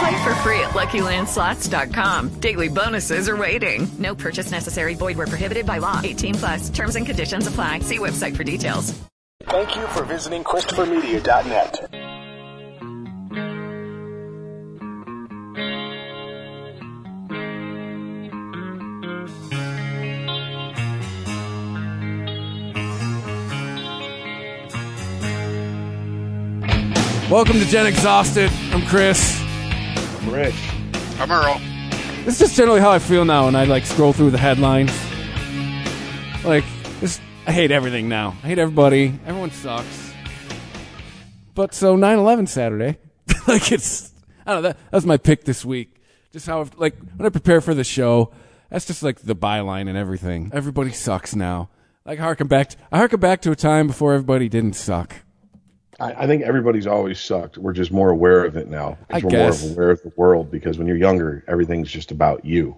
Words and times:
Play 0.00 0.24
for 0.24 0.34
free 0.36 0.60
at 0.60 0.70
LuckyLandSlots.com. 0.70 2.40
Daily 2.40 2.68
bonuses 2.68 3.28
are 3.28 3.36
waiting. 3.36 3.86
No 3.98 4.14
purchase 4.14 4.50
necessary. 4.50 4.94
Void 4.94 5.18
where 5.18 5.26
prohibited 5.26 5.66
by 5.66 5.76
law. 5.76 6.00
18 6.02 6.34
plus. 6.36 6.70
Terms 6.70 6.96
and 6.96 7.04
conditions 7.04 7.46
apply. 7.46 7.80
See 7.80 7.98
website 7.98 8.34
for 8.34 8.42
details. 8.42 8.98
Thank 9.44 9.76
you 9.76 9.86
for 9.88 10.04
visiting 10.04 10.42
ChristopherMedia.net. 10.42 11.90
Welcome 27.30 27.58
to 27.60 27.66
Gen 27.66 27.86
Exhausted. 27.86 28.50
I'm 28.72 28.84
Chris. 28.86 29.49
I'm 30.30 30.36
Rich. 30.36 30.70
I'm 31.18 31.32
Earl. 31.32 31.60
This 32.24 32.34
is 32.34 32.38
just 32.38 32.56
generally 32.56 32.80
how 32.80 32.92
I 32.92 33.00
feel 33.00 33.24
now 33.24 33.46
when 33.46 33.56
I 33.56 33.64
like 33.64 33.84
scroll 33.84 34.12
through 34.12 34.30
the 34.30 34.38
headlines. 34.38 34.92
Like, 36.44 36.62
just 37.00 37.20
I 37.48 37.52
hate 37.52 37.72
everything 37.72 38.08
now. 38.08 38.36
I 38.44 38.46
hate 38.46 38.60
everybody. 38.60 39.18
Everyone 39.26 39.50
sucks. 39.50 40.12
But 41.56 41.74
so 41.74 41.96
9/11 41.96 42.46
Saturday, 42.46 42.98
like 43.48 43.72
it's 43.72 44.12
I 44.46 44.52
don't 44.52 44.62
know. 44.62 44.68
That, 44.68 44.78
that 44.78 44.96
was 44.98 45.04
my 45.04 45.16
pick 45.16 45.42
this 45.42 45.64
week. 45.64 46.00
Just 46.30 46.46
how 46.46 46.64
like 46.76 46.96
when 47.16 47.26
I 47.26 47.30
prepare 47.30 47.60
for 47.60 47.74
the 47.74 47.82
show, 47.82 48.30
that's 48.70 48.86
just 48.86 49.02
like 49.02 49.18
the 49.18 49.34
byline 49.34 49.88
and 49.88 49.98
everything. 49.98 50.52
Everybody 50.54 50.92
sucks 50.92 51.34
now. 51.34 51.70
Like 52.04 52.20
harken 52.20 52.46
back. 52.46 52.68
To, 52.68 52.76
I 52.92 52.98
harken 52.98 53.18
back 53.18 53.42
to 53.42 53.50
a 53.50 53.56
time 53.56 53.88
before 53.88 54.12
everybody 54.12 54.48
didn't 54.48 54.74
suck. 54.74 55.12
I, 56.00 56.24
I 56.24 56.26
think 56.26 56.42
everybody's 56.42 56.86
always 56.86 57.20
sucked. 57.20 57.58
We're 57.58 57.72
just 57.72 57.92
more 57.92 58.10
aware 58.10 58.44
of 58.44 58.56
it 58.56 58.68
now. 58.68 58.98
I 59.10 59.18
we're 59.20 59.30
guess. 59.30 59.62
more 59.64 59.72
aware 59.72 59.90
of 59.90 60.02
the 60.02 60.12
world 60.16 60.50
because 60.50 60.78
when 60.78 60.86
you're 60.86 60.96
younger, 60.96 61.44
everything's 61.46 61.90
just 61.90 62.10
about 62.10 62.44
you. 62.44 62.76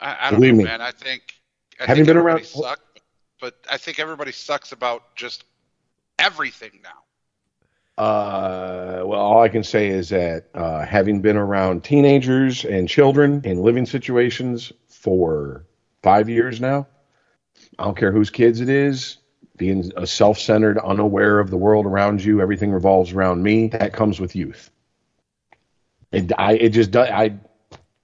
I, 0.00 0.16
I 0.20 0.30
don't 0.30 0.40
Believe 0.40 0.54
know, 0.54 0.58
me. 0.58 0.64
man. 0.64 0.80
I 0.80 0.90
think 0.90 1.34
I 1.80 1.86
Having 1.86 2.04
think 2.04 2.06
been 2.08 2.16
around- 2.18 2.44
suck, 2.44 2.80
but 3.40 3.54
I 3.70 3.76
think 3.76 3.98
everybody 4.00 4.32
sucks 4.32 4.72
about 4.72 5.14
just 5.16 5.44
everything 6.18 6.80
now. 6.82 8.02
Uh, 8.02 9.02
well, 9.04 9.18
all 9.20 9.42
I 9.42 9.48
can 9.48 9.64
say 9.64 9.88
is 9.88 10.08
that 10.10 10.46
uh, 10.54 10.84
having 10.84 11.20
been 11.20 11.36
around 11.36 11.82
teenagers 11.82 12.64
and 12.64 12.88
children 12.88 13.40
in 13.44 13.62
living 13.62 13.86
situations 13.86 14.72
for 14.86 15.64
five 16.02 16.28
years 16.28 16.60
now, 16.60 16.86
I 17.76 17.84
don't 17.84 17.96
care 17.96 18.12
whose 18.12 18.30
kids 18.30 18.60
it 18.60 18.68
is, 18.68 19.18
being 19.58 19.92
a 19.96 20.06
self-centered, 20.06 20.78
unaware 20.78 21.38
of 21.40 21.50
the 21.50 21.56
world 21.56 21.84
around 21.84 22.24
you, 22.24 22.40
everything 22.40 22.70
revolves 22.70 23.12
around 23.12 23.42
me. 23.42 23.68
That 23.68 23.92
comes 23.92 24.20
with 24.20 24.34
youth. 24.34 24.70
It, 26.12 26.32
I, 26.38 26.54
it 26.54 26.70
just 26.70 26.90
does. 26.90 27.08
I, 27.10 27.34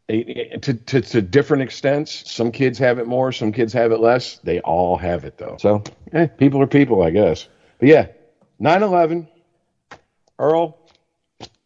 it, 0.08 0.60
to, 0.62 0.74
to 0.74 1.00
to 1.00 1.22
different 1.22 1.62
extents. 1.62 2.30
Some 2.30 2.52
kids 2.52 2.78
have 2.78 2.98
it 2.98 3.06
more. 3.06 3.32
Some 3.32 3.52
kids 3.52 3.72
have 3.72 3.92
it 3.92 4.00
less. 4.00 4.38
They 4.38 4.60
all 4.60 4.98
have 4.98 5.24
it 5.24 5.38
though. 5.38 5.56
So, 5.58 5.82
eh, 6.12 6.26
people 6.26 6.60
are 6.60 6.66
people, 6.66 7.02
I 7.02 7.10
guess. 7.10 7.48
But 7.78 7.88
yeah, 7.88 8.06
9/11. 8.60 9.28
Earl, 10.38 10.76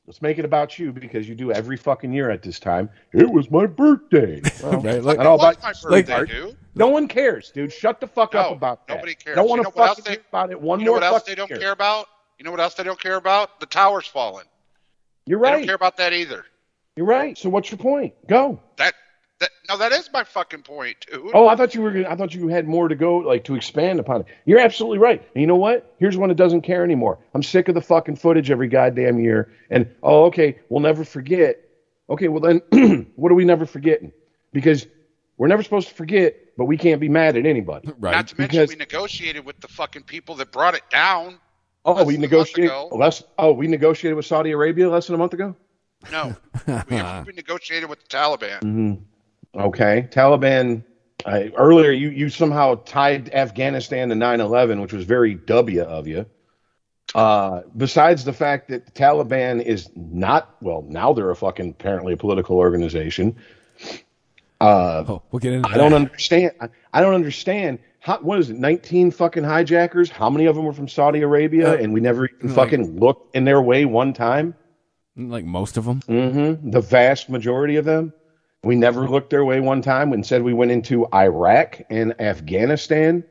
let's 0.09 0.23
make 0.23 0.39
it 0.39 0.45
about 0.47 0.79
you 0.79 0.91
because 0.91 1.29
you 1.29 1.35
do 1.35 1.53
every 1.53 1.77
fucking 1.77 2.11
year 2.13 2.31
at 2.31 2.43
this 2.43 2.59
time. 2.59 2.89
It 3.13 3.31
was 3.31 3.51
my 3.51 3.67
birthday. 3.67 4.41
Well, 4.63 4.81
Right, 4.81 5.03
like- 5.05 5.19
not 5.19 5.27
all 5.27 5.37
was 5.37 5.57
about 5.59 5.85
my 5.85 5.91
like, 5.91 6.29
dude. 6.29 6.57
No 6.75 6.89
one 6.89 7.07
cares, 7.09 7.51
dude. 7.51 7.71
Shut 7.71 8.01
the 8.01 8.07
fuck 8.07 8.35
up 8.35 8.49
No, 8.49 8.57
about 8.57 8.87
that. 8.89 8.95
nobody 8.95 9.15
cares. 9.15 9.37
Don't 9.37 9.49
want 9.51 9.59
to 9.61 9.65
know 9.65 9.71
what 9.75 9.89
else 9.89 9.99
fucking 9.99 10.05
they- 10.05 10.17
hear 10.17 10.25
about 10.31 10.51
it 10.51 10.61
one 10.61 10.81
You 10.81 10.87
know 10.87 10.93
more 10.93 11.01
what 11.01 11.07
else 11.13 11.23
they 11.25 11.35
don't 11.35 11.51
year. 11.51 11.59
care 11.59 11.73
about? 11.73 12.07
You 12.39 12.45
know 12.47 12.51
what 12.51 12.61
else 12.61 12.73
they 12.75 12.85
don't 12.85 12.99
care 13.01 13.17
about? 13.17 13.61
The 13.61 13.67
tower's 13.67 14.07
falling. 14.07 14.47
You're 15.27 15.39
They 15.41 15.43
right. 15.43 15.57
don't 15.59 15.67
care 15.67 15.75
about 15.75 15.99
that 15.99 16.15
either. 16.15 16.47
You're 16.97 17.05
right. 17.07 17.37
So 17.37 17.51
what's 17.51 17.71
your 17.71 17.79
point? 17.79 18.15
Go. 18.27 18.61
That 18.77 18.95
that 19.41 19.51
no, 19.69 19.77
that 19.77 19.93
is 19.93 20.11
my 20.13 20.25
fucking 20.25 20.63
point, 20.63 21.07
dude. 21.11 21.31
Oh, 21.35 21.49
I 21.49 21.57
thought 21.57 21.75
you 21.75 21.83
were. 21.83 22.07
I 22.09 22.17
thought 22.17 22.35
you 22.35 22.49
had 22.49 22.67
more 22.67 22.89
to 22.89 22.95
go, 22.95 23.19
like 23.19 23.45
to 23.45 23.55
expand 23.55 24.01
upon 24.01 24.23
it. 24.23 24.27
You're 24.47 24.59
absolutely 24.61 24.99
right. 24.99 25.21
And 25.35 25.41
you 25.41 25.47
know 25.47 25.57
what? 25.57 25.95
Here's 25.99 26.17
one 26.17 26.29
that 26.31 26.37
doesn't 26.37 26.63
care 26.63 26.83
anymore. 26.83 27.19
I'm 27.35 27.43
sick 27.43 27.69
of 27.69 27.75
the 27.75 27.81
fucking 27.81 28.17
footage 28.17 28.51
every 28.51 28.69
goddamn 28.69 29.21
year. 29.21 29.53
And 29.71 29.89
oh, 30.03 30.25
okay, 30.27 30.59
we'll 30.69 30.81
never 30.81 31.05
forget. 31.05 31.61
Okay, 32.11 32.29
well 32.29 32.41
then, 32.41 33.07
what 33.17 33.31
are 33.31 33.35
we 33.35 33.45
never 33.45 33.67
forgetting? 33.67 34.13
Because 34.53 34.87
we're 35.37 35.49
never 35.49 35.63
supposed 35.63 35.89
to 35.89 35.95
forget, 35.95 36.35
but 36.57 36.65
we 36.65 36.77
can't 36.77 37.01
be 37.01 37.09
mad 37.09 37.37
at 37.37 37.47
anybody. 37.47 37.91
Right. 37.99 38.13
Not 38.13 38.29
to 38.29 38.39
mention 38.39 38.61
because- 38.61 38.69
we 38.71 38.77
negotiated 38.77 39.45
with 39.45 39.61
the 39.61 39.69
fucking 39.69 40.05
people 40.05 40.35
that 40.37 40.53
brought 40.53 40.75
it 40.75 40.89
down. 40.91 41.39
Oh, 41.85 41.93
less 41.93 42.07
we 42.07 42.15
than 42.15 42.25
a 42.25 42.29
month 42.29 42.33
negotiated. 42.33 42.71
Oh, 42.75 42.97
less, 42.97 43.23
oh, 43.39 43.53
we 43.53 43.67
negotiated 43.67 44.17
with 44.17 44.27
Saudi 44.27 44.51
Arabia 44.51 44.91
less 44.91 45.07
than 45.07 45.15
a 45.15 45.19
month 45.19 45.33
ago. 45.33 45.55
No, 46.13 46.37
we, 46.67 47.03
we 47.27 47.33
negotiated 47.35 47.89
with 47.89 48.01
the 48.01 48.09
Taliban. 48.09 48.61
Mm-hmm. 48.61 48.95
Okay, 49.59 50.09
Taliban 50.11 50.85
I, 51.27 51.51
earlier, 51.57 51.91
you, 51.91 52.11
you 52.11 52.29
somehow 52.29 52.77
tied 52.77 53.35
Afghanistan 53.35 54.09
to 54.11 54.15
9 54.15 54.41
11, 54.41 54.81
which 54.81 54.93
was 54.93 55.05
very 55.05 55.35
W 55.35 55.83
of 55.83 56.07
you. 56.07 56.27
Uh, 57.15 57.63
besides 57.77 58.25
the 58.25 58.33
fact 58.33 58.69
that 58.69 58.87
the 58.87 58.93
Taliban 58.93 59.63
is 59.63 59.91
not, 59.97 60.55
well, 60.61 60.83
now 60.87 61.13
they're 61.13 61.31
a 61.31 61.37
fucking, 61.37 61.71
apparently 61.71 62.13
a 62.13 62.17
political 62.17 62.57
organization. 62.57 63.37
Uh, 64.61 65.05
oh, 65.09 65.23
we'll 65.31 65.41
get 65.41 65.53
into 65.53 65.69
I 65.69 65.77
don't 65.77 65.95
understand. 65.95 66.53
I, 66.61 66.69
I 66.93 67.01
don't 67.01 67.15
understand. 67.15 67.79
How, 68.01 68.19
what 68.19 68.39
is 68.39 68.51
it? 68.51 68.57
19 68.57 69.11
fucking 69.11 69.45
hijackers? 69.45 70.11
How 70.11 70.31
many 70.31 70.47
of 70.47 70.55
them 70.55 70.65
were 70.65 70.73
from 70.73 70.89
Saudi 70.89 71.23
Arabia 71.23 71.73
Uh, 71.73 71.77
and 71.77 71.93
we 71.93 72.01
never 72.01 72.27
even 72.27 72.49
like- 72.49 72.55
fucking 72.57 73.01
looked 73.01 73.35
in 73.35 73.45
their 73.45 73.61
way 73.61 73.85
one 73.85 74.13
time? 74.13 74.55
Like 75.17 75.45
most 75.45 75.77
of 75.77 75.85
them. 75.85 76.01
Mm-hmm. 76.03 76.71
The 76.71 76.81
vast 76.81 77.29
majority 77.29 77.75
of 77.77 77.85
them. 77.85 78.13
We 78.65 78.77
never 78.77 79.09
looked 79.09 79.31
their 79.31 79.45
way 79.45 79.61
one 79.61 79.83
time. 79.83 80.13
Instead, 80.13 80.43
we 80.43 80.53
went 80.53 80.71
into 80.71 81.07
Iraq 81.15 81.81
and 81.91 82.21
Afghanistan 82.21 83.25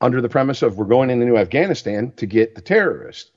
under 0.00 0.20
the 0.20 0.28
premise 0.28 0.62
of 0.62 0.78
we're 0.78 0.86
going 0.86 1.10
into 1.10 1.36
Afghanistan 1.36 2.12
to 2.16 2.26
get 2.26 2.54
the 2.54 2.62
terrorists. 2.62 3.30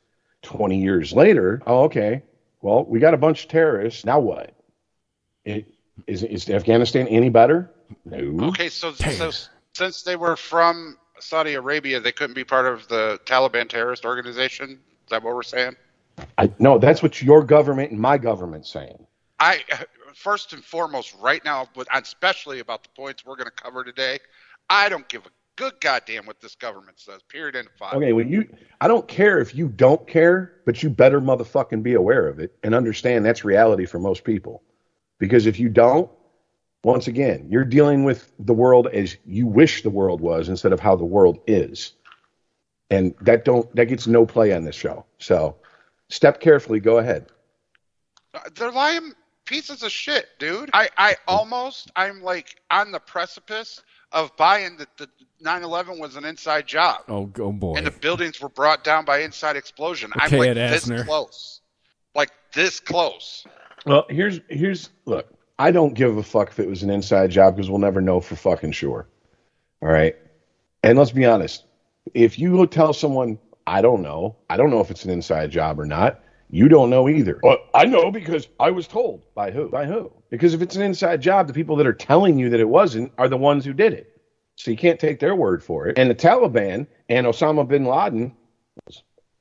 20 0.44 0.78
years 0.78 1.14
later, 1.14 1.62
oh, 1.66 1.84
okay. 1.84 2.22
Well, 2.62 2.86
we 2.86 3.00
got 3.00 3.14
a 3.14 3.18
bunch 3.18 3.44
of 3.44 3.50
terrorists. 3.50 4.06
Now 4.06 4.20
what? 4.20 4.54
It, 5.46 5.66
is, 6.08 6.24
is 6.24 6.50
Afghanistan 6.50 7.08
any 7.08 7.30
better? 7.30 7.72
No. 8.06 8.48
Okay, 8.48 8.70
so, 8.70 8.94
so 8.94 9.32
since 9.74 10.04
they 10.04 10.16
were 10.16 10.36
from 10.36 10.98
Saudi 11.20 11.54
Arabia, 11.54 12.00
they 12.00 12.12
couldn't 12.12 12.36
be 12.36 12.44
part 12.44 12.66
of 12.66 12.88
the 12.88 13.20
Taliban 13.26 13.70
terrorist 13.70 14.06
organization. 14.06 14.72
Is 14.72 15.10
that 15.10 15.24
what 15.24 15.36
we're 15.36 15.44
saying? 15.44 15.76
I, 16.38 16.52
no, 16.60 16.78
that's 16.78 17.02
what 17.02 17.22
your 17.22 17.44
government 17.44 17.92
and 17.92 18.00
my 18.00 18.18
government's 18.18 18.70
saying. 18.70 19.06
I 19.40 19.64
first 20.16 20.54
and 20.54 20.64
foremost, 20.64 21.16
right 21.20 21.44
now, 21.44 21.68
but 21.76 21.88
especially 21.94 22.60
about 22.60 22.84
the 22.84 22.90
points 22.90 23.26
we're 23.26 23.36
going 23.36 23.46
to 23.46 23.52
cover 23.52 23.84
today, 23.84 24.20
I 24.70 24.90
don't 24.90 25.08
give 25.08 25.26
a 25.26 25.30
good 25.56 25.74
goddamn 25.82 26.26
what 26.26 26.40
this 26.42 26.56
government 26.56 27.00
says. 27.00 27.22
Period. 27.30 27.56
End 27.56 27.68
of 27.68 27.74
five. 27.74 27.94
Okay, 27.94 28.14
well, 28.14 28.26
you, 28.26 28.48
I 28.82 28.88
don't 28.88 29.08
care 29.08 29.40
if 29.40 29.54
you 29.54 29.68
don't 29.68 30.08
care, 30.08 30.54
but 30.66 30.82
you 30.82 30.90
better 30.90 31.22
motherfucking 31.22 31.84
be 31.84 31.94
aware 31.94 32.28
of 32.28 32.40
it 32.40 32.56
and 32.64 32.74
understand 32.74 33.26
that's 33.26 33.46
reality 33.46 33.86
for 33.86 34.00
most 34.00 34.24
people. 34.24 34.64
Because 35.20 35.46
if 35.46 35.60
you 35.60 35.70
don't, 35.70 36.10
once 36.84 37.08
again, 37.08 37.48
you're 37.50 37.64
dealing 37.64 38.04
with 38.04 38.32
the 38.40 38.54
world 38.54 38.88
as 38.88 39.16
you 39.26 39.48
wish 39.48 39.84
the 39.84 39.90
world 39.90 40.20
was 40.20 40.50
instead 40.50 40.74
of 40.74 40.80
how 40.80 40.96
the 40.96 41.06
world 41.06 41.40
is. 41.48 41.94
And 42.90 43.16
that 43.22 43.46
don't 43.46 43.74
that 43.76 43.86
gets 43.86 44.06
no 44.06 44.26
play 44.26 44.54
on 44.54 44.66
this 44.66 44.76
show. 44.76 45.06
So 45.18 45.56
step 46.10 46.42
carefully, 46.42 46.80
go 46.80 46.98
ahead. 46.98 47.28
Uh, 48.34 48.42
They're 48.56 48.72
lying 48.72 49.14
pieces 49.54 49.84
of 49.84 49.92
shit, 49.92 50.30
dude. 50.40 50.72
I, 50.74 50.90
I 50.98 51.16
almost, 51.28 51.92
I'm 51.96 52.24
like 52.24 52.60
on 52.72 52.92
the 52.92 53.00
precipice 53.00 53.82
of 54.12 54.36
buying 54.36 54.78
that 54.78 54.98
the 54.98 55.08
9/11 55.44 56.00
was 56.00 56.16
an 56.16 56.26
inside 56.26 56.66
job. 56.66 57.02
Oh, 57.08 57.30
oh 57.40 57.52
boy. 57.52 57.76
and 57.76 57.86
the 57.86 57.92
buildings 57.92 58.42
were 58.42 58.50
brought 58.50 58.84
down 58.84 59.06
by 59.06 59.20
inside 59.20 59.56
explosion. 59.56 60.12
I'm 60.16 60.28
Okay, 60.28 60.40
like 60.40 60.50
Ed 60.50 60.72
this 60.72 60.86
Asner. 60.86 61.06
close, 61.06 61.62
like 62.16 62.32
this 62.54 62.80
close. 62.80 63.46
Well, 63.86 64.06
here's 64.10 64.40
here's 64.50 64.90
look. 65.06 65.28
I 65.60 65.70
don't 65.70 65.94
give 65.94 66.18
a 66.18 66.24
fuck 66.24 66.50
if 66.50 66.60
it 66.60 66.68
was 66.68 66.82
an 66.82 66.90
inside 66.90 67.30
job 67.30 67.56
because 67.56 67.70
we'll 67.70 67.80
never 67.80 68.02
know 68.02 68.20
for 68.20 68.36
fucking 68.36 68.72
sure. 68.72 69.08
All 69.84 69.90
right. 69.90 70.16
And 70.84 70.98
let's 70.98 71.12
be 71.12 71.26
honest. 71.26 71.66
If 72.16 72.40
you 72.40 72.52
go 72.52 72.66
tell 72.66 72.92
someone, 72.92 73.38
I 73.68 73.82
don't 73.82 74.02
know, 74.02 74.36
I 74.50 74.58
don't 74.58 74.72
know 74.72 74.82
if 74.82 74.90
it's 74.90 75.06
an 75.06 75.12
inside 75.12 75.52
job 75.52 75.80
or 75.80 75.86
not, 75.86 76.23
you 76.54 76.70
don't 76.70 76.92
know 76.92 77.10
either. 77.10 77.40
Well, 77.42 77.58
I 77.74 77.86
know 77.86 78.12
because 78.12 78.48
I 78.60 78.70
was 78.70 78.88
told. 78.88 79.26
By 79.34 79.50
who? 79.50 79.70
By 79.70 79.86
who? 79.88 80.12
Because 80.30 80.54
if 80.54 80.62
it's 80.62 80.76
an 80.76 80.84
inside 80.84 81.20
job, 81.20 81.48
the 81.48 81.54
people 81.54 81.76
that 81.78 81.88
are 81.88 81.94
telling 81.94 82.38
you 82.38 82.52
that 82.52 82.60
it 82.60 82.70
wasn't 82.70 83.12
are 83.18 83.28
the 83.28 83.38
ones 83.38 83.66
who 83.66 83.74
did 83.74 83.92
it. 83.94 84.22
So 84.56 84.70
you 84.70 84.78
can't 84.78 85.00
take 85.00 85.20
their 85.20 85.36
word 85.36 85.64
for 85.64 85.88
it. 85.88 85.98
And 85.98 86.12
the 86.12 86.16
Taliban 86.16 86.86
and 87.10 87.26
Osama 87.26 87.68
bin 87.68 87.86
Laden 87.86 88.36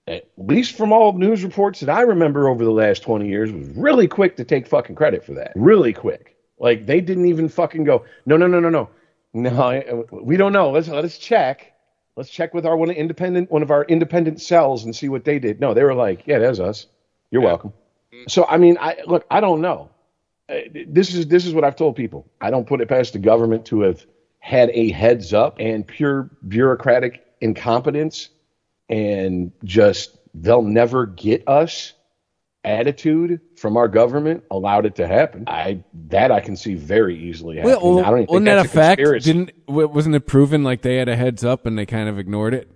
at 0.07 0.25
least 0.37 0.75
from 0.77 0.91
all 0.93 1.13
news 1.13 1.45
reports 1.45 1.81
that 1.81 1.91
I 1.91 2.01
remember 2.01 2.49
over 2.49 2.65
the 2.65 2.71
last 2.73 3.03
20 3.03 3.29
years, 3.29 3.53
was 3.53 3.69
really 3.77 4.09
quick 4.09 4.37
to 4.37 4.45
take 4.45 4.67
fucking 4.67 4.97
credit 4.97 5.25
for 5.25 5.35
that. 5.35 5.53
Really 5.55 5.93
quick. 5.93 6.37
Like 6.59 6.87
they 6.87 7.01
didn't 7.01 7.27
even 7.27 7.49
fucking 7.49 7.85
go, 7.85 8.05
no, 8.27 8.37
no, 8.37 8.47
no, 8.47 8.59
no, 8.59 8.71
no, 8.71 8.89
no. 9.35 9.63
I- 9.63 10.03
We 10.11 10.37
don't 10.37 10.53
know. 10.53 10.71
Let's 10.71 10.89
let 10.89 11.05
us 11.05 11.19
check. 11.19 11.73
Let's 12.17 12.31
check 12.31 12.53
with 12.53 12.67
our 12.67 12.77
one 12.77 12.91
independent 12.91 13.51
one 13.51 13.63
of 13.63 13.71
our 13.71 13.85
independent 13.85 14.41
cells 14.41 14.85
and 14.85 14.95
see 14.95 15.09
what 15.09 15.25
they 15.25 15.39
did. 15.39 15.61
No, 15.61 15.73
they 15.75 15.85
were 15.85 15.95
like, 15.95 16.27
yeah, 16.27 16.39
that's 16.39 16.59
us. 16.59 16.87
You're 17.33 17.43
welcome. 17.43 17.73
So 18.29 18.47
I 18.47 18.59
mean, 18.59 18.79
I 18.81 18.99
look, 19.07 19.27
I 19.31 19.41
don't 19.41 19.61
know. 19.61 19.91
Uh, 20.49 20.59
This 20.87 21.15
is 21.15 21.27
this 21.27 21.45
is 21.47 21.55
what 21.55 21.65
I've 21.65 21.77
told 21.77 21.97
people. 21.97 22.31
I 22.41 22.51
don't 22.51 22.67
put 22.67 22.81
it 22.81 22.89
past 22.89 23.15
the 23.15 23.19
government 23.19 23.65
to 23.67 23.81
have 23.81 24.07
had 24.39 24.71
a 24.71 24.91
heads 24.93 25.33
up 25.33 25.57
and 25.59 25.87
pure 25.87 26.31
bureaucratic 26.47 27.25
incompetence 27.41 28.29
and 28.89 29.51
just 29.65 30.17
they'll 30.35 30.63
never 30.63 31.07
get 31.07 31.49
us 31.49 31.95
attitude 32.65 33.41
from 33.57 33.77
our 33.77 33.89
government 33.89 34.45
allowed 34.51 34.87
it 34.87 34.97
to 34.97 35.07
happen. 35.07 35.45
I 35.47 35.83
that 36.09 36.31
I 36.31 36.41
can 36.41 36.57
see 36.57 36.75
very 36.75 37.19
easily 37.19 37.57
happening. 37.57 37.81
Well, 37.81 37.99
I 38.01 38.11
don't 38.11 38.19
even 38.19 38.19
think 38.19 38.31
wasn't 38.31 38.47
that 38.47 38.67
a 38.67 38.69
fact? 38.69 38.99
conspiracy. 38.99 39.33
Didn't 39.33 39.53
wasn't 39.67 40.15
it 40.15 40.27
proven 40.27 40.63
like 40.63 40.83
they 40.83 40.97
had 40.97 41.09
a 41.09 41.17
heads 41.17 41.45
up 41.45 41.65
and 41.67 41.79
they 41.79 41.87
kind 41.87 42.09
of 42.09 42.19
ignored 42.19 42.55
it? 42.55 42.71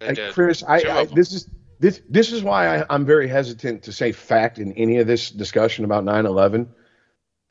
Like, 0.00 0.18
Chris, 0.32 0.64
I, 0.64 0.78
I 0.78 1.04
this 1.04 1.32
is 1.32 1.48
this 1.82 2.00
this 2.08 2.32
is 2.32 2.44
why 2.44 2.78
I, 2.78 2.84
I'm 2.88 3.04
very 3.04 3.26
hesitant 3.26 3.82
to 3.82 3.92
say 3.92 4.12
fact 4.12 4.58
in 4.58 4.72
any 4.74 4.98
of 4.98 5.08
this 5.08 5.30
discussion 5.30 5.84
about 5.84 6.04
9/11. 6.04 6.68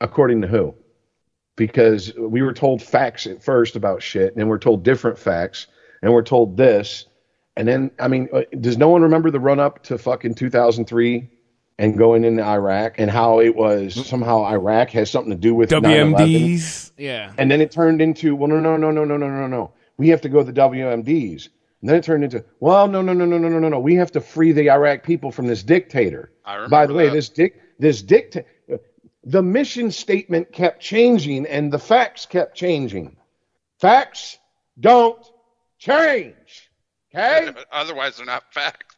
According 0.00 0.40
to 0.40 0.48
who? 0.48 0.74
Because 1.54 2.12
we 2.18 2.40
were 2.40 2.54
told 2.54 2.82
facts 2.82 3.26
at 3.26 3.44
first 3.44 3.76
about 3.76 4.02
shit, 4.02 4.32
and 4.32 4.40
then 4.40 4.48
we're 4.48 4.58
told 4.58 4.84
different 4.84 5.18
facts, 5.18 5.66
and 6.02 6.12
we're 6.12 6.22
told 6.22 6.56
this, 6.56 7.04
and 7.58 7.68
then 7.68 7.90
I 8.00 8.08
mean, 8.08 8.30
uh, 8.32 8.42
does 8.58 8.78
no 8.78 8.88
one 8.88 9.02
remember 9.02 9.30
the 9.30 9.38
run 9.38 9.60
up 9.60 9.82
to 9.84 9.98
fucking 9.98 10.34
2003 10.34 11.28
and 11.78 11.98
going 11.98 12.24
into 12.24 12.42
Iraq 12.42 12.94
and 12.98 13.10
how 13.10 13.40
it 13.40 13.54
was 13.54 14.06
somehow 14.06 14.44
Iraq 14.44 14.90
has 14.90 15.10
something 15.10 15.32
to 15.32 15.38
do 15.38 15.54
with 15.54 15.70
9/11? 15.70 16.14
WMDs. 16.14 16.92
Yeah. 16.96 17.32
And 17.36 17.50
then 17.50 17.60
it 17.60 17.70
turned 17.70 18.00
into, 18.00 18.34
well, 18.34 18.48
no, 18.48 18.60
no, 18.60 18.78
no, 18.78 18.90
no, 18.90 19.04
no, 19.04 19.16
no, 19.18 19.28
no, 19.28 19.46
no. 19.46 19.72
We 19.98 20.08
have 20.08 20.22
to 20.22 20.30
go 20.30 20.38
to 20.38 20.50
the 20.50 20.58
WMDs. 20.58 21.50
And 21.82 21.90
then 21.90 21.96
it 21.96 22.04
turned 22.04 22.22
into, 22.22 22.44
well, 22.60 22.86
no, 22.86 23.02
no, 23.02 23.12
no, 23.12 23.24
no, 23.24 23.36
no, 23.38 23.48
no, 23.48 23.58
no, 23.58 23.68
no. 23.68 23.80
We 23.80 23.96
have 23.96 24.12
to 24.12 24.20
free 24.20 24.52
the 24.52 24.70
Iraq 24.70 25.02
people 25.02 25.32
from 25.32 25.48
this 25.48 25.64
dictator. 25.64 26.32
I 26.44 26.54
remember 26.54 26.70
By 26.70 26.86
the 26.86 26.94
way, 26.94 27.08
this 27.10 27.28
dic, 27.28 27.60
this 27.78 28.02
dictator, 28.02 28.46
the 29.24 29.42
mission 29.42 29.90
statement 29.90 30.52
kept 30.52 30.80
changing 30.80 31.46
and 31.46 31.72
the 31.72 31.80
facts 31.80 32.24
kept 32.24 32.56
changing. 32.56 33.16
Facts 33.80 34.38
don't 34.78 35.24
change. 35.78 36.70
Okay? 37.12 37.50
Otherwise, 37.72 38.16
they're 38.16 38.26
not 38.26 38.44
facts. 38.54 38.96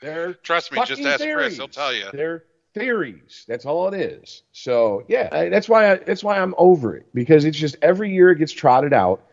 They're 0.00 0.32
Trust 0.32 0.72
me, 0.72 0.82
just 0.86 1.02
ask 1.02 1.20
theories. 1.20 1.46
Chris; 1.48 1.56
he'll 1.56 1.68
tell 1.68 1.92
you. 1.92 2.06
They're 2.12 2.44
theories. 2.72 3.44
That's 3.48 3.66
all 3.66 3.92
it 3.92 4.00
is. 4.00 4.42
So 4.52 5.04
yeah, 5.08 5.48
that's 5.48 5.68
why 5.68 5.92
I, 5.92 5.96
that's 5.96 6.22
why 6.22 6.38
I'm 6.38 6.54
over 6.56 6.96
it 6.96 7.06
because 7.12 7.44
it's 7.44 7.58
just 7.58 7.76
every 7.82 8.12
year 8.14 8.30
it 8.30 8.38
gets 8.38 8.52
trotted 8.52 8.92
out. 8.92 9.24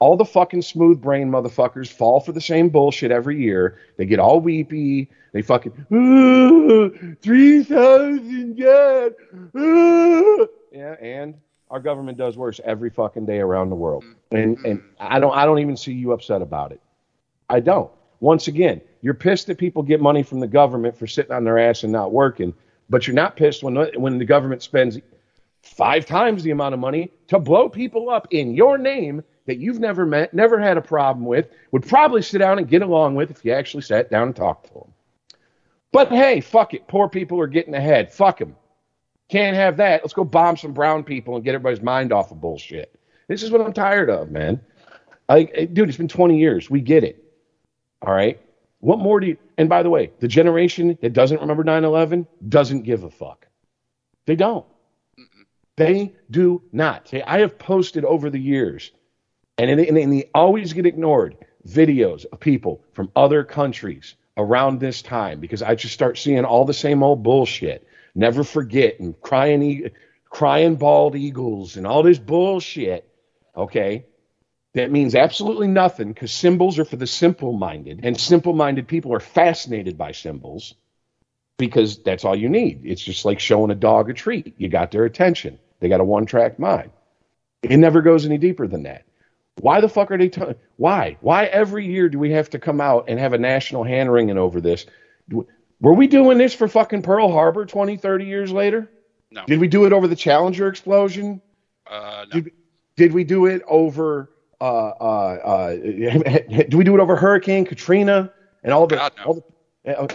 All 0.00 0.16
the 0.16 0.24
fucking 0.24 0.62
smooth 0.62 1.00
brain 1.00 1.28
motherfuckers 1.28 1.88
fall 1.88 2.20
for 2.20 2.32
the 2.32 2.40
same 2.40 2.68
bullshit 2.68 3.10
every 3.10 3.40
year. 3.40 3.78
They 3.96 4.06
get 4.06 4.20
all 4.20 4.40
weepy. 4.40 5.10
They 5.32 5.42
fucking 5.42 5.72
"Ah, 5.90 7.14
three 7.20 7.64
thousand 7.64 8.56
dead. 8.56 9.14
ah." 9.56 10.46
Yeah, 10.70 10.94
and 11.00 11.34
our 11.70 11.80
government 11.80 12.16
does 12.16 12.36
worse 12.36 12.60
every 12.64 12.90
fucking 12.90 13.26
day 13.26 13.38
around 13.40 13.70
the 13.70 13.76
world. 13.76 14.04
And 14.30 14.56
and 14.64 14.82
I 15.00 15.18
don't 15.18 15.36
I 15.36 15.44
don't 15.44 15.58
even 15.58 15.76
see 15.76 15.92
you 15.92 16.12
upset 16.12 16.42
about 16.42 16.72
it. 16.72 16.80
I 17.50 17.60
don't. 17.60 17.90
Once 18.20 18.48
again, 18.48 18.80
you're 19.02 19.14
pissed 19.14 19.46
that 19.48 19.58
people 19.58 19.82
get 19.82 20.00
money 20.00 20.22
from 20.22 20.40
the 20.40 20.46
government 20.46 20.96
for 20.96 21.06
sitting 21.06 21.32
on 21.32 21.44
their 21.44 21.58
ass 21.58 21.82
and 21.82 21.92
not 21.92 22.12
working, 22.12 22.54
but 22.88 23.06
you're 23.06 23.14
not 23.14 23.36
pissed 23.36 23.62
when 23.62 23.74
when 24.00 24.18
the 24.18 24.24
government 24.24 24.62
spends 24.62 24.98
five 25.62 26.06
times 26.06 26.42
the 26.44 26.50
amount 26.52 26.72
of 26.74 26.80
money 26.80 27.10
to 27.26 27.38
blow 27.38 27.68
people 27.68 28.10
up 28.10 28.28
in 28.30 28.54
your 28.54 28.78
name 28.78 29.22
that 29.48 29.58
you've 29.58 29.80
never 29.80 30.06
met, 30.06 30.32
never 30.32 30.60
had 30.60 30.76
a 30.76 30.82
problem 30.82 31.24
with, 31.24 31.48
would 31.72 31.88
probably 31.88 32.22
sit 32.22 32.38
down 32.38 32.58
and 32.58 32.68
get 32.68 32.82
along 32.82 33.16
with 33.16 33.30
if 33.30 33.44
you 33.44 33.52
actually 33.52 33.82
sat 33.82 34.10
down 34.10 34.28
and 34.28 34.36
talked 34.36 34.68
to 34.68 34.74
them. 34.74 34.92
But 35.90 36.10
hey, 36.10 36.40
fuck 36.40 36.74
it. 36.74 36.86
Poor 36.86 37.08
people 37.08 37.40
are 37.40 37.46
getting 37.46 37.74
ahead. 37.74 38.12
Fuck 38.12 38.38
them. 38.38 38.54
Can't 39.30 39.56
have 39.56 39.78
that. 39.78 40.02
Let's 40.02 40.12
go 40.12 40.22
bomb 40.22 40.58
some 40.58 40.74
brown 40.74 41.02
people 41.02 41.34
and 41.34 41.44
get 41.44 41.54
everybody's 41.54 41.82
mind 41.82 42.12
off 42.12 42.30
of 42.30 42.42
bullshit. 42.42 42.94
This 43.26 43.42
is 43.42 43.50
what 43.50 43.62
I'm 43.62 43.72
tired 43.72 44.10
of, 44.10 44.30
man. 44.30 44.60
Like, 45.30 45.50
eh, 45.54 45.66
dude, 45.72 45.88
it's 45.88 45.98
been 45.98 46.08
20 46.08 46.38
years. 46.38 46.68
We 46.68 46.82
get 46.82 47.02
it. 47.02 47.24
All 48.02 48.12
right. 48.12 48.38
What 48.80 48.98
more 48.98 49.18
do 49.18 49.28
you? 49.28 49.38
And 49.56 49.68
by 49.68 49.82
the 49.82 49.90
way, 49.90 50.12
the 50.20 50.28
generation 50.28 50.96
that 51.00 51.14
doesn't 51.14 51.40
remember 51.40 51.64
9 51.64 51.84
11 51.84 52.26
doesn't 52.48 52.82
give 52.82 53.02
a 53.02 53.10
fuck. 53.10 53.46
They 54.26 54.36
don't. 54.36 54.66
They 55.76 56.12
do 56.30 56.62
not. 56.72 57.08
See, 57.08 57.22
I 57.22 57.38
have 57.38 57.58
posted 57.58 58.04
over 58.04 58.30
the 58.30 58.38
years, 58.38 58.90
and, 59.58 59.70
and, 59.70 59.98
and 59.98 60.12
they 60.12 60.30
always 60.34 60.72
get 60.72 60.86
ignored 60.86 61.36
videos 61.68 62.24
of 62.32 62.40
people 62.40 62.82
from 62.92 63.10
other 63.16 63.44
countries 63.44 64.14
around 64.36 64.78
this 64.78 65.02
time 65.02 65.40
because 65.40 65.62
I 65.62 65.74
just 65.74 65.94
start 65.94 66.16
seeing 66.16 66.44
all 66.44 66.64
the 66.64 66.72
same 66.74 67.02
old 67.02 67.22
bullshit. 67.22 67.86
Never 68.14 68.44
forget 68.44 69.00
and 69.00 69.20
crying, 69.20 69.90
crying 70.30 70.76
bald 70.76 71.16
eagles 71.16 71.76
and 71.76 71.86
all 71.86 72.02
this 72.02 72.18
bullshit. 72.18 73.04
Okay. 73.56 74.06
that 74.74 74.92
means 74.92 75.16
absolutely 75.16 75.66
nothing 75.66 76.12
because 76.12 76.30
symbols 76.32 76.78
are 76.78 76.84
for 76.84 76.96
the 76.96 77.06
simple 77.06 77.52
minded, 77.52 78.00
and 78.04 78.18
simple 78.18 78.52
minded 78.52 78.86
people 78.86 79.12
are 79.12 79.20
fascinated 79.20 79.98
by 79.98 80.12
symbols 80.12 80.74
because 81.58 82.00
that's 82.04 82.24
all 82.24 82.36
you 82.36 82.48
need. 82.48 82.82
It's 82.84 83.02
just 83.02 83.24
like 83.24 83.40
showing 83.40 83.72
a 83.72 83.74
dog 83.74 84.08
a 84.08 84.14
treat. 84.14 84.54
You 84.58 84.68
got 84.68 84.92
their 84.92 85.04
attention. 85.04 85.58
They 85.80 85.88
got 85.88 86.00
a 86.00 86.04
one 86.04 86.26
track 86.26 86.60
mind. 86.60 86.92
It 87.62 87.78
never 87.78 88.02
goes 88.02 88.24
any 88.24 88.38
deeper 88.38 88.68
than 88.68 88.84
that. 88.84 89.04
Why 89.60 89.80
the 89.80 89.88
fuck 89.88 90.10
are 90.10 90.18
they? 90.18 90.28
T- 90.28 90.42
why? 90.76 91.16
Why 91.20 91.46
every 91.46 91.86
year 91.86 92.08
do 92.08 92.18
we 92.18 92.30
have 92.32 92.50
to 92.50 92.58
come 92.58 92.80
out 92.80 93.06
and 93.08 93.18
have 93.18 93.32
a 93.32 93.38
national 93.38 93.84
hand 93.84 94.12
wringing 94.12 94.38
over 94.38 94.60
this? 94.60 94.86
Were 95.80 95.94
we 95.94 96.06
doing 96.06 96.38
this 96.38 96.54
for 96.54 96.68
fucking 96.68 97.02
Pearl 97.02 97.30
Harbor 97.30 97.66
20, 97.66 97.96
30 97.96 98.24
years 98.24 98.52
later? 98.52 98.90
No. 99.30 99.44
Did 99.46 99.60
we 99.60 99.68
do 99.68 99.84
it 99.84 99.92
over 99.92 100.08
the 100.08 100.16
Challenger 100.16 100.68
explosion? 100.68 101.40
Uh, 101.86 102.26
no. 102.32 102.40
Did, 102.40 102.52
did 102.96 103.12
we 103.12 103.24
do 103.24 103.46
it 103.46 103.62
over? 103.68 104.30
Uh, 104.60 104.64
uh, 104.64 105.38
uh, 105.44 105.70
do 106.68 106.76
we 106.76 106.84
do 106.84 106.94
it 106.94 107.00
over 107.00 107.16
Hurricane 107.16 107.64
Katrina 107.64 108.32
and 108.62 108.72
all 108.72 108.86
the? 108.86 108.96
God, 108.96 109.12
no. 109.18 109.24
all 109.24 109.34
the 109.84 109.98
uh, 109.98 110.08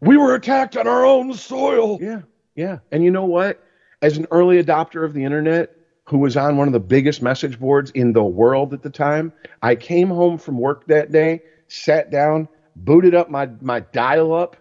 we 0.00 0.16
were 0.16 0.34
attacked 0.34 0.76
on 0.76 0.88
our 0.88 1.04
own 1.04 1.32
soil. 1.32 1.98
Yeah, 2.00 2.22
yeah. 2.56 2.78
And 2.90 3.04
you 3.04 3.10
know 3.10 3.24
what? 3.24 3.64
As 4.02 4.18
an 4.18 4.26
early 4.32 4.62
adopter 4.62 5.04
of 5.04 5.14
the 5.14 5.22
internet, 5.22 5.76
who 6.12 6.18
was 6.18 6.36
on 6.36 6.56
one 6.56 6.68
of 6.68 6.72
the 6.72 6.78
biggest 6.80 7.22
message 7.22 7.58
boards 7.58 7.90
in 7.92 8.12
the 8.12 8.22
world 8.22 8.72
at 8.72 8.82
the 8.82 8.90
time, 8.90 9.32
I 9.62 9.74
came 9.74 10.08
home 10.08 10.38
from 10.38 10.58
work 10.58 10.86
that 10.86 11.10
day, 11.10 11.42
sat 11.68 12.10
down, 12.10 12.48
booted 12.76 13.14
up 13.14 13.30
my 13.30 13.48
my 13.60 13.80
dial 13.80 14.34
up, 14.34 14.56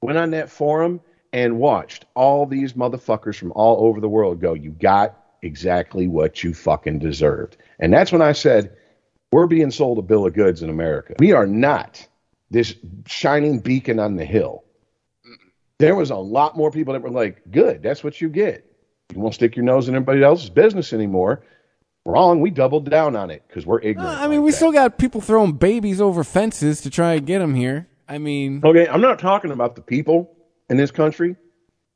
went 0.00 0.18
on 0.18 0.30
that 0.30 0.50
forum, 0.50 1.00
and 1.32 1.58
watched 1.58 2.06
all 2.14 2.46
these 2.46 2.72
motherfuckers 2.72 3.36
from 3.36 3.52
all 3.52 3.86
over 3.86 4.00
the 4.00 4.08
world 4.08 4.40
go, 4.40 4.54
"You 4.54 4.70
got 4.70 5.14
exactly 5.42 6.08
what 6.08 6.42
you 6.42 6.54
fucking 6.54 6.98
deserved." 6.98 7.58
And 7.78 7.92
that's 7.92 8.10
when 8.10 8.22
I 8.22 8.32
said, 8.32 8.74
"We're 9.30 9.46
being 9.46 9.70
sold 9.70 9.98
a 9.98 10.02
bill 10.02 10.26
of 10.26 10.32
goods 10.32 10.62
in 10.62 10.70
America. 10.70 11.14
We 11.18 11.32
are 11.32 11.46
not." 11.46 12.08
this 12.52 12.74
shining 13.06 13.58
beacon 13.60 13.98
on 13.98 14.16
the 14.16 14.26
hill. 14.26 14.62
There 15.78 15.96
was 15.96 16.10
a 16.10 16.16
lot 16.16 16.56
more 16.56 16.70
people 16.70 16.92
that 16.92 17.02
were 17.02 17.10
like, 17.10 17.42
good, 17.50 17.82
that's 17.82 18.04
what 18.04 18.20
you 18.20 18.28
get. 18.28 18.71
You 19.14 19.20
won't 19.20 19.34
stick 19.34 19.56
your 19.56 19.64
nose 19.64 19.88
in 19.88 19.94
anybody 19.94 20.22
else's 20.22 20.50
business 20.50 20.92
anymore. 20.92 21.42
Wrong, 22.04 22.40
we 22.40 22.50
doubled 22.50 22.90
down 22.90 23.14
on 23.14 23.30
it 23.30 23.44
because 23.46 23.64
we're 23.64 23.80
ignorant. 23.80 24.18
Uh, 24.18 24.24
I 24.24 24.26
mean, 24.26 24.42
we 24.42 24.50
still 24.50 24.72
got 24.72 24.98
people 24.98 25.20
throwing 25.20 25.52
babies 25.52 26.00
over 26.00 26.24
fences 26.24 26.80
to 26.80 26.90
try 26.90 27.14
and 27.14 27.26
get 27.26 27.38
them 27.38 27.54
here. 27.54 27.86
I 28.08 28.18
mean, 28.18 28.60
okay, 28.64 28.88
I'm 28.88 29.00
not 29.00 29.20
talking 29.20 29.52
about 29.52 29.76
the 29.76 29.82
people 29.82 30.34
in 30.68 30.76
this 30.76 30.90
country. 30.90 31.36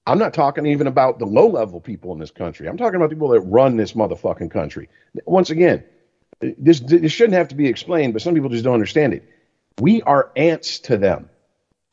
I'm 0.06 0.18
not 0.18 0.32
talking 0.32 0.66
even 0.66 0.86
about 0.86 1.18
the 1.18 1.26
low 1.26 1.48
level 1.48 1.80
people 1.80 2.12
in 2.12 2.20
this 2.20 2.30
country. 2.30 2.68
I'm 2.68 2.76
talking 2.76 2.96
about 2.96 3.10
people 3.10 3.28
that 3.28 3.40
run 3.40 3.76
this 3.76 3.94
motherfucking 3.94 4.52
country. 4.52 4.88
Once 5.24 5.50
again, 5.50 5.82
this, 6.40 6.78
this 6.80 7.10
shouldn't 7.10 7.34
have 7.34 7.48
to 7.48 7.56
be 7.56 7.66
explained, 7.66 8.12
but 8.12 8.22
some 8.22 8.34
people 8.34 8.48
just 8.48 8.62
don't 8.62 8.74
understand 8.74 9.14
it. 9.14 9.28
We 9.80 10.02
are 10.02 10.30
ants 10.36 10.78
to 10.80 10.96
them. 10.96 11.28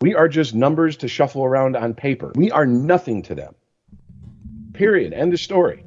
We 0.02 0.14
are 0.14 0.28
just 0.28 0.54
numbers 0.54 0.98
to 0.98 1.08
shuffle 1.08 1.44
around 1.44 1.76
on 1.76 1.96
paper. 1.96 2.32
We 2.36 2.52
are 2.52 2.66
nothing 2.66 3.24
to 3.24 3.36
them. 3.36 3.56
Period. 4.74 5.14
End 5.14 5.34
of 5.34 5.40
story. 5.40 5.86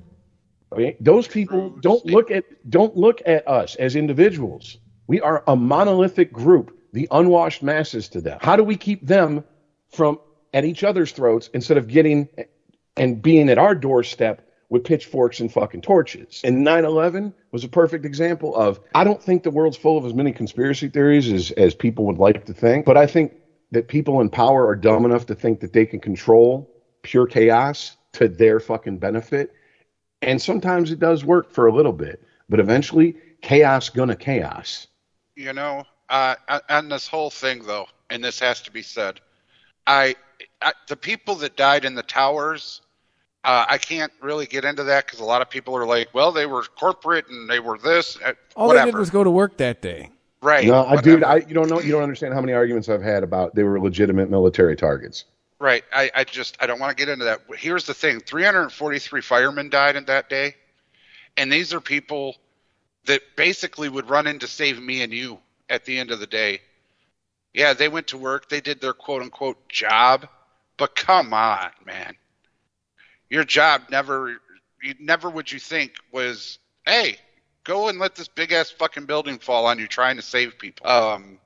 Okay? 0.72 0.96
Those 1.00 1.28
people 1.28 1.70
don't 1.70 2.04
look 2.06 2.30
at 2.30 2.44
don't 2.68 2.96
look 2.96 3.22
at 3.26 3.46
us 3.46 3.74
as 3.76 3.96
individuals. 3.96 4.78
We 5.06 5.20
are 5.20 5.44
a 5.46 5.54
monolithic 5.54 6.32
group, 6.32 6.76
the 6.92 7.06
unwashed 7.10 7.62
masses 7.62 8.08
to 8.08 8.20
them. 8.20 8.38
How 8.40 8.56
do 8.56 8.64
we 8.64 8.76
keep 8.76 9.06
them 9.06 9.44
from 9.88 10.18
at 10.52 10.64
each 10.64 10.84
other's 10.84 11.12
throats 11.12 11.50
instead 11.54 11.76
of 11.76 11.86
getting 11.86 12.28
and 12.96 13.20
being 13.20 13.48
at 13.48 13.58
our 13.58 13.74
doorstep 13.74 14.42
with 14.68 14.84
pitchforks 14.84 15.40
and 15.40 15.52
fucking 15.52 15.80
torches. 15.80 16.40
And 16.42 16.64
9 16.64 16.84
11 16.84 17.32
was 17.52 17.62
a 17.64 17.68
perfect 17.68 18.04
example 18.04 18.56
of 18.56 18.80
I 18.94 19.04
don't 19.04 19.22
think 19.22 19.42
the 19.42 19.50
world's 19.50 19.76
full 19.76 19.96
of 19.96 20.04
as 20.04 20.14
many 20.14 20.32
conspiracy 20.32 20.88
theories 20.88 21.30
as, 21.30 21.50
as 21.52 21.74
people 21.74 22.06
would 22.06 22.18
like 22.18 22.46
to 22.46 22.54
think, 22.54 22.84
but 22.84 22.96
I 22.96 23.06
think 23.06 23.34
that 23.70 23.88
people 23.88 24.20
in 24.20 24.30
power 24.30 24.66
are 24.66 24.76
dumb 24.76 25.04
enough 25.04 25.26
to 25.26 25.34
think 25.34 25.60
that 25.60 25.72
they 25.72 25.86
can 25.86 26.00
control 26.00 26.70
pure 27.02 27.26
chaos 27.26 27.96
to 28.16 28.28
their 28.28 28.60
fucking 28.60 28.98
benefit. 28.98 29.52
And 30.22 30.40
sometimes 30.40 30.90
it 30.90 30.98
does 30.98 31.24
work 31.24 31.50
for 31.50 31.66
a 31.66 31.72
little 31.72 31.92
bit, 31.92 32.22
but 32.48 32.60
eventually 32.60 33.16
chaos 33.42 33.88
gonna 33.88 34.16
chaos. 34.16 34.86
You 35.34 35.52
know, 35.52 35.84
uh, 36.08 36.36
on 36.68 36.88
this 36.88 37.06
whole 37.06 37.30
thing 37.30 37.62
though, 37.64 37.86
and 38.10 38.24
this 38.24 38.40
has 38.40 38.62
to 38.62 38.70
be 38.70 38.82
said, 38.82 39.20
I, 39.86 40.16
I 40.62 40.72
the 40.88 40.96
people 40.96 41.34
that 41.36 41.56
died 41.56 41.84
in 41.84 41.94
the 41.94 42.02
towers 42.02 42.80
uh, 43.46 43.64
I 43.68 43.78
can't 43.78 44.12
really 44.20 44.44
get 44.46 44.64
into 44.64 44.82
that 44.84 45.06
because 45.06 45.20
a 45.20 45.24
lot 45.24 45.40
of 45.40 45.48
people 45.48 45.76
are 45.76 45.86
like, 45.86 46.08
well, 46.12 46.32
they 46.32 46.46
were 46.46 46.64
corporate 46.64 47.28
and 47.28 47.48
they 47.48 47.60
were 47.60 47.78
this. 47.78 48.18
uh, 48.24 48.32
all 48.56 48.66
whatever. 48.66 48.86
they 48.86 48.90
did 48.90 48.98
was 48.98 49.08
go 49.08 49.22
to 49.22 49.30
work 49.30 49.56
that 49.58 49.80
day. 49.80 50.10
right. 50.42 50.66
No, 50.66 50.84
I, 50.84 50.96
whatever. 50.96 51.02
dude, 51.02 51.22
I 51.22 51.36
you 51.36 51.54
don't 51.54 51.70
know 51.70 51.80
you 51.80 51.92
don't 51.92 52.02
understand 52.02 52.34
how 52.34 52.40
many 52.40 52.54
arguments 52.54 52.88
I've 52.88 53.02
had 53.02 53.22
about 53.22 53.54
they 53.54 53.62
were 53.62 53.78
legitimate 53.78 54.30
military 54.30 54.74
targets. 54.74 55.26
Right. 55.58 55.84
I, 55.92 56.10
I 56.14 56.24
just 56.24 56.56
I 56.60 56.66
don't 56.66 56.80
want 56.80 56.96
to 56.96 57.02
get 57.02 57.10
into 57.10 57.24
that. 57.26 57.40
Here's 57.56 57.86
the 57.86 57.94
thing: 57.94 58.20
343 58.20 59.20
firemen 59.22 59.70
died 59.70 59.96
in 59.96 60.04
that 60.06 60.28
day, 60.28 60.54
and 61.36 61.50
these 61.50 61.72
are 61.72 61.80
people 61.80 62.36
that 63.06 63.22
basically 63.36 63.88
would 63.88 64.10
run 64.10 64.26
in 64.26 64.38
to 64.40 64.46
save 64.46 64.80
me 64.80 65.02
and 65.02 65.12
you 65.12 65.38
at 65.70 65.84
the 65.84 65.98
end 65.98 66.10
of 66.10 66.20
the 66.20 66.26
day. 66.26 66.60
Yeah, 67.54 67.72
they 67.72 67.88
went 67.88 68.08
to 68.08 68.18
work, 68.18 68.48
they 68.48 68.60
did 68.60 68.80
their 68.80 68.92
quote 68.92 69.22
unquote 69.22 69.68
job, 69.68 70.28
but 70.76 70.94
come 70.94 71.32
on, 71.32 71.70
man. 71.86 72.14
Your 73.30 73.44
job 73.44 73.82
never 73.90 74.38
you 74.82 74.94
never 75.00 75.30
would 75.30 75.50
you 75.50 75.58
think 75.58 75.94
was, 76.12 76.58
hey, 76.84 77.16
go 77.64 77.88
and 77.88 77.98
let 77.98 78.14
this 78.14 78.28
big 78.28 78.52
ass 78.52 78.70
fucking 78.70 79.06
building 79.06 79.38
fall 79.38 79.66
on 79.66 79.78
you 79.78 79.86
trying 79.86 80.16
to 80.16 80.22
save 80.22 80.58
people. 80.58 80.86
Um 80.86 81.38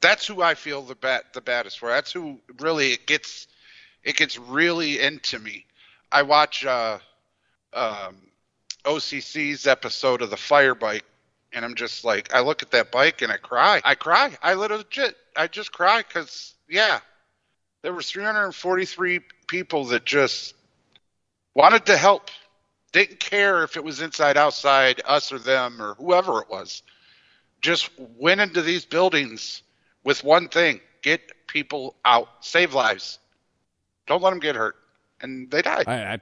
that's 0.00 0.26
who 0.26 0.42
I 0.42 0.54
feel 0.54 0.82
the 0.82 0.94
bad 0.94 1.22
the 1.34 1.40
baddest 1.40 1.78
for. 1.78 1.88
That's 1.88 2.12
who 2.12 2.40
really 2.60 2.92
it 2.92 3.06
gets 3.06 3.48
it 4.02 4.16
gets 4.16 4.38
really 4.38 5.00
into 5.00 5.38
me. 5.38 5.66
I 6.10 6.22
watch 6.22 6.64
uh, 6.64 6.98
um, 7.72 8.16
OCC's 8.84 9.66
episode 9.66 10.22
of 10.22 10.30
the 10.30 10.36
fire 10.36 10.74
bike, 10.74 11.04
and 11.52 11.64
I'm 11.64 11.74
just 11.74 12.04
like, 12.04 12.32
I 12.32 12.40
look 12.40 12.62
at 12.62 12.70
that 12.70 12.90
bike 12.90 13.22
and 13.22 13.30
I 13.30 13.36
cry. 13.36 13.80
I 13.84 13.94
cry. 13.94 14.36
I 14.42 14.54
legit, 14.54 15.16
I 15.36 15.48
just 15.48 15.72
cry 15.72 16.02
because 16.06 16.54
yeah, 16.68 17.00
there 17.82 17.92
was 17.92 18.10
343 18.10 19.20
people 19.46 19.84
that 19.86 20.04
just 20.04 20.54
wanted 21.54 21.86
to 21.86 21.96
help. 21.96 22.30
Didn't 22.92 23.20
care 23.20 23.64
if 23.64 23.76
it 23.76 23.84
was 23.84 24.00
inside, 24.00 24.38
outside, 24.38 25.02
us 25.04 25.30
or 25.30 25.38
them 25.38 25.82
or 25.82 25.94
whoever 25.94 26.40
it 26.40 26.48
was. 26.48 26.82
Just 27.60 27.90
went 28.16 28.40
into 28.40 28.62
these 28.62 28.86
buildings 28.86 29.62
with 30.04 30.24
one 30.24 30.48
thing 30.48 30.80
get 31.02 31.20
people 31.46 31.96
out, 32.04 32.28
save 32.40 32.74
lives. 32.74 33.18
Don't 34.06 34.22
let 34.22 34.30
them 34.30 34.40
get 34.40 34.56
hurt. 34.56 34.76
And 35.20 35.50
they 35.50 35.62
died. 35.62 35.88
I, 35.88 36.14
I, 36.14 36.20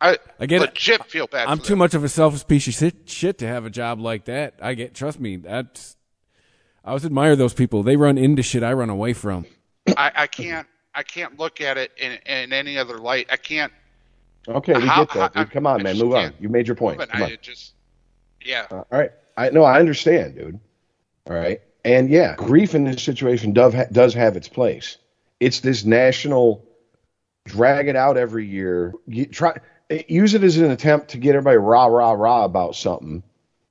I, 0.00 0.18
I 0.40 0.46
get 0.46 0.62
it. 0.62 0.70
legit 0.70 1.04
feel 1.06 1.26
bad. 1.26 1.48
I'm 1.48 1.58
for 1.58 1.64
too 1.64 1.68
them. 1.70 1.78
much 1.78 1.94
of 1.94 2.04
a 2.04 2.08
selfish 2.08 2.46
piece 2.46 2.66
of 2.66 2.74
shit, 2.74 3.08
shit 3.08 3.38
to 3.38 3.46
have 3.46 3.64
a 3.64 3.70
job 3.70 4.00
like 4.00 4.26
that. 4.26 4.54
I 4.60 4.74
get, 4.74 4.94
trust 4.94 5.20
me, 5.20 5.36
that's. 5.36 5.96
I 6.84 6.88
always 6.88 7.04
admire 7.04 7.36
those 7.36 7.54
people. 7.54 7.84
They 7.84 7.96
run 7.96 8.18
into 8.18 8.42
shit 8.42 8.64
I 8.64 8.72
run 8.72 8.90
away 8.90 9.12
from. 9.12 9.46
I, 9.96 10.10
I 10.14 10.26
can't. 10.26 10.66
I 10.94 11.02
can't 11.04 11.38
look 11.38 11.60
at 11.60 11.78
it 11.78 11.92
in, 11.96 12.18
in 12.26 12.52
any 12.52 12.76
other 12.76 12.98
light. 12.98 13.28
I 13.30 13.36
can't. 13.36 13.72
Okay, 14.48 14.74
we 14.74 14.86
How- 14.86 15.04
get 15.04 15.14
that, 15.14 15.34
dude. 15.34 15.50
Come 15.52 15.66
on, 15.66 15.80
I 15.80 15.82
man, 15.84 15.98
move 15.98 16.14
on. 16.14 16.34
You 16.40 16.48
made 16.48 16.66
your 16.66 16.76
point. 16.76 16.98
Come 16.98 17.22
on. 17.22 17.30
it 17.30 17.40
just. 17.40 17.72
Yeah. 18.44 18.66
Uh, 18.70 18.82
all 18.90 18.98
right. 18.98 19.12
I 19.36 19.50
no, 19.50 19.62
I 19.62 19.78
understand, 19.78 20.34
dude. 20.34 20.58
All 21.30 21.36
right. 21.36 21.60
And 21.84 22.08
yeah, 22.10 22.36
grief 22.36 22.74
in 22.74 22.84
this 22.84 23.02
situation 23.02 23.52
does 23.52 23.74
ha- 23.74 23.86
does 23.90 24.14
have 24.14 24.36
its 24.36 24.48
place. 24.48 24.98
It's 25.40 25.60
this 25.60 25.84
national 25.84 26.64
drag 27.44 27.88
it 27.88 27.96
out 27.96 28.16
every 28.16 28.46
year. 28.46 28.92
You 29.06 29.26
try 29.26 29.56
use 30.08 30.34
it 30.34 30.42
as 30.44 30.56
an 30.58 30.70
attempt 30.70 31.08
to 31.10 31.18
get 31.18 31.34
everybody 31.34 31.58
rah 31.58 31.86
rah 31.86 32.12
rah 32.12 32.44
about 32.44 32.76
something. 32.76 33.22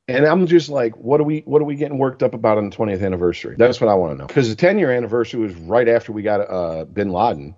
And 0.07 0.25
I'm 0.25 0.45
just 0.45 0.67
like, 0.67 0.97
what 0.97 1.21
are 1.21 1.23
we 1.23 1.39
what 1.45 1.61
are 1.61 1.65
we 1.65 1.75
getting 1.75 1.97
worked 1.97 2.21
up 2.21 2.33
about 2.33 2.57
on 2.57 2.69
the 2.69 2.75
20th 2.75 3.03
anniversary? 3.03 3.55
That's 3.57 3.79
what 3.79 3.89
I 3.89 3.93
want 3.93 4.13
to 4.13 4.17
know. 4.17 4.27
Because 4.27 4.49
the 4.49 4.55
10 4.55 4.77
year 4.77 4.91
anniversary 4.91 5.39
was 5.39 5.55
right 5.55 5.87
after 5.87 6.11
we 6.11 6.21
got 6.21 6.41
uh, 6.41 6.85
Bin 6.85 7.11
Laden. 7.11 7.55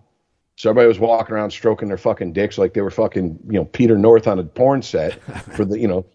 So 0.55 0.69
everybody 0.69 0.87
was 0.87 0.99
walking 0.99 1.33
around 1.35 1.49
stroking 1.49 1.87
their 1.87 1.97
fucking 1.97 2.33
dicks 2.33 2.59
like 2.59 2.73
they 2.75 2.81
were 2.81 2.91
fucking, 2.91 3.39
you 3.47 3.53
know, 3.53 3.65
Peter 3.65 3.97
North 3.97 4.27
on 4.27 4.37
a 4.37 4.43
porn 4.43 4.83
set 4.83 5.19
for 5.55 5.65
the, 5.65 5.79
you 5.79 5.87
know, 5.87 6.05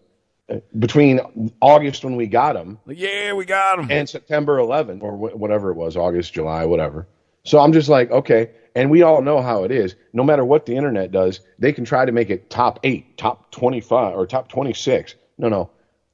between 0.77 1.19
August 1.61 2.03
when 2.03 2.15
we 2.15 2.27
got 2.27 2.55
him 2.55 2.79
Like, 2.85 2.99
yeah, 2.99 3.33
we 3.33 3.45
got 3.45 3.77
them. 3.77 3.87
and 3.91 4.07
September 4.09 4.57
11 4.59 5.01
or 5.01 5.13
wh- 5.15 5.37
whatever 5.39 5.69
it 5.71 5.75
was, 5.75 5.95
August, 5.95 6.33
July, 6.33 6.65
whatever. 6.65 7.07
So 7.43 7.59
I'm 7.59 7.71
just 7.73 7.89
like, 7.89 8.11
okay. 8.11 8.51
And 8.75 8.91
we 8.91 9.01
all 9.01 9.21
know 9.21 9.41
how 9.41 9.63
it 9.63 9.71
is. 9.71 9.95
No 10.13 10.23
matter 10.23 10.43
what 10.45 10.65
the 10.65 10.75
internet 10.75 11.11
does, 11.11 11.39
they 11.57 11.73
can 11.73 11.85
try 11.85 12.05
to 12.05 12.11
make 12.11 12.29
it 12.29 12.49
top 12.49 12.79
eight, 12.83 13.17
top 13.17 13.51
25, 13.51 14.15
or 14.15 14.25
top 14.27 14.49
26. 14.49 15.15
No, 15.37 15.49
no. 15.49 15.69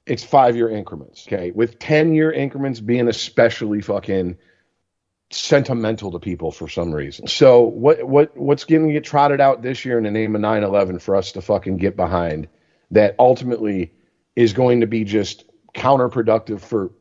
It's 0.06 0.24
five 0.24 0.56
year 0.56 0.70
increments. 0.70 1.26
Okay. 1.28 1.52
With 1.52 1.80
10 1.80 2.14
year 2.14 2.32
increments 2.32 2.80
being 2.80 3.08
especially 3.08 3.82
fucking 3.82 4.38
sentimental 5.32 6.12
to 6.12 6.20
people 6.20 6.52
for 6.52 6.68
some 6.70 6.94
reason. 6.94 7.28
So 7.28 7.62
what 7.64 8.04
what 8.04 8.38
what's 8.38 8.64
going 8.64 8.88
to 8.88 8.94
get 8.94 9.04
trotted 9.04 9.42
out 9.42 9.62
this 9.62 9.84
year 9.84 9.98
in 9.98 10.04
the 10.04 10.12
name 10.12 10.36
of 10.36 10.42
9/11 10.42 11.02
for 11.02 11.16
us 11.16 11.32
to 11.34 11.42
fucking 11.42 11.78
get 11.78 11.96
behind 11.96 12.48
that 12.92 13.16
ultimately 13.18 13.92
is 14.36 14.54
going 14.54 14.82
to 14.82 14.88
be 14.88 15.04
just 15.04 15.46
counterproductive 15.74 16.62
for 16.62 16.92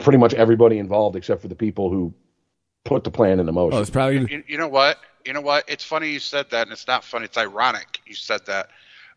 pretty 0.00 0.18
much 0.18 0.34
everybody 0.34 0.78
involved 0.78 1.16
except 1.16 1.40
for 1.40 1.48
the 1.48 1.54
people 1.54 1.90
who 1.90 2.12
put 2.84 3.04
the 3.04 3.10
plan 3.10 3.40
into 3.40 3.52
motion. 3.52 3.78
Oh, 3.78 3.80
it's 3.80 3.90
probably 3.90 4.26
You, 4.30 4.44
you 4.46 4.58
know 4.58 4.68
what? 4.68 4.98
You 5.24 5.32
know 5.32 5.40
what? 5.40 5.64
It's 5.68 5.84
funny 5.84 6.10
you 6.10 6.18
said 6.18 6.50
that, 6.50 6.62
and 6.66 6.72
it's 6.72 6.86
not 6.86 7.04
funny. 7.04 7.26
It's 7.26 7.38
ironic 7.38 8.00
you 8.06 8.14
said 8.14 8.44
that. 8.46 8.70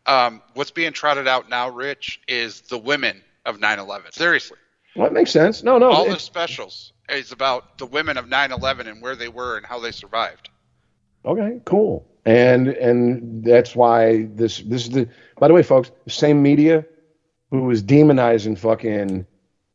Um, 0.06 0.40
what's 0.54 0.70
being 0.70 0.92
trotted 0.92 1.26
out 1.26 1.48
now, 1.48 1.68
Rich, 1.68 2.20
is 2.28 2.60
the 2.62 2.78
women 2.78 3.22
of 3.44 3.58
9/11. 3.58 4.12
Seriously, 4.12 4.58
well, 4.94 5.06
that 5.06 5.12
makes 5.12 5.32
sense. 5.32 5.64
No, 5.64 5.78
no. 5.78 5.90
all 5.90 6.08
the 6.08 6.18
specials 6.18 6.92
is 7.08 7.32
about 7.32 7.78
the 7.78 7.86
women 7.86 8.16
of 8.16 8.26
9/11 8.26 8.86
and 8.86 9.02
where 9.02 9.16
they 9.16 9.28
were 9.28 9.56
and 9.56 9.66
how 9.66 9.80
they 9.80 9.90
survived. 9.90 10.48
Okay, 11.24 11.60
cool. 11.64 12.06
And 12.24 12.68
and 12.68 13.44
that's 13.44 13.74
why 13.74 14.28
this 14.34 14.58
this 14.58 14.84
is 14.84 14.90
the 14.90 15.08
by 15.38 15.48
the 15.48 15.54
way, 15.54 15.64
folks, 15.64 15.90
same 16.06 16.40
media 16.40 16.84
who 17.50 17.62
was 17.62 17.82
demonizing 17.82 18.58
fucking 18.58 19.26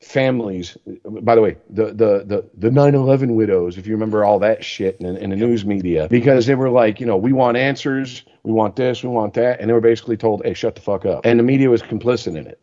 families. 0.01 0.77
By 1.05 1.35
the 1.35 1.41
way, 1.41 1.57
the 1.69 1.87
the 1.87 2.23
the 2.25 2.49
the 2.57 2.69
9/11 2.69 3.35
widows, 3.35 3.77
if 3.77 3.87
you 3.87 3.93
remember 3.93 4.25
all 4.25 4.39
that 4.39 4.63
shit 4.63 4.97
in, 4.99 5.15
in 5.17 5.29
the 5.29 5.35
news 5.35 5.65
media, 5.65 6.07
because 6.09 6.45
they 6.45 6.55
were 6.55 6.69
like, 6.69 6.99
you 6.99 7.05
know, 7.05 7.17
we 7.17 7.33
want 7.33 7.57
answers, 7.57 8.23
we 8.43 8.51
want 8.51 8.75
this, 8.75 9.03
we 9.03 9.09
want 9.09 9.33
that, 9.35 9.59
and 9.59 9.69
they 9.69 9.73
were 9.73 9.81
basically 9.81 10.17
told, 10.17 10.43
hey, 10.43 10.53
shut 10.53 10.75
the 10.75 10.81
fuck 10.81 11.05
up, 11.05 11.25
and 11.25 11.39
the 11.39 11.43
media 11.43 11.69
was 11.69 11.81
complicit 11.81 12.35
in 12.35 12.47
it. 12.47 12.59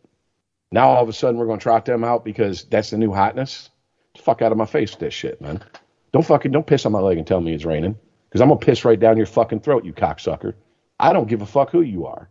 Now 0.71 0.89
all 0.89 1.01
of 1.01 1.09
a 1.09 1.13
sudden 1.13 1.39
we're 1.39 1.47
going 1.47 1.59
to 1.59 1.63
trot 1.63 1.85
them 1.85 2.03
out 2.03 2.23
because 2.23 2.63
that's 2.65 2.91
the 2.91 2.97
new 2.97 3.11
hotness. 3.11 3.69
Fuck 4.17 4.41
out 4.41 4.51
of 4.51 4.57
my 4.57 4.65
face 4.65 4.91
with 4.91 4.99
this 4.99 5.13
shit, 5.13 5.41
man. 5.41 5.63
Don't 6.11 6.25
fucking 6.25 6.51
don't 6.51 6.67
piss 6.67 6.85
on 6.85 6.91
my 6.91 6.99
leg 6.99 7.17
and 7.17 7.25
tell 7.25 7.41
me 7.41 7.53
it's 7.53 7.65
raining 7.65 7.95
because 8.27 8.41
I'm 8.41 8.49
gonna 8.49 8.59
piss 8.59 8.85
right 8.85 8.99
down 8.99 9.17
your 9.17 9.25
fucking 9.25 9.61
throat, 9.61 9.85
you 9.85 9.93
cocksucker. 9.93 10.53
I 10.99 11.13
don't 11.13 11.27
give 11.27 11.41
a 11.41 11.45
fuck 11.45 11.71
who 11.71 11.81
you 11.81 12.05
are. 12.07 12.29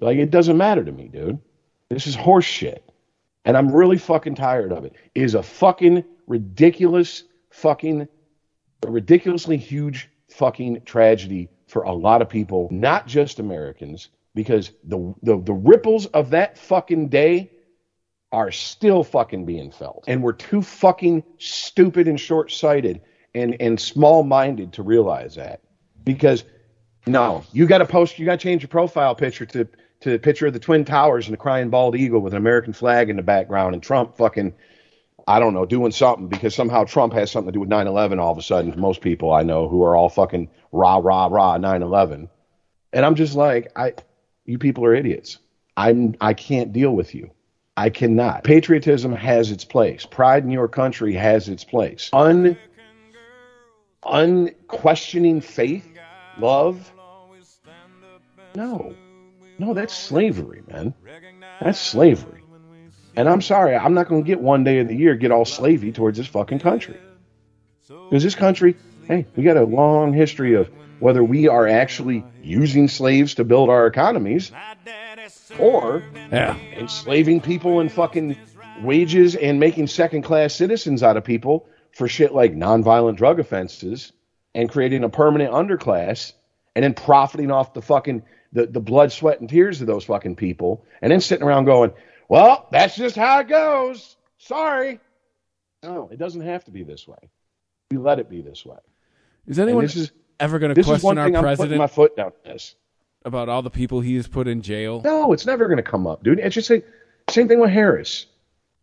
Like 0.00 0.18
it 0.18 0.30
doesn't 0.30 0.56
matter 0.56 0.84
to 0.84 0.92
me, 0.92 1.08
dude. 1.08 1.38
This 1.90 2.06
is 2.06 2.14
horse 2.14 2.44
shit. 2.44 2.82
And 3.44 3.56
I'm 3.56 3.72
really 3.72 3.98
fucking 3.98 4.34
tired 4.34 4.72
of 4.72 4.84
it. 4.84 4.94
It 5.14 5.22
is 5.22 5.34
a 5.34 5.42
fucking 5.42 6.04
ridiculous 6.26 7.22
fucking 7.50 8.08
ridiculously 8.84 9.56
huge 9.56 10.10
fucking 10.28 10.82
tragedy 10.84 11.48
for 11.66 11.82
a 11.82 11.92
lot 11.92 12.22
of 12.22 12.28
people, 12.28 12.68
not 12.70 13.06
just 13.06 13.38
Americans, 13.38 14.08
because 14.34 14.72
the 14.84 15.14
the, 15.22 15.40
the 15.40 15.52
ripples 15.52 16.06
of 16.06 16.30
that 16.30 16.58
fucking 16.58 17.08
day 17.08 17.50
are 18.32 18.50
still 18.50 19.04
fucking 19.04 19.46
being 19.46 19.70
felt. 19.70 20.04
And 20.08 20.22
we're 20.22 20.32
too 20.32 20.62
fucking 20.62 21.22
stupid 21.38 22.08
and 22.08 22.18
short 22.18 22.50
sighted 22.50 23.00
and, 23.34 23.56
and 23.60 23.80
small 23.80 24.24
minded 24.24 24.72
to 24.74 24.82
realize 24.82 25.36
that. 25.36 25.60
Because 26.04 26.44
no, 27.06 27.44
you 27.52 27.66
gotta 27.66 27.86
post 27.86 28.18
you 28.18 28.26
gotta 28.26 28.38
change 28.38 28.62
your 28.62 28.68
profile 28.68 29.14
picture 29.14 29.46
to 29.46 29.68
to 30.06 30.14
a 30.14 30.18
picture 30.18 30.46
of 30.46 30.52
the 30.52 30.60
Twin 30.60 30.84
Towers 30.84 31.26
and 31.26 31.34
a 31.34 31.36
crying 31.36 31.68
bald 31.68 31.96
eagle 31.96 32.20
with 32.20 32.32
an 32.32 32.38
American 32.38 32.72
flag 32.72 33.10
in 33.10 33.16
the 33.16 33.22
background 33.22 33.74
and 33.74 33.82
Trump 33.82 34.16
fucking 34.16 34.54
I 35.28 35.40
don't 35.40 35.54
know, 35.54 35.66
doing 35.66 35.90
something 35.90 36.28
because 36.28 36.54
somehow 36.54 36.84
Trump 36.84 37.12
has 37.14 37.32
something 37.32 37.48
to 37.48 37.52
do 37.52 37.60
with 37.60 37.68
9 37.68 37.88
11 37.88 38.20
all 38.20 38.30
of 38.30 38.38
a 38.38 38.42
sudden 38.42 38.70
to 38.70 38.78
most 38.78 39.00
people 39.00 39.32
I 39.32 39.42
know 39.42 39.68
who 39.68 39.82
are 39.82 39.96
all 39.96 40.08
fucking 40.08 40.48
rah, 40.70 40.98
rah, 40.98 41.26
rah 41.26 41.58
9 41.58 41.82
11. 41.82 42.30
And 42.92 43.04
I'm 43.04 43.16
just 43.16 43.34
like, 43.34 43.72
I 43.74 43.94
you 44.44 44.58
people 44.58 44.84
are 44.84 44.94
idiots. 44.94 45.38
I'm 45.76 46.14
I 46.20 46.34
can't 46.34 46.72
deal 46.72 46.92
with 46.92 47.14
you. 47.14 47.32
I 47.76 47.90
cannot. 47.90 48.44
Patriotism 48.44 49.12
has 49.12 49.50
its 49.50 49.64
place. 49.64 50.06
Pride 50.06 50.44
in 50.44 50.50
your 50.50 50.68
country 50.68 51.14
has 51.14 51.48
its 51.48 51.64
place. 51.64 52.08
Un 52.12 52.56
unquestioning 54.04 55.40
faith, 55.40 55.84
love. 56.38 56.92
No. 58.54 58.94
No, 59.58 59.74
that's 59.74 59.94
slavery, 59.94 60.62
man. 60.68 60.94
That's 61.60 61.80
slavery. 61.80 62.42
And 63.16 63.28
I'm 63.28 63.40
sorry, 63.40 63.74
I'm 63.74 63.94
not 63.94 64.08
going 64.08 64.22
to 64.22 64.26
get 64.26 64.40
one 64.40 64.62
day 64.64 64.78
of 64.80 64.88
the 64.88 64.94
year 64.94 65.14
get 65.14 65.30
all 65.30 65.44
slavey 65.46 65.94
towards 65.94 66.18
this 66.18 66.26
fucking 66.26 66.58
country. 66.58 66.98
Because 67.88 68.22
this 68.22 68.34
country, 68.34 68.76
hey, 69.08 69.26
we 69.36 69.42
got 69.42 69.56
a 69.56 69.64
long 69.64 70.12
history 70.12 70.54
of 70.54 70.68
whether 70.98 71.22
we 71.24 71.48
are 71.48 71.66
actually 71.66 72.24
using 72.42 72.88
slaves 72.88 73.34
to 73.36 73.44
build 73.44 73.70
our 73.70 73.86
economies 73.86 74.50
or 75.58 76.02
Yeah. 76.30 76.56
enslaving 76.76 77.40
people 77.40 77.80
and 77.80 77.90
fucking 77.90 78.36
wages 78.82 79.34
and 79.34 79.58
making 79.60 79.86
second 79.86 80.22
class 80.22 80.54
citizens 80.54 81.02
out 81.02 81.16
of 81.16 81.24
people 81.24 81.66
for 81.92 82.08
shit 82.08 82.34
like 82.34 82.54
nonviolent 82.54 83.16
drug 83.16 83.40
offenses 83.40 84.12
and 84.54 84.68
creating 84.68 85.04
a 85.04 85.08
permanent 85.08 85.52
underclass 85.52 86.32
and 86.74 86.82
then 86.84 86.92
profiting 86.92 87.50
off 87.50 87.72
the 87.72 87.80
fucking 87.82 88.22
the, 88.52 88.66
the 88.66 88.80
blood, 88.80 89.12
sweat, 89.12 89.40
and 89.40 89.48
tears 89.48 89.80
of 89.80 89.86
those 89.86 90.04
fucking 90.04 90.36
people 90.36 90.84
and 91.02 91.10
then 91.10 91.20
sitting 91.20 91.46
around 91.46 91.64
going, 91.64 91.92
Well, 92.28 92.68
that's 92.70 92.96
just 92.96 93.16
how 93.16 93.40
it 93.40 93.48
goes. 93.48 94.16
Sorry. 94.38 95.00
No, 95.82 96.08
it 96.10 96.18
doesn't 96.18 96.40
have 96.42 96.64
to 96.64 96.70
be 96.70 96.82
this 96.82 97.06
way. 97.06 97.18
We 97.90 97.98
let 97.98 98.18
it 98.18 98.28
be 98.28 98.40
this 98.40 98.64
way. 98.64 98.78
Is 99.46 99.58
anyone 99.58 99.84
is 99.84 100.10
ever 100.40 100.58
going 100.58 100.70
to 100.70 100.74
this 100.74 100.88
is 100.88 101.02
one 101.02 101.16
question 101.16 101.18
our 101.18 101.26
thing 101.26 101.36
I'm 101.36 101.42
putting 101.42 101.56
president 101.56 101.78
my 101.78 101.86
foot 101.86 102.16
down 102.16 102.26
on 102.26 102.52
this. 102.52 102.74
about 103.24 103.48
all 103.48 103.62
the 103.62 103.70
people 103.70 104.00
he 104.00 104.16
has 104.16 104.26
put 104.26 104.48
in 104.48 104.62
jail? 104.62 105.02
No, 105.04 105.32
it's 105.32 105.46
never 105.46 105.66
going 105.66 105.76
to 105.76 105.82
come 105.82 106.06
up, 106.06 106.24
dude. 106.24 106.40
It's 106.40 106.54
just 106.54 106.70
like 106.70 106.86
same 107.28 107.48
thing 107.48 107.60
with 107.60 107.70
Harris. 107.70 108.26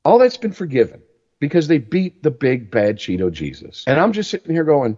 All 0.06 0.19
that's 0.19 0.38
been 0.38 0.54
forgiven 0.54 1.02
because 1.39 1.67
they 1.67 1.78
beat 1.78 2.23
the 2.23 2.32
big 2.32 2.71
bad 2.71 2.97
Cheeto 2.97 3.32
Jesus. 3.32 3.84
And 3.88 3.99
I'm 3.99 4.13
just 4.13 4.30
sitting 4.30 4.54
here 4.54 4.63
going, 4.63 4.97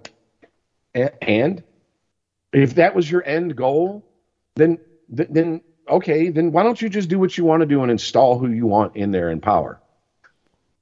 and 0.93 1.63
if 2.53 2.75
that 2.75 2.95
was 2.95 3.09
your 3.09 3.25
end 3.25 3.55
goal, 3.55 4.03
then 4.55 4.79
th- 5.15 5.29
then 5.31 5.61
okay, 5.89 6.29
then 6.29 6.51
why 6.51 6.63
don't 6.63 6.81
you 6.81 6.89
just 6.89 7.09
do 7.09 7.19
what 7.19 7.37
you 7.37 7.45
want 7.45 7.61
to 7.61 7.65
do 7.65 7.81
and 7.81 7.91
install 7.91 8.39
who 8.39 8.49
you 8.49 8.65
want 8.65 8.95
in 8.95 9.11
there 9.11 9.29
in 9.29 9.39
power? 9.41 9.79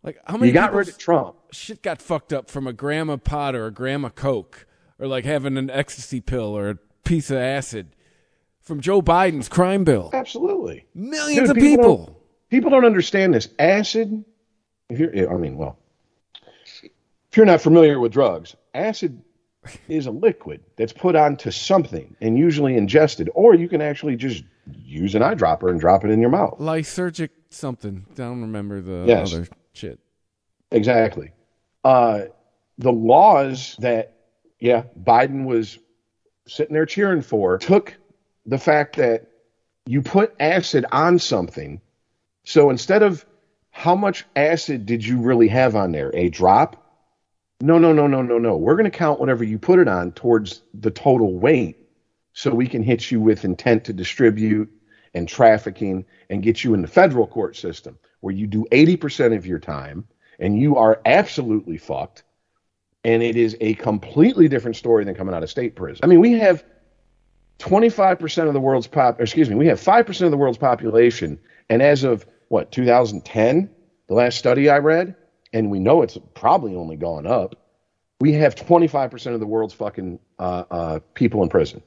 Like 0.03 0.19
how 0.25 0.37
many 0.37 0.47
You 0.47 0.53
got 0.53 0.73
rid 0.73 0.89
of 0.89 0.97
Trump. 0.97 1.35
Shit 1.51 1.81
got 1.81 2.01
fucked 2.01 2.33
up 2.33 2.49
from 2.49 2.67
a 2.67 2.73
gram 2.73 3.09
of 3.09 3.23
pot 3.23 3.55
or 3.55 3.67
a 3.67 3.71
gram 3.71 4.03
of 4.03 4.15
coke 4.15 4.65
or 4.99 5.07
like 5.07 5.25
having 5.25 5.57
an 5.57 5.69
ecstasy 5.69 6.21
pill 6.21 6.57
or 6.57 6.69
a 6.69 6.75
piece 7.03 7.29
of 7.29 7.37
acid 7.37 7.95
from 8.61 8.81
Joe 8.81 9.01
Biden's 9.01 9.49
crime 9.49 9.83
bill. 9.83 10.09
Absolutely. 10.13 10.85
Millions 10.93 11.47
Dude, 11.47 11.57
of 11.57 11.61
people. 11.61 12.05
Don't, 12.05 12.17
people 12.49 12.69
don't 12.69 12.85
understand 12.85 13.33
this. 13.33 13.49
Acid, 13.59 14.23
if 14.89 14.99
you're, 14.99 15.33
I 15.33 15.37
mean, 15.37 15.57
well, 15.57 15.77
if 16.83 17.37
you're 17.37 17.45
not 17.45 17.61
familiar 17.61 17.99
with 17.99 18.11
drugs, 18.11 18.55
acid 18.73 19.21
is 19.87 20.05
a 20.05 20.11
liquid 20.11 20.61
that's 20.75 20.93
put 20.93 21.15
onto 21.15 21.51
something 21.51 22.15
and 22.21 22.37
usually 22.37 22.75
ingested, 22.75 23.29
or 23.33 23.55
you 23.55 23.67
can 23.67 23.81
actually 23.81 24.15
just 24.15 24.43
use 24.83 25.15
an 25.15 25.21
eyedropper 25.21 25.69
and 25.69 25.79
drop 25.79 26.03
it 26.05 26.09
in 26.11 26.19
your 26.19 26.29
mouth. 26.29 26.57
Lysergic 26.59 27.29
something. 27.49 28.05
I 28.11 28.13
don't 28.15 28.41
remember 28.41 28.81
the 28.81 29.05
Yes. 29.07 29.33
other 29.33 29.47
shit. 29.73 29.99
Exactly. 30.71 31.31
Uh, 31.83 32.23
the 32.77 32.91
laws 32.91 33.75
that, 33.79 34.13
yeah, 34.59 34.83
Biden 35.03 35.45
was 35.45 35.77
sitting 36.47 36.73
there 36.73 36.85
cheering 36.85 37.21
for 37.21 37.57
took 37.57 37.95
the 38.45 38.57
fact 38.57 38.95
that 38.97 39.27
you 39.85 40.01
put 40.01 40.33
acid 40.39 40.85
on 40.91 41.19
something. 41.19 41.79
So 42.45 42.69
instead 42.69 43.03
of 43.03 43.25
how 43.71 43.95
much 43.95 44.25
acid 44.35 44.85
did 44.85 45.05
you 45.05 45.19
really 45.19 45.47
have 45.49 45.75
on 45.75 45.91
there? 45.91 46.11
A 46.15 46.29
drop? 46.29 46.82
No, 47.63 47.77
no, 47.77 47.93
no, 47.93 48.07
no, 48.07 48.21
no, 48.21 48.37
no. 48.37 48.57
We're 48.57 48.75
going 48.75 48.91
to 48.91 48.97
count 48.97 49.21
whatever 49.21 49.41
you 49.41 49.57
put 49.57 49.79
it 49.79 49.87
on 49.87 50.11
towards 50.11 50.63
the 50.73 50.91
total 50.91 51.39
weight 51.39 51.77
so 52.33 52.53
we 52.53 52.67
can 52.67 52.83
hit 52.83 53.09
you 53.09 53.21
with 53.21 53.45
intent 53.45 53.85
to 53.85 53.93
distribute 53.93 54.69
and 55.13 55.29
trafficking 55.29 56.03
and 56.29 56.43
get 56.43 56.65
you 56.65 56.73
in 56.73 56.81
the 56.81 56.89
federal 56.89 57.25
court 57.25 57.55
system 57.55 57.97
where 58.19 58.33
you 58.33 58.47
do 58.47 58.65
80% 58.69 59.37
of 59.37 59.45
your 59.45 59.59
time 59.59 60.05
and 60.39 60.59
you 60.59 60.75
are 60.75 60.99
absolutely 61.05 61.77
fucked. 61.77 62.23
And 63.05 63.23
it 63.23 63.37
is 63.37 63.55
a 63.61 63.75
completely 63.75 64.49
different 64.49 64.75
story 64.75 65.05
than 65.05 65.15
coming 65.15 65.33
out 65.33 65.41
of 65.43 65.49
state 65.49 65.73
prison. 65.73 66.01
I 66.03 66.07
mean, 66.07 66.19
we 66.19 66.33
have 66.33 66.65
25% 67.59 68.45
of 68.45 68.53
the 68.53 68.59
world's 68.59 68.87
pop, 68.87 69.21
excuse 69.21 69.49
me, 69.49 69.55
we 69.55 69.67
have 69.67 69.79
5% 69.79 70.21
of 70.21 70.31
the 70.31 70.37
world's 70.37 70.57
population. 70.57 71.39
And 71.69 71.81
as 71.81 72.03
of 72.03 72.25
what, 72.49 72.73
2010, 72.73 73.69
the 74.07 74.13
last 74.15 74.37
study 74.37 74.69
I 74.69 74.79
read, 74.79 75.15
and 75.53 75.69
we 75.69 75.79
know 75.79 76.01
it's 76.01 76.17
probably 76.33 76.75
only 76.75 76.95
gone 76.95 77.25
up, 77.25 77.55
we 78.19 78.33
have 78.33 78.55
25% 78.55 79.33
of 79.33 79.39
the 79.39 79.45
world's 79.45 79.73
fucking 79.73 80.19
uh, 80.39 80.63
uh, 80.71 80.99
people 81.13 81.43
in 81.43 81.49
prison. 81.49 81.81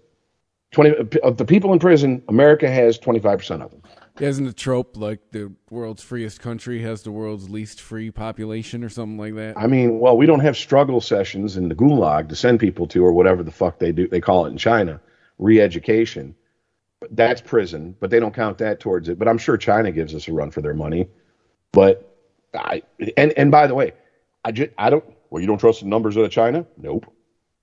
20 0.73 1.19
of 1.23 1.37
the 1.37 1.45
people 1.45 1.73
in 1.73 1.79
prison, 1.79 2.23
America 2.29 2.69
has 2.69 2.99
25% 2.99 3.63
of 3.63 3.71
them. 3.71 3.83
Isn't 4.21 4.47
a 4.47 4.53
trope 4.53 4.97
like 4.97 5.21
the 5.31 5.53
world's 5.71 6.03
freest 6.03 6.41
country 6.41 6.83
has 6.83 7.03
the 7.03 7.13
world's 7.13 7.51
least 7.51 7.81
free 7.81 8.11
population 8.11 8.83
or 8.83 8.89
something 8.89 9.19
like 9.19 9.35
that? 9.35 9.59
I 9.59 9.67
mean, 9.67 10.01
well, 10.01 10.17
we 10.17 10.27
don't 10.27 10.41
have 10.41 10.57
struggle 10.57 11.01
sessions 11.01 11.57
in 11.57 11.69
the 11.69 11.75
gulag 11.75 12.29
to 12.31 12.37
send 12.37 12.61
people 12.61 12.87
to 12.89 13.05
or 13.05 13.13
whatever 13.13 13.43
the 13.43 13.51
fuck 13.51 13.79
they 13.79 13.93
do. 13.93 14.09
They 14.09 14.21
call 14.21 14.47
it 14.47 14.51
in 14.51 14.59
China, 14.59 15.01
re-education. 15.39 16.35
That's 17.11 17.43
prison, 17.43 17.95
but 18.01 18.11
they 18.11 18.19
don't 18.19 18.35
count 18.35 18.59
that 18.59 18.81
towards 18.81 19.09
it. 19.09 19.19
But 19.19 19.29
I'm 19.29 19.39
sure 19.39 19.57
China 19.59 19.93
gives 19.93 20.15
us 20.15 20.29
a 20.29 20.33
run 20.33 20.51
for 20.51 20.63
their 20.63 20.75
money. 20.75 21.09
But 21.73 22.16
I 22.57 22.83
and 23.17 23.33
and 23.37 23.51
by 23.51 23.67
the 23.67 23.75
way, 23.75 23.93
I 24.45 24.53
just 24.53 24.71
I 24.79 24.91
don't. 24.91 25.05
Well, 25.31 25.41
you 25.41 25.47
don't 25.47 25.59
trust 25.59 25.81
the 25.81 25.87
numbers 25.87 26.17
out 26.17 26.25
of 26.25 26.31
China? 26.31 26.67
Nope. 26.77 27.13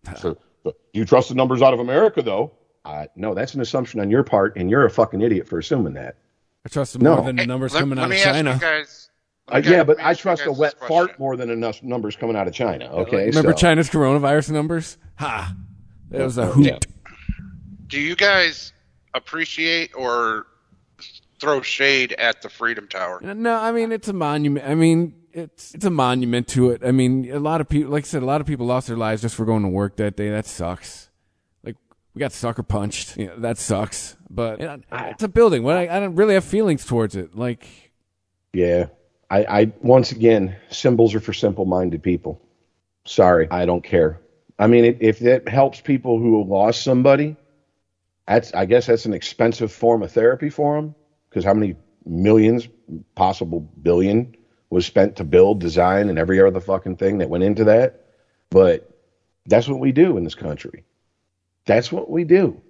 So, 0.19 0.38
but 0.65 0.75
do 0.93 0.99
you 0.99 1.06
trust 1.06 1.29
the 1.29 1.36
numbers 1.36 1.62
out 1.62 1.73
of 1.73 1.79
America 1.79 2.21
though? 2.21 2.51
Uh, 2.84 3.06
no, 3.15 3.34
that's 3.34 3.53
an 3.53 3.62
assumption 3.62 4.01
on 4.01 4.10
your 4.12 4.23
part, 4.23 4.58
and 4.58 4.69
you're 4.69 4.86
a 4.86 4.89
fucking 4.89 5.21
idiot 5.21 5.47
for 5.47 5.58
assuming 5.60 5.93
that. 5.93 6.17
I 6.65 6.69
trust 6.69 6.91
them 6.93 7.03
No. 7.03 7.15
more 7.15 7.25
than 7.25 7.38
the 7.38 7.43
Hey, 7.43 7.47
numbers 7.47 7.73
let, 7.73 7.79
coming 7.79 7.97
let 7.97 8.03
out 8.06 8.10
me 8.10 8.21
of 8.21 8.27
ask 8.27 8.36
China. 8.36 8.53
you 8.53 8.60
guys. 8.60 9.10
Uh, 9.47 9.62
yeah, 9.63 9.84
but 9.86 9.97
I 10.01 10.13
trust 10.13 10.45
a 10.45 10.51
wet 10.51 10.75
fart 10.88 11.17
more 11.19 11.38
than 11.38 11.49
enough 11.49 11.82
numbers 11.84 12.15
coming 12.17 12.36
out 12.36 12.47
of 12.47 12.53
China. 12.53 12.86
Okay, 12.91 13.27
Remember 13.27 13.51
so- 13.51 13.58
China's 13.58 13.89
coronavirus 13.89 14.51
numbers? 14.51 14.97
Ha! 15.19 15.56
That 16.10 16.23
was 16.23 16.38
a 16.38 16.47
hoot. 16.47 16.86
Do 17.88 17.99
you 17.99 18.15
guys 18.17 18.73
appreciate 19.13 19.91
or 19.95 20.47
throw 21.43 21.62
shade 21.62 22.13
at 22.13 22.41
the 22.41 22.49
Freedom 22.49 22.88
Tower? 22.88 23.21
Uh, 23.23 23.34
no, 23.34 23.56
I 23.56 23.73
mean 23.73 23.91
it's 23.91 24.08
a 24.08 24.13
monument. 24.13 24.65
I 24.65 24.75
mean 24.75 25.13
it's 25.34 25.75
it's 25.75 25.84
a 25.84 25.89
monument 25.89 26.47
to 26.49 26.69
it. 26.71 26.82
I 26.86 26.91
mean 26.91 27.29
a 27.29 27.39
lot 27.39 27.60
of 27.60 27.67
people, 27.67 27.91
like 27.91 28.06
I 28.06 28.08
said, 28.08 28.23
a 28.23 28.25
lot 28.25 28.39
of 28.39 28.47
people 28.47 28.65
lost 28.65 28.88
their 28.88 28.97
lives 28.97 29.21
just 29.21 29.36
for 29.36 29.45
going 29.45 29.63
to 29.63 29.69
work 29.69 29.97
that 29.97 30.15
day. 30.15 30.29
That 30.29 30.45
sucks. 30.45 31.10
Like 31.63 31.75
we 32.15 32.19
got 32.19 32.32
sucker 32.32 32.63
punched. 32.63 33.17
Yeah, 33.17 33.34
that 33.38 33.58
sucks. 33.58 34.15
But 34.29 34.62
you 34.62 34.67
know, 34.67 34.79
ah. 34.91 35.08
it's 35.08 35.23
a 35.23 35.27
building. 35.27 35.63
What 35.63 35.75
I, 35.75 35.97
I 35.97 35.99
don't 35.99 36.15
really 36.15 36.36
have 36.36 36.45
feelings 36.45 36.86
towards 36.86 37.17
it. 37.17 37.36
Like 37.36 37.67
Yeah. 38.53 38.88
I, 39.29 39.62
I 39.62 39.73
once 39.82 40.12
again, 40.12 40.56
symbols 40.69 41.13
are 41.15 41.19
for 41.19 41.34
simple-minded 41.34 42.03
people. 42.03 42.39
Sorry, 43.06 43.47
I 43.49 43.65
don't 43.65 43.84
care. 43.84 44.21
I 44.60 44.67
mean, 44.67 44.86
it, 44.86 44.97
if 45.01 45.19
that 45.19 45.49
helps 45.49 45.82
people 45.82 46.19
who 46.19 46.43
lost 46.43 46.84
somebody, 46.84 47.36
that's 48.27 48.53
I 48.53 48.65
guess 48.65 48.86
that's 48.86 49.06
an 49.06 49.13
expensive 49.13 49.73
form 49.73 50.03
of 50.03 50.12
therapy 50.12 50.49
for 50.49 50.75
them. 50.75 50.95
Because 51.34 51.46
how 51.46 51.56
many 51.56 51.76
millions, 52.06 52.67
possible 53.15 53.62
billion, 53.82 54.36
was 54.69 54.86
spent 54.86 55.15
to 55.15 55.24
build, 55.24 55.60
design, 55.60 56.10
and 56.10 56.19
every 56.19 56.39
other 56.39 56.60
fucking 56.60 56.98
thing 56.98 57.17
that 57.17 57.30
went 57.30 57.43
into 57.43 57.63
that? 57.63 58.06
But 58.52 58.88
that's 59.48 59.67
what 59.67 59.80
we 59.80 59.91
do 59.91 60.15
in 60.17 60.24
this 60.24 60.36
country. 60.36 60.84
That's 61.65 61.91
what 61.91 62.08
we 62.12 62.24
do. 62.24 62.62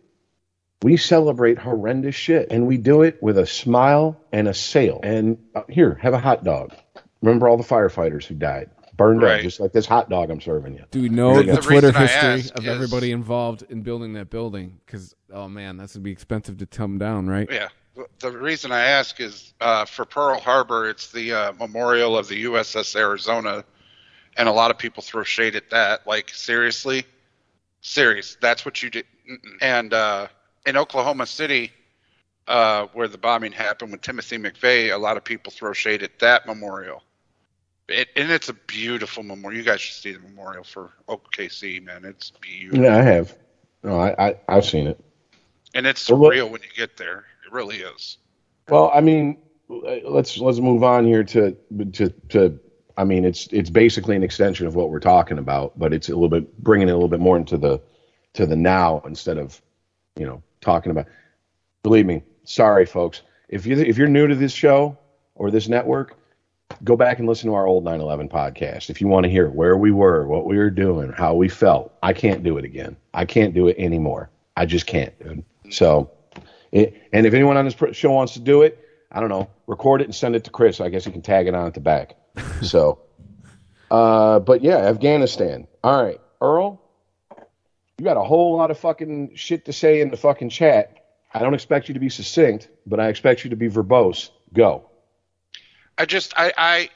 We 0.81 0.95
celebrate 0.95 1.57
horrendous 1.57 2.15
shit, 2.15 2.51
and 2.51 2.67
we 2.67 2.77
do 2.77 3.01
it 3.01 3.21
with 3.21 3.37
a 3.37 3.45
smile 3.45 4.17
and 4.31 4.47
a 4.47 4.53
sail. 4.53 5.01
And 5.03 5.37
uh, 5.55 5.63
here, 5.67 5.95
have 5.95 6.13
a 6.13 6.19
hot 6.19 6.45
dog. 6.45 6.73
Remember 7.21 7.49
all 7.49 7.57
the 7.57 7.63
firefighters 7.63 8.25
who 8.25 8.35
died, 8.35 8.69
burned 8.95 9.21
Right. 9.21 9.37
up, 9.37 9.41
just 9.41 9.59
like 9.59 9.71
this 9.73 9.85
hot 9.85 10.09
dog 10.09 10.29
I'm 10.29 10.41
serving 10.41 10.75
you. 10.75 10.83
Do 10.91 11.01
we 11.01 11.09
know 11.09 11.33
Here 11.35 11.43
you 11.43 11.55
the. 11.55 11.61
Twitter 11.61 11.91
history 11.91 12.51
of 12.55 12.63
is- 12.65 12.67
everybody 12.67 13.11
involved 13.11 13.63
in 13.69 13.81
building 13.81 14.13
that 14.13 14.29
building? 14.29 14.79
Because 14.85 15.15
oh 15.31 15.47
man, 15.49 15.75
that's 15.77 15.93
gonna 15.93 16.03
be 16.03 16.11
expensive 16.11 16.57
to 16.59 16.65
come 16.65 16.97
down, 16.97 17.27
right? 17.27 17.47
Yeah. 17.51 17.69
The 18.19 18.31
reason 18.31 18.71
I 18.71 18.81
ask 18.81 19.19
is 19.19 19.53
uh, 19.61 19.85
for 19.85 20.05
Pearl 20.05 20.39
Harbor, 20.39 20.89
it's 20.89 21.11
the 21.11 21.33
uh, 21.33 21.53
memorial 21.53 22.17
of 22.17 22.27
the 22.27 22.45
USS 22.45 22.95
Arizona, 22.95 23.63
and 24.35 24.49
a 24.49 24.51
lot 24.51 24.71
of 24.71 24.79
people 24.79 25.03
throw 25.03 25.23
shade 25.23 25.55
at 25.55 25.69
that. 25.69 26.07
Like 26.07 26.29
seriously, 26.29 27.05
serious. 27.81 28.35
That's 28.41 28.65
what 28.65 28.81
you 28.81 28.89
did. 28.89 29.05
And 29.61 29.93
uh, 29.93 30.27
in 30.65 30.75
Oklahoma 30.75 31.27
City, 31.27 31.71
uh, 32.47 32.87
where 32.93 33.07
the 33.07 33.17
bombing 33.17 33.51
happened 33.51 33.91
with 33.91 34.01
Timothy 34.01 34.37
McVeigh, 34.37 34.93
a 34.93 34.97
lot 34.97 35.17
of 35.17 35.23
people 35.23 35.51
throw 35.51 35.71
shade 35.73 36.01
at 36.01 36.17
that 36.19 36.47
memorial. 36.47 37.03
It, 37.87 38.07
and 38.15 38.31
it's 38.31 38.49
a 38.49 38.53
beautiful 38.53 39.23
memorial. 39.23 39.59
You 39.59 39.65
guys 39.65 39.81
should 39.81 40.01
see 40.01 40.13
the 40.13 40.19
memorial 40.19 40.63
for 40.63 40.91
OKC, 41.07 41.83
man. 41.83 42.05
It's 42.05 42.31
beautiful, 42.31 42.83
Yeah, 42.83 42.97
I 42.97 43.01
have. 43.03 43.37
No, 43.83 43.99
I, 43.99 44.29
I 44.29 44.35
I've 44.47 44.65
seen 44.65 44.87
it. 44.87 44.99
and 45.75 45.85
it's 45.85 46.09
Well, 46.09 46.31
surreal 46.31 46.49
when 46.49 46.61
you 46.61 46.69
get 46.75 46.97
there. 46.97 47.25
Really 47.53 47.77
is. 47.77 48.17
Well, 48.67 48.91
I 48.95 48.99
mean, 48.99 49.37
let's 49.69 50.39
let's 50.39 50.59
move 50.59 50.83
on 50.83 51.05
here 51.05 51.23
to 51.25 51.55
to 51.91 52.09
to. 52.29 52.59
I 52.97 53.03
mean, 53.03 53.25
it's 53.25 53.45
it's 53.51 53.69
basically 53.69 54.15
an 54.15 54.23
extension 54.23 54.65
of 54.65 54.73
what 54.73 54.89
we're 54.89 54.99
talking 54.99 55.37
about, 55.37 55.77
but 55.77 55.93
it's 55.93 56.09
a 56.09 56.13
little 56.13 56.29
bit 56.29 56.57
bringing 56.63 56.87
it 56.87 56.91
a 56.91 56.95
little 56.95 57.07
bit 57.07 57.19
more 57.19 57.37
into 57.37 57.57
the 57.57 57.79
to 58.33 58.47
the 58.47 58.55
now 58.55 59.03
instead 59.05 59.37
of 59.37 59.61
you 60.15 60.25
know 60.25 60.41
talking 60.61 60.91
about. 60.91 61.05
Believe 61.83 62.07
me, 62.07 62.23
sorry 62.43 62.87
folks. 62.87 63.21
If 63.49 63.67
you 63.67 63.77
if 63.77 63.99
you're 63.99 64.07
new 64.07 64.25
to 64.27 64.35
this 64.35 64.51
show 64.51 64.97
or 65.35 65.51
this 65.51 65.67
network, 65.67 66.17
go 66.83 66.95
back 66.95 67.19
and 67.19 67.27
listen 67.27 67.49
to 67.51 67.53
our 67.53 67.67
old 67.67 67.85
9/11 67.85 68.31
podcast 68.31 68.89
if 68.89 68.99
you 68.99 69.07
want 69.07 69.25
to 69.25 69.29
hear 69.29 69.51
where 69.51 69.77
we 69.77 69.91
were, 69.91 70.25
what 70.25 70.47
we 70.47 70.57
were 70.57 70.71
doing, 70.71 71.11
how 71.11 71.35
we 71.35 71.49
felt. 71.49 71.93
I 72.01 72.13
can't 72.13 72.41
do 72.41 72.57
it 72.57 72.65
again. 72.65 72.95
I 73.13 73.25
can't 73.25 73.53
do 73.53 73.67
it 73.67 73.75
anymore. 73.77 74.31
I 74.57 74.65
just 74.65 74.87
can't, 74.87 75.17
dude. 75.19 75.43
So, 75.69 76.09
it, 76.73 77.07
and 77.13 77.27
if 77.27 77.33
anyone 77.33 77.55
on 77.55 77.65
this 77.65 77.75
show 77.95 78.11
wants 78.11 78.33
to 78.33 78.39
do 78.39 78.63
it, 78.63 78.79
I 79.11 79.19
don't 79.19 79.29
know, 79.29 79.47
record 79.67 80.01
it 80.01 80.05
and 80.05 80.15
send 80.15 80.35
it 80.35 80.43
to 80.45 80.49
Chris. 80.49 80.81
I 80.81 80.89
guess 80.89 81.05
he 81.05 81.11
can 81.11 81.21
tag 81.21 81.47
it 81.47 81.53
on 81.53 81.67
at 81.67 81.75
the 81.75 81.79
back. 81.79 82.15
so, 82.61 82.99
uh, 83.91 84.39
but 84.39 84.63
yeah, 84.63 84.77
Afghanistan. 84.77 85.67
All 85.83 86.03
right, 86.03 86.19
Earl, 86.41 86.81
you 87.99 88.03
got 88.03 88.17
a 88.17 88.23
whole 88.23 88.57
lot 88.57 88.71
of 88.71 88.79
fucking 88.79 89.35
shit 89.35 89.65
to 89.65 89.73
say 89.73 90.01
in 90.01 90.09
the 90.09 90.17
fucking 90.17 90.49
chat. 90.49 90.97
I 91.31 91.39
don't 91.39 91.53
expect 91.53 91.87
you 91.87 91.93
to 91.93 91.99
be 91.99 92.09
succinct, 92.09 92.69
but 92.87 92.99
I 92.99 93.07
expect 93.09 93.43
you 93.43 93.51
to 93.51 93.55
be 93.55 93.69
verbose. 93.69 94.31
Go. 94.51 94.89
I 95.97 96.05
just 96.05 96.33
I, 96.35 96.53
I 96.57 96.89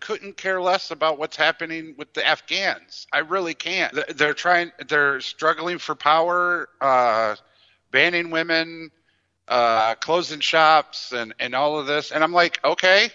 couldn't 0.00 0.36
care 0.36 0.60
less 0.60 0.90
about 0.90 1.20
what's 1.20 1.36
happening 1.36 1.94
with 1.96 2.12
the 2.14 2.26
Afghans. 2.26 3.06
I 3.12 3.18
really 3.18 3.54
can't. 3.54 3.96
They're 4.16 4.34
trying. 4.34 4.72
They're 4.88 5.20
struggling 5.20 5.78
for 5.78 5.94
power, 5.94 6.68
uh, 6.80 7.36
banning 7.92 8.30
women, 8.30 8.90
uh, 9.48 9.94
closing 9.96 10.40
shops, 10.40 11.12
and 11.12 11.34
and 11.38 11.54
all 11.54 11.78
of 11.78 11.86
this. 11.86 12.12
And 12.12 12.24
I'm 12.24 12.32
like, 12.32 12.60
okay, 12.64 13.10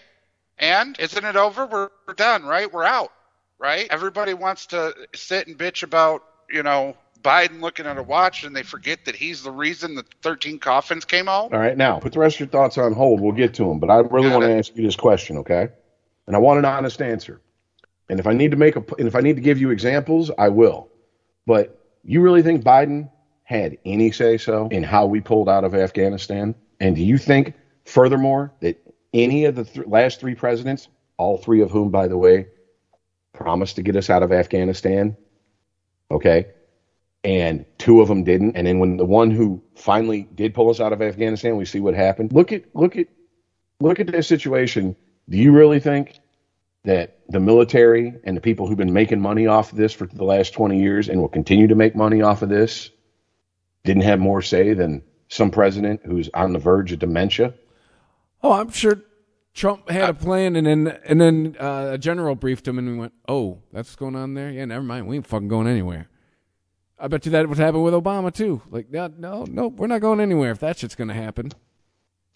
and 0.57 0.99
isn't 0.99 1.23
it 1.23 1.35
over? 1.35 1.65
We're, 1.65 1.89
we're 2.07 2.13
done, 2.13 2.43
right? 2.43 2.71
We're 2.71 2.83
out, 2.83 3.11
right? 3.57 3.87
Everybody 3.89 4.33
wants 4.33 4.67
to 4.67 4.93
sit 5.15 5.47
and 5.47 5.57
bitch 5.57 5.83
about 5.83 6.23
you 6.51 6.63
know 6.63 6.95
Biden 7.21 7.61
looking 7.61 7.85
at 7.85 7.97
a 7.97 8.03
watch, 8.03 8.43
and 8.43 8.55
they 8.55 8.63
forget 8.63 9.05
that 9.05 9.15
he's 9.15 9.43
the 9.43 9.51
reason 9.51 9.95
the 9.95 10.05
13 10.21 10.59
coffins 10.59 11.05
came 11.05 11.27
out. 11.27 11.53
All 11.53 11.59
right, 11.59 11.77
now 11.77 11.99
put 11.99 12.13
the 12.13 12.19
rest 12.19 12.35
of 12.35 12.41
your 12.41 12.49
thoughts 12.49 12.77
on 12.77 12.93
hold. 12.93 13.21
We'll 13.21 13.33
get 13.33 13.53
to 13.55 13.63
them, 13.65 13.79
but 13.79 13.89
I 13.89 13.97
really 13.97 14.29
want 14.29 14.43
to 14.43 14.51
ask 14.51 14.75
you 14.75 14.83
this 14.83 14.95
question, 14.95 15.37
okay? 15.37 15.69
And 16.27 16.35
I 16.35 16.39
want 16.39 16.59
an 16.59 16.65
honest 16.65 17.01
answer. 17.01 17.41
And 18.09 18.19
if 18.19 18.27
I 18.27 18.33
need 18.33 18.51
to 18.51 18.57
make 18.57 18.75
a, 18.75 18.83
and 18.97 19.07
if 19.07 19.15
I 19.15 19.21
need 19.21 19.35
to 19.35 19.41
give 19.41 19.59
you 19.59 19.69
examples, 19.69 20.31
I 20.37 20.49
will. 20.49 20.89
But 21.45 21.79
you 22.03 22.21
really 22.21 22.41
think 22.41 22.63
Biden 22.63 23.09
had 23.49 23.75
any 23.83 24.12
say 24.12 24.38
so 24.38 24.67
in 24.67 24.83
how 24.83 25.07
we 25.07 25.19
pulled 25.19 25.49
out 25.49 25.63
of 25.63 25.73
Afghanistan? 25.73 26.53
And 26.79 26.95
do 26.95 27.03
you 27.03 27.17
think, 27.17 27.55
furthermore, 27.83 28.53
that 28.62 28.79
any 29.12 29.45
of 29.45 29.55
the 29.55 29.63
th- 29.63 29.88
last 29.88 30.19
three 30.19 30.35
presidents, 30.35 30.88
all 31.17 31.35
three 31.35 31.62
of 31.62 31.71
whom, 31.71 31.89
by 31.89 32.07
the 32.07 32.15
way, 32.15 32.45
promised 33.33 33.77
to 33.77 33.81
get 33.81 33.95
us 33.95 34.07
out 34.07 34.21
of 34.21 34.31
Afghanistan, 34.31 35.17
okay, 36.12 36.45
and 37.23 37.65
two 37.79 38.01
of 38.01 38.07
them 38.07 38.23
didn't. 38.23 38.55
And 38.55 38.67
then 38.67 38.77
when 38.77 38.97
the 38.97 39.05
one 39.05 39.31
who 39.31 39.63
finally 39.75 40.27
did 40.35 40.53
pull 40.53 40.69
us 40.69 40.79
out 40.79 40.93
of 40.93 41.01
Afghanistan, 41.01 41.57
we 41.57 41.65
see 41.65 41.79
what 41.79 41.95
happened. 41.95 42.31
Look 42.31 42.51
at 42.51 42.63
look 42.75 42.95
at 42.97 43.07
look 43.79 43.99
at 43.99 44.05
this 44.05 44.27
situation. 44.27 44.95
Do 45.27 45.39
you 45.39 45.51
really 45.51 45.79
think 45.79 46.19
that 46.83 47.17
the 47.29 47.39
military 47.39 48.13
and 48.23 48.38
the 48.38 48.41
people 48.41 48.67
who've 48.67 48.77
been 48.77 48.93
making 48.93 49.21
money 49.21 49.47
off 49.47 49.71
of 49.71 49.77
this 49.79 49.91
for 49.91 50.05
the 50.05 50.23
last 50.23 50.53
20 50.53 50.79
years 50.79 51.09
and 51.09 51.19
will 51.19 51.27
continue 51.27 51.65
to 51.65 51.75
make 51.75 51.95
money 51.95 52.21
off 52.21 52.43
of 52.43 52.49
this 52.49 52.91
didn't 53.83 54.03
have 54.03 54.19
more 54.19 54.41
say 54.41 54.73
than 54.73 55.01
some 55.27 55.51
president 55.51 56.01
who's 56.03 56.29
on 56.33 56.53
the 56.53 56.59
verge 56.59 56.91
of 56.91 56.99
dementia? 56.99 57.53
Oh, 58.41 58.53
I'm 58.53 58.71
sure 58.71 59.01
Trump 59.53 59.89
had 59.89 60.09
a 60.09 60.13
plan, 60.13 60.55
and 60.55 60.65
then 60.65 60.99
and 61.05 61.19
then 61.19 61.55
uh, 61.59 61.91
a 61.93 61.97
general 61.97 62.35
briefed 62.35 62.67
him, 62.67 62.77
and 62.77 62.87
we 62.87 62.97
went, 62.97 63.13
"Oh, 63.27 63.59
that's 63.71 63.89
what's 63.89 63.95
going 63.95 64.15
on 64.15 64.33
there. 64.33 64.49
Yeah, 64.49 64.65
never 64.65 64.83
mind. 64.83 65.07
We 65.07 65.17
ain't 65.17 65.27
fucking 65.27 65.47
going 65.47 65.67
anywhere." 65.67 66.09
I 66.99 67.07
bet 67.07 67.25
you 67.25 67.31
that 67.31 67.47
would 67.47 67.57
happen 67.57 67.81
with 67.81 67.93
Obama 67.93 68.33
too. 68.33 68.61
Like, 68.69 68.89
no, 68.89 69.07
no, 69.17 69.45
no, 69.45 69.67
we're 69.67 69.87
not 69.87 70.01
going 70.01 70.19
anywhere 70.19 70.51
if 70.51 70.59
that 70.59 70.77
shit's 70.77 70.95
going 70.95 71.07
to 71.07 71.13
happen. 71.13 71.51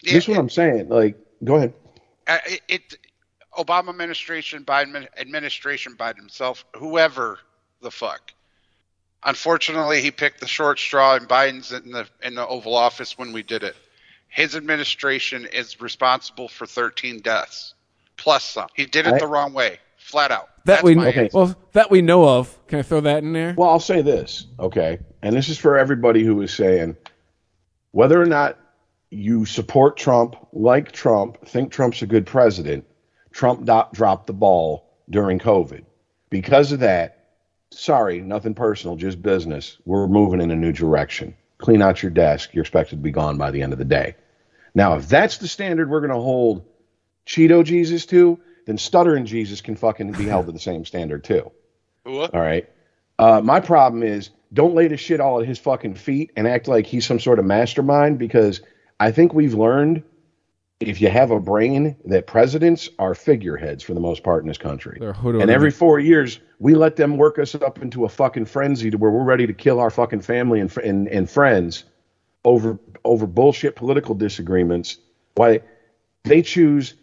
this 0.02 0.24
is 0.24 0.28
what 0.30 0.38
I'm 0.38 0.50
saying. 0.50 0.88
Like, 0.88 1.18
go 1.44 1.56
ahead. 1.56 1.74
Uh, 2.28 2.38
it, 2.46 2.62
it 2.70 2.98
Obama 3.58 3.90
administration, 3.90 4.64
Biden 4.64 5.08
administration, 5.18 5.96
Biden 5.98 6.18
himself, 6.18 6.66
whoever 6.76 7.40
the 7.82 7.92
fuck. 7.92 8.34
Unfortunately, 9.26 10.02
he 10.02 10.12
picked 10.12 10.40
the 10.40 10.48
short 10.48 10.80
straw, 10.80 11.16
and 11.16 11.28
Biden's 11.28 11.72
in 11.72 11.92
the 11.92 12.08
in 12.24 12.36
the 12.36 12.46
Oval 12.48 12.76
Office 12.76 13.18
when 13.18 13.32
we 13.34 13.44
did 13.44 13.64
it. 13.64 13.76
His 14.28 14.56
administration 14.56 15.46
is 15.46 15.80
responsible 15.80 16.48
for 16.48 16.66
13 16.66 17.20
deaths 17.22 17.76
plus 18.18 18.44
some. 18.44 18.68
He 18.76 18.86
did 18.86 19.06
it 19.08 19.14
I- 19.14 19.20
the 19.20 19.28
wrong 19.28 19.54
way, 19.54 19.78
flat 19.98 20.32
out. 20.32 20.50
That 20.66 20.76
That's 20.76 20.84
we 20.84 20.98
Okay. 20.98 21.26
answer. 21.26 21.38
well 21.38 21.56
that 21.74 21.92
we 21.92 22.02
know 22.02 22.28
of. 22.28 22.58
Can 22.68 22.80
I 22.80 22.82
throw 22.82 23.02
that 23.02 23.24
in 23.24 23.34
there? 23.34 23.54
Well, 23.58 23.70
I'll 23.70 23.80
say 23.80 24.02
this, 24.02 24.48
okay? 24.60 25.00
And 25.22 25.36
this 25.36 25.50
is 25.50 25.58
for 25.58 25.78
everybody 25.78 26.24
who 26.24 26.42
is 26.42 26.54
saying 26.54 26.98
whether 27.92 28.22
or 28.22 28.26
not 28.26 28.58
you 29.12 29.46
support 29.46 29.96
Trump, 29.98 30.36
like 30.54 30.92
Trump, 30.92 31.46
think 31.48 31.72
Trump's 31.72 32.02
a 32.02 32.08
good 32.08 32.26
president, 32.26 32.86
Trump 33.32 33.66
do- 33.66 33.84
dropped 33.94 34.28
the 34.28 34.34
ball 34.34 34.90
during 35.10 35.38
COVID. 35.38 35.84
Because 36.30 36.72
of 36.72 36.80
that, 36.80 37.23
sorry, 37.80 38.22
nothing 38.22 38.54
personal, 38.54 38.96
just 38.96 39.22
business. 39.22 39.78
We're 39.86 40.08
moving 40.08 40.42
in 40.42 40.52
a 40.52 40.56
new 40.56 40.72
direction. 40.72 41.36
Clean 41.58 41.82
out 41.82 42.04
your 42.04 42.12
desk. 42.12 42.54
You're 42.54 42.64
expected 42.64 42.98
to 42.98 43.02
be 43.02 43.12
gone 43.12 43.38
by 43.38 43.52
the 43.52 43.62
end 43.62 43.74
of 43.74 43.80
the 43.80 43.86
day. 43.86 44.16
Now, 44.76 44.96
if 44.96 45.08
that's 45.08 45.38
the 45.38 45.48
standard 45.48 45.90
we're 45.90 46.02
going 46.02 46.12
to 46.12 46.16
hold 46.16 46.66
Cheeto 47.26 47.64
Jesus 47.64 48.06
to, 48.08 48.40
then 48.66 48.78
Stuttering 48.78 49.26
Jesus 49.26 49.62
can 49.62 49.76
fucking 49.76 50.12
be 50.14 50.26
held 50.26 50.48
to 50.48 50.52
the 50.52 50.60
same 50.60 50.86
standard 50.86 51.24
too. 51.24 51.52
What? 52.04 52.34
All 52.34 52.42
right. 52.42 52.70
Uh, 53.20 53.42
my 53.42 53.60
problem 53.60 54.04
is 54.04 54.30
don't 54.52 54.76
lay 54.76 54.88
the 54.88 54.98
shit 54.98 55.20
all 55.20 55.40
at 55.40 55.48
his 55.48 55.60
fucking 55.60 55.96
feet 55.96 56.32
and 56.36 56.48
act 56.48 56.68
like 56.68 56.86
he's 56.86 57.06
some 57.06 57.20
sort 57.20 57.40
of 57.40 57.46
mastermind 57.46 58.20
because 58.20 58.62
I 59.00 59.12
think 59.12 59.34
we've 59.34 59.54
learned 59.54 60.04
if 60.88 61.02
you 61.02 61.10
have 61.10 61.32
a 61.32 61.40
brain 61.40 61.96
that 62.06 62.28
presidents 62.28 62.90
are 63.00 63.16
figureheads 63.16 63.84
for 63.84 63.94
the 63.94 64.00
most 64.00 64.24
part 64.24 64.44
in 64.44 64.48
this 64.48 64.58
country. 64.58 64.98
And 65.42 65.50
every 65.52 65.72
four 65.72 66.00
years, 66.00 66.40
we 66.60 66.76
let 66.76 66.96
them 66.96 67.18
work 67.18 67.40
us 67.40 67.56
up 67.56 67.82
into 67.82 68.06
a 68.06 68.10
fucking 68.10 68.46
frenzy 68.46 68.90
to 68.92 68.98
where 68.98 69.12
we're 69.12 69.24
ready 69.24 69.48
to 69.48 69.54
kill 69.54 69.80
our 69.80 69.90
fucking 69.90 70.22
family 70.22 70.60
and, 70.60 70.76
and, 70.78 71.08
and 71.08 71.30
friends 71.30 71.84
over 72.46 72.80
over 73.06 73.28
bullshit 73.28 73.76
political 73.76 74.16
disagreements. 74.16 74.98
Why 75.36 75.62
they 76.24 76.42
choose 76.42 76.96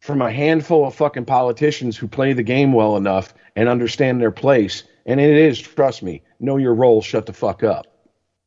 from 0.00 0.20
a 0.20 0.30
handful 0.30 0.86
of 0.86 0.94
fucking 0.94 1.24
politicians 1.24 1.96
who 1.96 2.06
play 2.06 2.34
the 2.34 2.42
game 2.42 2.72
well 2.72 2.96
enough 2.96 3.32
and 3.56 3.68
understand 3.68 4.20
their 4.20 4.30
place. 4.30 4.84
And 5.06 5.18
it 5.18 5.34
is, 5.34 5.58
trust 5.60 6.02
me, 6.02 6.22
know 6.40 6.56
your 6.58 6.74
role, 6.74 7.00
shut 7.00 7.26
the 7.26 7.32
fuck 7.32 7.62
up. 7.62 7.86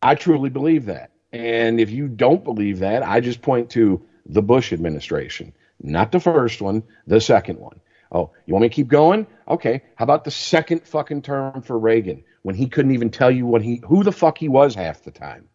I 0.01 0.15
truly 0.15 0.49
believe 0.49 0.85
that. 0.85 1.11
And 1.33 1.79
if 1.79 1.89
you 1.89 2.07
don't 2.07 2.43
believe 2.43 2.79
that, 2.79 3.03
I 3.03 3.19
just 3.19 3.41
point 3.41 3.69
to 3.71 4.05
the 4.27 4.41
Bush 4.41 4.73
administration, 4.73 5.53
not 5.81 6.11
the 6.11 6.19
first 6.19 6.61
one, 6.61 6.83
the 7.05 7.21
second 7.21 7.59
one. 7.59 7.79
Oh, 8.11 8.31
you 8.45 8.53
want 8.53 8.63
me 8.63 8.69
to 8.69 8.75
keep 8.75 8.87
going? 8.87 9.27
Okay. 9.47 9.83
How 9.95 10.03
about 10.03 10.23
the 10.23 10.31
second 10.31 10.87
fucking 10.87 11.23
term 11.23 11.61
for 11.61 11.77
Reagan 11.77 12.23
when 12.43 12.55
he 12.55 12.67
couldn't 12.67 12.91
even 12.91 13.09
tell 13.09 13.31
you 13.31 13.45
what 13.45 13.61
he 13.61 13.81
who 13.85 14.03
the 14.03 14.11
fuck 14.11 14.37
he 14.37 14.47
was 14.47 14.75
half 14.75 15.03
the 15.03 15.11
time? 15.11 15.49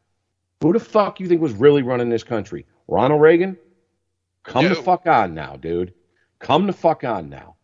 Who 0.60 0.72
the 0.72 0.80
fuck 0.80 1.18
you 1.18 1.28
think 1.28 1.40
was 1.40 1.54
really 1.54 1.82
running 1.82 2.10
this 2.10 2.24
country? 2.24 2.66
Ronald 2.88 3.20
Reagan? 3.20 3.56
Come 4.44 4.68
the 4.68 4.74
fuck 4.74 5.06
on 5.06 5.34
now, 5.34 5.56
dude. 5.56 5.94
Come 6.38 6.66
the 6.66 6.72
fuck 6.72 7.04
on 7.04 7.30
now. 7.30 7.56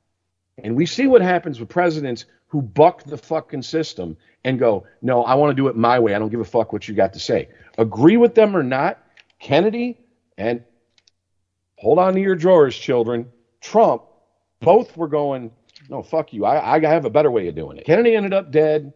And 0.57 0.75
we 0.77 0.87
see 0.87 1.07
what 1.07 1.23
happens 1.23 1.61
with 1.61 1.69
presidents 1.69 2.25
who 2.49 2.63
buck 2.63 3.05
the 3.05 3.19
fucking 3.19 3.63
system 3.63 4.17
and 4.45 4.59
go, 4.59 4.87
no, 5.03 5.23
I 5.23 5.35
want 5.35 5.51
to 5.51 5.55
do 5.55 5.69
it 5.69 5.77
my 5.77 5.99
way. 5.99 6.15
I 6.15 6.19
don't 6.19 6.31
give 6.31 6.41
a 6.41 6.45
fuck 6.45 6.73
what 6.73 6.89
you 6.89 6.95
got 6.95 7.13
to 7.13 7.21
say. 7.21 7.49
Agree 7.77 8.17
with 8.17 8.35
them 8.35 8.57
or 8.57 8.63
not, 8.63 9.03
Kennedy 9.39 9.99
and 10.37 10.65
hold 11.79 11.99
on 11.99 12.15
to 12.15 12.21
your 12.21 12.35
drawers, 12.35 12.77
children. 12.77 13.27
Trump, 13.61 14.03
both 14.61 14.97
were 14.97 15.09
going, 15.09 15.53
no, 15.89 16.03
fuck 16.03 16.33
you. 16.33 16.45
I, 16.45 16.77
I 16.77 16.81
have 16.81 17.05
a 17.05 17.11
better 17.11 17.31
way 17.31 17.49
of 17.49 17.55
doing 17.55 17.79
it. 17.79 17.87
Kennedy 17.87 18.15
ended 18.17 18.35
up 18.35 18.51
dead. 18.51 18.93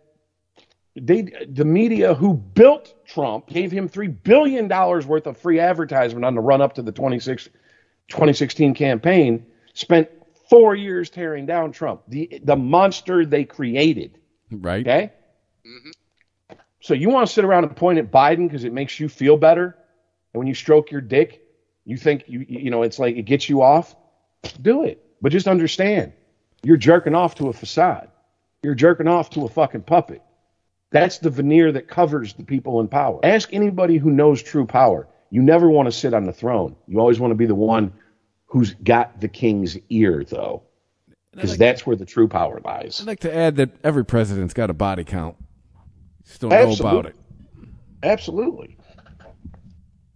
They, 0.94 1.22
the 1.22 1.64
media 1.64 2.12
who 2.12 2.34
built 2.34 2.94
Trump 3.06 3.48
gave 3.48 3.70
him 3.70 3.88
$3 3.88 4.14
billion 4.24 4.68
worth 4.68 5.26
of 5.26 5.38
free 5.38 5.58
advertisement 5.58 6.24
on 6.24 6.34
the 6.34 6.40
run 6.40 6.60
up 6.60 6.74
to 6.74 6.82
the 6.82 6.92
26, 6.92 7.44
2016 8.08 8.74
campaign, 8.74 9.46
spent 9.72 10.10
four 10.50 10.74
years 10.74 11.08
tearing 11.08 11.46
down 11.46 11.72
Trump, 11.72 12.02
the, 12.08 12.40
the 12.42 12.56
monster 12.56 13.24
they 13.24 13.44
created. 13.44 14.18
Right. 14.50 14.86
Okay. 14.86 15.12
Mm-hmm. 15.66 16.56
So 16.80 16.94
you 16.94 17.08
want 17.08 17.28
to 17.28 17.32
sit 17.32 17.44
around 17.44 17.64
and 17.64 17.74
point 17.74 17.98
at 17.98 18.10
Biden 18.10 18.48
because 18.48 18.64
it 18.64 18.72
makes 18.72 18.98
you 18.98 19.08
feel 19.08 19.36
better, 19.36 19.78
and 20.34 20.38
when 20.40 20.48
you 20.48 20.54
stroke 20.54 20.90
your 20.90 21.00
dick, 21.00 21.41
you 21.84 21.96
think 21.96 22.24
you 22.26 22.44
you 22.48 22.70
know 22.70 22.82
it's 22.82 22.98
like 22.98 23.16
it 23.16 23.22
gets 23.22 23.48
you 23.48 23.62
off. 23.62 23.94
Do 24.60 24.84
it, 24.84 25.04
but 25.20 25.30
just 25.32 25.46
understand, 25.46 26.12
you're 26.62 26.76
jerking 26.76 27.14
off 27.14 27.36
to 27.36 27.48
a 27.48 27.52
facade. 27.52 28.08
You're 28.62 28.74
jerking 28.74 29.08
off 29.08 29.30
to 29.30 29.44
a 29.44 29.48
fucking 29.48 29.82
puppet. 29.82 30.22
That's 30.90 31.18
the 31.18 31.30
veneer 31.30 31.72
that 31.72 31.88
covers 31.88 32.34
the 32.34 32.44
people 32.44 32.80
in 32.80 32.88
power. 32.88 33.20
Ask 33.24 33.52
anybody 33.52 33.96
who 33.96 34.10
knows 34.10 34.42
true 34.42 34.66
power. 34.66 35.08
You 35.30 35.42
never 35.42 35.70
want 35.70 35.86
to 35.86 35.92
sit 35.92 36.12
on 36.12 36.24
the 36.24 36.32
throne. 36.32 36.76
You 36.86 37.00
always 37.00 37.18
want 37.18 37.30
to 37.30 37.36
be 37.36 37.46
the 37.46 37.54
one 37.54 37.92
who's 38.46 38.74
got 38.74 39.20
the 39.20 39.28
king's 39.28 39.78
ear, 39.88 40.24
though, 40.28 40.62
because 41.32 41.56
that's 41.56 41.86
where 41.86 41.96
the 41.96 42.04
true 42.04 42.28
power 42.28 42.60
lies. 42.62 43.00
I'd 43.00 43.06
like 43.06 43.20
to 43.20 43.34
add 43.34 43.56
that 43.56 43.70
every 43.82 44.04
president's 44.04 44.52
got 44.52 44.68
a 44.68 44.74
body 44.74 45.04
count. 45.04 45.36
Just 46.26 46.42
don't 46.42 46.50
know 46.50 46.56
Absolutely. 46.56 46.98
about 46.98 47.06
it. 47.06 47.16
Absolutely. 48.02 48.76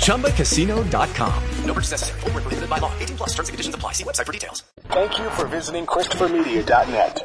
ChumbaCasino.com. 0.00 1.42
No 1.64 1.74
purchase 1.74 1.90
necessary. 1.92 2.20
Void 2.20 2.34
were 2.34 2.40
prohibited 2.40 2.70
by 2.70 2.78
law. 2.78 2.92
18 2.98 3.16
plus. 3.16 3.30
Terms 3.34 3.48
and 3.48 3.54
conditions 3.54 3.74
apply. 3.74 3.92
See 3.92 4.04
website 4.04 4.26
for 4.26 4.32
details. 4.32 4.62
Thank 4.88 5.18
you 5.18 5.28
for 5.30 5.46
visiting 5.46 5.84
ChristopherMedia.net. 5.86 7.22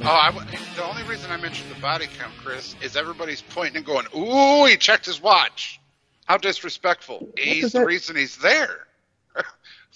Oh, 0.00 0.10
I 0.10 0.30
w 0.30 0.46
the 0.76 0.84
only 0.84 1.02
reason 1.02 1.30
I 1.30 1.36
mentioned 1.36 1.70
the 1.74 1.80
body 1.80 2.06
count, 2.18 2.32
Chris, 2.42 2.76
is 2.80 2.96
everybody's 2.96 3.42
pointing 3.42 3.78
and 3.78 3.84
going, 3.86 4.06
"Ooh, 4.16 4.64
he 4.64 4.76
checked 4.76 5.04
his 5.04 5.20
watch." 5.20 5.80
How 6.24 6.36
disrespectful! 6.38 7.28
He's 7.36 7.62
does 7.64 7.72
the 7.72 7.80
that- 7.80 7.86
reason 7.86 8.16
he's 8.16 8.36
there. 8.36 8.86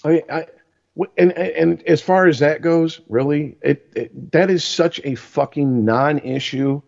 I, 0.04 0.22
I, 0.28 0.40
w- 0.40 0.46
and 1.16 1.32
and 1.32 1.82
as 1.84 2.02
far 2.02 2.26
as 2.26 2.40
that 2.40 2.62
goes, 2.62 3.00
really, 3.08 3.56
it, 3.62 3.90
it 3.96 4.32
that 4.32 4.50
is 4.50 4.64
such 4.64 5.00
a 5.04 5.14
fucking 5.14 5.84
non-issue 5.84 6.82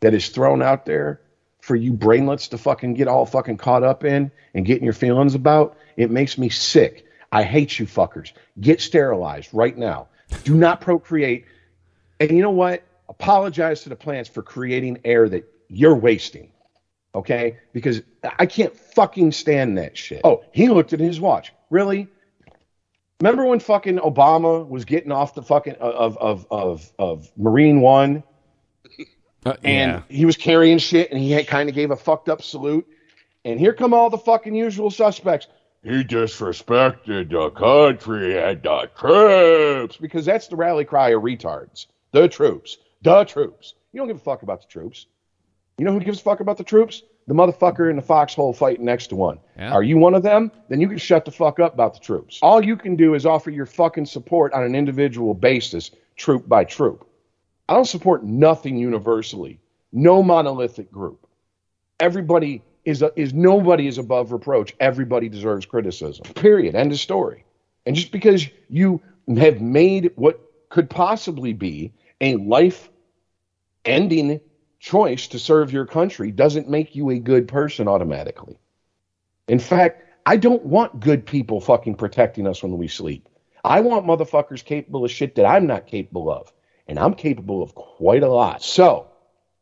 that 0.00 0.14
is 0.14 0.28
thrown 0.30 0.62
out 0.62 0.86
there 0.86 1.20
for 1.60 1.76
you 1.76 1.92
brainlets 1.92 2.48
to 2.50 2.58
fucking 2.58 2.94
get 2.94 3.06
all 3.06 3.26
fucking 3.26 3.58
caught 3.58 3.82
up 3.82 4.04
in 4.04 4.30
and 4.54 4.64
getting 4.64 4.84
your 4.84 4.94
feelings 4.94 5.34
about. 5.34 5.76
It 5.96 6.10
makes 6.10 6.38
me 6.38 6.48
sick. 6.48 7.06
I 7.32 7.42
hate 7.42 7.78
you 7.78 7.86
fuckers. 7.86 8.32
Get 8.60 8.80
sterilized 8.80 9.50
right 9.52 9.76
now. 9.76 10.08
Do 10.44 10.54
not 10.54 10.80
procreate. 10.80 11.44
And 12.18 12.30
you 12.30 12.42
know 12.42 12.50
what? 12.50 12.82
Apologize 13.08 13.82
to 13.82 13.88
the 13.88 13.96
plants 13.96 14.28
for 14.28 14.42
creating 14.42 15.00
air 15.04 15.28
that 15.28 15.52
you're 15.68 15.94
wasting. 15.94 16.50
Okay? 17.14 17.58
Because 17.72 18.02
I 18.38 18.46
can't 18.46 18.74
fucking 18.76 19.32
stand 19.32 19.78
that 19.78 19.98
shit. 19.98 20.22
Oh, 20.24 20.44
he 20.52 20.68
looked 20.68 20.92
at 20.92 21.00
his 21.00 21.20
watch. 21.20 21.52
Really? 21.68 22.08
Remember 23.20 23.44
when 23.44 23.60
fucking 23.60 23.98
Obama 23.98 24.66
was 24.66 24.84
getting 24.84 25.12
off 25.12 25.34
the 25.34 25.42
fucking 25.42 25.74
of 25.74 26.16
of 26.18 26.46
of 26.50 26.92
of 26.98 27.30
Marine 27.36 27.80
One, 27.80 28.22
Uh, 29.44 29.54
and 29.62 29.92
yeah. 29.92 30.02
he 30.08 30.24
was 30.24 30.36
carrying 30.36 30.78
shit, 30.78 31.10
and 31.10 31.20
he 31.20 31.42
kind 31.44 31.68
of 31.68 31.74
gave 31.74 31.90
a 31.90 31.96
fucked 31.96 32.28
up 32.28 32.42
salute, 32.42 32.86
and 33.44 33.58
here 33.60 33.72
come 33.72 33.92
all 33.94 34.10
the 34.10 34.18
fucking 34.18 34.54
usual 34.54 34.90
suspects. 34.90 35.46
He 35.82 36.04
disrespected 36.04 37.30
the 37.30 37.50
country 37.50 38.38
and 38.38 38.62
the 38.62 38.90
troops 38.98 39.96
because 39.96 40.26
that's 40.26 40.48
the 40.48 40.56
rally 40.56 40.84
cry 40.84 41.10
of 41.10 41.22
retards. 41.22 41.86
The 42.12 42.28
troops, 42.28 42.76
the 43.02 43.24
troops. 43.24 43.74
You 43.92 43.98
don't 44.00 44.08
give 44.08 44.18
a 44.18 44.20
fuck 44.20 44.42
about 44.42 44.60
the 44.62 44.68
troops. 44.68 45.06
You 45.78 45.86
know 45.86 45.92
who 45.92 46.00
gives 46.00 46.20
a 46.20 46.22
fuck 46.22 46.40
about 46.40 46.58
the 46.58 46.64
troops? 46.64 47.02
The 47.30 47.36
motherfucker 47.36 47.88
in 47.88 47.94
the 47.94 48.02
foxhole 48.02 48.52
fighting 48.52 48.84
next 48.84 49.06
to 49.06 49.14
one. 49.14 49.38
Yeah. 49.56 49.70
Are 49.70 49.84
you 49.84 49.98
one 49.98 50.14
of 50.14 50.24
them? 50.24 50.50
Then 50.68 50.80
you 50.80 50.88
can 50.88 50.98
shut 50.98 51.24
the 51.24 51.30
fuck 51.30 51.60
up 51.60 51.74
about 51.74 51.94
the 51.94 52.00
troops. 52.00 52.40
All 52.42 52.60
you 52.60 52.76
can 52.76 52.96
do 52.96 53.14
is 53.14 53.24
offer 53.24 53.52
your 53.52 53.66
fucking 53.66 54.06
support 54.06 54.52
on 54.52 54.64
an 54.64 54.74
individual 54.74 55.32
basis, 55.32 55.92
troop 56.16 56.48
by 56.48 56.64
troop. 56.64 57.06
I 57.68 57.74
don't 57.74 57.84
support 57.84 58.24
nothing 58.24 58.76
universally. 58.76 59.60
No 59.92 60.24
monolithic 60.24 60.90
group. 60.90 61.24
Everybody 62.00 62.62
is 62.84 63.00
a, 63.00 63.12
is 63.14 63.32
nobody 63.32 63.86
is 63.86 63.98
above 63.98 64.32
reproach. 64.32 64.74
Everybody 64.80 65.28
deserves 65.28 65.66
criticism. 65.66 66.24
Period. 66.34 66.74
End 66.74 66.90
of 66.90 66.98
story. 66.98 67.44
And 67.86 67.94
just 67.94 68.10
because 68.10 68.48
you 68.68 69.00
have 69.38 69.60
made 69.60 70.10
what 70.16 70.40
could 70.68 70.90
possibly 70.90 71.52
be 71.52 71.92
a 72.20 72.34
life 72.34 72.90
ending 73.84 74.40
choice 74.80 75.28
to 75.28 75.38
serve 75.38 75.72
your 75.72 75.86
country 75.86 76.32
doesn't 76.32 76.68
make 76.68 76.96
you 76.96 77.10
a 77.10 77.18
good 77.18 77.46
person 77.46 77.86
automatically. 77.86 78.58
In 79.46 79.60
fact, 79.60 80.02
I 80.26 80.36
don't 80.36 80.64
want 80.64 81.00
good 81.00 81.24
people 81.24 81.60
fucking 81.60 81.94
protecting 81.94 82.46
us 82.46 82.62
when 82.62 82.76
we 82.78 82.88
sleep. 82.88 83.28
I 83.62 83.80
want 83.80 84.06
motherfuckers 84.06 84.64
capable 84.64 85.04
of 85.04 85.10
shit 85.10 85.34
that 85.36 85.44
I'm 85.44 85.66
not 85.66 85.86
capable 85.86 86.30
of. 86.30 86.52
And 86.88 86.98
I'm 86.98 87.14
capable 87.14 87.62
of 87.62 87.74
quite 87.74 88.24
a 88.24 88.28
lot. 88.28 88.62
So, 88.62 89.06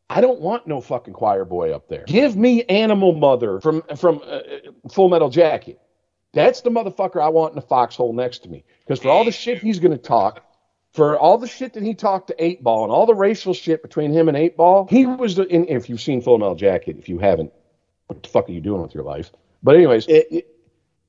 I 0.09 0.21
don't 0.21 0.39
want 0.39 0.65
no 0.65 0.81
fucking 0.81 1.13
choir 1.13 1.45
boy 1.45 1.71
up 1.71 1.87
there. 1.87 2.05
Give 2.07 2.35
me 2.35 2.63
Animal 2.63 3.13
Mother 3.13 3.61
from 3.61 3.83
from 3.95 4.21
uh, 4.25 4.39
Full 4.91 5.09
Metal 5.09 5.29
Jacket. 5.29 5.79
That's 6.33 6.61
the 6.61 6.71
motherfucker 6.71 7.21
I 7.21 7.29
want 7.29 7.51
in 7.51 7.55
the 7.55 7.61
foxhole 7.61 8.13
next 8.13 8.39
to 8.43 8.49
me. 8.49 8.63
Because 8.79 8.99
for 8.99 9.09
all 9.09 9.25
the 9.25 9.31
shit 9.31 9.59
he's 9.59 9.77
going 9.79 9.91
to 9.91 9.97
talk, 9.99 10.43
for 10.93 11.17
all 11.17 11.37
the 11.37 11.47
shit 11.47 11.73
that 11.73 11.83
he 11.83 11.93
talked 11.93 12.27
to 12.27 12.43
Eight 12.43 12.63
Ball 12.63 12.83
and 12.83 12.91
all 12.91 13.05
the 13.05 13.15
racial 13.15 13.53
shit 13.53 13.81
between 13.81 14.11
him 14.11 14.27
and 14.27 14.35
Eight 14.35 14.57
Ball, 14.57 14.87
he 14.89 15.05
was 15.05 15.35
the. 15.35 15.43
And 15.49 15.69
if 15.69 15.89
you've 15.89 16.01
seen 16.01 16.21
Full 16.21 16.37
Metal 16.37 16.55
Jacket, 16.55 16.97
if 16.97 17.09
you 17.09 17.19
haven't, 17.19 17.51
what 18.07 18.23
the 18.23 18.29
fuck 18.29 18.49
are 18.49 18.51
you 18.51 18.61
doing 18.61 18.81
with 18.81 18.93
your 18.93 19.03
life? 19.03 19.31
But 19.61 19.75
anyways, 19.75 20.07
it, 20.07 20.27
it, 20.31 20.47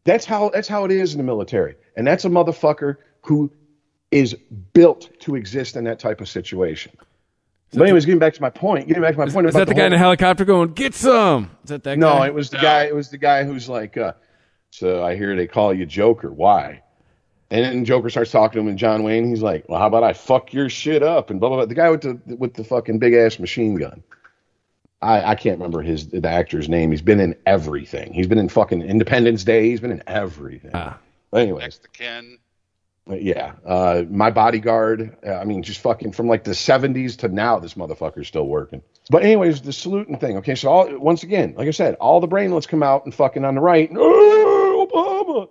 that's 0.05 0.25
how 0.25 0.51
that's 0.51 0.69
how 0.69 0.85
it 0.85 0.90
is 0.90 1.12
in 1.12 1.19
the 1.19 1.25
military, 1.25 1.77
and 1.97 2.07
that's 2.07 2.25
a 2.25 2.29
motherfucker 2.29 2.97
who 3.23 3.51
is 4.11 4.35
built 4.73 5.09
to 5.21 5.37
exist 5.37 5.77
in 5.77 5.85
that 5.85 5.99
type 5.99 6.21
of 6.21 6.29
situation. 6.29 6.93
But 7.73 7.83
anyways, 7.83 8.05
getting 8.05 8.19
back 8.19 8.35
to 8.35 8.43
my 8.43 8.51
point, 8.51 8.88
getting 8.88 9.03
back 9.03 9.12
to 9.12 9.19
my 9.19 9.27
point 9.27 9.47
Is 9.47 9.55
about 9.55 9.66
that 9.66 9.69
the 9.69 9.75
guy 9.75 9.87
in 9.87 9.93
the 9.93 9.99
helicopter 9.99 10.45
going, 10.45 10.73
get 10.73 10.93
some? 10.93 11.51
Is 11.62 11.71
that 11.71 11.85
that 11.85 11.99
no, 11.99 12.14
guy? 12.14 12.27
it 12.27 12.35
was 12.35 12.51
the 12.51 12.59
guy. 12.59 12.85
It 12.85 12.95
was 12.95 13.11
the 13.11 13.19
guy 13.19 13.45
who's 13.45 13.69
like, 13.69 13.97
uh, 13.97 14.14
so 14.71 15.05
I 15.05 15.14
hear 15.14 15.37
they 15.37 15.47
call 15.47 15.73
you 15.73 15.87
Joker. 15.87 16.33
Why? 16.33 16.83
And 17.53 17.65
then 17.65 17.85
Joker 17.85 18.11
starts 18.11 18.31
talking 18.31 18.55
to 18.55 18.61
him, 18.61 18.69
and 18.69 18.79
John 18.79 19.03
Wayne, 19.03 19.29
he's 19.29 19.43
like, 19.43 19.69
well, 19.69 19.81
how 19.81 19.89
about 19.89 20.05
I 20.05 20.13
fuck 20.13 20.53
your 20.53 20.69
shit 20.69 21.03
up 21.03 21.31
and 21.31 21.41
blah 21.41 21.49
blah 21.49 21.59
blah. 21.59 21.67
The 21.67 21.75
guy 21.75 21.91
with 21.91 22.03
the 22.03 22.37
with 22.37 22.55
the 22.55 22.65
fucking 22.65 22.99
big 23.01 23.15
ass 23.15 23.39
machine 23.39 23.75
gun. 23.77 24.03
I, 25.03 25.31
I 25.31 25.35
can't 25.35 25.59
remember 25.59 25.81
his 25.83 26.09
the 26.09 26.29
actor's 26.29 26.69
name. 26.69 26.91
He's 26.91 27.03
been 27.03 27.21
in 27.21 27.35
everything. 27.47 28.13
He's 28.13 28.27
been 28.27 28.39
in 28.39 28.49
fucking 28.51 28.83
Independence 28.83 29.45
Day. 29.45 29.71
He's 29.71 29.81
been 29.81 29.93
in 29.93 30.03
everything. 30.07 30.71
But 30.73 31.41
anyways, 31.43 31.63
Next 31.63 31.83
to 31.83 31.89
Ken. 31.89 32.39
yeah, 33.09 33.53
uh, 33.65 34.05
my 34.11 34.31
bodyguard. 34.31 35.17
Uh, 35.27 35.33
I 35.35 35.45
mean, 35.45 35.63
just 35.63 35.81
fucking 35.81 36.13
from 36.13 36.29
like 36.29 36.45
the 36.45 36.51
'70s 36.53 37.17
to 37.19 37.29
now, 37.29 37.59
this 37.59 37.75
motherfucker's 37.75 38.29
still 38.29 38.47
working. 38.47 38.83
But 39.11 39.23
anyways, 39.25 39.63
the 39.63 39.73
saluting 39.73 40.19
thing. 40.19 40.37
Okay, 40.37 40.55
so 40.55 40.69
all, 40.69 40.99
once 40.99 41.23
again, 41.23 41.55
like 41.57 41.67
I 41.67 41.73
said, 41.73 41.95
all 41.95 42.21
the 42.21 42.29
brainlets 42.29 42.69
come 42.69 42.83
out 42.83 43.05
and 43.07 43.15
fucking 43.15 43.45
on 43.45 43.55
the 43.57 43.61
right. 43.61 43.91
"Oh, 43.97 44.87
Obama, 44.89 45.49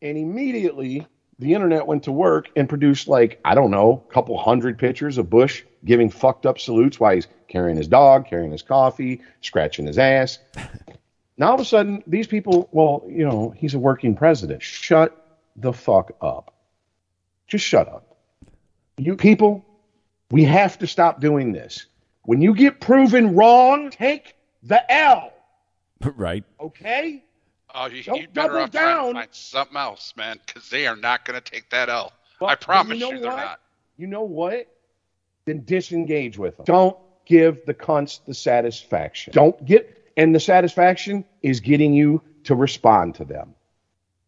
and 0.00 0.16
immediately 0.16 1.06
the 1.38 1.54
internet 1.54 1.86
went 1.86 2.04
to 2.04 2.12
work 2.12 2.48
and 2.56 2.68
produced 2.68 3.08
like 3.08 3.40
I 3.44 3.54
don't 3.54 3.70
know, 3.70 4.04
a 4.08 4.12
couple 4.12 4.38
hundred 4.38 4.78
pictures 4.78 5.18
of 5.18 5.30
Bush 5.30 5.62
giving 5.84 6.10
fucked 6.10 6.46
up 6.46 6.58
salutes 6.58 6.98
while 6.98 7.14
he's 7.14 7.28
carrying 7.48 7.76
his 7.76 7.88
dog, 7.88 8.26
carrying 8.26 8.50
his 8.52 8.62
coffee, 8.62 9.20
scratching 9.40 9.86
his 9.86 9.98
ass. 9.98 10.38
Now 11.38 11.48
all 11.48 11.54
of 11.54 11.60
a 11.60 11.64
sudden, 11.64 12.02
these 12.06 12.26
people, 12.26 12.68
well, 12.72 13.04
you 13.08 13.26
know, 13.26 13.50
he's 13.50 13.74
a 13.74 13.78
working 13.78 14.16
president. 14.16 14.62
Shut 14.62 15.38
the 15.54 15.72
fuck 15.72 16.12
up. 16.20 16.54
Just 17.46 17.64
shut 17.64 17.88
up. 17.88 18.16
You 18.96 19.16
people, 19.16 19.64
we 20.30 20.44
have 20.44 20.78
to 20.78 20.86
stop 20.86 21.20
doing 21.20 21.52
this. 21.52 21.86
When 22.22 22.40
you 22.40 22.54
get 22.54 22.80
proven 22.80 23.36
wrong, 23.36 23.90
take 23.90 24.34
the 24.62 24.90
L. 24.90 25.32
right. 26.16 26.44
Okay? 26.58 27.22
Oh, 27.78 27.86
you, 27.86 28.02
you'd 28.14 28.32
better 28.32 28.58
off 28.58 28.70
down. 28.70 29.08
to 29.08 29.20
find 29.20 29.28
something 29.32 29.76
else, 29.76 30.14
man, 30.16 30.40
because 30.46 30.70
they 30.70 30.86
are 30.86 30.96
not 30.96 31.26
going 31.26 31.40
to 31.40 31.50
take 31.50 31.68
that 31.70 31.90
L. 31.90 32.12
But- 32.40 32.46
I 32.46 32.54
promise 32.54 32.98
you 32.98 33.06
you, 33.06 33.14
know 33.14 33.20
they're 33.20 33.30
not. 33.30 33.60
You 33.98 34.06
know 34.06 34.22
what? 34.22 34.66
Then 35.44 35.62
disengage 35.64 36.38
with 36.38 36.56
them. 36.56 36.64
Don't 36.64 36.96
give 37.26 37.64
the 37.66 37.74
cunts 37.74 38.20
the 38.24 38.34
satisfaction. 38.34 39.32
Don't 39.34 39.62
get, 39.64 40.10
and 40.16 40.34
the 40.34 40.40
satisfaction 40.40 41.24
is 41.42 41.60
getting 41.60 41.92
you 41.92 42.22
to 42.44 42.54
respond 42.54 43.16
to 43.16 43.24
them. 43.24 43.54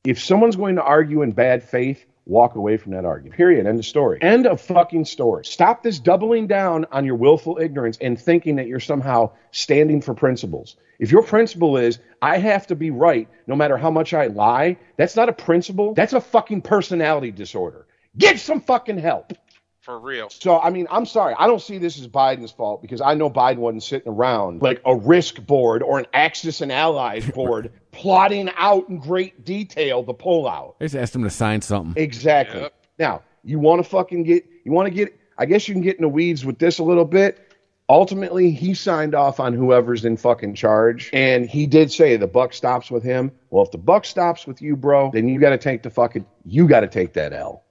If 0.04 0.22
someone's 0.22 0.56
going 0.56 0.76
to 0.76 0.82
argue 0.82 1.22
in 1.22 1.32
bad 1.32 1.62
faith, 1.62 2.04
walk 2.28 2.54
away 2.54 2.76
from 2.76 2.92
that 2.92 3.04
argument. 3.04 3.36
Period. 3.36 3.66
End 3.66 3.78
of 3.78 3.86
story. 3.86 4.18
End 4.20 4.46
of 4.46 4.60
fucking 4.60 5.06
story. 5.06 5.44
Stop 5.44 5.82
this 5.82 5.98
doubling 5.98 6.46
down 6.46 6.86
on 6.92 7.04
your 7.04 7.16
willful 7.16 7.58
ignorance 7.58 7.98
and 8.00 8.20
thinking 8.20 8.56
that 8.56 8.68
you're 8.68 8.78
somehow 8.78 9.32
standing 9.50 10.00
for 10.00 10.14
principles. 10.14 10.76
If 10.98 11.10
your 11.10 11.22
principle 11.22 11.76
is, 11.76 11.98
I 12.20 12.38
have 12.38 12.66
to 12.68 12.76
be 12.76 12.90
right 12.90 13.28
no 13.46 13.56
matter 13.56 13.76
how 13.76 13.90
much 13.90 14.12
I 14.12 14.26
lie, 14.26 14.76
that's 14.96 15.16
not 15.16 15.28
a 15.28 15.32
principle. 15.32 15.94
That's 15.94 16.12
a 16.12 16.20
fucking 16.20 16.62
personality 16.62 17.30
disorder. 17.30 17.86
Get 18.16 18.38
some 18.38 18.60
fucking 18.60 18.98
help. 18.98 19.32
For 19.80 19.98
real. 19.98 20.28
So, 20.28 20.60
I 20.60 20.68
mean, 20.68 20.86
I'm 20.90 21.06
sorry. 21.06 21.34
I 21.38 21.46
don't 21.46 21.62
see 21.62 21.78
this 21.78 21.98
as 21.98 22.06
Biden's 22.08 22.50
fault 22.50 22.82
because 22.82 23.00
I 23.00 23.14
know 23.14 23.30
Biden 23.30 23.56
wasn't 23.56 23.84
sitting 23.84 24.12
around 24.12 24.60
like 24.60 24.82
a 24.84 24.94
risk 24.94 25.40
board 25.46 25.82
or 25.82 25.98
an 25.98 26.06
Axis 26.12 26.60
and 26.60 26.70
Allies 26.70 27.24
board 27.30 27.72
plotting 27.98 28.48
out 28.56 28.88
in 28.88 28.98
great 28.98 29.44
detail 29.44 30.02
the 30.04 30.14
pullout. 30.14 30.74
I 30.80 30.84
just 30.84 30.94
asked 30.94 31.14
him 31.14 31.24
to 31.24 31.30
sign 31.30 31.60
something. 31.60 32.00
Exactly. 32.00 32.68
Now, 32.98 33.22
you 33.42 33.58
want 33.58 33.82
to 33.82 33.88
fucking 33.88 34.22
get, 34.22 34.46
you 34.64 34.72
want 34.72 34.86
to 34.86 34.94
get, 34.94 35.18
I 35.36 35.46
guess 35.46 35.66
you 35.66 35.74
can 35.74 35.82
get 35.82 35.96
in 35.96 36.02
the 36.02 36.08
weeds 36.08 36.44
with 36.44 36.58
this 36.58 36.78
a 36.78 36.84
little 36.84 37.04
bit. 37.04 37.44
Ultimately, 37.88 38.50
he 38.50 38.74
signed 38.74 39.14
off 39.14 39.40
on 39.40 39.52
whoever's 39.52 40.04
in 40.04 40.16
fucking 40.16 40.54
charge. 40.54 41.10
And 41.12 41.48
he 41.48 41.66
did 41.66 41.90
say 41.90 42.16
the 42.16 42.26
buck 42.26 42.52
stops 42.52 42.90
with 42.90 43.02
him. 43.02 43.32
Well, 43.50 43.64
if 43.64 43.70
the 43.70 43.78
buck 43.78 44.04
stops 44.04 44.46
with 44.46 44.62
you, 44.62 44.76
bro, 44.76 45.10
then 45.12 45.28
you 45.28 45.40
got 45.40 45.50
to 45.50 45.58
take 45.58 45.82
the 45.82 45.90
fucking, 45.90 46.26
you 46.44 46.68
got 46.68 46.80
to 46.80 46.88
take 46.88 47.14
that 47.14 47.32
L. 47.32 47.64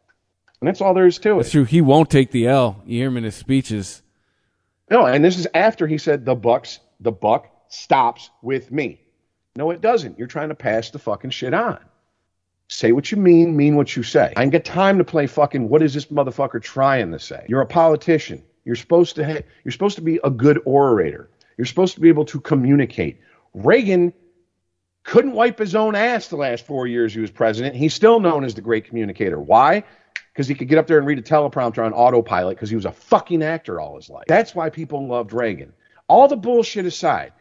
And 0.59 0.67
that's 0.67 0.81
all 0.81 0.93
there 0.93 1.05
is 1.05 1.19
to 1.19 1.35
it. 1.35 1.37
That's 1.37 1.51
true. 1.51 1.65
He 1.65 1.81
won't 1.81 2.09
take 2.09 2.31
the 2.31 2.47
L. 2.47 2.81
You 2.85 2.99
hear 2.99 3.07
him 3.07 3.17
in 3.17 3.23
his 3.23 3.35
speeches. 3.35 4.01
No, 4.89 5.05
and 5.05 5.23
this 5.23 5.37
is 5.37 5.47
after 5.53 5.85
he 5.87 5.97
said 5.97 6.25
the 6.25 6.35
bucks 6.35 6.79
the 6.99 7.11
buck 7.11 7.47
stops 7.69 8.31
with 8.41 8.71
me. 8.71 8.99
No, 9.57 9.71
it 9.71 9.81
doesn't. 9.81 10.19
You're 10.19 10.27
trying 10.27 10.49
to 10.49 10.55
pass 10.55 10.91
the 10.91 10.99
fucking 10.99 11.31
shit 11.31 11.53
on. 11.53 11.79
Say 12.69 12.91
what 12.91 13.11
you 13.11 13.17
mean, 13.17 13.57
mean 13.57 13.75
what 13.75 13.95
you 13.95 14.03
say. 14.03 14.31
I 14.37 14.43
ain't 14.43 14.51
got 14.51 14.63
time 14.63 14.99
to 14.99 15.03
play 15.03 15.25
fucking 15.25 15.67
what 15.67 15.81
is 15.81 15.95
this 15.95 16.05
motherfucker 16.05 16.61
trying 16.61 17.11
to 17.11 17.19
say? 17.19 17.43
You're 17.49 17.61
a 17.61 17.65
politician. 17.65 18.43
You're 18.65 18.75
supposed 18.75 19.15
to 19.15 19.25
ha- 19.25 19.41
you're 19.63 19.71
supposed 19.71 19.95
to 19.95 20.03
be 20.03 20.19
a 20.23 20.29
good 20.29 20.61
orator. 20.65 21.31
You're 21.57 21.65
supposed 21.65 21.95
to 21.95 22.01
be 22.01 22.09
able 22.09 22.25
to 22.25 22.39
communicate. 22.39 23.19
Reagan 23.55 24.13
couldn't 25.03 25.31
wipe 25.31 25.57
his 25.57 25.73
own 25.73 25.95
ass 25.95 26.27
the 26.27 26.35
last 26.35 26.67
four 26.67 26.85
years 26.85 27.13
he 27.13 27.19
was 27.19 27.31
president. 27.31 27.75
He's 27.75 27.95
still 27.95 28.19
known 28.19 28.43
as 28.43 28.53
the 28.53 28.61
great 28.61 28.85
communicator. 28.85 29.39
Why? 29.39 29.83
Because 30.33 30.47
he 30.47 30.53
could 30.53 30.67
get 30.67 30.77
up 30.77 30.85
there 30.85 30.99
and 30.99 31.07
read 31.07 31.17
a 31.17 31.23
teleprompter 31.23 31.83
on 31.83 31.93
autopilot 31.93 32.57
because 32.57 32.69
he 32.69 32.75
was 32.75 32.85
a 32.85 32.91
fucking 32.91 33.41
actor 33.41 33.79
all 33.79 33.95
his 33.95 34.07
life. 34.07 34.25
That's 34.27 34.53
why 34.53 34.69
people 34.69 35.07
loved 35.07 35.33
Reagan. 35.33 35.73
All 36.07 36.27
the 36.27 36.35
bullshit 36.35 36.85
aside, 36.85 37.31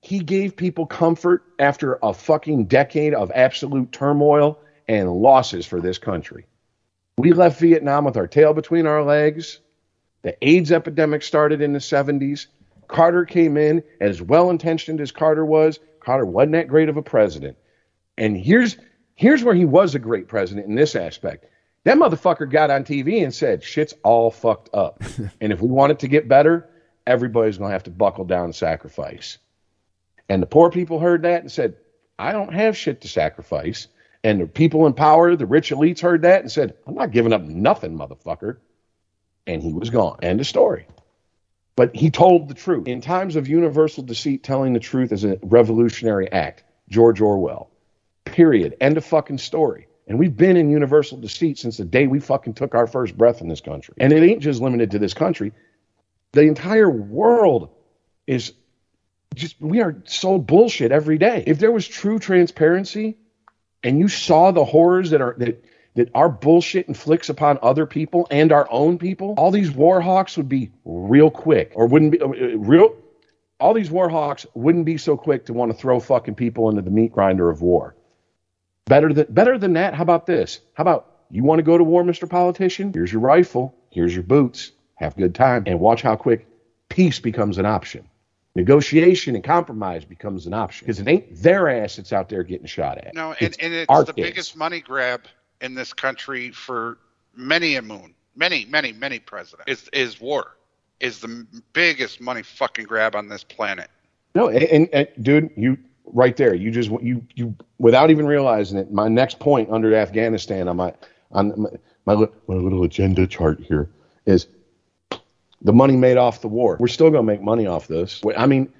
he 0.00 0.20
gave 0.20 0.56
people 0.56 0.86
comfort 0.86 1.44
after 1.58 1.98
a 2.02 2.14
fucking 2.14 2.66
decade 2.66 3.14
of 3.14 3.30
absolute 3.34 3.92
turmoil 3.92 4.58
and 4.88 5.12
losses 5.12 5.66
for 5.66 5.80
this 5.80 5.98
country. 5.98 6.46
We 7.18 7.32
left 7.32 7.60
Vietnam 7.60 8.04
with 8.04 8.16
our 8.16 8.26
tail 8.26 8.54
between 8.54 8.86
our 8.86 9.04
legs. 9.04 9.60
The 10.22 10.36
AIDS 10.46 10.72
epidemic 10.72 11.22
started 11.22 11.60
in 11.60 11.72
the 11.72 11.78
70s. 11.78 12.46
Carter 12.88 13.24
came 13.24 13.56
in, 13.56 13.82
as 14.00 14.20
well 14.20 14.50
intentioned 14.50 15.00
as 15.00 15.12
Carter 15.12 15.44
was, 15.44 15.78
Carter 16.00 16.24
wasn't 16.24 16.52
that 16.52 16.68
great 16.68 16.88
of 16.88 16.96
a 16.96 17.02
president. 17.02 17.56
And 18.16 18.36
here's 18.36 18.76
here's 19.14 19.44
where 19.44 19.54
he 19.54 19.66
was 19.66 19.94
a 19.94 19.98
great 19.98 20.28
president 20.28 20.66
in 20.66 20.74
this 20.74 20.96
aspect. 20.96 21.46
That 21.84 21.98
motherfucker 21.98 22.50
got 22.50 22.70
on 22.70 22.84
TV 22.84 23.22
and 23.22 23.34
said, 23.34 23.62
shit's 23.62 23.94
all 24.02 24.30
fucked 24.30 24.70
up. 24.74 25.02
and 25.40 25.52
if 25.52 25.60
we 25.60 25.68
want 25.68 25.92
it 25.92 25.98
to 26.00 26.08
get 26.08 26.28
better, 26.28 26.68
everybody's 27.06 27.58
going 27.58 27.68
to 27.68 27.72
have 27.72 27.84
to 27.84 27.90
buckle 27.90 28.24
down 28.24 28.46
and 28.46 28.54
sacrifice. 28.54 29.38
And 30.30 30.40
the 30.40 30.46
poor 30.46 30.70
people 30.70 31.00
heard 31.00 31.22
that 31.22 31.42
and 31.42 31.50
said, 31.50 31.74
I 32.16 32.32
don't 32.32 32.54
have 32.54 32.76
shit 32.76 33.00
to 33.00 33.08
sacrifice. 33.08 33.88
And 34.22 34.40
the 34.40 34.46
people 34.46 34.86
in 34.86 34.92
power, 34.92 35.34
the 35.34 35.44
rich 35.44 35.70
elites 35.70 36.00
heard 36.00 36.22
that 36.22 36.40
and 36.42 36.52
said, 36.52 36.74
I'm 36.86 36.94
not 36.94 37.10
giving 37.10 37.32
up 37.32 37.42
nothing, 37.42 37.98
motherfucker. 37.98 38.58
And 39.48 39.60
he 39.60 39.72
was 39.72 39.90
gone. 39.90 40.20
End 40.22 40.38
of 40.38 40.46
story. 40.46 40.86
But 41.74 41.96
he 41.96 42.10
told 42.10 42.48
the 42.48 42.54
truth. 42.54 42.86
In 42.86 43.00
times 43.00 43.34
of 43.34 43.48
universal 43.48 44.04
deceit, 44.04 44.44
telling 44.44 44.72
the 44.72 44.78
truth 44.78 45.10
is 45.10 45.24
a 45.24 45.36
revolutionary 45.42 46.30
act. 46.30 46.62
George 46.88 47.20
Orwell. 47.20 47.68
Period. 48.24 48.76
End 48.80 48.96
of 48.96 49.04
fucking 49.04 49.38
story. 49.38 49.88
And 50.06 50.16
we've 50.16 50.36
been 50.36 50.56
in 50.56 50.70
universal 50.70 51.18
deceit 51.18 51.58
since 51.58 51.76
the 51.76 51.84
day 51.84 52.06
we 52.06 52.20
fucking 52.20 52.54
took 52.54 52.76
our 52.76 52.86
first 52.86 53.18
breath 53.18 53.40
in 53.40 53.48
this 53.48 53.60
country. 53.60 53.94
And 53.98 54.12
it 54.12 54.22
ain't 54.22 54.42
just 54.42 54.60
limited 54.60 54.92
to 54.92 55.00
this 55.00 55.14
country. 55.14 55.52
The 56.32 56.42
entire 56.42 56.90
world 56.90 57.70
is 58.28 58.52
just, 59.34 59.60
we 59.60 59.80
are 59.80 59.96
sold 60.04 60.46
bullshit 60.46 60.92
every 60.92 61.18
day. 61.18 61.44
If 61.46 61.58
there 61.58 61.72
was 61.72 61.86
true 61.86 62.18
transparency 62.18 63.16
and 63.82 63.98
you 63.98 64.08
saw 64.08 64.50
the 64.50 64.64
horrors 64.64 65.10
that 65.10 65.20
are, 65.20 65.34
that, 65.38 65.64
that 65.94 66.10
our 66.14 66.28
bullshit 66.28 66.88
inflicts 66.88 67.28
upon 67.28 67.58
other 67.62 67.86
people 67.86 68.26
and 68.30 68.52
our 68.52 68.68
own 68.70 68.98
people, 68.98 69.34
all 69.36 69.50
these 69.50 69.70
war 69.70 70.00
hawks 70.00 70.36
would 70.36 70.48
be 70.48 70.70
real 70.84 71.30
quick 71.30 71.72
or 71.74 71.86
wouldn't 71.86 72.12
be 72.12 72.20
uh, 72.20 72.26
real. 72.26 72.96
All 73.58 73.74
these 73.74 73.90
war 73.90 74.08
hawks 74.08 74.46
wouldn't 74.54 74.86
be 74.86 74.96
so 74.96 75.16
quick 75.16 75.46
to 75.46 75.52
want 75.52 75.70
to 75.70 75.76
throw 75.76 76.00
fucking 76.00 76.34
people 76.34 76.70
into 76.70 76.82
the 76.82 76.90
meat 76.90 77.12
grinder 77.12 77.50
of 77.50 77.60
war. 77.60 77.94
Better 78.86 79.12
than 79.12 79.26
better 79.28 79.58
than 79.58 79.74
that. 79.74 79.94
How 79.94 80.02
about 80.02 80.26
this? 80.26 80.60
How 80.74 80.82
about 80.82 81.20
you 81.30 81.44
want 81.44 81.58
to 81.58 81.62
go 81.62 81.76
to 81.78 81.84
war, 81.84 82.02
Mr. 82.02 82.28
Politician? 82.28 82.92
Here's 82.92 83.12
your 83.12 83.20
rifle. 83.20 83.74
Here's 83.90 84.14
your 84.14 84.24
boots. 84.24 84.72
Have 84.96 85.16
good 85.16 85.34
time 85.34 85.64
and 85.66 85.78
watch 85.78 86.02
how 86.02 86.16
quick 86.16 86.46
peace 86.88 87.20
becomes 87.20 87.58
an 87.58 87.66
option. 87.66 88.09
Negotiation 88.56 89.36
and 89.36 89.44
compromise 89.44 90.04
becomes 90.04 90.46
an 90.46 90.54
option 90.54 90.84
because 90.84 90.98
it 90.98 91.06
ain't 91.06 91.36
their 91.40 91.68
ass 91.68 91.96
that's 91.96 92.12
out 92.12 92.28
there 92.28 92.42
getting 92.42 92.66
shot 92.66 92.98
at. 92.98 93.14
No, 93.14 93.32
and, 93.32 93.36
It's 93.40 93.56
and 93.58 93.72
it's 93.72 93.88
the 94.04 94.12
kids. 94.12 94.28
biggest 94.28 94.56
money 94.56 94.80
grab 94.80 95.22
in 95.60 95.74
this 95.74 95.92
country 95.92 96.50
for 96.50 96.98
many 97.36 97.76
a 97.76 97.82
moon, 97.82 98.12
many, 98.34 98.64
many, 98.64 98.92
many 98.92 99.20
presidents 99.20 99.68
is 99.68 99.88
is 99.92 100.20
war. 100.20 100.56
is 100.98 101.20
the 101.20 101.46
biggest 101.72 102.20
money 102.20 102.42
fucking 102.42 102.86
grab 102.86 103.14
on 103.14 103.28
this 103.28 103.44
planet. 103.44 103.88
No, 104.34 104.48
and, 104.48 104.64
and, 104.64 104.88
and 104.92 105.08
dude, 105.22 105.50
you 105.56 105.78
right 106.04 106.36
there. 106.36 106.54
You 106.54 106.72
just 106.72 106.90
you 107.02 107.24
you 107.36 107.54
without 107.78 108.10
even 108.10 108.26
realizing 108.26 108.78
it. 108.78 108.92
My 108.92 109.06
next 109.08 109.38
point 109.38 109.70
under 109.70 109.94
Afghanistan 109.94 110.66
on 110.66 110.76
my 110.76 110.92
on 111.30 111.54
my 111.56 111.70
my, 112.04 112.26
my 112.48 112.54
little 112.54 112.82
agenda 112.82 113.26
chart 113.28 113.60
here 113.60 113.88
is 114.26 114.48
the 115.62 115.72
money 115.72 115.96
made 115.96 116.16
off 116.16 116.40
the 116.40 116.48
war. 116.48 116.76
We're 116.80 116.88
still 116.88 117.10
going 117.10 117.26
to 117.26 117.32
make 117.32 117.42
money 117.42 117.66
off 117.66 117.86
this. 117.86 118.20
I 118.36 118.46
mean, 118.46 118.72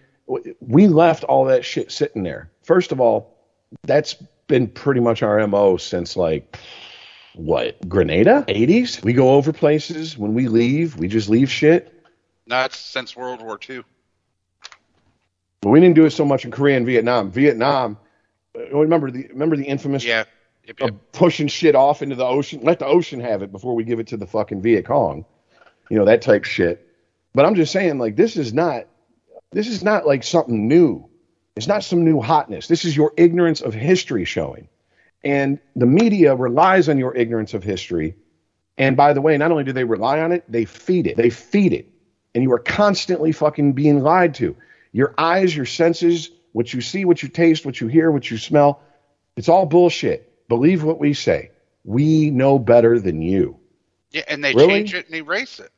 we 0.61 0.89
left 0.89 1.24
all 1.24 1.45
that 1.47 1.64
shit 1.64 1.93
sitting 1.93 2.22
there. 2.22 2.51
First 2.62 2.93
of 2.93 3.01
all, 3.01 3.37
that's 3.83 4.14
been 4.47 4.66
pretty 4.66 5.01
much 5.01 5.22
our 5.22 5.47
mo 5.47 5.76
since 5.76 6.16
like 6.16 6.59
what 7.35 7.89
Grenada 7.89 8.45
80s. 8.49 9.03
We 9.03 9.12
go 9.12 9.35
over 9.35 9.53
places 9.53 10.16
when 10.18 10.35
we 10.35 10.49
leave. 10.49 10.97
We 10.97 11.09
just 11.09 11.28
leave 11.28 11.51
shit. 11.51 11.95
Not 12.47 12.72
since 12.72 13.16
World 13.16 13.41
War 13.41 13.59
II. 13.68 13.83
But 15.61 15.70
we 15.70 15.81
didn't 15.81 15.95
do 15.95 16.07
it 16.07 16.11
so 16.11 16.24
much 16.24 16.45
in 16.45 16.51
Korea 16.51 16.76
and 16.76 16.87
Vietnam. 16.87 17.31
Vietnam, 17.31 17.99
uh, 18.59 18.76
remember 18.76 19.11
the 19.11 19.28
remember 19.28 19.57
the 19.57 19.64
infamous 19.64 20.05
Yeah. 20.05 20.24
Yep, 20.64 20.81
yep. 20.81 20.95
pushing 21.12 21.49
shit 21.49 21.74
off 21.74 22.03
into 22.03 22.14
the 22.16 22.24
ocean. 22.24 22.61
Let 22.62 22.78
the 22.78 22.87
ocean 22.87 23.20
have 23.20 23.43
it 23.43 23.51
before 23.51 23.74
we 23.74 23.85
give 23.85 23.99
it 23.99 24.09
to 24.09 24.16
the 24.16 24.26
fucking 24.26 24.62
Viet 24.62 24.85
Cong. 24.85 25.24
You 25.91 25.99
know 25.99 26.07
that 26.07 26.22
type 26.22 26.45
shit. 26.45 26.86
But 27.34 27.45
I'm 27.45 27.55
just 27.55 27.72
saying, 27.72 27.99
like 27.99 28.16
this 28.16 28.36
is 28.36 28.55
not 28.55 28.86
this 29.53 29.68
is 29.68 29.82
not 29.82 30.07
like 30.07 30.22
something 30.22 30.68
new. 30.68 31.09
It's 31.57 31.66
not 31.66 31.84
some 31.84 32.05
new 32.05 32.20
hotness. 32.20 32.68
This 32.68 32.84
is 32.84 32.97
your 32.97 33.12
ignorance 33.16 33.61
of 33.61 33.74
history 33.74 34.24
showing. 34.24 34.68
And 35.22 35.59
the 35.76 35.86
media 35.86 36.34
relies 36.34 36.88
on 36.88 36.97
your 36.97 37.14
ignorance 37.14 37.53
of 37.53 37.62
history. 37.62 38.14
And 38.78 38.97
by 38.97 39.12
the 39.12 39.20
way, 39.20 39.36
not 39.36 39.51
only 39.51 39.64
do 39.64 39.72
they 39.72 39.84
rely 39.84 40.20
on 40.20 40.32
it, 40.32 40.45
they 40.51 40.64
feed 40.64 41.07
it. 41.07 41.16
They 41.16 41.28
feed 41.28 41.72
it. 41.74 41.88
And 42.34 42.43
you 42.43 42.53
are 42.53 42.59
constantly 42.59 43.32
fucking 43.32 43.72
being 43.74 44.01
lied 44.01 44.36
to. 44.36 44.57
Your 44.93 45.12
eyes, 45.18 45.55
your 45.55 45.66
senses, 45.66 46.30
what 46.53 46.72
you 46.72 46.80
see, 46.80 47.05
what 47.05 47.22
you 47.22 47.28
taste, 47.28 47.66
what 47.66 47.80
you 47.80 47.88
hear, 47.88 48.11
what 48.11 48.30
you 48.30 48.38
smell, 48.38 48.80
it's 49.36 49.49
all 49.49 49.66
bullshit. 49.66 50.49
Believe 50.49 50.82
what 50.82 50.99
we 50.99 51.12
say. 51.12 51.51
We 51.84 52.30
know 52.30 52.59
better 52.59 52.99
than 52.99 53.20
you. 53.20 53.59
Yeah, 54.12 54.22
and 54.28 54.43
they 54.43 54.55
Really? 54.55 54.68
change 54.68 54.95
it 54.95 55.07
and 55.07 55.14
erase 55.16 55.61
it. 55.61 55.70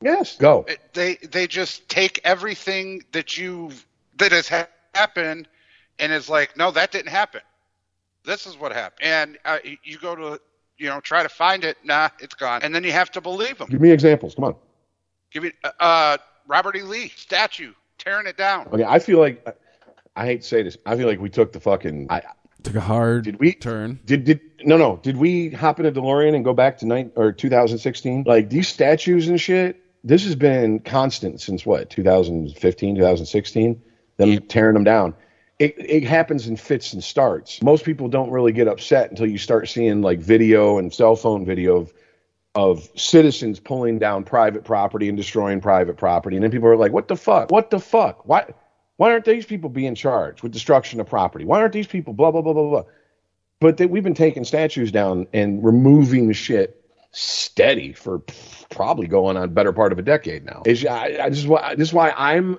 Yes. 0.00 0.36
Go. 0.36 0.66
They 0.92 1.16
they 1.16 1.46
just 1.46 1.88
take 1.88 2.20
everything 2.24 3.02
that 3.12 3.36
you 3.36 3.70
that 4.18 4.32
has 4.32 4.48
ha- 4.48 4.68
happened 4.94 5.48
and 5.98 6.12
is 6.12 6.28
like, 6.28 6.56
no, 6.56 6.70
that 6.70 6.92
didn't 6.92 7.10
happen. 7.10 7.40
This 8.24 8.46
is 8.46 8.56
what 8.56 8.72
happened. 8.72 9.08
And 9.08 9.38
uh, 9.44 9.58
you 9.82 9.98
go 9.98 10.14
to 10.14 10.40
you 10.76 10.86
know 10.86 11.00
try 11.00 11.22
to 11.22 11.28
find 11.28 11.64
it, 11.64 11.78
nah, 11.84 12.10
it's 12.20 12.34
gone. 12.34 12.62
And 12.62 12.74
then 12.74 12.84
you 12.84 12.92
have 12.92 13.10
to 13.12 13.20
believe 13.20 13.58
them. 13.58 13.68
Give 13.68 13.80
me 13.80 13.90
examples. 13.90 14.34
Come 14.34 14.44
on. 14.44 14.54
Give 15.32 15.42
me 15.42 15.52
uh, 15.80 16.18
Robert 16.46 16.76
E. 16.76 16.82
Lee 16.82 17.08
statue 17.16 17.72
tearing 17.98 18.26
it 18.26 18.36
down. 18.36 18.68
Okay, 18.68 18.84
I 18.84 18.98
feel 18.98 19.18
like 19.18 19.46
I 20.14 20.26
hate 20.26 20.42
to 20.42 20.46
say 20.46 20.62
this. 20.62 20.76
I 20.86 20.96
feel 20.96 21.06
like 21.06 21.20
we 21.20 21.28
took 21.28 21.52
the 21.52 21.60
fucking. 21.60 22.06
I 22.10 22.22
Took 22.64 22.74
a 22.74 22.80
hard 22.80 23.24
did 23.24 23.38
we 23.38 23.52
turn. 23.52 24.00
Did 24.04 24.24
did 24.24 24.40
no 24.64 24.76
no? 24.76 24.96
Did 25.02 25.16
we 25.16 25.50
hop 25.50 25.78
in 25.78 25.86
a 25.86 25.92
DeLorean 25.92 26.34
and 26.34 26.44
go 26.44 26.52
back 26.52 26.78
to 26.78 26.86
nine 26.86 27.12
or 27.14 27.32
2016? 27.32 28.24
Like 28.26 28.50
these 28.50 28.66
statues 28.66 29.28
and 29.28 29.40
shit. 29.40 29.80
This 30.04 30.24
has 30.24 30.36
been 30.36 30.80
constant 30.80 31.40
since 31.40 31.66
what 31.66 31.90
2015, 31.90 32.94
2016. 32.96 33.82
Them 34.16 34.38
tearing 34.48 34.74
them 34.74 34.84
down. 34.84 35.14
It 35.58 35.74
it 35.78 36.04
happens 36.04 36.46
in 36.46 36.56
fits 36.56 36.92
and 36.92 37.02
starts. 37.02 37.62
Most 37.62 37.84
people 37.84 38.08
don't 38.08 38.30
really 38.30 38.52
get 38.52 38.68
upset 38.68 39.10
until 39.10 39.26
you 39.26 39.38
start 39.38 39.68
seeing 39.68 40.02
like 40.02 40.18
video 40.20 40.78
and 40.78 40.92
cell 40.92 41.16
phone 41.16 41.44
video 41.44 41.76
of 41.76 41.92
of 42.54 42.88
citizens 42.96 43.60
pulling 43.60 43.98
down 44.00 44.24
private 44.24 44.64
property 44.64 45.08
and 45.08 45.16
destroying 45.16 45.60
private 45.60 45.96
property. 45.96 46.36
And 46.36 46.42
then 46.42 46.50
people 46.50 46.68
are 46.68 46.76
like, 46.76 46.92
what 46.92 47.06
the 47.06 47.16
fuck? 47.16 47.52
What 47.52 47.70
the 47.70 47.78
fuck? 47.78 48.26
Why, 48.26 48.46
why 48.96 49.12
aren't 49.12 49.24
these 49.24 49.46
people 49.46 49.70
being 49.70 49.94
charged 49.94 50.42
with 50.42 50.50
destruction 50.50 50.98
of 50.98 51.06
property? 51.06 51.44
Why 51.44 51.60
aren't 51.60 51.72
these 51.72 51.86
people 51.86 52.14
blah, 52.14 52.32
blah, 52.32 52.42
blah, 52.42 52.54
blah, 52.54 52.68
blah? 52.68 52.82
But 53.60 53.76
they, 53.76 53.86
we've 53.86 54.02
been 54.02 54.14
taking 54.14 54.44
statues 54.44 54.90
down 54.90 55.28
and 55.32 55.64
removing 55.64 56.32
shit 56.32 56.82
steady 57.12 57.92
for 57.92 58.20
probably 58.70 59.06
going 59.06 59.36
on 59.36 59.52
better 59.54 59.72
part 59.72 59.92
of 59.92 59.98
a 59.98 60.02
decade 60.02 60.44
now. 60.44 60.62
Is 60.66 60.84
I, 60.84 61.06
is 61.28 61.46
why, 61.46 61.74
this 61.74 61.88
is 61.88 61.94
why 61.94 62.12
I'm, 62.16 62.58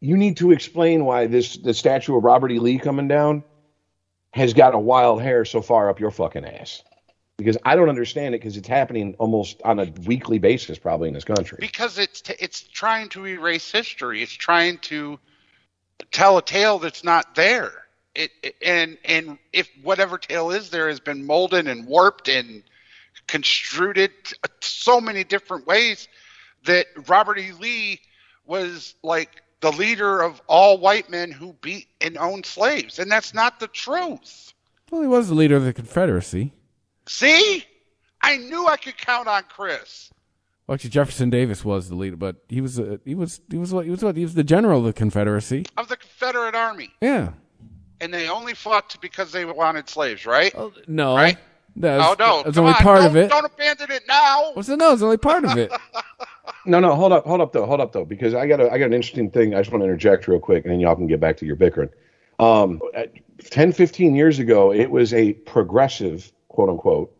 you 0.00 0.16
need 0.16 0.36
to 0.38 0.50
explain 0.52 1.04
why 1.04 1.26
this, 1.26 1.56
the 1.56 1.72
statue 1.74 2.16
of 2.16 2.24
Robert 2.24 2.50
E. 2.52 2.58
Lee 2.58 2.78
coming 2.78 3.08
down 3.08 3.44
has 4.32 4.52
got 4.52 4.74
a 4.74 4.78
wild 4.78 5.22
hair 5.22 5.44
so 5.44 5.62
far 5.62 5.88
up 5.88 6.00
your 6.00 6.10
fucking 6.10 6.44
ass 6.44 6.82
because 7.36 7.56
I 7.64 7.76
don't 7.76 7.88
understand 7.88 8.34
it 8.34 8.40
because 8.40 8.56
it's 8.56 8.68
happening 8.68 9.14
almost 9.18 9.62
on 9.64 9.78
a 9.78 9.92
weekly 10.06 10.38
basis 10.38 10.78
probably 10.78 11.08
in 11.08 11.14
this 11.14 11.24
country. 11.24 11.58
because 11.60 11.98
it's 11.98 12.20
t- 12.20 12.34
it's 12.38 12.62
trying 12.62 13.08
to 13.10 13.26
erase 13.26 13.70
history. 13.70 14.22
It's 14.22 14.32
trying 14.32 14.78
to 14.78 15.18
tell 16.10 16.38
a 16.38 16.42
tale 16.42 16.78
that's 16.78 17.04
not 17.04 17.34
there. 17.34 17.72
It, 18.14 18.30
it- 18.42 18.56
and 18.62 18.98
and 19.04 19.38
if 19.52 19.70
whatever 19.82 20.18
tale 20.18 20.50
is 20.50 20.70
there 20.70 20.88
has 20.88 21.00
been 21.00 21.24
molded 21.26 21.66
and 21.68 21.86
warped 21.86 22.28
and 22.28 22.62
construed 23.26 23.98
it 23.98 24.32
so 24.60 25.00
many 25.00 25.24
different 25.24 25.66
ways 25.66 26.08
that 26.64 26.86
Robert 27.08 27.38
E. 27.38 27.52
Lee 27.52 28.00
was 28.46 28.94
like 29.02 29.42
the 29.60 29.72
leader 29.72 30.20
of 30.22 30.40
all 30.46 30.78
white 30.78 31.08
men 31.10 31.30
who 31.30 31.54
beat 31.60 31.88
and 32.00 32.18
owned 32.18 32.44
slaves, 32.46 32.98
and 32.98 33.10
that's 33.10 33.32
not 33.34 33.60
the 33.60 33.68
truth. 33.68 34.52
Well, 34.90 35.00
he 35.00 35.06
was 35.08 35.28
the 35.28 35.34
leader 35.34 35.56
of 35.56 35.64
the 35.64 35.72
Confederacy. 35.72 36.52
See, 37.06 37.64
I 38.22 38.36
knew 38.36 38.66
I 38.66 38.76
could 38.76 38.96
count 38.96 39.28
on 39.28 39.42
Chris. 39.48 40.10
Well, 40.66 40.74
actually, 40.74 40.90
Jefferson 40.90 41.28
Davis 41.30 41.64
was 41.64 41.88
the 41.90 41.94
leader, 41.94 42.16
but 42.16 42.36
he 42.48 42.60
was 42.60 42.78
uh, 42.78 42.96
he 43.04 43.14
was 43.14 43.40
he 43.50 43.58
was 43.58 43.72
what 43.72 43.84
he 43.84 43.90
was 43.90 44.02
what 44.02 44.16
he 44.16 44.22
was 44.22 44.34
the 44.34 44.44
general 44.44 44.80
of 44.80 44.84
the 44.86 44.92
Confederacy. 44.94 45.66
Of 45.76 45.88
the 45.88 45.96
Confederate 45.96 46.54
Army. 46.54 46.90
Yeah. 47.02 47.32
and 48.00 48.12
they 48.12 48.28
only 48.28 48.54
fought 48.54 48.96
because 49.00 49.32
they 49.32 49.44
wanted 49.44 49.88
slaves, 49.88 50.24
right? 50.26 50.54
No. 50.88 51.14
Right? 51.14 51.38
That's, 51.76 52.04
oh 52.04 52.14
no, 52.18 52.42
That's 52.44 52.54
come 52.56 52.66
only 52.66 52.76
on, 52.76 52.82
part 52.82 52.98
don't, 53.00 53.06
of 53.06 53.16
it. 53.16 53.30
Don't 53.30 53.44
abandon 53.44 53.90
it 53.90 54.04
now. 54.06 54.52
What's 54.52 54.68
the 54.68 54.76
no? 54.76 54.92
It's 54.92 55.02
only 55.02 55.16
part 55.16 55.44
of 55.44 55.56
it. 55.56 55.72
No, 56.66 56.80
no, 56.80 56.94
hold 56.94 57.12
up, 57.12 57.26
hold 57.26 57.40
up 57.40 57.52
though, 57.52 57.66
hold 57.66 57.80
up 57.80 57.92
though, 57.92 58.04
because 58.04 58.34
I 58.34 58.46
got 58.46 58.60
a, 58.60 58.70
I 58.70 58.78
got 58.78 58.86
an 58.86 58.94
interesting 58.94 59.30
thing. 59.30 59.54
I 59.54 59.58
just 59.58 59.70
want 59.70 59.82
to 59.82 59.84
interject 59.84 60.28
real 60.28 60.38
quick, 60.38 60.64
and 60.64 60.72
then 60.72 60.80
y'all 60.80 60.96
can 60.96 61.06
get 61.06 61.20
back 61.20 61.36
to 61.38 61.46
your 61.46 61.56
bickering. 61.56 61.90
Um, 62.38 62.80
uh, 62.96 63.04
10, 63.42 63.72
15 63.72 64.14
years 64.14 64.38
ago, 64.38 64.72
it 64.72 64.90
was 64.90 65.12
a 65.12 65.34
progressive, 65.34 66.32
quote 66.48 66.70
unquote, 66.70 67.16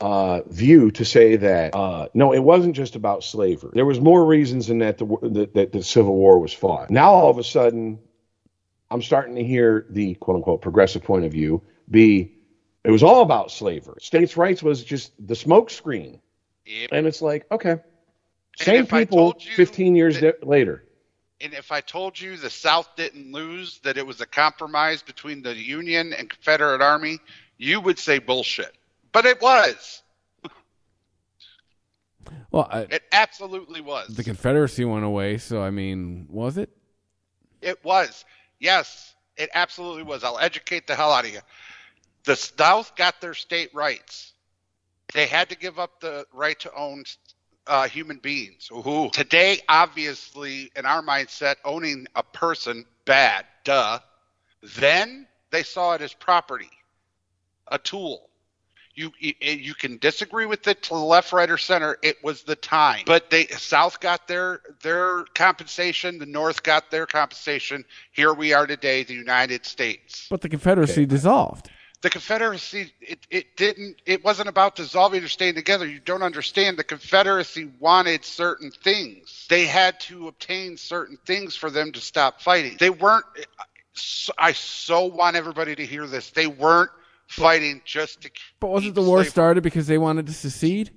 uh, 0.00 0.42
view 0.48 0.90
to 0.92 1.04
say 1.04 1.36
that 1.36 1.74
uh, 1.74 2.08
no, 2.14 2.32
it 2.32 2.38
wasn't 2.40 2.76
just 2.76 2.94
about 2.94 3.24
slavery. 3.24 3.72
There 3.74 3.86
was 3.86 4.00
more 4.00 4.24
reasons 4.24 4.68
than 4.68 4.78
that 4.78 4.98
the, 4.98 5.06
that, 5.22 5.54
that 5.54 5.72
the 5.72 5.82
Civil 5.82 6.14
War 6.14 6.38
was 6.38 6.52
fought. 6.52 6.90
Now 6.90 7.10
all 7.10 7.30
of 7.30 7.38
a 7.38 7.44
sudden, 7.44 7.98
I'm 8.90 9.02
starting 9.02 9.34
to 9.36 9.44
hear 9.44 9.86
the 9.90 10.14
quote 10.14 10.36
unquote 10.36 10.62
progressive 10.62 11.02
point 11.02 11.24
of 11.24 11.32
view 11.32 11.62
be 11.90 12.37
it 12.84 12.90
was 12.90 13.02
all 13.02 13.22
about 13.22 13.50
slavery. 13.50 13.98
States' 14.00 14.36
rights 14.36 14.62
was 14.62 14.84
just 14.84 15.12
the 15.26 15.34
smoke 15.34 15.70
screen. 15.70 16.20
And 16.92 17.06
it's 17.06 17.22
like, 17.22 17.46
okay. 17.50 17.76
Same 18.56 18.86
people 18.86 19.34
15 19.38 19.94
years 19.96 20.20
di- 20.20 20.32
later. 20.42 20.84
And 21.40 21.54
if 21.54 21.70
I 21.70 21.80
told 21.80 22.20
you 22.20 22.36
the 22.36 22.50
South 22.50 22.88
didn't 22.96 23.30
lose, 23.32 23.78
that 23.84 23.96
it 23.96 24.06
was 24.06 24.20
a 24.20 24.26
compromise 24.26 25.02
between 25.02 25.42
the 25.42 25.54
Union 25.54 26.12
and 26.12 26.28
Confederate 26.28 26.82
Army, 26.82 27.18
you 27.56 27.80
would 27.80 27.98
say 27.98 28.18
bullshit. 28.18 28.74
But 29.12 29.26
it 29.26 29.40
was. 29.40 30.02
Well, 32.50 32.68
I, 32.70 32.80
It 32.80 33.02
absolutely 33.12 33.80
was. 33.82 34.08
the 34.08 34.24
Confederacy 34.24 34.84
went 34.84 35.04
away, 35.04 35.36
so 35.38 35.62
I 35.62 35.70
mean, 35.70 36.26
was 36.30 36.56
it? 36.56 36.70
It 37.60 37.82
was. 37.84 38.24
Yes, 38.58 39.14
it 39.36 39.50
absolutely 39.54 40.02
was. 40.02 40.24
I'll 40.24 40.38
educate 40.38 40.86
the 40.86 40.94
hell 40.94 41.12
out 41.12 41.24
of 41.26 41.32
you. 41.32 41.40
The 42.28 42.36
South 42.36 42.94
got 42.94 43.22
their 43.22 43.32
state 43.32 43.70
rights. 43.72 44.34
They 45.14 45.24
had 45.24 45.48
to 45.48 45.56
give 45.56 45.78
up 45.78 45.98
the 46.02 46.26
right 46.34 46.60
to 46.60 46.74
own 46.74 47.04
uh, 47.66 47.88
human 47.88 48.18
beings. 48.18 48.68
Ooh. 48.70 49.08
Today, 49.10 49.60
obviously, 49.66 50.70
in 50.76 50.84
our 50.84 51.00
mindset, 51.00 51.54
owning 51.64 52.06
a 52.14 52.22
person, 52.22 52.84
bad, 53.06 53.46
duh. 53.64 54.00
Then 54.76 55.26
they 55.50 55.62
saw 55.62 55.94
it 55.94 56.02
as 56.02 56.12
property, 56.12 56.68
a 57.66 57.78
tool. 57.78 58.28
You, 58.94 59.10
you 59.18 59.32
you 59.40 59.74
can 59.74 59.96
disagree 59.96 60.44
with 60.44 60.68
it 60.68 60.82
to 60.82 60.90
the 60.90 60.96
left, 60.96 61.32
right, 61.32 61.48
or 61.48 61.56
center. 61.56 61.96
It 62.02 62.22
was 62.22 62.42
the 62.42 62.56
time, 62.56 63.04
but 63.06 63.30
the 63.30 63.46
South 63.52 64.00
got 64.00 64.28
their 64.28 64.60
their 64.82 65.24
compensation. 65.34 66.18
The 66.18 66.26
North 66.26 66.62
got 66.62 66.90
their 66.90 67.06
compensation. 67.06 67.86
Here 68.12 68.34
we 68.34 68.52
are 68.52 68.66
today, 68.66 69.04
the 69.04 69.14
United 69.14 69.64
States. 69.64 70.26
But 70.28 70.42
the 70.42 70.50
Confederacy 70.50 71.06
dissolved. 71.06 71.70
The 72.00 72.10
Confederacy, 72.10 72.92
it, 73.00 73.18
it 73.28 73.56
didn't. 73.56 74.00
It 74.06 74.24
wasn't 74.24 74.48
about 74.48 74.76
dissolving 74.76 75.24
or 75.24 75.28
staying 75.28 75.56
together. 75.56 75.84
You 75.84 75.98
don't 75.98 76.22
understand. 76.22 76.76
The 76.76 76.84
Confederacy 76.84 77.70
wanted 77.80 78.24
certain 78.24 78.70
things. 78.70 79.46
They 79.48 79.66
had 79.66 79.98
to 80.00 80.28
obtain 80.28 80.76
certain 80.76 81.18
things 81.26 81.56
for 81.56 81.70
them 81.70 81.90
to 81.92 82.00
stop 82.00 82.40
fighting. 82.40 82.76
They 82.78 82.90
weren't. 82.90 83.24
I 84.38 84.52
so 84.52 85.06
want 85.06 85.34
everybody 85.34 85.74
to 85.74 85.84
hear 85.84 86.06
this. 86.06 86.30
They 86.30 86.46
weren't 86.46 86.90
fighting 87.26 87.82
just 87.84 88.22
to 88.22 88.30
But 88.60 88.68
wasn't 88.68 88.94
the 88.94 89.02
war 89.02 89.24
started 89.24 89.62
because 89.62 89.88
they 89.88 89.98
wanted 89.98 90.26
to 90.26 90.32
secede? 90.32 90.90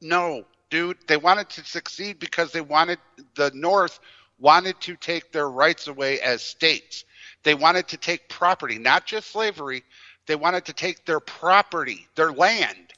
No, 0.00 0.44
dude. 0.70 0.96
They 1.06 1.18
wanted 1.18 1.50
to 1.50 1.64
succeed 1.64 2.18
because 2.18 2.52
they 2.52 2.62
wanted 2.62 2.98
the 3.34 3.50
North 3.54 4.00
wanted 4.38 4.80
to 4.80 4.96
take 4.96 5.32
their 5.32 5.48
rights 5.48 5.86
away 5.86 6.20
as 6.20 6.42
states. 6.42 7.04
They 7.42 7.54
wanted 7.54 7.88
to 7.88 7.96
take 7.96 8.28
property, 8.28 8.78
not 8.78 9.06
just 9.06 9.30
slavery. 9.30 9.84
They 10.30 10.36
wanted 10.36 10.66
to 10.66 10.72
take 10.72 11.04
their 11.06 11.18
property, 11.18 12.06
their 12.14 12.30
land, 12.30 12.94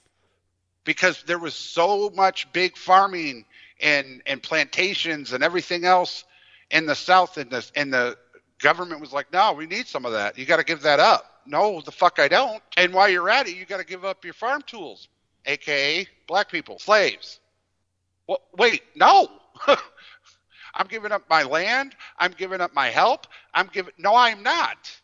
because 0.84 1.22
there 1.22 1.38
was 1.38 1.54
so 1.54 2.10
much 2.10 2.52
big 2.52 2.76
farming 2.76 3.46
and 3.80 4.20
and 4.26 4.42
plantations 4.42 5.32
and 5.32 5.42
everything 5.42 5.86
else 5.86 6.24
in 6.70 6.84
the 6.84 6.94
South, 6.94 7.38
and 7.38 7.48
the 7.48 7.66
and 7.74 7.90
the 7.90 8.18
government 8.58 9.00
was 9.00 9.14
like, 9.14 9.32
no, 9.32 9.54
we 9.54 9.64
need 9.64 9.86
some 9.86 10.04
of 10.04 10.12
that. 10.12 10.36
You 10.36 10.44
got 10.44 10.58
to 10.58 10.62
give 10.62 10.82
that 10.82 11.00
up. 11.00 11.40
No, 11.46 11.80
the 11.80 11.90
fuck 11.90 12.18
I 12.18 12.28
don't. 12.28 12.62
And 12.76 12.92
while 12.92 13.08
you're 13.08 13.30
at 13.30 13.48
it, 13.48 13.56
you 13.56 13.64
got 13.64 13.78
to 13.78 13.86
give 13.86 14.04
up 14.04 14.26
your 14.26 14.34
farm 14.34 14.60
tools, 14.66 15.08
aka 15.46 16.06
black 16.26 16.50
people, 16.50 16.78
slaves. 16.78 17.40
Well, 18.26 18.42
wait, 18.58 18.82
no. 18.94 19.30
I'm 20.74 20.86
giving 20.86 21.12
up 21.12 21.22
my 21.30 21.44
land. 21.44 21.96
I'm 22.18 22.32
giving 22.32 22.60
up 22.60 22.74
my 22.74 22.88
help. 22.88 23.26
I'm 23.54 23.70
giving. 23.72 23.94
No, 23.96 24.14
I'm 24.14 24.42
not. 24.42 25.00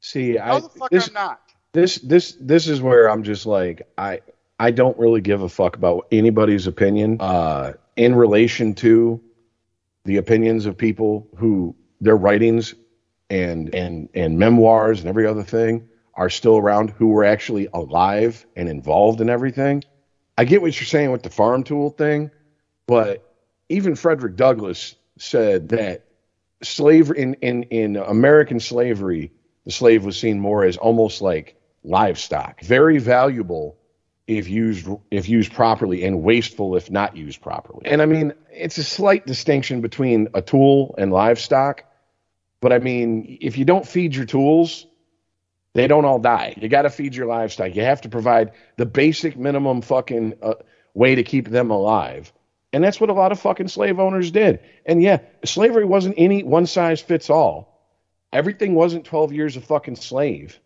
See, 0.00 0.32
No, 0.32 0.40
I 0.40 0.60
the 0.60 0.68
fuck 0.70 0.90
this, 0.90 1.08
I'm 1.08 1.12
not. 1.12 1.42
This 1.72 1.96
this 1.98 2.36
this 2.40 2.66
is 2.66 2.80
where 2.80 3.08
I'm 3.10 3.22
just 3.22 3.46
like 3.46 3.88
I 3.96 4.20
I 4.58 4.70
don't 4.70 4.98
really 4.98 5.20
give 5.20 5.42
a 5.42 5.48
fuck 5.48 5.76
about 5.76 6.06
anybody's 6.10 6.66
opinion 6.66 7.18
uh 7.20 7.74
in 7.96 8.14
relation 8.14 8.74
to 8.76 9.20
the 10.04 10.16
opinions 10.16 10.66
of 10.66 10.76
people 10.76 11.28
who 11.36 11.74
their 12.00 12.16
writings 12.16 12.74
and 13.30 13.74
and 13.74 14.08
and 14.14 14.38
memoirs 14.38 15.00
and 15.00 15.08
every 15.08 15.26
other 15.26 15.42
thing 15.42 15.88
are 16.14 16.30
still 16.30 16.56
around 16.56 16.90
who 16.90 17.08
were 17.08 17.24
actually 17.24 17.68
alive 17.72 18.44
and 18.56 18.68
involved 18.68 19.20
in 19.20 19.30
everything. 19.30 19.84
I 20.36 20.44
get 20.44 20.60
what 20.60 20.78
you're 20.78 20.86
saying 20.86 21.12
with 21.12 21.22
the 21.22 21.30
farm 21.30 21.62
tool 21.62 21.90
thing, 21.90 22.32
but 22.86 23.36
even 23.68 23.94
Frederick 23.94 24.34
Douglass 24.34 24.96
said 25.16 25.68
that 25.70 26.06
slavery 26.62 27.20
in, 27.20 27.34
in, 27.34 27.62
in 27.64 27.96
American 27.96 28.58
slavery, 28.58 29.30
the 29.64 29.70
slave 29.70 30.04
was 30.04 30.18
seen 30.18 30.40
more 30.40 30.64
as 30.64 30.76
almost 30.76 31.22
like 31.22 31.54
livestock, 31.88 32.60
very 32.60 32.98
valuable 32.98 33.76
if 34.26 34.48
used 34.48 34.88
if 35.10 35.28
used 35.28 35.52
properly, 35.52 36.04
and 36.04 36.22
wasteful 36.22 36.76
if 36.76 36.90
not 36.90 37.16
used 37.16 37.40
properly. 37.40 37.86
And 37.86 38.02
I 38.02 38.06
mean, 38.06 38.34
it's 38.52 38.78
a 38.78 38.84
slight 38.84 39.26
distinction 39.26 39.80
between 39.80 40.28
a 40.34 40.42
tool 40.42 40.94
and 40.98 41.10
livestock, 41.10 41.84
but 42.60 42.72
I 42.72 42.78
mean, 42.78 43.38
if 43.40 43.56
you 43.56 43.64
don't 43.64 43.86
feed 43.86 44.14
your 44.14 44.26
tools, 44.26 44.86
they 45.74 45.86
don't 45.86 46.04
all 46.04 46.18
die. 46.18 46.54
You 46.60 46.68
got 46.68 46.82
to 46.82 46.90
feed 46.90 47.14
your 47.14 47.26
livestock. 47.26 47.74
You 47.74 47.82
have 47.82 48.02
to 48.02 48.08
provide 48.08 48.52
the 48.76 48.86
basic 48.86 49.36
minimum 49.36 49.80
fucking 49.80 50.34
uh, 50.42 50.54
way 50.92 51.14
to 51.14 51.22
keep 51.22 51.48
them 51.48 51.70
alive. 51.70 52.32
And 52.72 52.84
that's 52.84 53.00
what 53.00 53.10
a 53.10 53.14
lot 53.14 53.32
of 53.32 53.40
fucking 53.40 53.68
slave 53.68 53.98
owners 53.98 54.30
did. 54.30 54.60
And 54.84 55.02
yeah, 55.02 55.20
slavery 55.44 55.84
wasn't 55.84 56.16
any 56.18 56.42
one 56.42 56.66
size 56.66 57.00
fits 57.00 57.30
all. 57.30 57.78
Everything 58.32 58.74
wasn't 58.74 59.06
12 59.06 59.32
years 59.32 59.56
of 59.56 59.64
fucking 59.64 59.96
slave. 59.96 60.60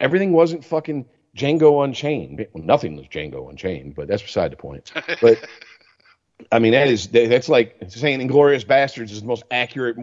Everything 0.00 0.32
wasn't 0.32 0.64
fucking 0.64 1.06
Django 1.36 1.84
Unchained. 1.84 2.46
Well, 2.52 2.64
nothing 2.64 2.96
was 2.96 3.06
Django 3.06 3.48
Unchained, 3.48 3.94
but 3.94 4.08
that's 4.08 4.22
beside 4.22 4.52
the 4.52 4.56
point. 4.56 4.92
But 5.20 5.38
I 6.52 6.58
mean, 6.58 6.72
that 6.72 6.88
is 6.88 7.08
that's 7.08 7.48
like 7.48 7.76
saying 7.88 8.20
Inglourious 8.20 8.64
Basterds 8.64 9.10
is 9.10 9.20
the 9.22 9.26
most 9.26 9.44
accurate 9.50 9.96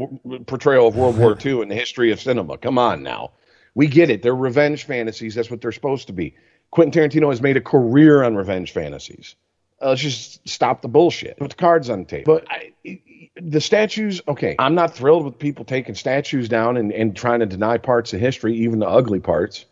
portrayal 0.48 0.88
of 0.88 0.96
World 0.96 1.18
War 1.18 1.38
II 1.44 1.62
in 1.62 1.70
the 1.70 1.76
history 1.76 2.12
of 2.12 2.20
cinema. 2.20 2.58
Come 2.58 2.78
on 2.78 3.04
now, 3.04 3.32
we 3.76 3.88
get 3.88 4.10
it. 4.10 4.24
They're 4.24 4.36
revenge 4.36 4.86
fantasies. 4.86 5.36
That's 5.36 5.52
what 5.52 5.62
they're 5.62 5.72
supposed 5.72 6.08
to 6.08 6.14
be. 6.14 6.36
Quentin 6.72 7.10
Tarantino 7.10 7.30
has 7.30 7.42
made 7.42 7.56
a 7.56 7.62
career 7.62 8.24
on 8.24 8.36
revenge 8.36 8.72
fantasies. 8.72 9.36
Uh, 9.82 9.90
let's 9.90 10.02
just 10.02 10.48
stop 10.48 10.82
the 10.82 10.88
bullshit. 10.88 11.38
Put 11.38 11.52
the 11.52 11.56
cards 11.56 11.90
on 11.90 12.00
the 12.00 12.06
table. 12.06 12.36
But 12.36 12.48
I, 12.50 13.00
the 13.36 13.62
statues, 13.62 14.22
okay, 14.28 14.56
I'm 14.58 14.76
not 14.76 14.96
thrilled 14.96 15.26
with 15.26 15.38
people 15.38 15.66
taking 15.66 15.94
statues 15.94 16.50
down 16.50 16.78
and, 16.78 16.92
and 16.92 17.16
trying 17.16 17.42
to 17.42 17.46
deny 17.46 17.78
parts 17.78 18.14
of 18.14 18.20
history, 18.20 18.56
even 18.56 18.80
the 18.80 18.88
ugly 18.88 19.20
parts. 19.20 19.66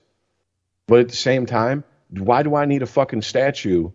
But 0.92 1.00
at 1.00 1.08
the 1.08 1.16
same 1.16 1.46
time, 1.46 1.86
why 2.10 2.44
do 2.44 2.54
I 2.54 2.66
need 2.66 2.82
a 2.82 2.86
fucking 2.86 3.22
statue 3.22 3.92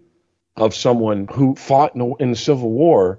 of 0.56 0.74
someone 0.74 1.28
who 1.30 1.54
fought 1.54 1.94
in 1.94 1.98
the, 1.98 2.14
in 2.14 2.30
the 2.30 2.38
Civil 2.38 2.70
War 2.70 3.18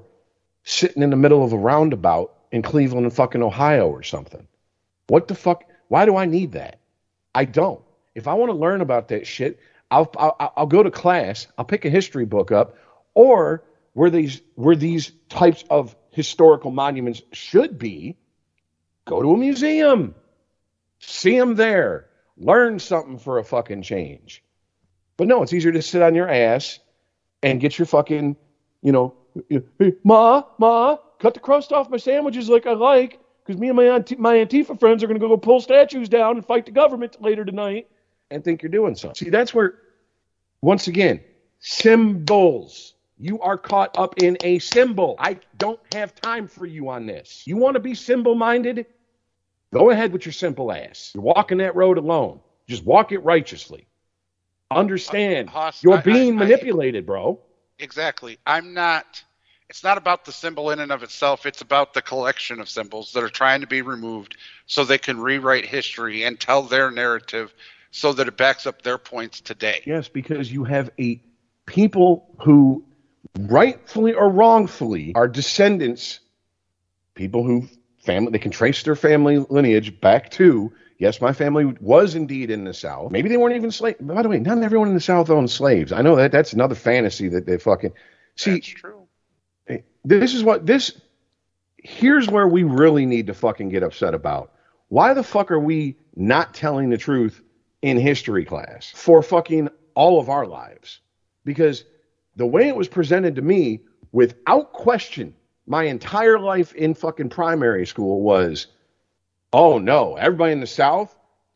sitting 0.64 1.04
in 1.04 1.12
the 1.12 1.16
middle 1.16 1.44
of 1.44 1.54
a 1.54 1.60
roundabout 1.60 2.34
in 2.52 2.64
Cleveland, 2.64 3.14
fucking 3.14 3.44
Ohio 3.44 3.88
or 3.88 4.02
something? 4.02 4.48
What 5.06 5.28
the 5.28 5.36
fuck? 5.36 5.64
Why 5.90 6.08
do 6.08 6.18
I 6.18 6.26
need 6.26 6.54
that? 6.54 6.80
I 7.36 7.46
don't. 7.46 7.80
If 8.16 8.28
I 8.28 8.34
want 8.34 8.50
to 8.50 8.58
learn 8.58 8.82
about 8.82 9.10
that 9.10 9.28
shit, 9.28 9.60
I'll, 9.92 10.12
I'll 10.18 10.54
I'll 10.58 10.66
go 10.66 10.82
to 10.82 10.90
class. 10.90 11.46
I'll 11.56 11.64
pick 11.64 11.86
a 11.86 11.92
history 11.92 12.26
book 12.26 12.52
up, 12.52 12.78
or 13.14 13.64
where 13.94 14.10
these 14.10 14.42
where 14.56 14.76
these 14.76 15.12
types 15.30 15.64
of 15.70 15.96
historical 16.10 16.72
monuments 16.72 17.22
should 17.32 17.78
be, 17.78 18.18
go 19.06 19.22
to 19.22 19.34
a 19.36 19.38
museum, 19.38 20.16
see 20.98 21.38
them 21.38 21.54
there, 21.54 22.08
learn 22.38 22.80
something 22.80 23.18
for 23.18 23.40
a 23.40 23.44
fucking 23.44 23.82
change. 23.82 24.44
But 25.18 25.28
no, 25.28 25.42
it's 25.42 25.54
easier 25.54 25.72
to 25.72 25.82
sit 25.82 26.02
on 26.02 26.16
your 26.16 26.30
ass 26.30 26.80
and 27.42 27.60
get 27.60 27.78
your 27.78 27.86
fucking, 27.86 28.36
you 28.82 28.92
know, 28.92 29.16
hey, 29.50 29.94
ma, 30.04 30.44
ma, 30.60 30.98
cut 31.20 31.34
the 31.34 31.40
crust 31.40 31.72
off 31.72 31.90
my 31.90 31.98
sandwiches 31.98 32.50
like 32.50 32.68
I 32.68 32.74
like, 32.74 33.20
because 33.46 33.60
me 33.60 33.70
and 33.70 33.76
my 33.78 33.86
Anti- 33.86 34.16
my 34.16 34.36
Antifa 34.36 34.80
friends 34.80 35.04
are 35.04 35.08
to 35.08 35.20
go 35.20 35.38
pull 35.38 35.62
statues 35.62 36.10
down 36.10 36.36
and 36.36 36.46
fight 36.46 36.66
the 36.66 36.72
government 36.72 37.22
later 37.22 37.46
tonight, 37.46 37.88
and 38.30 38.44
think 38.44 38.62
you're 38.62 38.72
doing 38.72 38.96
something. 38.96 39.26
See, 39.26 39.30
that's 39.30 39.54
where, 39.54 39.76
once 40.62 40.88
again, 40.88 41.24
symbols. 41.60 42.94
You 43.20 43.40
are 43.42 43.58
caught 43.58 43.98
up 43.98 44.22
in 44.22 44.38
a 44.42 44.60
symbol. 44.60 45.16
I 45.18 45.40
don't 45.58 45.80
have 45.94 46.14
time 46.14 46.48
for 46.48 46.68
you 46.68 46.90
on 46.90 47.08
this. 47.08 47.42
You 47.48 47.58
want 47.58 47.74
to 47.74 47.80
be 47.80 47.96
symbol 47.96 48.36
minded? 48.36 48.86
Go 49.78 49.90
ahead 49.90 50.12
with 50.12 50.26
your 50.26 50.34
simple 50.34 50.72
ass. 50.72 51.12
You're 51.14 51.24
walking 51.24 51.60
that 51.60 51.76
road 51.76 51.98
alone. 51.98 52.40
Just 52.68 52.84
walk 52.84 53.12
it 53.12 53.20
righteously. 53.20 53.88
Understand, 54.72 55.50
uh, 55.50 55.52
Haas, 55.52 55.84
you're 55.84 56.02
being 56.02 56.34
I- 56.34 56.44
I- 56.44 56.48
manipulated, 56.48 57.06
bro. 57.06 57.40
Exactly. 57.80 58.38
I'm 58.46 58.74
not. 58.74 59.24
It's 59.70 59.84
not 59.84 59.98
about 59.98 60.26
the 60.26 60.32
symbol 60.32 60.72
in 60.72 60.80
and 60.80 60.92
of 60.92 61.04
itself. 61.04 61.46
It's 61.46 61.62
about 61.62 61.94
the 61.94 62.02
collection 62.02 62.60
of 62.62 62.70
symbols 62.70 63.12
that 63.14 63.24
are 63.24 63.30
trying 63.30 63.62
to 63.62 63.68
be 63.68 63.82
removed 63.82 64.38
so 64.66 64.84
they 64.84 64.98
can 64.98 65.20
rewrite 65.20 65.66
history 65.66 66.24
and 66.24 66.40
tell 66.40 66.64
their 66.64 66.90
narrative 66.90 67.54
so 67.92 68.14
that 68.14 68.28
it 68.28 68.38
backs 68.38 68.66
up 68.66 68.82
their 68.82 68.98
points 68.98 69.42
today. 69.42 69.84
Yes, 69.86 70.08
because 70.08 70.52
you 70.52 70.64
have 70.64 70.90
a 71.00 71.22
people 71.66 72.34
who, 72.40 72.86
rightfully 73.38 74.14
or 74.14 74.30
wrongfully, 74.30 75.14
are 75.16 75.28
descendants, 75.28 76.22
people 77.14 77.44
who 77.44 77.68
family 78.08 78.32
they 78.32 78.40
can 78.40 78.52
trace 78.52 78.82
their 78.82 78.96
family 78.96 79.38
lineage 79.38 80.00
back 80.02 80.32
to. 80.32 80.74
Yes, 80.98 81.22
my 81.22 81.34
family 81.34 81.66
was 81.80 82.16
indeed 82.16 82.50
in 82.50 82.64
the 82.64 82.74
South. 82.74 83.12
Maybe 83.12 83.30
they 83.30 83.38
weren't 83.38 83.56
even 83.56 83.70
slaves. 83.70 83.98
By 84.02 84.24
the 84.24 84.30
way, 84.30 84.40
not 84.40 84.64
everyone 84.64 84.88
in 84.88 84.96
the 84.96 85.00
South 85.00 85.30
owned 85.30 85.52
slaves. 85.52 85.92
I 85.92 86.02
know 86.02 86.16
that 86.16 86.32
that's 86.32 86.54
another 86.54 86.74
fantasy 86.74 87.28
that 87.30 87.46
they 87.46 87.60
fucking 87.60 87.94
see. 88.36 88.52
That's 88.54 88.68
true. 88.68 89.08
Eh, 89.68 89.80
this 90.04 90.34
is 90.34 90.44
what 90.44 90.66
this. 90.66 91.00
Here's 91.78 92.28
where 92.28 92.48
we 92.48 92.64
really 92.64 93.06
need 93.06 93.28
to 93.28 93.36
fucking 93.36 93.70
get 93.70 93.84
upset 93.84 94.16
about. 94.16 94.54
Why 94.88 95.14
the 95.14 95.24
fuck 95.24 95.52
are 95.52 95.60
we 95.60 95.98
not 96.16 96.56
telling 96.56 96.90
the 96.90 96.98
truth 96.98 97.42
in 97.82 97.98
history 97.98 98.46
class 98.46 98.92
for 98.96 99.22
fucking 99.22 99.70
all 99.94 100.20
of 100.20 100.30
our 100.30 100.48
lives? 100.48 101.02
Because 101.46 101.84
the 102.36 102.48
way 102.48 102.68
it 102.68 102.76
was 102.76 102.88
presented 102.88 103.36
to 103.36 103.42
me, 103.42 103.82
without 104.12 104.74
question, 104.74 105.36
my 105.68 105.84
entire 105.84 106.40
life 106.40 106.74
in 106.74 106.94
fucking 106.94 107.30
primary 107.30 107.86
school 107.86 108.22
was, 108.22 108.68
oh 109.54 109.78
no, 109.78 110.16
everybody 110.16 110.54
in 110.54 110.62
the 110.62 110.68
South, 110.68 111.16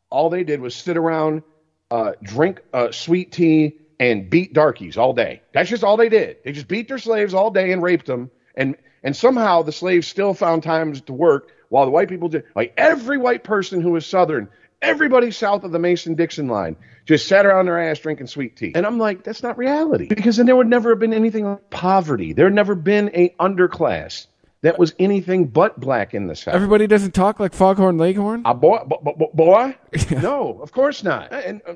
all 0.09 0.29
they 0.29 0.43
did 0.43 0.59
was 0.59 0.75
sit 0.75 0.97
around, 0.97 1.41
uh, 1.89 2.11
drink 2.21 2.61
uh, 2.73 2.91
sweet 2.91 3.31
tea, 3.31 3.77
and 3.99 4.29
beat 4.29 4.53
darkies 4.53 4.97
all 4.97 5.13
day. 5.13 5.41
That's 5.53 5.69
just 5.69 5.83
all 5.83 5.95
they 5.95 6.09
did. 6.09 6.37
They 6.43 6.51
just 6.51 6.67
beat 6.67 6.87
their 6.87 6.97
slaves 6.97 7.33
all 7.33 7.51
day 7.51 7.71
and 7.71 7.81
raped 7.81 8.05
them, 8.05 8.29
and 8.55 8.75
and 9.03 9.15
somehow 9.15 9.61
the 9.61 9.71
slaves 9.71 10.07
still 10.07 10.33
found 10.33 10.63
times 10.63 11.01
to 11.01 11.13
work 11.13 11.49
while 11.69 11.85
the 11.85 11.91
white 11.91 12.09
people 12.09 12.27
did. 12.27 12.43
Like 12.55 12.73
every 12.77 13.17
white 13.17 13.43
person 13.43 13.79
who 13.79 13.91
was 13.91 14.05
Southern, 14.05 14.49
everybody 14.81 15.31
south 15.31 15.63
of 15.63 15.71
the 15.71 15.79
Mason-Dixon 15.79 16.47
line, 16.47 16.75
just 17.05 17.27
sat 17.27 17.45
around 17.45 17.65
their 17.65 17.79
ass 17.79 17.99
drinking 17.99 18.27
sweet 18.27 18.55
tea. 18.55 18.71
And 18.75 18.85
I'm 18.85 18.97
like, 18.97 19.23
that's 19.23 19.43
not 19.43 19.57
reality 19.57 20.07
because 20.07 20.37
then 20.37 20.45
there 20.45 20.55
would 20.55 20.67
never 20.67 20.89
have 20.89 20.99
been 20.99 21.13
anything 21.13 21.45
like 21.45 21.69
poverty. 21.69 22.33
There 22.33 22.45
had 22.45 22.53
never 22.53 22.75
been 22.75 23.09
a 23.13 23.29
underclass 23.39 24.27
that 24.61 24.77
was 24.77 24.93
anything 24.99 25.47
but 25.47 25.79
black 25.79 26.13
in 26.13 26.27
the 26.27 26.35
South. 26.35 26.53
Everybody 26.53 26.87
doesn't 26.87 27.13
talk 27.13 27.39
like 27.39 27.53
Foghorn 27.53 27.97
Leghorn. 27.97 28.43
A 28.45 28.53
boy, 28.53 28.79
bo- 28.85 29.01
bo- 29.03 29.13
bo- 29.13 29.31
boy? 29.33 29.77
no, 30.11 30.59
of 30.61 30.71
course 30.71 31.03
not. 31.03 31.33
And 31.33 31.61
uh, 31.67 31.73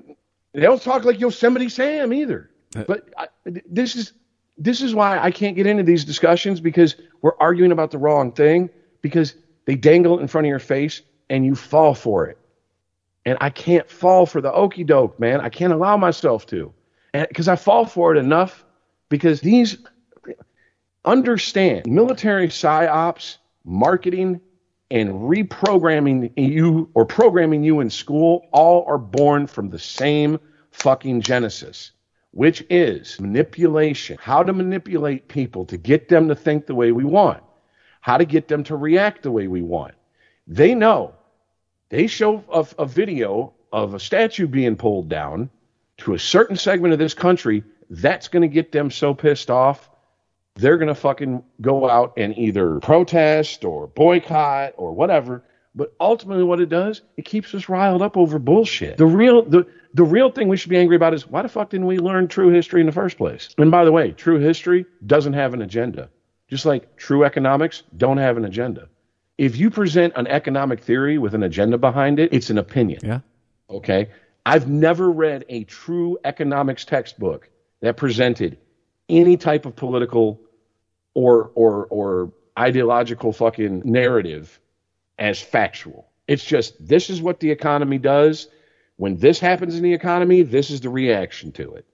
they 0.53 0.61
don't 0.61 0.81
talk 0.81 1.03
like 1.03 1.19
Yosemite 1.19 1.69
Sam 1.69 2.13
either. 2.13 2.49
But 2.87 3.09
I, 3.17 3.27
this 3.45 3.95
is 3.95 4.11
this 4.57 4.81
is 4.81 4.93
why 4.93 5.17
I 5.17 5.31
can't 5.31 5.55
get 5.55 5.65
into 5.65 5.83
these 5.83 6.03
discussions 6.05 6.59
because 6.59 6.95
we're 7.21 7.37
arguing 7.39 7.71
about 7.71 7.91
the 7.91 7.97
wrong 7.97 8.31
thing 8.33 8.69
because 9.01 9.33
they 9.65 9.75
dangle 9.75 10.17
it 10.17 10.21
in 10.21 10.27
front 10.27 10.45
of 10.45 10.49
your 10.49 10.59
face 10.59 11.01
and 11.29 11.45
you 11.45 11.55
fall 11.55 11.93
for 11.93 12.27
it. 12.27 12.37
And 13.25 13.37
I 13.41 13.49
can't 13.49 13.89
fall 13.89 14.25
for 14.25 14.41
the 14.41 14.51
okey 14.53 14.83
doke, 14.83 15.19
man. 15.19 15.41
I 15.41 15.49
can't 15.49 15.73
allow 15.73 15.97
myself 15.97 16.45
to. 16.47 16.73
Because 17.11 17.47
I 17.47 17.55
fall 17.55 17.85
for 17.85 18.13
it 18.13 18.19
enough 18.19 18.65
because 19.09 19.41
these 19.41 19.77
understand 21.05 21.87
military 21.87 22.49
psyops, 22.49 23.37
marketing, 23.63 24.41
and 24.91 25.09
reprogramming 25.09 26.31
you 26.35 26.89
or 26.93 27.05
programming 27.05 27.63
you 27.63 27.79
in 27.79 27.89
school 27.89 28.47
all 28.51 28.85
are 28.87 28.97
born 28.97 29.47
from 29.47 29.69
the 29.69 29.79
same 29.79 30.39
fucking 30.71 31.21
genesis, 31.21 31.91
which 32.31 32.63
is 32.69 33.19
manipulation. 33.19 34.17
How 34.21 34.43
to 34.43 34.53
manipulate 34.53 35.27
people 35.27 35.65
to 35.65 35.77
get 35.77 36.09
them 36.09 36.27
to 36.27 36.35
think 36.35 36.65
the 36.65 36.75
way 36.75 36.91
we 36.91 37.03
want, 37.03 37.41
how 38.01 38.17
to 38.17 38.25
get 38.25 38.47
them 38.47 38.63
to 38.65 38.75
react 38.75 39.23
the 39.23 39.31
way 39.31 39.47
we 39.47 39.61
want. 39.61 39.95
They 40.47 40.75
know. 40.75 41.13
They 41.89 42.07
show 42.07 42.43
a, 42.51 42.65
a 42.79 42.85
video 42.85 43.53
of 43.71 43.93
a 43.93 43.99
statue 43.99 44.47
being 44.47 44.75
pulled 44.75 45.09
down 45.09 45.49
to 45.97 46.13
a 46.13 46.19
certain 46.19 46.55
segment 46.55 46.93
of 46.93 46.99
this 46.99 47.13
country. 47.13 47.63
That's 47.89 48.27
going 48.27 48.41
to 48.41 48.47
get 48.47 48.71
them 48.71 48.91
so 48.91 49.13
pissed 49.13 49.49
off 49.49 49.89
they're 50.55 50.77
going 50.77 50.87
to 50.87 50.95
fucking 50.95 51.43
go 51.61 51.89
out 51.89 52.13
and 52.17 52.37
either 52.37 52.79
protest 52.79 53.65
or 53.65 53.87
boycott 53.87 54.73
or 54.77 54.93
whatever. 54.93 55.43
But 55.75 55.93
ultimately, 55.99 56.43
what 56.43 56.61
it 56.61 56.69
does, 56.69 57.01
it 57.17 57.25
keeps 57.25 57.53
us 57.53 57.67
riled 57.67 58.01
up 58.01 58.15
over 58.15 58.39
bullshit. 58.39 58.95
The 58.97 59.05
real, 59.05 59.43
the, 59.43 59.67
the 59.93 60.05
real 60.05 60.31
thing 60.31 60.47
we 60.47 60.55
should 60.55 60.69
be 60.69 60.77
angry 60.77 60.95
about 60.95 61.13
is 61.13 61.27
why 61.27 61.41
the 61.41 61.49
fuck 61.49 61.69
didn't 61.69 61.87
we 61.87 61.97
learn 61.97 62.29
true 62.29 62.49
history 62.49 62.79
in 62.79 62.85
the 62.85 62.93
first 62.93 63.17
place? 63.17 63.49
And 63.57 63.69
by 63.69 63.83
the 63.83 63.91
way, 63.91 64.11
true 64.11 64.39
history 64.39 64.85
doesn't 65.05 65.33
have 65.33 65.53
an 65.53 65.61
agenda. 65.61 66.09
Just 66.47 66.65
like 66.65 66.95
true 66.95 67.25
economics 67.25 67.83
don't 67.97 68.17
have 68.17 68.37
an 68.37 68.45
agenda. 68.45 68.87
If 69.37 69.57
you 69.57 69.69
present 69.69 70.13
an 70.15 70.27
economic 70.27 70.79
theory 70.81 71.17
with 71.17 71.33
an 71.35 71.43
agenda 71.43 71.77
behind 71.77 72.19
it, 72.19 72.33
it's 72.33 72.49
an 72.49 72.57
opinion. 72.57 73.01
Yeah. 73.03 73.19
Okay. 73.69 74.09
I've 74.45 74.69
never 74.69 75.09
read 75.09 75.45
a 75.49 75.63
true 75.65 76.17
economics 76.23 76.85
textbook 76.85 77.49
that 77.81 77.97
presented 77.97 78.57
any 79.09 79.37
type 79.37 79.65
of 79.65 79.75
political 79.75 80.39
or 81.13 81.51
or 81.55 81.85
or 81.87 82.33
ideological 82.57 83.33
fucking 83.33 83.81
narrative 83.83 84.59
as 85.19 85.41
factual. 85.41 86.07
It's 86.27 86.43
just 86.43 86.73
this 86.85 87.09
is 87.09 87.21
what 87.21 87.39
the 87.39 87.51
economy 87.51 87.97
does. 87.97 88.47
When 88.97 89.17
this 89.17 89.39
happens 89.39 89.75
in 89.75 89.83
the 89.83 89.93
economy, 89.93 90.43
this 90.43 90.69
is 90.69 90.81
the 90.81 90.89
reaction 90.89 91.51
to 91.53 91.73
it. 91.75 91.85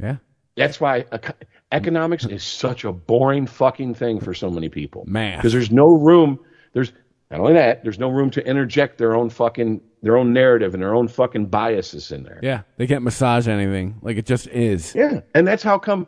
Yeah. 0.00 0.16
That's 0.56 0.80
why 0.80 1.04
eco- 1.12 1.34
economics 1.70 2.24
is 2.24 2.42
such 2.42 2.84
a 2.84 2.92
boring 2.92 3.46
fucking 3.46 3.94
thing 3.94 4.18
for 4.20 4.34
so 4.34 4.50
many 4.50 4.68
people. 4.68 5.04
Man. 5.06 5.38
Because 5.38 5.52
there's 5.52 5.70
no 5.70 5.88
room. 5.88 6.40
There's 6.72 6.92
not 7.30 7.40
only 7.40 7.54
that. 7.54 7.82
There's 7.82 7.98
no 7.98 8.08
room 8.08 8.30
to 8.30 8.46
interject 8.46 8.98
their 8.98 9.14
own 9.14 9.30
fucking 9.30 9.80
their 10.02 10.16
own 10.16 10.32
narrative 10.32 10.74
and 10.74 10.82
their 10.82 10.94
own 10.94 11.08
fucking 11.08 11.46
biases 11.46 12.12
in 12.12 12.22
there. 12.22 12.38
Yeah. 12.42 12.62
They 12.76 12.86
can't 12.86 13.02
massage 13.02 13.48
anything. 13.48 13.98
Like 14.00 14.16
it 14.16 14.26
just 14.26 14.46
is. 14.48 14.94
Yeah, 14.94 15.20
and 15.34 15.46
that's 15.46 15.62
how 15.62 15.78
come 15.78 16.06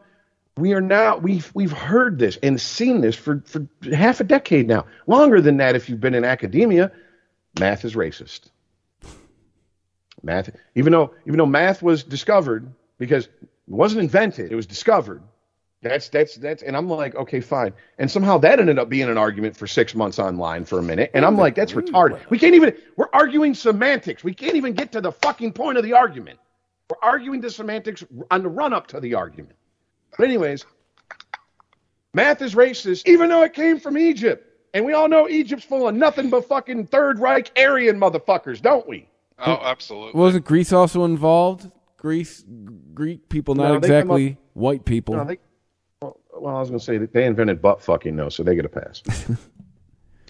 we 0.56 0.72
are 0.74 0.80
now 0.80 1.16
we've 1.16 1.50
we've 1.54 1.72
heard 1.72 2.18
this 2.18 2.38
and 2.42 2.60
seen 2.60 3.00
this 3.00 3.16
for 3.16 3.42
for 3.46 3.66
half 3.92 4.20
a 4.20 4.24
decade 4.24 4.68
now, 4.68 4.86
longer 5.06 5.40
than 5.40 5.56
that 5.58 5.76
if 5.76 5.88
you've 5.88 6.00
been 6.00 6.14
in 6.14 6.24
academia. 6.24 6.92
Math 7.58 7.84
is 7.84 7.94
racist. 7.94 8.50
Math, 10.22 10.50
even 10.74 10.92
though 10.92 11.14
even 11.26 11.38
though 11.38 11.46
math 11.46 11.82
was 11.82 12.04
discovered 12.04 12.72
because 12.98 13.26
it 13.26 13.48
wasn't 13.66 14.02
invented, 14.02 14.52
it 14.52 14.54
was 14.54 14.66
discovered. 14.66 15.22
That's 15.82 16.10
that's 16.10 16.34
that's, 16.36 16.62
and 16.62 16.76
I'm 16.76 16.88
like, 16.88 17.14
okay, 17.14 17.40
fine. 17.40 17.72
And 17.98 18.10
somehow 18.10 18.36
that 18.38 18.60
ended 18.60 18.78
up 18.78 18.90
being 18.90 19.08
an 19.08 19.16
argument 19.16 19.56
for 19.56 19.66
six 19.66 19.94
months 19.94 20.18
online 20.18 20.66
for 20.66 20.78
a 20.78 20.82
minute, 20.82 21.10
and 21.14 21.24
I'm 21.24 21.38
like, 21.38 21.54
that's 21.54 21.72
retarded. 21.72 22.20
We 22.28 22.38
can't 22.38 22.54
even. 22.54 22.76
We're 22.96 23.08
arguing 23.14 23.54
semantics. 23.54 24.22
We 24.22 24.34
can't 24.34 24.56
even 24.56 24.74
get 24.74 24.92
to 24.92 25.00
the 25.00 25.12
fucking 25.12 25.52
point 25.54 25.78
of 25.78 25.84
the 25.84 25.94
argument. 25.94 26.38
We're 26.90 27.08
arguing 27.08 27.40
the 27.40 27.48
semantics 27.50 28.04
on 28.30 28.42
the 28.42 28.48
run 28.50 28.74
up 28.74 28.88
to 28.88 29.00
the 29.00 29.14
argument. 29.14 29.56
But 30.18 30.24
anyways, 30.24 30.66
math 32.12 32.42
is 32.42 32.54
racist, 32.54 33.08
even 33.08 33.30
though 33.30 33.42
it 33.42 33.54
came 33.54 33.80
from 33.80 33.96
Egypt. 33.96 34.46
And 34.74 34.84
we 34.84 34.92
all 34.92 35.08
know 35.08 35.28
Egypt's 35.28 35.64
full 35.64 35.88
of 35.88 35.94
nothing 35.94 36.30
but 36.30 36.46
fucking 36.46 36.88
Third 36.88 37.18
Reich 37.18 37.50
Aryan 37.58 37.98
motherfuckers, 37.98 38.60
don't 38.60 38.86
we? 38.86 39.08
Oh, 39.38 39.58
absolutely. 39.62 40.20
Wasn't 40.20 40.44
Greece 40.44 40.72
also 40.72 41.04
involved? 41.04 41.70
Greece, 41.96 42.44
Greek 42.94 43.28
people, 43.28 43.54
not 43.54 43.68
No, 43.68 43.74
exactly 43.74 44.32
up- 44.32 44.38
white 44.54 44.84
people. 44.84 45.16
No, 45.16 45.24
they, 45.24 45.38
well, 46.40 46.50
well, 46.50 46.56
I 46.56 46.60
was 46.60 46.70
going 46.70 46.78
to 46.78 46.84
say 46.84 46.98
that 46.98 47.12
they 47.12 47.26
invented 47.26 47.62
butt 47.62 47.82
fucking, 47.82 48.16
though, 48.16 48.28
so 48.28 48.42
they 48.42 48.54
get 48.54 48.64
a 48.64 48.68
pass. 48.68 49.02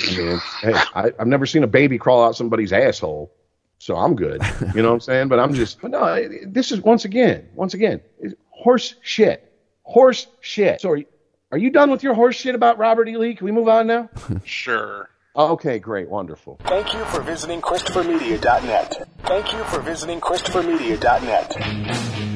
I 0.03 0.17
mean, 0.17 0.41
hey, 0.61 0.73
I, 0.95 1.13
I've 1.19 1.27
never 1.27 1.47
seen 1.47 1.63
a 1.63 1.67
baby 1.67 1.99
crawl 1.99 2.25
out 2.25 2.37
somebody's 2.37 2.73
asshole, 2.73 3.33
so 3.79 3.97
I'm 3.97 4.17
good. 4.17 4.43
You 4.75 4.83
know 4.83 4.89
what 4.89 4.95
I'm 4.95 5.01
saying? 5.01 5.29
But 5.29 5.41
I'm 5.41 5.55
just, 5.55 5.81
but 5.81 5.91
no, 5.91 6.29
this 6.47 6.73
is 6.73 6.81
once 6.81 7.05
again, 7.05 7.49
once 7.55 7.75
again, 7.75 8.01
horse 8.49 8.95
shit. 9.03 9.47
Horse 9.83 10.27
shit. 10.41 10.81
So 10.81 10.91
are 10.91 10.97
you, 10.97 11.07
are 11.53 11.59
you 11.59 11.71
done 11.71 11.91
with 11.91 12.03
your 12.03 12.15
horse 12.15 12.37
shit 12.37 12.55
about 12.55 12.79
Robert 12.79 13.09
E. 13.09 13.17
Lee? 13.17 13.35
Can 13.35 13.45
we 13.45 13.53
move 13.53 13.69
on 13.69 13.87
now? 13.87 14.09
Sure. 14.45 15.09
Oh, 15.37 15.53
okay, 15.53 15.79
great, 15.79 16.09
wonderful. 16.09 16.59
Thank 16.65 16.93
you 16.93 17.05
for 17.05 17.23
visiting 17.23 17.61
ChristopherMedia.net. 17.61 19.09
Thank 19.23 19.53
you 19.53 19.63
for 19.65 19.81
visiting 19.81 20.21
ChristopherMedia.net. 20.21 22.30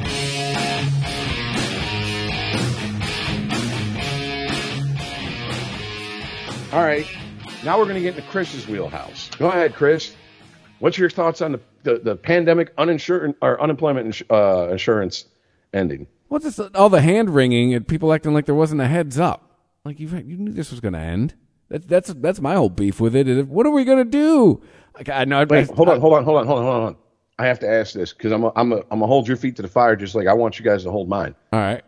All 6.75 6.83
right, 6.83 7.07
now 7.65 7.79
we're 7.79 7.85
going 7.85 7.95
to 7.95 8.01
get 8.01 8.17
into 8.17 8.29
Chris's 8.31 8.67
wheelhouse. 8.67 9.31
Go 9.39 9.47
ahead, 9.47 9.77
Chris. 9.77 10.17
What's 10.81 10.99
your 10.99 11.09
thoughts 11.09 11.41
on 11.41 11.53
the, 11.53 11.61
the, 11.85 12.01
the 12.01 12.17
pandemic 12.17 12.73
uninsured 12.77 13.33
or 13.41 13.63
unemployment 13.63 14.07
ins- 14.07 14.23
uh, 14.29 14.71
insurance 14.73 15.27
ending? 15.73 16.09
What's 16.27 16.45
this? 16.45 16.59
All 16.75 16.89
the 16.89 17.01
hand 17.01 17.31
wringing 17.31 17.75
and 17.75 17.87
people 17.87 18.13
acting 18.13 18.35
like 18.35 18.47
there 18.47 18.57
wasn't 18.57 18.81
a 18.81 18.89
heads 18.89 19.21
up. 19.21 19.57
Like 19.85 20.01
you, 20.01 20.09
you 20.09 20.37
knew 20.37 20.51
this 20.51 20.73
was 20.73 20.81
going 20.81 20.95
to 20.95 20.99
end. 20.99 21.35
That's 21.69 21.87
that's 21.87 22.13
that's 22.15 22.41
my 22.41 22.57
whole 22.57 22.71
beef 22.71 23.01
with 23.01 23.15
it. 23.15 23.47
What 23.47 23.67
are 23.67 23.71
we 23.71 23.85
going 23.85 23.99
to 23.99 24.05
do? 24.05 24.61
Like 24.97 25.09
I 25.09 25.27
know. 25.27 25.47
Wait, 25.49 25.71
hold 25.71 25.89
on, 25.89 26.01
hold 26.01 26.15
on, 26.15 26.25
hold 26.25 26.39
on, 26.39 26.47
hold 26.49 26.59
on, 26.59 26.65
hold 26.65 26.85
on. 26.89 26.97
I 27.39 27.47
have 27.47 27.61
to 27.61 27.71
ask 27.71 27.95
this 27.95 28.13
because 28.13 28.33
I'm 28.33 28.43
a, 28.43 28.53
I'm 28.57 28.73
a, 28.73 28.79
I'm 28.79 28.99
gonna 28.99 29.07
hold 29.07 29.29
your 29.29 29.37
feet 29.37 29.55
to 29.57 29.63
the 29.63 29.69
fire 29.69 29.95
just 29.95 30.17
like 30.17 30.27
I 30.27 30.33
want 30.33 30.59
you 30.59 30.65
guys 30.65 30.83
to 30.83 30.91
hold 30.91 31.09
mine. 31.09 31.37
All 31.53 31.61
right. 31.61 31.85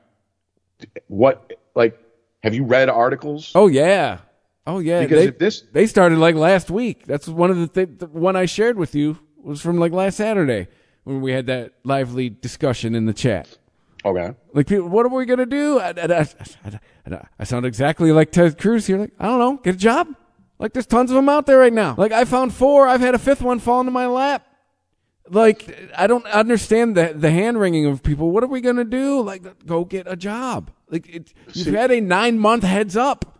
What 1.08 1.54
like 1.74 1.98
have 2.44 2.54
you 2.54 2.62
read 2.62 2.88
articles? 2.88 3.50
Oh 3.56 3.66
yeah. 3.66 4.18
Oh 4.66 4.78
yeah. 4.78 5.02
Because 5.02 5.18
they, 5.18 5.28
if 5.28 5.38
this 5.38 5.62
they 5.72 5.86
started 5.86 6.18
like 6.18 6.34
last 6.34 6.70
week. 6.70 7.06
That's 7.06 7.28
one 7.28 7.50
of 7.50 7.58
the 7.58 7.68
th- 7.68 7.98
the 7.98 8.06
one 8.06 8.36
I 8.36 8.46
shared 8.46 8.76
with 8.76 8.94
you 8.94 9.18
was 9.36 9.60
from 9.60 9.78
like 9.78 9.92
last 9.92 10.16
Saturday 10.16 10.68
when 11.04 11.20
we 11.20 11.32
had 11.32 11.46
that 11.46 11.72
lively 11.84 12.28
discussion 12.28 12.94
in 12.94 13.06
the 13.06 13.14
chat. 13.14 13.58
Okay. 14.04 14.34
Like 14.52 14.66
people, 14.66 14.88
what 14.88 15.06
are 15.06 15.08
we 15.08 15.24
gonna 15.24 15.46
do? 15.46 15.78
I, 15.78 15.88
I, 15.90 16.20
I, 16.20 16.80
I, 17.06 17.26
I 17.40 17.44
sound 17.44 17.66
exactly 17.66 18.12
like 18.12 18.30
Ted 18.32 18.58
Cruz 18.58 18.86
here. 18.86 18.98
Like 18.98 19.12
I 19.18 19.26
don't 19.26 19.38
know, 19.38 19.56
get 19.56 19.76
a 19.76 19.78
job. 19.78 20.08
Like 20.58 20.72
there's 20.72 20.86
tons 20.86 21.10
of 21.10 21.16
them 21.16 21.28
out 21.28 21.46
there 21.46 21.58
right 21.58 21.72
now. 21.72 21.94
Like 21.96 22.12
I 22.12 22.24
found 22.24 22.54
four. 22.54 22.88
I've 22.88 23.00
had 23.00 23.14
a 23.14 23.18
fifth 23.18 23.42
one 23.42 23.58
fall 23.58 23.80
into 23.80 23.92
my 23.92 24.06
lap. 24.06 24.46
Like 25.28 25.90
I 25.96 26.06
don't 26.06 26.26
understand 26.26 26.96
the 26.96 27.12
the 27.14 27.30
hand 27.30 27.58
wringing 27.58 27.86
of 27.86 28.02
people. 28.02 28.30
What 28.30 28.44
are 28.44 28.48
we 28.48 28.60
gonna 28.60 28.84
do? 28.84 29.22
Like 29.22 29.64
go 29.66 29.84
get 29.84 30.06
a 30.08 30.16
job. 30.16 30.70
Like 30.88 31.08
it, 31.08 31.32
you've 31.52 31.74
had 31.74 31.90
a 31.90 32.00
nine 32.00 32.38
month 32.38 32.62
heads 32.62 32.96
up. 32.96 33.35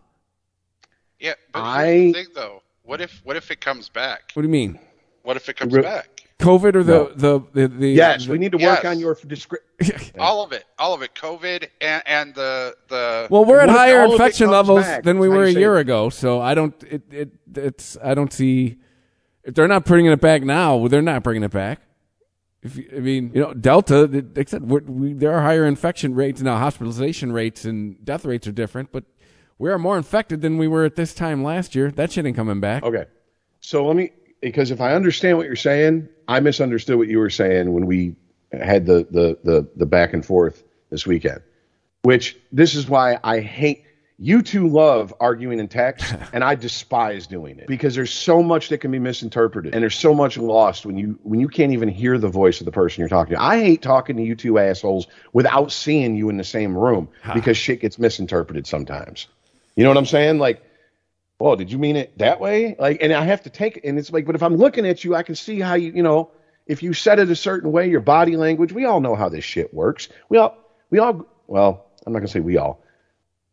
Yeah, 1.19 1.33
but 1.53 1.59
I- 1.59 1.85
here's 1.87 2.13
the 2.13 2.23
thing 2.23 2.31
though. 2.35 2.61
What 2.83 3.01
if 3.01 3.21
what 3.23 3.35
if 3.35 3.51
it 3.51 3.59
comes 3.61 3.89
back? 3.89 4.31
What 4.33 4.43
do 4.43 4.47
you 4.47 4.51
mean? 4.51 4.79
What 5.23 5.35
if 5.37 5.49
it 5.49 5.57
comes 5.57 5.73
Re- 5.73 5.81
back? 5.81 6.09
COVID 6.39 6.75
or 6.75 6.83
the 6.83 6.93
No. 6.93 7.39
the, 7.41 7.45
the 7.53 7.67
the 7.67 7.89
yes, 7.89 8.25
the- 8.25 8.31
we 8.31 8.37
need 8.37 8.51
to 8.51 8.57
work 8.57 8.83
Yes. 8.83 8.85
on 8.85 8.99
your 8.99 9.15
description. 9.25 9.65
All 10.19 10.43
of 10.43 10.51
it, 10.53 10.63
all 10.79 10.93
of 10.95 11.01
it. 11.03 11.13
COVID 11.15 11.67
and 11.81 12.03
and 12.05 12.33
the 12.35 12.75
the. 12.87 13.27
Well, 13.29 13.45
we're 13.45 13.59
at 13.59 13.69
higher 13.69 13.99
all 13.99 14.05
of 14.05 14.11
it 14.11 14.13
infection 14.13 14.49
levels 14.49 14.83
back? 14.83 15.03
than 15.03 15.19
we 15.19 15.27
were 15.29 15.43
a 15.43 15.49
year 15.51 15.77
it. 15.77 15.81
ago, 15.81 16.09
so 16.09 16.39
I 16.41 16.53
don't. 16.55 16.73
It, 16.83 17.01
it 17.11 17.29
it's 17.55 17.97
I 18.03 18.13
don't 18.15 18.31
see 18.33 18.77
if 19.43 19.53
they're 19.55 19.67
not 19.67 19.85
bringing 19.85 20.11
it 20.11 20.21
back 20.21 20.43
now. 20.43 20.87
They're 20.87 21.01
not 21.03 21.23
bringing 21.23 21.43
it 21.43 21.51
back. 21.51 21.81
If 22.63 22.75
you- 22.77 22.89
I 22.95 22.99
mean, 22.99 23.31
you 23.35 23.41
know, 23.41 23.53
Delta, 23.53 24.07
they 24.07 24.21
they 24.21 24.45
said 24.45 24.63
we're, 24.69 24.79
we, 24.81 25.13
there 25.13 25.33
are 25.33 25.41
higher 25.41 25.65
infection 25.65 26.15
rates 26.15 26.41
now. 26.41 26.57
Hospitalization 26.57 27.31
rates 27.33 27.65
and 27.65 28.03
death 28.05 28.25
rates 28.25 28.47
are 28.47 28.51
different, 28.51 28.91
but 28.91 29.03
we 29.59 29.71
are 29.71 29.79
more 29.79 29.97
infected 29.97 30.41
than 30.41 30.57
we 30.57 30.67
were 30.67 30.85
at 30.85 30.95
this 30.95 31.13
time 31.13 31.43
last 31.43 31.75
year. 31.75 31.91
That 31.91 32.11
shit 32.11 32.25
ain't 32.25 32.35
coming 32.35 32.59
back. 32.59 32.83
Okay. 32.83 33.05
So 33.59 33.85
let 33.85 33.95
me, 33.95 34.11
because 34.41 34.71
if 34.71 34.81
I 34.81 34.93
understand 34.93 35.37
what 35.37 35.47
you're 35.47 35.55
saying, 35.55 36.09
I 36.27 36.39
misunderstood 36.39 36.97
what 36.97 37.07
you 37.07 37.19
were 37.19 37.29
saying 37.29 37.73
when 37.73 37.85
we 37.85 38.15
had 38.51 38.85
the, 38.85 39.07
the, 39.09 39.37
the, 39.43 39.67
the 39.75 39.85
back 39.85 40.13
and 40.13 40.25
forth 40.25 40.63
this 40.89 41.07
weekend, 41.07 41.41
which 42.03 42.37
this 42.51 42.75
is 42.75 42.87
why 42.87 43.19
I 43.23 43.39
hate, 43.39 43.83
you 44.19 44.41
two 44.41 44.67
love 44.67 45.13
arguing 45.19 45.59
in 45.59 45.67
text 45.67 46.15
and 46.33 46.43
I 46.43 46.55
despise 46.55 47.27
doing 47.27 47.59
it 47.59 47.67
because 47.67 47.93
there's 47.95 48.13
so 48.13 48.41
much 48.41 48.69
that 48.69 48.79
can 48.79 48.91
be 48.91 48.99
misinterpreted 48.99 49.73
and 49.73 49.81
there's 49.81 49.97
so 49.97 50.13
much 50.13 50.37
lost 50.37 50.85
when 50.85 50.97
you, 50.97 51.19
when 51.23 51.39
you 51.39 51.47
can't 51.47 51.71
even 51.71 51.89
hear 51.89 52.17
the 52.17 52.29
voice 52.29 52.61
of 52.61 52.65
the 52.65 52.71
person 52.71 53.01
you're 53.01 53.09
talking 53.09 53.35
to. 53.35 53.41
I 53.41 53.59
hate 53.59 53.81
talking 53.81 54.17
to 54.17 54.23
you 54.23 54.35
two 54.35 54.59
assholes 54.59 55.07
without 55.33 55.71
seeing 55.71 56.15
you 56.15 56.29
in 56.29 56.37
the 56.37 56.43
same 56.43 56.77
room 56.77 57.09
because 57.33 57.57
shit 57.57 57.81
gets 57.81 57.99
misinterpreted 57.99 58.65
sometimes. 58.67 59.27
You 59.77 59.83
know 59.83 59.91
what 59.91 59.97
I'm 59.97 60.07
saying? 60.07 60.39
Like, 60.39 60.61
oh, 61.39 61.55
did 61.55 61.71
you 61.71 61.77
mean 61.77 61.95
it 61.95 62.17
that 62.17 62.41
way? 62.41 62.75
Like, 62.77 62.97
and 63.01 63.13
I 63.13 63.23
have 63.23 63.43
to 63.43 63.51
take 63.51 63.77
it, 63.77 63.83
and 63.85 63.99
it's 63.99 64.11
like, 64.11 64.25
but 64.25 64.35
if 64.35 64.41
I'm 64.41 64.55
looking 64.55 64.87
at 64.87 65.03
you, 65.03 65.15
I 65.15 65.21
can 65.21 65.35
see 65.35 65.59
how 65.59 65.75
you, 65.75 65.91
you 65.93 66.01
know, 66.01 66.31
if 66.65 66.81
you 66.81 66.93
said 66.93 67.19
it 67.19 67.29
a 67.29 67.35
certain 67.35 67.71
way, 67.71 67.87
your 67.87 68.01
body 68.01 68.35
language, 68.35 68.73
we 68.73 68.85
all 68.85 68.99
know 68.99 69.15
how 69.15 69.29
this 69.29 69.43
shit 69.43 69.71
works. 69.71 70.09
We 70.29 70.39
all, 70.39 70.57
we 70.89 70.97
all, 70.97 71.25
well, 71.45 71.85
I'm 72.05 72.11
not 72.11 72.19
gonna 72.19 72.27
say 72.27 72.39
we 72.39 72.57
all. 72.57 72.83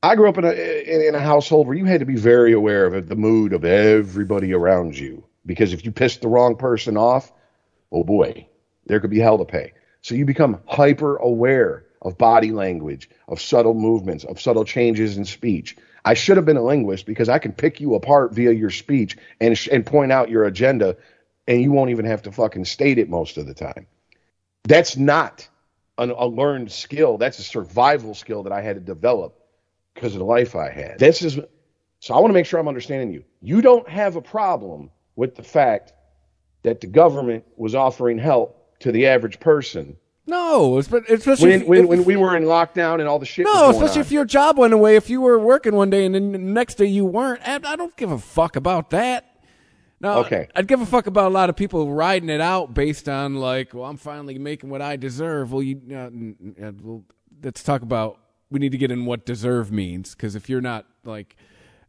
I 0.02 0.16
grew 0.16 0.28
up 0.28 0.38
in 0.38 0.44
a 0.44 0.50
in, 0.50 1.02
in 1.02 1.14
a 1.14 1.20
household 1.20 1.66
where 1.66 1.76
you 1.76 1.84
had 1.84 2.00
to 2.00 2.06
be 2.06 2.16
very 2.16 2.54
aware 2.54 2.86
of 2.86 3.06
the 3.06 3.16
mood 3.16 3.52
of 3.52 3.64
everybody 3.64 4.54
around 4.54 4.98
you 4.98 5.24
because 5.44 5.74
if 5.74 5.84
you 5.84 5.92
pissed 5.92 6.22
the 6.22 6.28
wrong 6.28 6.56
person 6.56 6.96
off, 6.96 7.30
oh 7.92 8.02
boy, 8.02 8.48
there 8.86 8.98
could 8.98 9.10
be 9.10 9.20
hell 9.20 9.36
to 9.38 9.44
pay. 9.44 9.74
So 10.00 10.14
you 10.14 10.24
become 10.24 10.60
hyper 10.66 11.16
aware 11.16 11.84
of 12.00 12.18
body 12.18 12.50
language, 12.50 13.10
of 13.28 13.40
subtle 13.40 13.74
movements, 13.74 14.24
of 14.24 14.40
subtle 14.40 14.64
changes 14.64 15.16
in 15.18 15.24
speech. 15.24 15.76
I 16.04 16.14
should 16.14 16.36
have 16.36 16.46
been 16.46 16.56
a 16.56 16.62
linguist 16.62 17.06
because 17.06 17.28
I 17.28 17.38
can 17.38 17.52
pick 17.52 17.80
you 17.80 17.94
apart 17.94 18.34
via 18.34 18.52
your 18.52 18.70
speech 18.70 19.16
and 19.40 19.58
and 19.72 19.86
point 19.86 20.12
out 20.12 20.28
your 20.28 20.44
agenda, 20.44 20.96
and 21.48 21.62
you 21.62 21.72
won't 21.72 21.90
even 21.90 22.04
have 22.04 22.22
to 22.22 22.32
fucking 22.32 22.66
state 22.66 22.98
it 22.98 23.08
most 23.08 23.38
of 23.38 23.46
the 23.46 23.54
time. 23.54 23.86
That's 24.64 24.96
not 24.96 25.48
an, 25.98 26.10
a 26.10 26.26
learned 26.26 26.70
skill. 26.70 27.18
That's 27.18 27.38
a 27.38 27.42
survival 27.42 28.14
skill 28.14 28.42
that 28.42 28.52
I 28.52 28.60
had 28.60 28.76
to 28.76 28.80
develop 28.80 29.38
because 29.94 30.14
of 30.14 30.18
the 30.18 30.24
life 30.24 30.56
I 30.56 30.70
had. 30.70 30.98
This 30.98 31.22
is 31.22 31.38
so 32.00 32.14
I 32.14 32.20
want 32.20 32.30
to 32.30 32.34
make 32.34 32.46
sure 32.46 32.60
I'm 32.60 32.68
understanding 32.68 33.12
you. 33.12 33.24
You 33.40 33.62
don't 33.62 33.88
have 33.88 34.16
a 34.16 34.22
problem 34.22 34.90
with 35.16 35.36
the 35.36 35.42
fact 35.42 35.94
that 36.62 36.80
the 36.80 36.86
government 36.86 37.44
was 37.56 37.74
offering 37.74 38.18
help 38.18 38.78
to 38.80 38.92
the 38.92 39.06
average 39.06 39.40
person 39.40 39.96
No, 40.26 40.80
but 40.90 41.08
especially 41.10 41.50
when 41.50 41.62
if- 41.62 41.68
when, 41.68 41.80
if- 41.84 41.88
when 41.88 42.04
we 42.04 42.16
were 42.16 42.36
in 42.36 42.44
lockdown 42.44 43.00
and 43.00 43.08
all 43.08 43.18
the 43.18 43.26
shit. 43.26 43.44
No, 43.44 43.70
especially 43.70 44.00
on. 44.00 44.06
if 44.06 44.12
your 44.12 44.24
job 44.24 44.56
went 44.58 44.72
away. 44.72 44.96
If 44.96 45.10
you 45.10 45.20
were 45.20 45.38
working 45.38 45.74
one 45.74 45.90
day 45.90 46.06
and 46.06 46.14
then 46.14 46.32
the 46.32 46.38
next 46.38 46.76
day 46.76 46.86
you 46.86 47.04
weren't, 47.04 47.40
I, 47.46 47.56
I 47.64 47.76
don't 47.76 47.94
give 47.96 48.10
a 48.10 48.18
fuck 48.18 48.56
about 48.56 48.90
that. 48.90 49.30
No, 50.00 50.18
Okay. 50.20 50.48
I'd 50.54 50.66
give 50.66 50.80
a 50.80 50.86
fuck 50.86 51.06
about 51.06 51.28
a 51.30 51.34
lot 51.34 51.48
of 51.50 51.56
people 51.56 51.92
riding 51.92 52.28
it 52.28 52.40
out 52.40 52.74
based 52.74 53.08
on 53.08 53.36
like, 53.36 53.72
well, 53.74 53.84
I'm 53.84 53.96
finally 53.96 54.38
making 54.38 54.68
what 54.70 54.82
I 54.82 54.96
deserve. 54.96 55.52
Well, 55.52 55.62
you, 55.62 55.80
uh, 55.90 56.66
uh, 56.66 56.72
well, 56.82 57.04
let's 57.42 57.62
talk 57.62 57.82
about. 57.82 58.18
We 58.50 58.60
need 58.60 58.72
to 58.72 58.78
get 58.78 58.90
in 58.90 59.04
what 59.06 59.24
deserve 59.26 59.72
means 59.72 60.14
because 60.14 60.36
if 60.36 60.48
you're 60.48 60.60
not 60.60 60.86
like, 61.04 61.36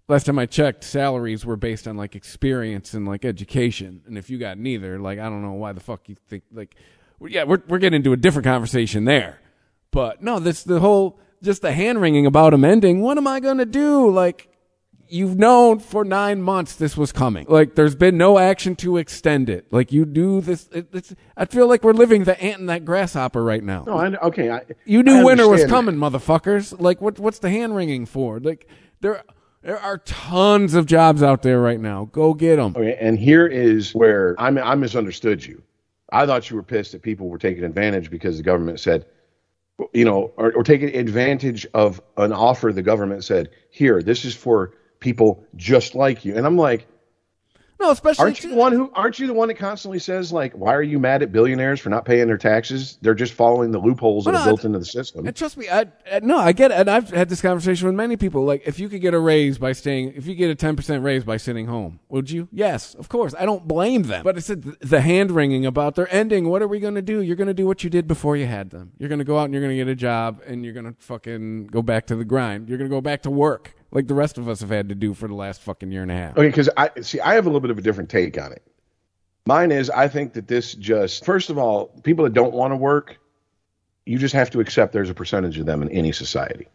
last 0.08 0.26
time 0.26 0.40
I 0.40 0.46
checked, 0.46 0.84
salaries 0.84 1.46
were 1.46 1.58
based 1.58 1.88
on 1.88 1.96
like 1.98 2.16
experience 2.16 2.94
and 2.94 3.06
like 3.08 3.24
education, 3.26 4.02
and 4.08 4.18
if 4.18 4.30
you 4.30 4.38
got 4.38 4.58
neither, 4.58 4.98
like, 5.00 5.20
I 5.20 5.24
don't 5.24 5.42
know 5.42 5.52
why 5.54 5.74
the 5.74 5.82
fuck 5.82 6.08
you 6.10 6.16
think 6.28 6.44
like, 6.52 6.76
yeah, 7.22 7.44
we're 7.44 7.62
we're 7.68 7.80
getting 7.80 7.98
into 7.98 8.14
a 8.14 8.18
different 8.18 8.46
conversation 8.46 9.06
there. 9.06 9.40
But 9.92 10.22
no, 10.22 10.40
this 10.40 10.64
the 10.64 10.80
whole 10.80 11.20
just 11.44 11.62
the 11.62 11.72
hand 11.72 12.02
wringing 12.02 12.26
about 12.26 12.54
him 12.54 12.66
ending. 12.66 13.02
What 13.02 13.18
am 13.18 13.28
I 13.28 13.40
gonna 13.40 13.66
do? 13.66 14.10
Like 14.10 14.50
you've 15.08 15.38
known 15.38 15.80
for 15.80 16.04
nine 16.04 16.42
months 16.42 16.76
this 16.76 16.98
was 16.98 17.12
coming. 17.12 17.46
Like 17.48 17.76
there's 17.76 17.96
been 17.96 18.18
no 18.18 18.38
action 18.38 18.76
to 18.78 18.98
extend 18.98 19.50
it. 19.50 19.72
Like 19.72 19.92
you 19.92 20.06
do 20.06 20.42
this. 20.42 20.68
It, 20.72 20.88
it's, 20.94 21.16
I 21.38 21.46
feel 21.46 21.68
like 21.68 21.84
we're 21.84 21.94
living 21.94 22.24
the 22.24 22.40
ant 22.42 22.60
and 22.60 22.70
that 22.70 22.86
grasshopper 22.86 23.44
right 23.44 23.64
now. 23.64 23.84
No, 23.86 23.98
I, 23.98 24.08
okay. 24.28 24.50
I, 24.52 24.62
You 24.86 25.04
knew 25.04 25.20
I 25.20 25.24
winter 25.24 25.48
was 25.48 25.66
coming, 25.66 25.96
motherfuckers. 25.96 26.80
Like 26.80 27.02
what? 27.02 27.20
What's 27.20 27.40
the 27.40 27.50
hand 27.50 27.76
wringing 27.76 28.06
for? 28.06 28.40
Like 28.40 28.68
there, 29.02 29.24
there 29.62 29.80
are 29.80 30.00
tons 30.00 30.74
of 30.74 30.86
jobs 30.86 31.24
out 31.24 31.44
there 31.44 31.60
right 31.60 31.80
now. 31.80 32.06
Go 32.12 32.34
get 32.34 32.58
them. 32.58 32.74
Okay, 32.76 32.98
and 33.00 33.18
here 33.18 33.48
is 33.48 33.94
where 33.94 34.36
I'm, 34.38 34.58
I 34.58 34.76
misunderstood 34.76 35.46
you. 35.46 35.62
I 36.16 36.26
thought 36.26 36.50
you 36.50 36.56
were 36.56 36.64
pissed 36.64 36.94
that 36.94 37.02
people 37.02 37.28
were 37.28 37.38
taking 37.38 37.66
advantage 37.66 38.10
because 38.10 38.38
the 38.38 38.44
government 38.44 38.80
said, 38.80 39.06
you 39.94 40.06
know, 40.06 40.32
or, 40.38 40.54
or 40.54 40.64
taking 40.64 40.96
advantage 40.96 41.68
of 41.74 42.02
an 42.16 42.32
offer 42.32 42.72
the 42.72 42.82
government 42.82 43.26
said, 43.26 43.50
here, 43.70 44.02
this 44.02 44.24
is 44.24 44.34
for 44.34 44.72
people 45.02 45.46
just 45.58 45.94
like 45.94 46.24
you. 46.24 46.34
And 46.38 46.46
I'm 46.46 46.58
like, 46.58 46.88
No, 47.80 47.92
especially 47.92 48.24
aren't 48.24 48.44
you 48.44 48.50
the 48.52 48.56
one 48.56 48.72
who 48.72 48.90
aren't 48.94 49.20
you 49.20 49.28
the 49.28 49.34
one 49.34 49.50
that 49.50 49.56
constantly 49.56 50.00
says 50.00 50.32
like, 50.32 50.54
why 50.54 50.74
are 50.74 50.82
you 50.82 50.98
mad 50.98 51.22
at 51.22 51.32
billionaires 51.32 51.80
for 51.80 51.90
not 51.90 52.06
paying 52.06 52.26
their 52.28 52.38
taxes? 52.38 52.98
They're 53.02 53.14
just 53.14 53.34
following 53.34 53.72
the 53.72 53.80
loopholes 53.80 54.26
that 54.26 54.36
are 54.36 54.46
built 54.46 54.64
into 54.64 54.80
the 54.80 54.86
system. 54.86 55.28
And 55.28 55.36
trust 55.36 55.58
me, 55.58 55.68
I, 55.70 55.86
I 56.12 56.20
no, 56.22 56.38
I 56.38 56.54
get 56.54 56.72
it. 56.72 56.76
And 56.76 56.90
I've 56.90 57.10
had 57.10 57.28
this 57.28 57.42
conversation 57.42 57.86
with 57.86 57.96
many 57.96 58.16
people. 58.16 58.46
Like, 58.46 58.64
if 58.66 58.80
you 58.80 58.88
could 58.88 59.02
get 59.02 59.14
a 59.14 59.20
raise 59.20 59.58
by 59.58 59.74
staying, 59.74 60.14
if 60.16 60.26
you 60.26 60.36
get 60.36 60.50
a 60.50 60.56
ten 60.56 60.76
percent 60.76 61.04
raise 61.04 61.26
by 61.26 61.36
sitting 61.36 61.68
home, 61.68 62.00
would 62.08 62.32
you? 62.32 62.48
Yes, 62.52 62.96
of 62.96 63.10
course. 63.10 63.36
I 63.38 63.46
don't 63.46 63.68
blame 63.68 64.04
them. 64.04 64.24
But 64.24 64.38
it's 64.38 64.48
the 64.48 65.02
hand 65.02 65.32
wringing 65.32 65.66
about 65.66 65.96
their 65.96 66.12
ending. 66.14 66.48
What 66.48 66.62
are 66.62 66.68
we 66.68 66.80
going 66.80 66.96
to 66.96 67.02
do? 67.02 67.22
You're 67.22 67.36
going 67.36 67.48
to 67.48 67.54
do 67.54 67.68
what 67.68 67.84
you 67.84 67.90
did 67.90 68.08
before 68.08 68.38
you 68.38 68.46
had 68.46 68.70
them. 68.70 68.94
You're 68.98 69.10
going 69.10 69.20
to 69.20 69.26
go 69.26 69.38
out 69.38 69.46
and 69.46 69.54
you're 69.54 69.62
going 69.62 69.78
to 69.78 69.84
get 69.84 69.90
a 69.90 69.96
job, 69.96 70.42
and 70.48 70.64
you're 70.64 70.74
going 70.74 70.86
to 70.86 70.96
fucking 71.00 71.68
go 71.68 71.82
back 71.82 72.08
to 72.08 72.16
the 72.16 72.26
grind. 72.26 72.70
You're 72.70 72.78
going 72.78 72.90
to 72.90 72.96
go 72.96 73.02
back 73.02 73.22
to 73.24 73.30
work, 73.30 73.76
like 73.96 74.08
the 74.08 74.14
rest 74.14 74.38
of 74.38 74.50
us 74.50 74.60
have 74.60 74.70
had 74.70 74.90
to 74.90 74.96
do 74.96 75.14
for 75.14 75.28
the 75.30 75.34
last 75.34 75.62
fucking 75.62 75.90
year 75.90 76.02
and 76.02 76.12
a 76.12 76.16
half. 76.16 76.38
Okay, 76.38 76.48
because 76.48 76.70
I 76.76 76.92
see, 77.02 77.22
I 77.22 77.36
have 77.36 77.46
a 77.46 77.50
little 77.50 77.62
bit 77.62 77.72
of 77.72 77.78
a 77.78 77.82
different 77.82 78.10
take 78.10 78.38
on 78.38 78.52
it. 78.52 78.62
Mine 79.48 79.72
is, 79.72 79.90
I 79.90 80.10
think 80.10 80.34
that 80.34 80.48
this 80.48 80.74
just, 80.74 81.24
first 81.24 81.50
of 81.50 81.58
all, 81.58 81.88
people 82.04 82.26
that 82.26 82.34
don't 82.34 82.54
want 82.54 82.74
to 82.74 82.76
work, 82.76 83.18
you 84.06 84.20
just 84.20 84.36
have 84.36 84.50
to 84.52 84.60
accept 84.60 84.92
there's 84.92 85.10
a 85.10 85.14
percentage 85.14 85.58
of 85.58 85.66
them 85.66 85.82
in 85.82 85.90
any 85.90 86.12
society. 86.12 86.68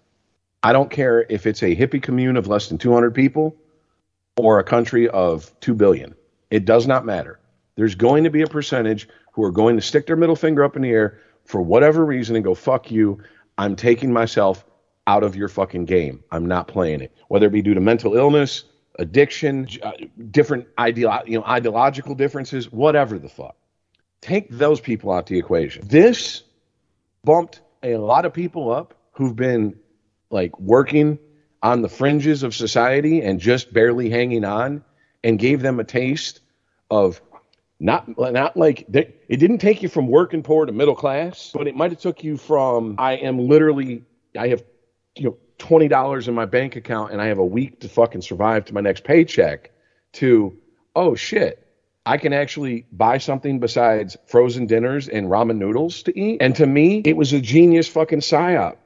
I 0.62 0.72
don't 0.72 0.90
care 0.90 1.26
if 1.28 1.46
it's 1.46 1.62
a 1.62 1.76
hippie 1.76 2.02
commune 2.02 2.38
of 2.38 2.46
less 2.46 2.68
than 2.68 2.78
200 2.78 3.14
people 3.14 3.54
or 4.38 4.58
a 4.58 4.64
country 4.64 5.06
of 5.10 5.52
2 5.60 5.74
billion. 5.74 6.14
It 6.50 6.64
does 6.64 6.86
not 6.86 7.04
matter. 7.04 7.38
There's 7.76 7.94
going 7.94 8.24
to 8.24 8.30
be 8.30 8.42
a 8.42 8.46
percentage 8.46 9.08
who 9.32 9.44
are 9.44 9.52
going 9.52 9.76
to 9.76 9.82
stick 9.82 10.06
their 10.06 10.16
middle 10.16 10.36
finger 10.36 10.64
up 10.64 10.74
in 10.74 10.82
the 10.82 10.90
air 10.90 11.20
for 11.44 11.60
whatever 11.60 12.04
reason 12.04 12.34
and 12.34 12.44
go, 12.44 12.54
fuck 12.54 12.90
you. 12.90 13.22
I'm 13.58 13.76
taking 13.76 14.10
myself 14.10 14.64
out 15.10 15.24
of 15.24 15.34
your 15.34 15.48
fucking 15.48 15.86
game. 15.86 16.22
I'm 16.30 16.46
not 16.46 16.68
playing 16.68 17.00
it. 17.00 17.12
Whether 17.26 17.46
it 17.46 17.52
be 17.52 17.62
due 17.62 17.74
to 17.74 17.80
mental 17.80 18.14
illness, 18.14 18.62
addiction, 18.96 19.66
uh, 19.82 19.90
different 20.30 20.68
ideo- 20.76 21.26
you 21.26 21.36
know, 21.36 21.44
ideological 21.44 22.14
differences, 22.14 22.70
whatever 22.70 23.18
the 23.18 23.28
fuck. 23.28 23.56
Take 24.20 24.48
those 24.50 24.80
people 24.80 25.10
out 25.10 25.26
the 25.26 25.36
equation. 25.36 25.82
This 25.88 26.44
bumped 27.24 27.60
a 27.82 27.96
lot 27.96 28.24
of 28.24 28.32
people 28.32 28.70
up 28.70 28.94
who've 29.12 29.34
been 29.34 29.76
like 30.30 30.56
working 30.60 31.18
on 31.60 31.82
the 31.82 31.88
fringes 31.88 32.44
of 32.44 32.54
society 32.54 33.20
and 33.20 33.40
just 33.40 33.72
barely 33.72 34.10
hanging 34.10 34.44
on 34.44 34.84
and 35.24 35.40
gave 35.40 35.60
them 35.60 35.80
a 35.80 35.84
taste 35.84 36.40
of 36.88 37.20
not 37.80 38.06
not 38.16 38.56
like 38.56 38.86
it 38.88 39.38
didn't 39.40 39.58
take 39.58 39.82
you 39.82 39.88
from 39.88 40.06
working 40.06 40.42
poor 40.44 40.66
to 40.66 40.72
middle 40.72 40.94
class, 40.94 41.50
but 41.52 41.66
it 41.66 41.74
might 41.74 41.90
have 41.90 42.00
took 42.00 42.22
you 42.22 42.36
from 42.36 42.94
I 42.98 43.14
am 43.14 43.38
literally 43.48 44.04
I 44.38 44.48
have 44.48 44.62
you 45.16 45.24
know 45.24 45.36
twenty 45.58 45.88
dollars 45.88 46.28
in 46.28 46.34
my 46.34 46.46
bank 46.46 46.76
account 46.76 47.12
and 47.12 47.20
I 47.20 47.26
have 47.26 47.38
a 47.38 47.44
week 47.44 47.80
to 47.80 47.88
fucking 47.88 48.22
survive 48.22 48.66
to 48.66 48.74
my 48.74 48.80
next 48.80 49.04
paycheck 49.04 49.72
to 50.14 50.56
oh 50.94 51.14
shit 51.14 51.66
I 52.06 52.16
can 52.16 52.32
actually 52.32 52.86
buy 52.90 53.18
something 53.18 53.60
besides 53.60 54.16
frozen 54.26 54.66
dinners 54.66 55.08
and 55.08 55.28
ramen 55.28 55.58
noodles 55.58 56.02
to 56.04 56.18
eat. 56.18 56.38
And 56.40 56.56
to 56.56 56.66
me, 56.66 57.02
it 57.04 57.16
was 57.16 57.32
a 57.32 57.40
genius 57.40 57.88
fucking 57.88 58.20
psyop 58.20 58.78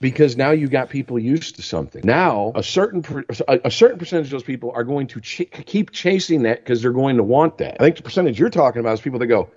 because 0.00 0.36
now 0.36 0.50
you 0.50 0.68
got 0.68 0.90
people 0.90 1.18
used 1.18 1.56
to 1.56 1.62
something. 1.62 2.02
Now 2.04 2.52
a 2.54 2.62
certain 2.62 3.02
per, 3.02 3.24
a, 3.48 3.70
certain 3.70 3.98
percentage 3.98 4.26
of 4.26 4.32
those 4.32 4.42
people 4.42 4.72
are 4.74 4.84
going 4.84 5.06
to 5.08 5.20
ch- 5.20 5.48
keep 5.64 5.92
chasing 5.92 6.42
that 6.42 6.58
because 6.58 6.82
they're 6.82 6.92
going 6.92 7.16
to 7.16 7.22
want 7.22 7.58
that. 7.58 7.80
I 7.80 7.84
think 7.84 7.96
the 7.96 8.02
percentage 8.02 8.38
you're 8.38 8.50
talking 8.50 8.80
about 8.80 8.94
is 8.94 9.00
people 9.00 9.20
that 9.20 9.28
go, 9.28 9.48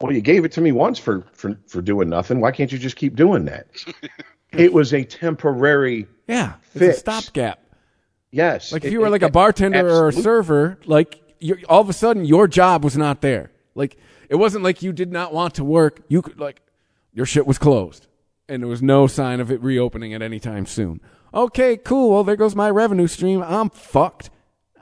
"Well, 0.00 0.12
you 0.12 0.20
gave 0.20 0.44
it 0.44 0.52
to 0.52 0.60
me 0.60 0.72
once 0.72 0.98
for 0.98 1.24
for 1.32 1.58
for 1.66 1.80
doing 1.80 2.10
nothing. 2.10 2.40
Why 2.40 2.50
can't 2.50 2.70
you 2.70 2.78
just 2.78 2.96
keep 2.96 3.16
doing 3.16 3.46
that?" 3.46 3.68
it 4.52 4.72
was 4.72 4.92
a 4.94 5.04
temporary 5.04 6.06
Yeah, 6.28 6.54
it's 6.74 6.78
fix. 6.78 6.96
a 6.96 7.00
stopgap. 7.00 7.58
Yes, 8.30 8.72
Like 8.72 8.82
if 8.84 8.88
It- 8.88 8.92
you 8.92 9.00
were 9.00 9.06
it- 9.08 9.10
like 9.10 9.22
a 9.22 9.30
bartender 9.30 9.88
or 9.88 10.08
a 10.08 10.12
server, 10.12 10.78
like 10.86 11.20
all 11.68 11.80
of 11.80 11.88
a 11.88 11.92
sudden 11.92 12.24
your 12.24 12.48
job 12.48 12.82
was 12.84 12.96
not 12.96 13.20
there. 13.20 13.50
Like 13.74 13.96
it 14.28 14.36
wasn't 14.36 14.64
like 14.64 14.82
you 14.82 14.92
did 14.92 15.12
not 15.12 15.34
want 15.34 15.54
to 15.54 15.64
work. 15.64 16.00
You 16.08 16.22
could 16.22 16.38
like 16.40 16.62
your 17.12 17.26
shit 17.26 17.46
was 17.46 17.58
closed, 17.58 18.06
and 18.48 18.62
there 18.62 18.68
was 18.68 18.80
no 18.82 19.06
sign 19.06 19.40
of 19.40 19.50
it 19.50 19.60
reopening 19.62 20.14
at 20.14 20.22
any 20.22 20.40
time 20.40 20.64
soon. 20.64 21.00
Okay, 21.34 21.76
cool. 21.76 22.10
Well, 22.10 22.24
there 22.24 22.36
goes 22.36 22.54
my 22.54 22.70
revenue 22.70 23.06
stream. 23.06 23.42
I'm 23.42 23.68
fucked. 23.70 24.30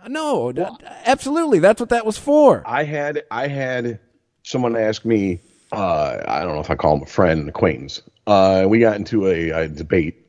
No, 0.09 0.51
that- 0.53 1.03
absolutely. 1.05 1.59
That's 1.59 1.81
what 1.81 1.91
that 1.91 2.07
was 2.07 2.17
for. 2.19 2.63
I 2.65 2.85
had 2.85 3.23
I 3.31 3.49
had 3.49 3.99
someone 4.45 4.77
ask 4.77 5.05
me. 5.05 5.41
Uh, 5.73 6.19
I 6.27 6.43
don't 6.43 6.55
know 6.55 6.61
if 6.61 6.71
I 6.71 6.75
call 6.75 6.97
him 6.97 7.03
a 7.03 7.07
friend, 7.07 7.41
an 7.43 7.49
acquaintance. 7.49 8.03
Uh, 8.31 8.65
we 8.69 8.79
got 8.79 8.95
into 8.95 9.27
a, 9.27 9.51
a 9.51 9.67
debate, 9.67 10.25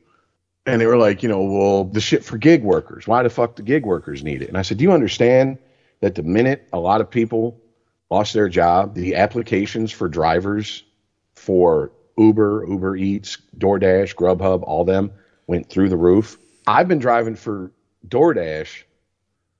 and 0.66 0.80
they 0.80 0.86
were 0.86 0.96
like, 0.96 1.22
you 1.22 1.28
know, 1.28 1.40
well, 1.40 1.84
the 1.84 2.00
shit 2.00 2.24
for 2.24 2.36
gig 2.36 2.64
workers. 2.64 3.06
Why 3.06 3.22
the 3.22 3.30
fuck 3.30 3.54
do 3.54 3.62
gig 3.62 3.86
workers 3.86 4.24
need 4.24 4.42
it? 4.42 4.48
And 4.48 4.58
I 4.58 4.62
said, 4.62 4.78
do 4.78 4.82
you 4.82 4.90
understand 4.90 5.56
that 6.00 6.16
the 6.16 6.24
minute 6.24 6.66
a 6.72 6.80
lot 6.80 7.00
of 7.00 7.08
people 7.08 7.60
lost 8.10 8.34
their 8.34 8.48
job, 8.48 8.96
the 8.96 9.14
applications 9.14 9.92
for 9.92 10.08
drivers 10.08 10.82
for 11.36 11.92
Uber, 12.18 12.66
Uber 12.68 12.96
Eats, 12.96 13.38
DoorDash, 13.58 14.16
Grubhub, 14.16 14.64
all 14.64 14.84
them 14.84 15.12
went 15.46 15.70
through 15.70 15.88
the 15.88 15.96
roof. 15.96 16.38
I've 16.66 16.88
been 16.88 16.98
driving 16.98 17.36
for 17.36 17.70
DoorDash 18.08 18.82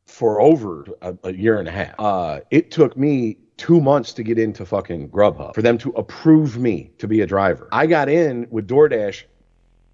for 0.07 0.40
over 0.40 0.86
a, 1.01 1.16
a 1.22 1.32
year 1.32 1.61
and 1.61 1.68
a 1.68 1.70
half. 1.70 1.95
Uh, 1.97 2.40
it 2.51 2.72
took 2.72 2.97
me 2.97 3.36
two 3.57 3.80
months 3.80 4.12
to 4.14 4.22
get 4.22 4.38
into 4.38 4.64
fucking 4.64 5.11
Grubhub 5.11 5.55
for 5.55 5.62
them 5.62 5.78
to 5.78 5.90
approve 5.90 6.59
me 6.59 6.90
to 6.98 7.07
be 7.07 7.20
a 7.20 7.26
driver. 7.26 7.68
I 7.72 7.86
got 7.86 8.09
in 8.09 8.46
with 8.50 8.68
DoorDash 8.68 9.24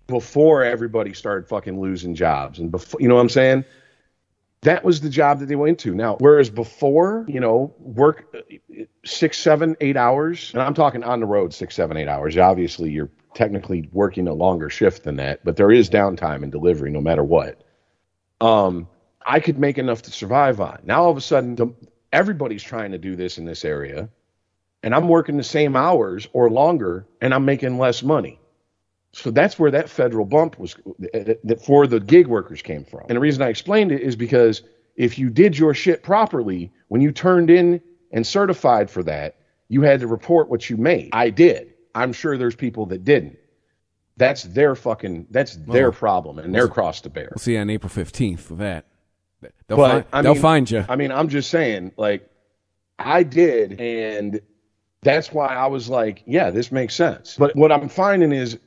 before 0.07 0.65
everybody 0.65 1.13
started 1.13 1.49
fucking 1.49 1.81
losing 1.81 2.15
jobs 2.15 2.59
and 2.59 2.71
before, 2.71 3.01
you 3.01 3.09
know 3.09 3.17
what 3.17 3.21
I'm 3.21 3.29
saying? 3.29 3.65
That 4.63 4.83
was 4.83 5.01
the 5.01 5.11
job 5.11 5.39
that 5.39 5.47
they 5.47 5.55
went 5.55 5.79
to. 5.81 5.95
Now, 5.95 6.17
whereas 6.19 6.51
before, 6.51 7.25
you 7.29 7.39
know, 7.39 7.73
work 7.79 8.35
uh, 8.35 8.85
six, 9.05 9.39
seven, 9.39 9.77
eight 9.81 9.97
hours, 9.97 10.51
and 10.53 10.61
I'm 10.61 10.75
talking 10.75 11.05
on 11.05 11.21
the 11.21 11.27
road 11.27 11.55
six, 11.55 11.77
seven, 11.77 11.97
eight 11.97 12.09
hours. 12.09 12.37
Obviously, 12.37 12.91
you're 12.91 13.11
technically 13.35 13.89
working 13.93 14.27
a 14.27 14.35
longer 14.35 14.69
shift 14.69 15.05
than 15.05 15.17
that, 15.17 15.45
but 15.45 15.57
there 15.57 15.71
is 15.71 15.89
downtime 15.89 16.43
in 16.43 16.51
delivery 16.51 16.91
no 16.91 17.01
matter 17.01 17.23
what. 17.23 17.63
Um, 18.41 18.89
I 19.25 19.39
could 19.41 19.59
make 19.59 19.79
enough 19.79 20.03
to 20.03 20.11
survive 20.11 20.61
on. 20.61 20.81
Now, 20.85 21.05
all 21.05 21.11
of 21.11 21.17
a 21.17 21.21
sudden, 21.21 21.55
the, 21.55 21.73
everybody's 22.13 22.63
trying 22.63 22.93
to 22.93 22.99
do 22.99 23.17
this 23.17 23.39
in 23.39 23.45
this 23.45 23.65
area, 23.65 24.09
and 24.83 24.95
I'm 24.95 25.09
working 25.09 25.37
the 25.37 25.45
same 25.45 25.77
hours 25.77 26.29
or 26.33 26.51
longer, 26.51 27.07
and 27.21 27.35
I'm 27.35 27.45
making 27.45 27.79
less 27.79 28.03
money. 28.03 28.41
So 29.13 29.31
that's 29.31 29.59
where 29.59 29.71
that 29.71 29.89
federal 29.89 30.25
bump 30.27 30.59
was 30.59 30.77
that 31.13 31.63
for 31.65 31.87
the 31.87 31.99
gig 31.99 32.27
workers 32.27 32.63
came 32.63 32.85
from. 32.85 33.03
And 33.09 33.17
the 33.17 33.21
reason 33.21 33.43
I 33.43 33.49
explained 33.49 33.91
it 33.91 34.03
is 34.03 34.17
because 34.17 34.63
if 34.97 35.19
you 35.19 35.31
did 35.31 35.59
your 35.59 35.75
shit 35.75 36.03
properly, 36.03 36.73
when 36.89 37.01
you 37.01 37.11
turned 37.13 37.51
in 37.51 37.81
and 38.13 38.27
certified 38.27 38.91
for 38.91 39.03
that, 39.05 39.37
you 39.69 39.83
had 39.83 40.01
to 40.01 40.07
report 40.07 40.49
what 40.49 40.69
you 40.69 40.77
made. 40.77 41.11
I 41.13 41.31
did. 41.31 41.75
I'm 41.95 42.13
sure 42.13 42.37
there's 42.37 42.55
people 42.55 42.87
that 42.87 43.05
didn't. 43.05 43.39
That's 44.17 44.43
their 44.43 44.75
fucking 44.75 45.29
that's 45.31 45.57
their 45.57 45.91
Well, 45.91 45.93
problem 45.93 46.39
and 46.39 46.55
their 46.55 46.69
cross 46.69 47.01
to 47.03 47.11
bear. 47.11 47.29
We'll 47.31 47.39
see 47.39 47.55
you 47.55 47.61
on 47.61 47.71
April 47.71 47.91
15th 47.91 48.41
for 48.41 48.55
that. 48.57 48.87
They'll, 49.41 49.77
But, 49.77 49.91
find, 49.91 50.05
I 50.13 50.23
they'll 50.23 50.33
mean- 50.35 50.43
find 50.43 50.71
you. 50.71 50.85
I 50.89 50.97
mean, 50.97 51.13
I'm 51.13 51.29
just 51.29 51.51
saying, 51.51 51.93
like, 51.97 52.29
I 52.99 53.23
did, 53.23 53.81
and 53.81 54.41
that's 55.03 55.33
why 55.33 55.47
I 55.49 55.67
was 55.67 55.89
like, 55.89 56.23
yeah, 56.27 56.51
this 56.51 56.73
makes 56.73 56.95
sense. 56.95 57.37
But 57.39 57.55
what 57.55 57.71
I'm 57.71 57.89
finding 57.89 58.33
is, 58.33 58.59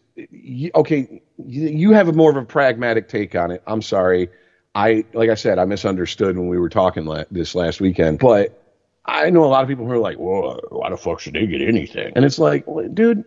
okay, 0.76 1.22
you, 1.38 1.68
you 1.68 1.92
have 1.92 2.08
a 2.08 2.14
more 2.14 2.30
of 2.32 2.38
a 2.38 2.46
pragmatic 2.46 3.10
take 3.10 3.36
on 3.36 3.52
it. 3.52 3.62
I'm 3.68 3.82
sorry. 3.82 4.30
I, 4.74 5.04
like 5.14 5.30
I 5.30 5.34
said, 5.36 5.60
I 5.60 5.66
misunderstood 5.66 6.38
when 6.38 6.48
we 6.48 6.58
were 6.58 6.70
talking 6.70 7.06
la- 7.06 7.26
this 7.30 7.54
last 7.56 7.82
weekend, 7.82 8.20
but 8.20 8.58
I 9.06 9.30
know 9.32 9.44
a 9.44 9.48
lot 9.48 9.64
of 9.64 9.68
people 9.68 9.86
who 9.86 9.92
are 9.92 9.98
like, 9.98 10.18
well, 10.18 10.62
why 10.70 10.90
the 10.90 10.96
fuck 10.98 11.20
should 11.20 11.34
they 11.34 11.46
get 11.48 11.62
anything? 11.62 12.14
And 12.16 12.24
it's 12.24 12.40
like, 12.40 12.66
well, 12.68 12.88
dude, 12.88 13.26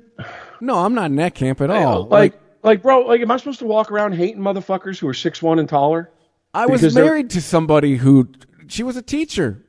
No, 0.62 0.78
I'm 0.78 0.95
not 0.95 1.07
in 1.07 1.16
that 1.16 1.34
camp 1.34 1.61
at 1.61 1.68
all. 1.68 2.05
like, 2.07 2.40
like, 2.62 2.80
bro, 2.80 3.01
like, 3.01 3.20
am 3.20 3.30
I 3.30 3.36
supposed 3.36 3.59
to 3.59 3.66
walk 3.66 3.90
around 3.92 4.12
hating 4.14 4.40
motherfuckers 4.40 4.99
who 4.99 5.07
are 5.09 5.12
six 5.14 5.42
one 5.42 5.59
and 5.59 5.68
taller? 5.68 6.11
I 6.55 6.67
was 6.67 6.95
married 6.95 7.31
to 7.31 7.43
somebody 7.43 7.97
who 7.97 8.29
she 8.69 8.83
was 8.83 8.97
a 8.97 9.03
teacher, 9.03 9.63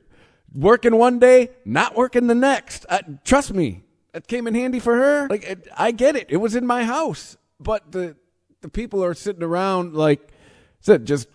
working 0.54 0.96
one 0.96 1.18
day, 1.18 1.50
not 1.64 1.96
working 1.96 2.28
the 2.28 2.34
next. 2.34 2.86
Uh, 2.88 3.00
trust 3.24 3.52
me, 3.52 3.82
that 4.12 4.28
came 4.28 4.46
in 4.46 4.54
handy 4.54 4.78
for 4.78 4.94
her. 4.94 5.26
Like 5.28 5.44
it, 5.44 5.68
I 5.76 5.90
get 5.90 6.16
it; 6.16 6.26
it 6.30 6.36
was 6.36 6.54
in 6.54 6.66
my 6.66 6.84
house, 6.84 7.36
but 7.58 7.92
the 7.92 8.16
the 8.60 8.68
people 8.68 9.04
are 9.04 9.14
sitting 9.14 9.42
around 9.42 9.94
like 9.94 10.32
said 10.80 11.04
just 11.04 11.28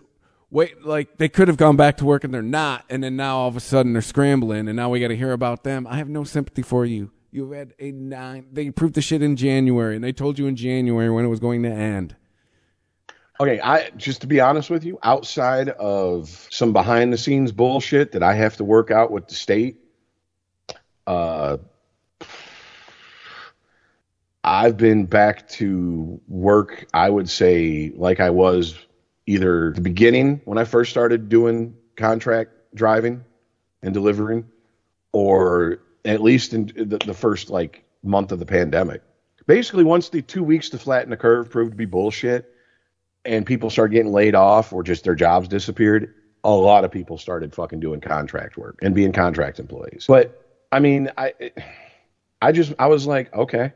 wait. 0.50 0.84
Like 0.84 1.18
they 1.18 1.28
could 1.28 1.48
have 1.48 1.58
gone 1.58 1.76
back 1.76 1.98
to 1.98 2.04
work 2.04 2.24
and 2.24 2.32
they're 2.32 2.42
not, 2.42 2.84
and 2.88 3.04
then 3.04 3.16
now 3.16 3.36
all 3.36 3.48
of 3.48 3.56
a 3.56 3.60
sudden 3.60 3.92
they're 3.92 4.02
scrambling, 4.02 4.68
and 4.68 4.76
now 4.76 4.88
we 4.88 5.00
got 5.00 5.08
to 5.08 5.16
hear 5.16 5.32
about 5.32 5.64
them. 5.64 5.86
I 5.86 5.96
have 5.96 6.08
no 6.08 6.24
sympathy 6.24 6.62
for 6.62 6.86
you. 6.86 7.12
You 7.30 7.52
had 7.52 7.74
a 7.78 7.92
nine. 7.92 8.46
They 8.52 8.66
approved 8.66 8.94
the 8.94 9.02
shit 9.02 9.22
in 9.22 9.36
January, 9.36 9.96
and 9.96 10.04
they 10.04 10.12
told 10.12 10.38
you 10.38 10.46
in 10.46 10.56
January 10.56 11.10
when 11.10 11.24
it 11.24 11.28
was 11.28 11.40
going 11.40 11.62
to 11.62 11.70
end. 11.70 12.16
Okay, 13.42 13.60
I 13.60 13.90
just 13.96 14.20
to 14.20 14.28
be 14.28 14.38
honest 14.38 14.70
with 14.70 14.84
you, 14.84 15.00
outside 15.02 15.70
of 15.70 16.46
some 16.48 16.72
behind 16.72 17.12
the 17.12 17.18
scenes 17.18 17.50
bullshit 17.50 18.12
that 18.12 18.22
I 18.22 18.34
have 18.34 18.56
to 18.58 18.64
work 18.64 18.92
out 18.92 19.10
with 19.10 19.26
the 19.26 19.34
state, 19.34 19.78
uh 21.08 21.56
I've 24.44 24.76
been 24.76 25.06
back 25.06 25.48
to 25.50 26.20
work, 26.28 26.86
I 26.94 27.10
would 27.10 27.28
say 27.28 27.90
like 27.96 28.20
I 28.20 28.30
was 28.30 28.78
either 29.26 29.72
the 29.72 29.80
beginning 29.80 30.40
when 30.44 30.56
I 30.56 30.62
first 30.62 30.92
started 30.92 31.28
doing 31.28 31.74
contract 31.96 32.52
driving 32.76 33.24
and 33.82 33.92
delivering 33.92 34.46
or 35.10 35.80
at 36.04 36.22
least 36.22 36.54
in 36.54 36.66
the, 36.76 36.98
the 37.04 37.14
first 37.14 37.50
like 37.50 37.82
month 38.04 38.30
of 38.30 38.38
the 38.38 38.46
pandemic. 38.46 39.02
Basically, 39.48 39.82
once 39.82 40.10
the 40.10 40.22
2 40.22 40.44
weeks 40.44 40.68
to 40.68 40.78
flatten 40.78 41.10
the 41.10 41.16
curve 41.16 41.50
proved 41.50 41.72
to 41.72 41.76
be 41.76 41.86
bullshit, 41.86 42.51
and 43.24 43.46
people 43.46 43.70
started 43.70 43.92
getting 43.92 44.12
laid 44.12 44.34
off 44.34 44.72
or 44.72 44.82
just 44.82 45.04
their 45.04 45.14
jobs 45.14 45.48
disappeared, 45.48 46.12
a 46.44 46.50
lot 46.50 46.84
of 46.84 46.90
people 46.90 47.18
started 47.18 47.54
fucking 47.54 47.80
doing 47.80 48.00
contract 48.00 48.56
work 48.56 48.78
and 48.82 48.94
being 48.94 49.12
contract 49.12 49.58
employees. 49.58 50.04
But 50.08 50.38
I 50.72 50.80
mean, 50.80 51.10
I 51.16 51.32
I 52.40 52.52
just 52.52 52.72
I 52.78 52.86
was 52.86 53.06
like, 53.06 53.32
okay, 53.34 53.72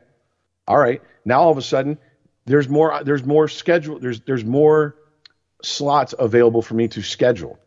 all 0.67 0.77
right. 0.77 1.01
Now 1.25 1.41
all 1.41 1.51
of 1.51 1.57
a 1.57 1.61
sudden, 1.61 1.97
there's 2.45 2.67
more 2.67 3.01
there's 3.03 3.25
more 3.25 3.47
schedule 3.47 3.99
there's 3.99 4.21
there's 4.21 4.43
more 4.43 4.95
slots 5.61 6.13
available 6.17 6.61
for 6.61 6.73
me 6.73 6.87
to 6.87 7.01
schedule 7.01 7.59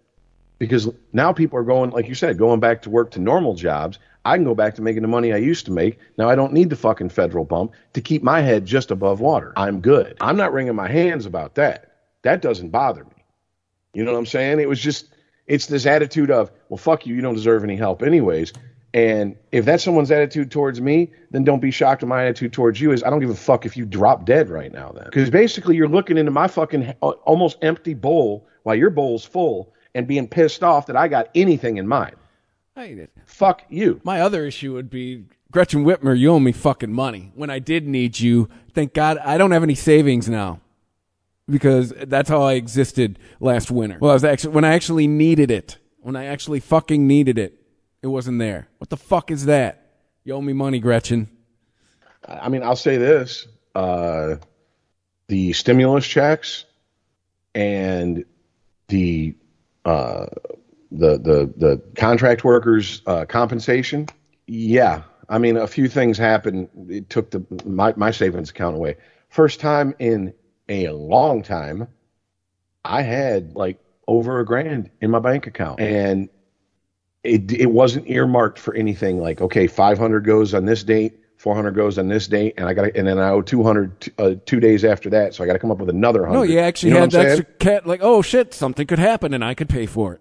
because 0.59 0.89
now 1.13 1.33
people 1.33 1.59
are 1.59 1.65
going 1.65 1.91
like 1.91 2.09
you 2.09 2.15
said 2.15 2.39
going 2.39 2.61
back 2.61 2.83
to 2.83 2.91
work 2.91 3.11
to 3.13 3.21
normal 3.21 3.55
jobs 3.55 3.99
i 4.25 4.37
can 4.37 4.45
go 4.45 4.55
back 4.55 4.75
to 4.75 4.83
making 4.83 5.03
the 5.03 5.09
money 5.09 5.33
i 5.33 5.37
used 5.37 5.67
to 5.67 5.73
make. 5.73 5.99
Now 6.17 6.29
i 6.29 6.35
don't 6.35 6.53
need 6.53 6.71
the 6.71 6.77
fucking 6.77 7.11
federal 7.11 7.45
bump 7.45 7.73
to 7.95 8.01
keep 8.01 8.23
my 8.23 8.41
head 8.41 8.67
just 8.67 8.91
above 8.91 9.21
water. 9.21 9.53
I'm 9.57 9.81
good. 9.81 10.17
I'm 10.21 10.37
not 10.37 10.53
wringing 10.53 10.75
my 10.75 10.89
hands 10.89 11.27
about 11.27 11.55
that. 11.57 11.93
That 12.23 12.43
doesn't 12.43 12.71
bother 12.71 13.05
me. 13.05 13.25
You 13.95 14.05
know 14.05 14.13
what 14.13 14.19
i'm 14.19 14.27
saying? 14.27 14.61
It 14.61 14.69
was 14.69 14.81
just 14.81 15.07
it's 15.47 15.67
this 15.67 15.87
attitude 15.87 16.31
of 16.31 16.51
well 16.69 16.79
fuck 16.79 17.07
you 17.07 17.15
you 17.15 17.21
don't 17.21 17.35
deserve 17.35 17.65
any 17.65 17.77
help 17.77 18.03
anyways. 18.03 18.53
And 18.93 19.37
if 19.53 19.65
that's 19.65 19.85
someone's 19.85 20.11
attitude 20.11 20.51
towards 20.51 20.81
me, 20.81 21.13
then 21.31 21.45
don't 21.45 21.61
be 21.61 21.71
shocked 21.71 22.05
my 22.05 22.25
attitude 22.25 22.53
towards 22.53 22.81
you 22.81 22.91
is 22.91 23.05
I 23.05 23.11
don't 23.11 23.21
give 23.21 23.31
a 23.31 23.35
fuck 23.35 23.65
if 23.65 23.77
you 23.77 23.87
drop 23.87 24.25
dead 24.25 24.51
right 24.51 24.73
now 24.73 24.91
then. 24.91 25.05
Because 25.05 25.31
basically 25.31 25.77
you're 25.77 25.89
looking 25.89 26.19
into 26.19 26.33
my 26.33 26.49
fucking 26.49 26.95
uh, 27.01 27.11
almost 27.25 27.59
empty 27.63 27.95
bowl 27.95 28.49
while 28.65 28.75
your 28.75 28.91
bowl's 28.91 29.25
full 29.25 29.73
and 29.95 30.07
being 30.07 30.27
pissed 30.27 30.65
off 30.65 30.87
that 30.87 30.97
I 30.97 31.07
got 31.09 31.29
anything 31.35 31.77
in 31.77 31.87
mind. 31.87 32.17
I, 32.81 33.09
Fuck 33.27 33.65
you. 33.69 34.01
My 34.05 34.23
other 34.23 34.47
issue 34.47 34.73
would 34.73 34.89
be 34.89 35.25
Gretchen 35.53 35.85
Whitmer, 35.85 36.19
you 36.19 36.31
owe 36.31 36.41
me 36.41 36.53
fucking 36.53 36.93
money. 36.93 37.33
When 37.35 37.51
I 37.51 37.59
did 37.59 37.87
need 37.87 38.19
you, 38.19 38.49
thank 38.73 38.95
God 38.95 39.19
I 39.19 39.37
don't 39.37 39.51
have 39.51 39.63
any 39.63 39.75
savings 39.75 40.29
now. 40.29 40.61
Because 41.49 41.93
that's 42.07 42.29
how 42.31 42.43
I 42.43 42.55
existed 42.55 43.19
last 43.41 43.71
winter. 43.71 43.99
Well, 44.01 44.13
I 44.13 44.15
was 44.15 44.25
actually 44.25 44.55
when 44.55 44.65
I 44.65 44.75
actually 44.75 45.09
needed 45.09 45.51
it. 45.51 45.79
When 45.99 46.15
I 46.15 46.27
actually 46.27 46.61
fucking 46.61 47.07
needed 47.07 47.39
it, 47.39 47.61
it 48.03 48.07
wasn't 48.07 48.39
there. 48.39 48.69
What 48.79 48.89
the 48.89 48.97
fuck 48.97 49.33
is 49.33 49.47
that? 49.47 49.91
You 50.23 50.35
owe 50.35 50.41
me 50.41 50.53
money, 50.53 50.79
Gretchen. 50.79 51.29
I 52.27 52.49
mean, 52.49 52.63
I'll 52.63 52.77
say 52.77 52.99
this: 52.99 53.49
uh, 53.75 54.37
the 55.27 55.53
stimulus 55.53 56.07
checks 56.07 56.67
and 57.53 58.25
the 58.87 59.35
uh, 59.85 60.27
the 60.91 61.19
the 61.19 61.53
the 61.57 61.83
contract 61.97 62.45
workers 62.45 63.03
uh, 63.07 63.25
compensation. 63.25 64.07
Yeah, 64.47 65.03
I 65.29 65.39
mean, 65.39 65.57
a 65.57 65.67
few 65.67 65.89
things 65.89 66.19
happened. 66.19 66.69
It 66.89 67.11
took 67.11 67.31
the 67.31 67.45
my 67.65 67.95
my 67.97 68.11
savings 68.11 68.51
account 68.51 68.77
away. 68.77 68.97
First 69.29 69.61
time 69.61 69.95
in 69.99 70.35
a 70.69 70.89
long 70.91 71.43
time, 71.43 71.89
I 72.85 73.03
had 73.03 73.55
like 73.55 73.79
over 74.09 74.41
a 74.41 74.45
grand 74.45 74.91
in 75.01 75.11
my 75.11 75.21
bank 75.21 75.47
account, 75.47 75.81
and 75.81 76.29
it 77.23 77.53
it 77.53 77.71
wasn't 77.71 78.09
earmarked 78.09 78.59
for 78.59 78.75
anything 78.75 79.21
like 79.21 79.41
okay 79.41 79.67
500 79.67 80.25
goes 80.25 80.55
on 80.55 80.65
this 80.65 80.83
date 80.83 81.19
400 81.37 81.73
goes 81.73 81.99
on 81.99 82.09
this 82.09 82.27
date 82.27 82.55
and 82.57 82.67
i 82.67 82.73
got 82.73 82.97
and 82.97 83.07
then 83.07 83.19
i 83.19 83.29
owe 83.29 83.43
200 83.43 84.01
t- 84.01 84.13
uh, 84.19 84.35
two 84.47 84.59
days 84.59 84.85
after 84.87 85.11
that 85.11 85.35
so 85.35 85.45
i 85.45 85.47
got 85.47 85.53
to 85.53 85.59
come 85.59 85.71
up 85.71 85.79
with 85.79 85.91
another 85.91 86.23
100 86.23 86.39
No, 86.39 86.43
you 86.43 86.59
actually 86.59 86.93
know 86.93 87.01
had 87.01 87.13
what 87.13 87.21
I'm 87.21 87.27
that 87.27 87.39
extra 87.39 87.55
cat 87.59 87.87
like, 87.87 88.01
oh 88.03 88.23
shit, 88.23 88.55
something 88.55 88.87
could 88.87 88.99
happen 88.99 89.35
and 89.35 89.45
I 89.45 89.55
could 89.55 89.69
pay 89.69 89.85
for 89.87 90.15
it. 90.15 90.21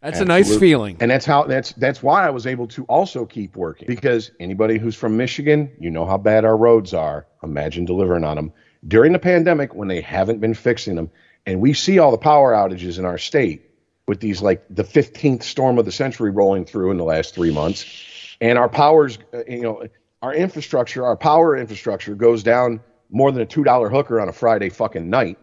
That's 0.00 0.20
a 0.20 0.24
nice 0.24 0.56
feeling. 0.56 0.96
and 1.00 1.10
that's 1.10 1.26
how 1.26 1.44
that's 1.44 1.72
that's 1.74 2.02
why 2.02 2.26
i 2.26 2.30
was 2.30 2.46
able 2.46 2.66
to 2.68 2.84
also 2.84 3.26
keep 3.26 3.56
working. 3.56 3.86
Because 3.86 4.30
anybody 4.40 4.78
who's 4.78 4.96
from 4.96 5.16
michigan 5.16 5.70
you 5.78 5.90
know 5.90 6.06
how 6.06 6.16
bad 6.18 6.44
our 6.44 6.56
roads 6.56 6.94
are. 6.94 7.26
Imagine 7.42 7.84
delivering 7.84 8.24
on 8.24 8.36
them 8.36 8.52
during 8.86 9.12
the 9.12 9.18
pandemic 9.18 9.74
when 9.74 9.88
they 9.88 10.00
haven't 10.00 10.40
been 10.40 10.54
fixing 10.54 10.94
them 10.94 11.10
and 11.46 11.60
we 11.60 11.72
see 11.74 11.98
all 11.98 12.10
the 12.10 12.18
power 12.18 12.52
outages 12.52 12.98
in 12.98 13.04
our 13.04 13.18
state 13.18 13.70
with 14.06 14.20
these 14.20 14.40
like 14.42 14.64
the 14.70 14.84
15th 14.84 15.42
storm 15.42 15.78
of 15.78 15.84
the 15.84 15.92
century 15.92 16.30
rolling 16.30 16.64
through 16.64 16.90
in 16.90 16.96
the 16.96 17.04
last 17.04 17.34
three 17.34 17.52
months 17.52 17.84
and 18.40 18.58
our 18.58 18.68
powers 18.68 19.18
uh, 19.34 19.42
you 19.46 19.60
know 19.60 19.82
our 20.22 20.34
infrastructure 20.34 21.04
our 21.04 21.16
power 21.16 21.56
infrastructure 21.56 22.14
goes 22.14 22.42
down 22.42 22.80
more 23.10 23.30
than 23.32 23.42
a 23.42 23.46
two 23.46 23.64
dollar 23.64 23.90
hooker 23.90 24.18
on 24.20 24.28
a 24.28 24.32
friday 24.32 24.70
fucking 24.70 25.10
night 25.10 25.38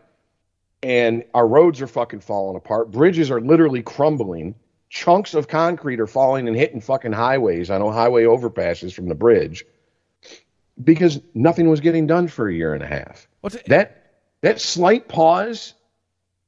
and 0.83 1.23
our 1.33 1.47
roads 1.47 1.81
are 1.81 1.87
fucking 1.87 2.19
falling 2.21 2.55
apart. 2.55 2.91
Bridges 2.91 3.31
are 3.31 3.41
literally 3.41 3.81
crumbling. 3.81 4.55
Chunks 4.89 5.33
of 5.33 5.47
concrete 5.47 5.99
are 5.99 6.07
falling 6.07 6.47
and 6.47 6.55
hitting 6.55 6.79
fucking 6.79 7.11
highways. 7.11 7.69
I 7.69 7.77
know 7.77 7.91
highway 7.91 8.23
overpasses 8.23 8.93
from 8.93 9.09
the 9.09 9.15
bridge 9.15 9.65
because 10.81 11.19
nothing 11.33 11.69
was 11.69 11.79
getting 11.81 12.07
done 12.07 12.27
for 12.27 12.47
a 12.47 12.53
year 12.53 12.73
and 12.73 12.83
a 12.83 12.87
half. 12.87 13.27
What's 13.41 13.57
that 13.67 14.03
that 14.41 14.61
slight 14.61 15.07
pause 15.07 15.73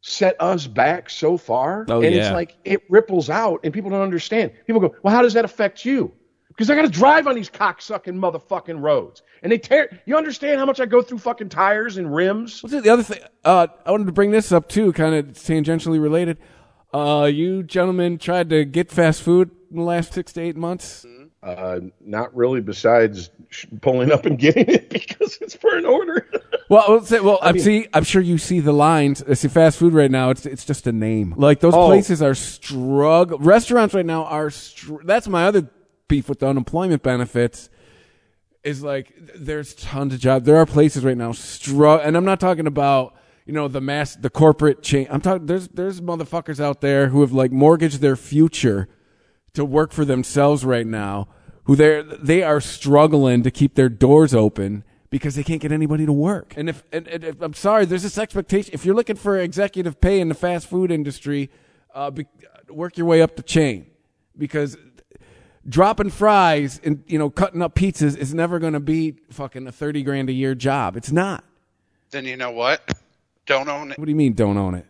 set 0.02 0.38
us 0.40 0.68
back 0.68 1.10
so 1.10 1.36
far 1.38 1.86
Oh, 1.90 2.02
and 2.02 2.16
yeah. 2.16 2.22
it's 2.28 2.32
like 2.34 2.56
it 2.64 2.84
ripples 2.90 3.30
out 3.30 3.60
and 3.66 3.74
people 3.74 3.90
don't 3.90 4.02
understand. 4.02 4.52
People 4.66 4.80
go 4.82 4.96
well 5.04 5.14
how 5.14 5.22
does 5.22 5.34
that 5.34 5.44
affect 5.44 5.84
you 5.84 6.14
because 6.60 6.70
i 6.70 6.76
got 6.76 6.82
to 6.82 6.90
drive 6.90 7.26
on 7.26 7.36
these 7.36 7.50
cocksucking 7.50 8.20
motherfucking 8.20 8.82
roads 8.82 9.22
and 9.44 9.50
they 9.52 9.58
tear 9.58 9.90
you 10.06 10.18
understand 10.18 10.60
how 10.60 10.66
much 10.66 10.82
i 10.82 10.86
go 10.86 11.02
through 11.02 11.18
fucking 11.18 11.48
tires 11.48 11.96
and 11.98 12.14
rims 12.14 12.62
What's 12.62 12.74
it? 12.76 12.84
The 12.84 12.90
other 12.90 13.04
thing, 13.04 13.22
uh, 13.46 13.68
I 13.86 13.92
wanted 13.92 14.08
to 14.08 14.12
bring 14.12 14.32
this 14.32 14.52
up 14.52 14.68
too, 14.68 14.92
kind 14.92 15.16
of 15.16 15.28
tangentially 15.28 16.02
related. 16.02 16.38
Uh, 16.94 17.30
you 17.32 17.64
gentlemen 17.64 18.18
tried 18.18 18.50
to 18.50 18.66
get 18.66 18.92
fast 18.92 19.22
food 19.22 19.52
in 19.72 19.78
the 19.78 19.84
last 19.84 20.12
six 20.14 20.34
to 20.34 20.42
eight 20.42 20.58
months. 20.58 21.06
Uh, 21.42 21.80
not 22.02 22.36
really. 22.36 22.60
Besides 22.60 23.30
sh- 23.50 23.66
pulling 23.82 24.12
up 24.12 24.26
and 24.26 24.38
getting 24.38 24.68
it 24.68 24.90
because 24.98 25.38
it's 25.40 25.56
for 25.56 25.78
an 25.78 25.86
order. 25.86 26.28
Well, 26.70 26.86
well, 26.88 27.02
say, 27.04 27.20
well, 27.20 27.40
I 27.42 27.50
I'm 27.50 27.56
mean- 27.56 27.64
see. 27.64 27.88
I'm 27.96 28.04
sure 28.04 28.22
you 28.22 28.38
see 28.38 28.60
the 28.60 28.72
lines. 28.74 29.24
I 29.28 29.34
see 29.34 29.48
fast 29.48 29.80
food 29.80 29.92
right 29.92 30.12
now. 30.12 30.30
It's 30.30 30.46
it's 30.46 30.66
just 30.66 30.86
a 30.86 30.92
name. 30.92 31.34
Like 31.36 31.62
those 31.62 31.74
Oh. 31.74 31.88
places 31.88 32.22
are 32.22 32.36
struggle. 32.36 33.40
Restaurants 33.40 33.96
right 33.96 34.06
now 34.06 34.26
are. 34.26 34.52
Str- 34.52 35.02
that's 35.04 35.28
my 35.28 35.46
other 35.46 35.68
beef 36.10 36.28
with 36.28 36.40
the 36.40 36.48
unemployment 36.48 37.02
benefits. 37.02 37.70
Is 38.62 38.84
like 38.84 39.14
there's 39.18 39.74
tons 39.74 40.14
of 40.14 40.20
jobs. 40.20 40.46
There 40.46 40.58
are 40.58 40.66
places 40.66 41.06
right 41.06 41.16
now 41.16 41.32
struggle, 41.32 42.06
and 42.06 42.18
I'm 42.18 42.26
not 42.26 42.42
talking 42.42 42.68
about 42.68 43.16
you 43.46 43.54
know 43.54 43.70
the 43.70 43.80
mass, 43.80 44.18
the 44.18 44.30
corporate 44.30 44.84
chain. 44.84 45.08
I'm 45.10 45.22
talking. 45.22 45.46
There's 45.46 45.70
there's 45.70 46.02
motherfuckers 46.02 46.60
out 46.60 46.82
there 46.82 47.08
who 47.08 47.22
have 47.22 47.32
like 47.32 47.54
mortgaged 47.54 48.02
their 48.02 48.18
future 48.18 48.90
to 49.54 49.64
work 49.64 49.94
for 49.94 50.04
themselves 50.04 50.66
right 50.66 50.86
now 50.86 51.30
who 51.70 51.76
they 51.76 52.02
they 52.20 52.42
are 52.42 52.60
struggling 52.60 53.44
to 53.44 53.52
keep 53.52 53.76
their 53.76 53.90
doors 53.90 54.34
open 54.34 54.84
because 55.12 55.36
they 55.36 55.44
can't 55.44 55.62
get 55.62 55.72
anybody 55.72 56.04
to 56.04 56.12
work. 56.12 56.56
And 56.58 56.68
if, 56.68 56.84
and, 56.92 57.08
and 57.08 57.24
if 57.24 57.42
I'm 57.42 57.54
sorry, 57.54 57.86
there's 57.86 58.02
this 58.02 58.18
expectation. 58.18 58.74
If 58.74 58.86
you're 58.86 58.96
looking 58.96 59.16
for 59.16 59.38
executive 59.38 60.02
pay 60.02 60.20
in 60.20 60.30
the 60.30 60.36
fast 60.36 60.68
food 60.68 60.92
industry, 60.92 61.52
uh, 61.94 62.10
be, 62.10 62.26
work 62.70 62.98
your 62.98 63.06
way 63.06 63.22
up 63.22 63.36
the 63.36 63.44
chain 63.44 63.86
because 64.36 64.78
dropping 65.70 66.10
fries 66.10 66.82
and 66.84 67.04
you 67.08 67.18
know 67.18 67.30
cutting 67.30 67.62
up 67.62 67.76
pizzas 67.76 68.18
is 68.18 68.34
never 68.34 68.60
going 68.60 68.74
to 68.74 68.80
be 68.80 69.16
fucking 69.30 69.68
a 69.68 69.72
30 69.72 70.04
grand 70.04 70.30
a 70.30 70.34
year 70.34 70.56
job. 70.56 70.98
It's 70.98 71.12
not. 71.12 71.44
Then 72.12 72.26
you 72.26 72.36
know 72.36 72.52
what? 72.52 72.82
Don't 73.46 73.70
own 73.70 73.92
it. 73.92 74.00
What 74.00 74.06
do 74.06 74.12
you 74.12 74.18
mean 74.18 74.34
don't 74.34 74.58
own 74.58 74.76
it? 74.76 74.86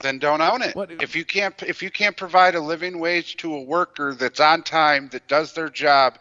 Then 0.00 0.18
don't 0.18 0.40
own 0.40 0.62
it. 0.62 0.74
If 1.02 1.14
you 1.14 1.24
can't 1.24 1.60
if 1.62 1.82
you 1.82 1.90
can't 1.90 2.16
provide 2.16 2.54
a 2.54 2.60
living 2.60 2.98
wage 2.98 3.36
to 3.38 3.54
a 3.54 3.62
worker 3.62 4.14
that's 4.14 4.40
on 4.40 4.62
time, 4.62 5.08
that 5.12 5.28
does 5.28 5.52
their 5.52 5.68
job, 5.68 6.18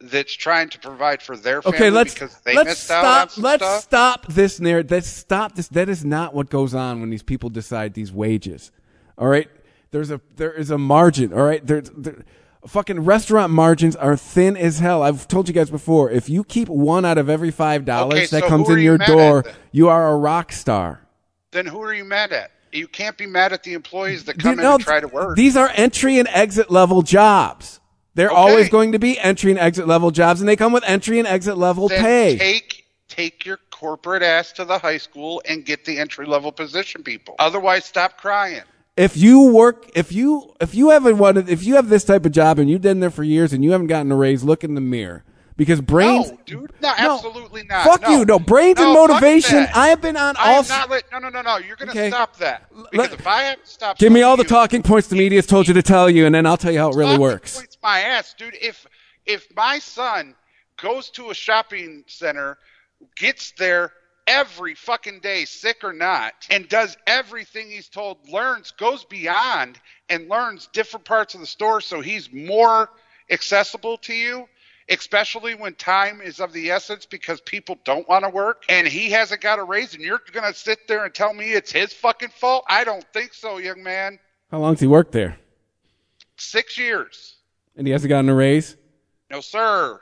that's 0.00 0.34
trying 0.34 0.68
to 0.70 0.78
provide 0.78 1.22
for 1.22 1.36
their 1.36 1.62
family 1.62 1.78
Okay, 1.78 1.90
let's 1.90 2.12
because 2.12 2.38
they 2.40 2.54
let's 2.54 2.68
missed 2.68 2.90
out 2.90 3.04
on 3.04 3.28
stop. 3.28 3.42
Let's 3.42 3.64
stuff. 3.64 3.82
stop 3.82 4.26
this 4.26 4.60
narrative. 4.60 4.90
Let's 4.90 5.08
stop 5.08 5.54
this. 5.54 5.68
That 5.68 5.88
is 5.88 6.04
not 6.04 6.34
what 6.34 6.50
goes 6.50 6.74
on 6.74 7.00
when 7.00 7.10
these 7.10 7.22
people 7.22 7.48
decide 7.48 7.94
these 7.94 8.12
wages. 8.12 8.70
All 9.16 9.28
right, 9.28 9.48
there's 9.92 10.10
a 10.10 10.20
there 10.36 10.52
is 10.52 10.70
a 10.70 10.78
margin. 10.78 11.32
All 11.32 11.44
right, 11.44 11.64
there's 11.66 11.90
there, 11.90 12.24
fucking 12.66 13.00
restaurant 13.00 13.52
margins 13.52 13.96
are 13.96 14.16
thin 14.16 14.56
as 14.56 14.78
hell. 14.78 15.02
I've 15.02 15.26
told 15.28 15.48
you 15.48 15.54
guys 15.54 15.70
before. 15.70 16.10
If 16.10 16.28
you 16.28 16.44
keep 16.44 16.68
one 16.68 17.04
out 17.04 17.18
of 17.18 17.28
every 17.28 17.50
five 17.50 17.84
dollars 17.84 18.14
Okay, 18.18 18.26
that 18.26 18.42
so 18.44 18.48
comes 18.48 18.68
in 18.68 18.78
you 18.78 18.84
your 18.84 18.98
door, 18.98 19.42
then? 19.42 19.54
you 19.72 19.88
are 19.88 20.12
a 20.12 20.16
rock 20.16 20.52
star. 20.52 21.00
Then 21.50 21.66
who 21.66 21.80
are 21.82 21.92
you 21.94 22.04
mad 22.04 22.32
at? 22.32 22.50
You 22.72 22.88
can't 22.88 23.18
be 23.18 23.26
mad 23.26 23.52
at 23.52 23.62
the 23.62 23.74
employees 23.74 24.24
that 24.24 24.36
You 24.36 24.42
come 24.42 24.52
in 24.58 24.62
know, 24.62 24.74
and 24.76 24.82
try 24.82 25.00
to 25.00 25.08
work. 25.08 25.36
These 25.36 25.56
are 25.56 25.70
entry 25.74 26.18
and 26.18 26.26
exit 26.28 26.70
level 26.70 27.02
jobs. 27.02 27.80
They're 28.14 28.28
Okay. 28.30 28.36
always 28.36 28.68
going 28.70 28.92
to 28.92 28.98
be 28.98 29.18
entry 29.18 29.50
and 29.50 29.60
exit 29.60 29.86
level 29.86 30.10
jobs, 30.10 30.40
and 30.40 30.48
they 30.48 30.56
come 30.56 30.72
with 30.72 30.84
entry 30.86 31.18
and 31.18 31.28
exit 31.28 31.58
level 31.58 31.88
then 31.88 32.00
pay. 32.00 32.38
take 32.38 32.84
take 33.08 33.44
your 33.44 33.58
corporate 33.70 34.22
ass 34.22 34.52
to 34.52 34.64
the 34.64 34.78
high 34.78 34.96
school 34.96 35.42
and 35.46 35.66
get 35.66 35.84
the 35.84 35.98
entry 35.98 36.24
level 36.24 36.50
position 36.50 37.02
people. 37.02 37.34
Otherwise, 37.38 37.84
stop 37.84 38.16
crying. 38.16 38.62
If 38.96 39.16
you 39.16 39.52
work 39.52 39.90
if 39.94 40.12
you 40.12 40.54
if 40.60 40.74
you 40.74 40.90
haven't 40.90 41.18
wanted 41.18 41.48
if 41.48 41.64
you 41.64 41.76
have 41.76 41.88
this 41.88 42.04
type 42.04 42.26
of 42.26 42.32
job 42.32 42.58
and 42.58 42.68
you've 42.68 42.82
been 42.82 43.00
there 43.00 43.10
for 43.10 43.24
years 43.24 43.52
and 43.52 43.64
you 43.64 43.72
haven't 43.72 43.86
gotten 43.86 44.12
a 44.12 44.16
raise 44.16 44.42
look 44.44 44.64
in 44.64 44.74
the 44.74 44.80
mirror 44.80 45.24
because 45.56 45.80
brains 45.80 46.30
no, 46.30 46.38
dude. 46.44 46.72
No, 46.80 46.92
absolutely 46.96 47.62
not. 47.64 47.84
fuck 47.84 48.02
no. 48.02 48.10
you 48.18 48.24
no 48.24 48.38
brains 48.38 48.78
and 48.78 48.92
No, 48.92 49.06
fuck 49.06 49.10
motivation 49.22 49.66
i 49.74 49.88
have 49.88 50.00
been 50.02 50.16
on 50.16 50.34
all 50.38 50.62
not 50.64 50.90
let, 50.90 51.04
no, 51.10 51.18
no, 51.18 51.28
no, 51.30 51.40
no. 51.42 51.56
You're 51.58 51.76
going 51.76 51.88
to 51.90 51.98
Okay. 51.98 52.10
stop 52.10 52.36
that. 52.38 52.70
Because 52.90 53.12
if 53.12 53.26
I 53.26 53.42
have 53.42 53.62
to 53.62 53.66
stop 53.68 53.98
give 53.98 54.12
me 54.12 54.22
all 54.22 54.36
the 54.36 54.42
you- 54.42 54.48
talking 54.48 54.82
points 54.82 55.08
the 55.08 55.16
media's 55.16 55.46
told 55.46 55.68
you 55.68 55.74
to 55.74 55.82
tell 55.82 56.10
you 56.10 56.26
and 56.26 56.34
then 56.34 56.44
i'll 56.46 56.56
tell 56.58 56.72
you 56.72 56.78
how 56.78 56.90
it 56.90 56.96
really 56.96 57.18
works 57.18 57.56
points 57.56 57.78
my 57.82 58.00
ass, 58.00 58.34
dude. 58.34 58.56
If 58.60 58.86
if 59.24 59.46
my 59.56 59.78
son 59.78 60.34
goes 60.80 61.10
to 61.10 61.30
a 61.30 61.34
shopping 61.34 62.04
center, 62.08 62.58
gets 63.16 63.52
there 63.52 63.92
every 64.32 64.74
fucking 64.74 65.20
day, 65.20 65.44
sick 65.44 65.84
or 65.84 65.92
not, 65.92 66.32
and 66.50 66.68
does 66.68 66.96
everything 67.06 67.68
he's 67.70 67.88
told, 67.88 68.16
learns, 68.28 68.70
goes 68.72 69.04
beyond, 69.04 69.78
and 70.08 70.28
learns 70.28 70.68
different 70.72 71.04
parts 71.04 71.34
of 71.34 71.40
the 71.40 71.46
store, 71.46 71.80
so 71.80 72.00
he's 72.00 72.32
more 72.32 72.88
accessible 73.30 73.96
to 73.98 74.14
you. 74.14 74.48
Especially 74.88 75.54
when 75.54 75.74
time 75.74 76.20
is 76.20 76.40
of 76.40 76.52
the 76.52 76.70
essence 76.70 77.06
because 77.06 77.40
people 77.40 77.78
don't 77.84 78.06
want 78.08 78.24
to 78.24 78.28
work 78.30 78.64
and 78.68 78.86
he 78.86 79.10
hasn't 79.10 79.40
got 79.40 79.60
a 79.60 79.64
raise, 79.64 79.94
and 79.94 80.02
you're 80.02 80.20
going 80.32 80.52
to 80.52 80.58
sit 80.58 80.88
there 80.88 81.04
and 81.04 81.14
tell 81.14 81.32
me 81.32 81.52
it's 81.52 81.70
his 81.70 81.92
fucking 81.92 82.30
fault? 82.30 82.64
I 82.68 82.82
don't 82.82 83.04
think 83.12 83.32
so, 83.32 83.58
young 83.58 83.82
man. 83.82 84.18
how 84.50 84.58
long's 84.58 84.80
he 84.80 84.88
worked 84.88 85.12
there 85.12 85.36
Six 86.36 86.76
years. 86.76 87.36
and 87.76 87.86
he 87.86 87.92
hasn't 87.92 88.08
gotten 88.08 88.28
a 88.28 88.34
raise 88.34 88.76
No, 89.30 89.40
sir. 89.40 90.00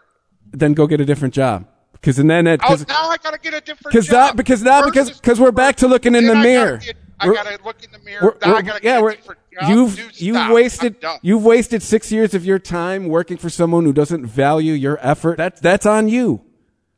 then 0.51 0.73
go 0.73 0.87
get 0.87 1.01
a 1.01 1.05
different 1.05 1.35
job 1.35 1.69
because 2.01 2.19
and 2.19 2.29
then 2.31 2.47
it 2.47 2.61
Oh, 2.65 2.77
now 2.89 3.09
I 3.09 3.17
gotta 3.19 3.39
get 3.39 3.55
a 3.55 3.61
different 3.61 3.93
because 3.93 4.07
job. 4.07 4.13
that 4.13 4.37
because 4.37 4.63
now 4.63 4.85
because 4.85 5.11
because 5.11 5.39
we're 5.41 5.51
back 5.53 5.77
to 5.77 5.89
looking 5.89 6.15
in 6.15 6.27
the 6.27 6.35
I 6.35 6.43
mirror 6.43 6.73
Gotta 6.79 6.87
get, 6.87 6.97
I 7.21 7.27
We're- 7.27 7.37
gotta 7.37 7.59
look 7.65 7.85
in 7.85 7.93
the 7.93 7.99
mirror. 7.99 8.21
We're- 8.23 8.37
now 8.45 8.57
I 8.57 8.63
gotta 8.63 8.81
yeah, 8.83 8.95
get 8.97 9.03
we're- 9.03 9.17
a 9.17 9.61
job. 9.61 9.71
you've 9.71 9.97
Dude, 9.97 10.21
you've 10.21 10.51
wasted 10.51 10.97
you've 11.23 11.45
wasted 11.45 11.83
six 11.83 12.11
years 12.11 12.33
of 12.35 12.45
your 12.47 12.59
time 12.59 13.09
working 13.09 13.37
for 13.37 13.51
someone 13.51 13.85
who 13.85 13.93
doesn't 13.93 14.25
value 14.27 14.73
your 14.73 14.99
effort. 15.03 15.37
That's 15.37 15.61
that's 15.61 15.85
on 15.87 16.09
you. 16.09 16.43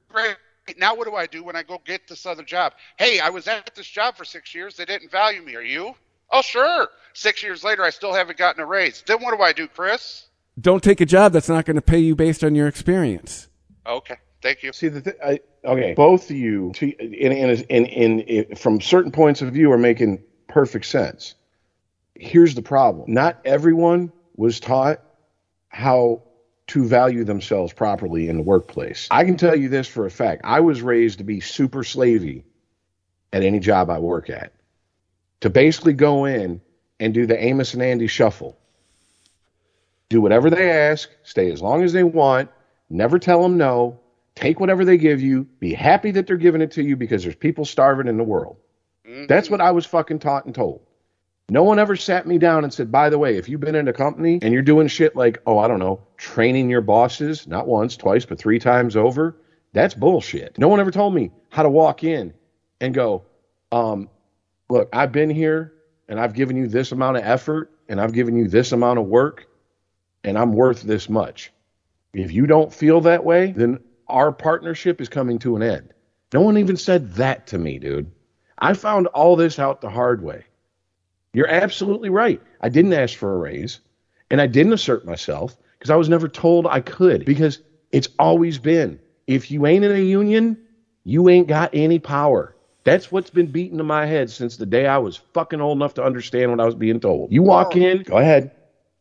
Great. 0.09 0.37
Now 0.79 0.95
what 0.95 1.07
do 1.09 1.15
I 1.17 1.27
do 1.27 1.43
when 1.43 1.57
I 1.57 1.65
go 1.65 1.81
get 1.85 2.07
this 2.07 2.25
other 2.25 2.45
job? 2.45 2.73
Hey, 2.97 3.19
I 3.19 3.31
was 3.31 3.49
at 3.49 3.75
this 3.75 3.87
job 3.87 4.17
for 4.17 4.25
six 4.25 4.55
years. 4.55 4.77
They 4.77 4.85
didn't 4.85 5.11
value 5.11 5.43
me. 5.43 5.57
Are 5.57 5.63
you? 5.63 5.95
Oh, 6.31 6.41
sure. 6.41 6.89
Six 7.15 7.43
years 7.43 7.63
later, 7.65 7.83
I 7.83 7.91
still 7.91 8.15
haven't 8.15 8.39
gotten 8.39 8.63
a 8.63 8.67
raise. 8.67 9.03
Then 9.07 9.19
what 9.21 9.37
do 9.37 9.43
I 9.43 9.53
do, 9.53 9.67
Chris? 9.69 10.29
Don't 10.59 10.83
take 10.83 11.01
a 11.03 11.05
job 11.05 11.33
that's 11.33 11.49
not 11.49 11.67
going 11.67 11.77
to 11.77 11.83
pay 11.83 11.99
you 11.99 12.15
based 12.15 12.43
on 12.45 12.55
your 12.55 12.69
experience. 12.69 13.49
Okay. 13.87 14.17
Thank 14.43 14.65
you. 14.65 14.73
See 14.73 14.89
the 14.89 15.01
th- 15.01 15.17
I, 15.25 15.41
okay, 15.65 15.95
both 15.95 16.29
of 16.29 16.37
you, 16.37 16.73
in, 16.81 17.33
in, 17.33 17.51
in, 17.69 18.21
in, 18.21 18.57
from 18.57 18.81
certain 18.81 19.13
points 19.13 19.41
of 19.41 19.53
view, 19.53 19.71
are 19.71 19.79
making 19.79 20.25
perfect 20.49 20.87
sense. 20.87 21.37
Here's 22.17 22.55
the 22.57 22.63
problem: 22.63 23.13
not 23.13 23.41
everyone 23.45 24.13
was 24.37 24.59
taught 24.59 25.01
how 25.69 26.25
to 26.69 26.85
value 26.85 27.25
themselves 27.25 27.73
properly 27.73 28.29
in 28.29 28.37
the 28.39 28.43
workplace. 28.43 29.07
I 29.11 29.25
can 29.25 29.37
tell 29.37 29.57
you 29.57 29.69
this 29.69 29.87
for 29.87 30.07
a 30.07 30.11
fact: 30.11 30.43
I 30.45 30.61
was 30.61 30.83
raised 30.83 31.19
to 31.19 31.25
be 31.25 31.41
super 31.41 31.85
slavey 31.85 32.45
at 33.33 33.45
any 33.45 33.61
job 33.61 33.91
I 33.91 34.01
work 34.01 34.29
at, 34.29 34.53
to 35.41 35.51
basically 35.51 35.95
go 35.95 36.25
in 36.25 36.61
and 36.99 37.15
do 37.15 37.27
the 37.27 37.43
Amos 37.43 37.75
and 37.75 37.83
Andy 37.83 38.09
shuffle. 38.09 38.59
Do 40.09 40.21
whatever 40.21 40.51
they 40.51 40.71
ask, 40.71 41.09
stay 41.23 41.51
as 41.51 41.63
long 41.63 41.83
as 41.83 41.93
they 41.95 42.03
want, 42.03 42.51
never 42.91 43.19
tell 43.19 43.43
them 43.43 43.57
no, 43.57 44.02
take 44.35 44.61
whatever 44.61 44.85
they 44.85 44.97
give 44.97 45.21
you, 45.21 45.45
be 45.61 45.75
happy 45.75 46.11
that 46.13 46.27
they're 46.27 46.37
giving 46.37 46.61
it 46.61 46.73
to 46.73 46.83
you 46.83 46.97
because 46.97 47.23
there's 47.23 47.35
people 47.35 47.65
starving 47.65 48.09
in 48.09 48.17
the 48.17 48.25
world. 48.25 48.57
That's 49.29 49.51
what 49.51 49.61
I 49.61 49.71
was 49.73 49.85
fucking 49.87 50.21
taught 50.21 50.47
and 50.47 50.55
told. 50.55 50.81
No 51.51 51.65
one 51.65 51.79
ever 51.79 51.97
sat 51.97 52.27
me 52.27 52.39
down 52.39 52.65
and 52.65 52.73
said, 52.73 52.91
by 52.91 53.11
the 53.11 53.19
way, 53.19 53.37
if 53.37 53.49
you've 53.49 53.61
been 53.61 53.75
in 53.75 53.89
a 53.89 53.93
company 53.93 54.39
and 54.41 54.55
you're 54.55 54.63
doing 54.63 54.89
shit 54.89 55.17
like, 55.17 55.43
oh, 55.47 55.59
I 55.59 55.69
don't 55.69 55.81
know, 55.81 56.01
training 56.17 56.71
your 56.71 56.81
bosses, 56.81 57.47
not 57.47 57.67
once, 57.67 57.97
twice, 57.97 58.25
but 58.25 58.39
three 58.39 58.59
times 58.59 58.97
over, 58.97 59.37
that's 59.73 59.93
bullshit. 59.93 60.57
No 60.57 60.69
one 60.69 60.81
ever 60.81 60.91
told 60.91 61.15
me 61.15 61.31
how 61.51 61.63
to 61.63 61.69
walk 61.69 62.05
in 62.05 62.33
and 62.81 62.95
go, 62.95 63.25
um, 63.71 64.09
look, 64.71 64.89
I've 64.93 65.13
been 65.13 65.31
here 65.31 65.75
and 66.09 66.19
I've 66.19 66.33
given 66.33 66.57
you 66.57 66.69
this 66.69 66.93
amount 66.93 67.19
of 67.19 67.25
effort 67.25 67.71
and 67.89 68.01
I've 68.01 68.13
given 68.13 68.37
you 68.37 68.49
this 68.49 68.73
amount 68.73 68.99
of 68.99 69.07
work 69.07 69.47
and 70.25 70.39
I'm 70.39 70.53
worth 70.53 70.83
this 70.83 71.09
much. 71.09 71.53
If 72.15 72.33
you 72.33 72.47
don't 72.47 72.73
feel 72.73 73.03
that 73.03 73.25
way, 73.25 73.53
then 73.53 73.81
our 74.13 74.31
partnership 74.31 75.01
is 75.01 75.09
coming 75.09 75.39
to 75.41 75.57
an 75.57 75.63
end. 75.63 75.93
No 76.33 76.43
one 76.43 76.59
even 76.59 76.77
said 76.77 77.15
that 77.15 77.47
to 77.49 77.59
me, 77.59 77.79
dude. 77.79 78.11
I 78.59 78.75
found 78.75 79.09
all 79.09 79.35
this 79.35 79.59
out 79.59 79.81
the 79.81 79.91
hard 79.91 80.23
way. 80.23 80.45
You're 81.33 81.49
absolutely 81.49 82.11
right. 82.11 82.41
I 82.61 82.69
didn't 82.69 82.93
ask 82.93 83.17
for 83.17 83.35
a 83.35 83.39
raise 83.39 83.81
and 84.31 84.41
I 84.41 84.47
didn't 84.47 84.75
assert 84.75 85.05
myself 85.05 85.57
because 85.79 85.91
I 85.91 85.97
was 85.97 86.09
never 86.09 86.29
told 86.29 86.67
I 86.67 86.81
could 86.81 87.25
because 87.25 87.59
it's 87.91 88.09
always 88.19 88.59
been 88.59 89.01
if 89.27 89.51
you 89.51 89.67
ain't 89.67 89.85
in 89.85 89.93
a 89.93 89.99
union, 89.99 90.59
you 91.05 91.29
ain't 91.29 91.49
got 91.49 91.71
any 91.73 91.99
power. 91.99 92.55
That's 92.85 93.11
what's 93.11 93.31
been 93.31 93.47
beaten 93.47 93.79
to 93.79 93.85
my 93.85 94.07
head 94.07 94.31
since 94.31 94.57
the 94.57 94.67
day 94.67 94.87
I 94.87 94.99
was 94.99 95.17
fucking 95.17 95.61
old 95.61 95.79
enough 95.79 95.95
to 95.95 96.05
understand 96.05 96.51
what 96.51 96.61
I 96.61 96.65
was 96.65 96.75
being 96.75 97.01
told. 97.01 97.33
You 97.33 97.43
walk 97.43 97.77
in, 97.77 98.03
go 98.03 98.19
ahead, 98.19 98.51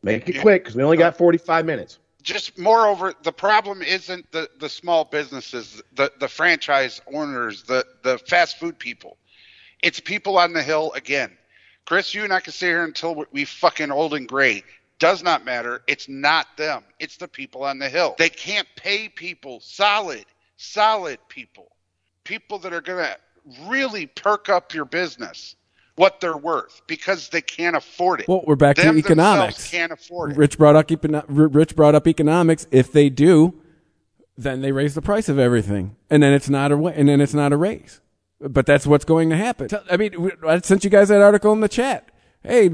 make 0.04 0.30
it 0.30 0.40
quick 0.42 0.64
because 0.64 0.76
we 0.76 0.84
only 0.84 0.98
got 0.98 1.18
45 1.18 1.66
minutes. 1.66 2.00
Just 2.22 2.58
moreover 2.58 3.14
the 3.24 3.32
problem 3.32 3.82
isn't 3.82 4.32
the, 4.32 4.50
the 4.60 4.70
small 4.70 5.06
businesses 5.06 5.82
the, 5.96 6.12
the 6.20 6.28
franchise 6.28 7.02
owners 7.12 7.64
the, 7.64 7.86
the 8.04 8.18
fast 8.18 8.60
food 8.60 8.78
people. 8.78 9.18
It's 9.84 10.00
people 10.00 10.38
on 10.38 10.54
the 10.54 10.64
hill 10.64 10.92
again. 10.96 11.38
Chris 11.86 12.14
you 12.14 12.24
and 12.24 12.34
i 12.34 12.40
can 12.40 12.54
sit 12.54 12.68
here 12.68 12.84
until 12.84 13.26
we 13.32 13.46
fucking 13.46 13.92
old 13.92 14.14
and 14.14 14.28
gray. 14.28 14.64
Does 15.00 15.24
not 15.24 15.46
matter. 15.46 15.82
It's 15.88 16.08
not 16.08 16.46
them. 16.58 16.84
It's 17.00 17.18
the 17.18 17.28
people 17.28 17.64
on 17.64 17.80
the 17.80 17.90
hill. 17.90 18.14
They 18.20 18.30
can't 18.30 18.68
pay 18.76 19.10
people. 19.10 19.60
Solid 19.60 20.26
solid 20.62 21.18
people. 21.28 21.72
People 22.24 22.60
that 22.60 22.72
are 22.74 22.82
going 22.82 23.04
to 23.04 23.18
really 23.68 24.06
perk 24.06 24.48
up 24.48 24.74
your 24.74 24.86
business 24.86 25.56
what 25.96 26.22
they're 26.22 26.38
worth 26.38 26.82
because 26.88 27.30
they 27.30 27.42
can't 27.42 27.76
afford 27.76 28.22
it. 28.22 28.28
Well, 28.28 28.44
we're 28.46 28.56
back 28.56 28.78
Them 28.78 28.94
to 28.96 29.00
economics. 29.00 29.70
Can't 29.70 29.92
afford 29.92 30.32
it. 30.32 30.38
Rich 30.38 30.58
brought 30.58 30.76
up 30.76 30.90
Rich 31.28 31.76
brought 31.76 31.96
up 31.96 32.08
economics. 32.08 32.68
If 32.72 32.92
they 32.92 33.10
do, 33.10 33.54
then 34.38 34.62
they 34.62 34.72
raise 34.72 34.96
the 34.96 35.02
price 35.02 35.30
of 35.30 35.38
everything, 35.38 35.96
and 36.10 36.24
then 36.24 36.34
it's 36.34 36.50
not 36.50 36.72
a 36.72 36.78
wa- 36.78 36.92
and 36.96 37.10
then 37.10 37.22
it's 37.22 37.34
not 37.34 37.54
a 37.54 37.58
raise. 37.58 38.02
But 38.40 38.66
that's 38.66 38.88
what's 38.88 39.06
going 39.06 39.30
to 39.30 39.38
happen. 39.38 39.70
I 39.90 39.98
mean, 39.98 40.20
we- 40.20 40.32
I 40.48 40.60
sent 40.62 40.84
you 40.84 40.90
guys 40.90 41.10
that 41.10 41.22
article 41.22 41.54
in 41.54 41.60
the 41.60 41.70
chat. 41.70 42.10
Hey, 42.42 42.70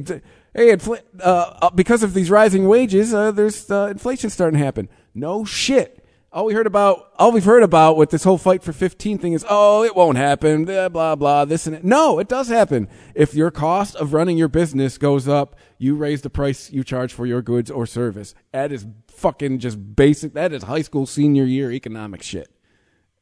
hey, 0.54 0.74
infl- 0.76 1.02
uh, 1.20 1.58
uh, 1.62 1.70
because 1.72 2.04
of 2.04 2.14
these 2.14 2.32
rising 2.32 2.68
wages, 2.70 3.14
uh, 3.14 3.32
there's 3.32 3.70
uh, 3.70 3.88
inflation 3.92 4.30
starting 4.30 4.58
to 4.60 4.64
happen. 4.64 4.88
No 5.14 5.44
shit. 5.44 5.97
All 6.32 6.44
we 6.44 6.54
heard 6.54 6.68
about, 6.68 7.14
all 7.18 7.32
we've 7.32 7.46
heard 7.46 7.64
about 7.64 7.96
with 7.96 8.10
this 8.10 8.26
whole 8.26 8.38
fight 8.38 8.62
for 8.62 8.74
15 8.74 9.18
thing 9.18 9.32
is, 9.32 9.46
oh, 9.48 9.84
it 9.84 9.96
won't 9.96 10.18
happen, 10.18 10.66
blah, 10.66 10.90
blah, 10.90 11.16
blah, 11.16 11.46
this 11.46 11.68
and 11.68 11.76
it. 11.78 11.86
No, 11.86 12.20
it 12.20 12.28
does 12.28 12.50
happen. 12.50 12.90
If 13.16 13.34
your 13.34 13.50
cost 13.50 13.96
of 13.96 14.12
running 14.14 14.38
your 14.38 14.50
business 14.50 14.98
goes 14.98 15.28
up, 15.28 15.56
you 15.78 15.96
raise 15.96 16.24
the 16.24 16.30
price 16.30 16.70
you 16.70 16.84
charge 16.84 17.14
for 17.14 17.26
your 17.26 17.42
goods 17.42 17.72
or 17.72 17.86
service. 17.86 18.36
That 18.52 18.74
is 18.74 18.86
fucking 19.08 19.60
just 19.60 19.96
basic. 19.96 20.34
That 20.34 20.52
is 20.52 20.64
high 20.64 20.82
school 20.82 21.06
senior 21.06 21.46
year 21.46 21.72
economic 21.72 22.22
shit. 22.22 22.50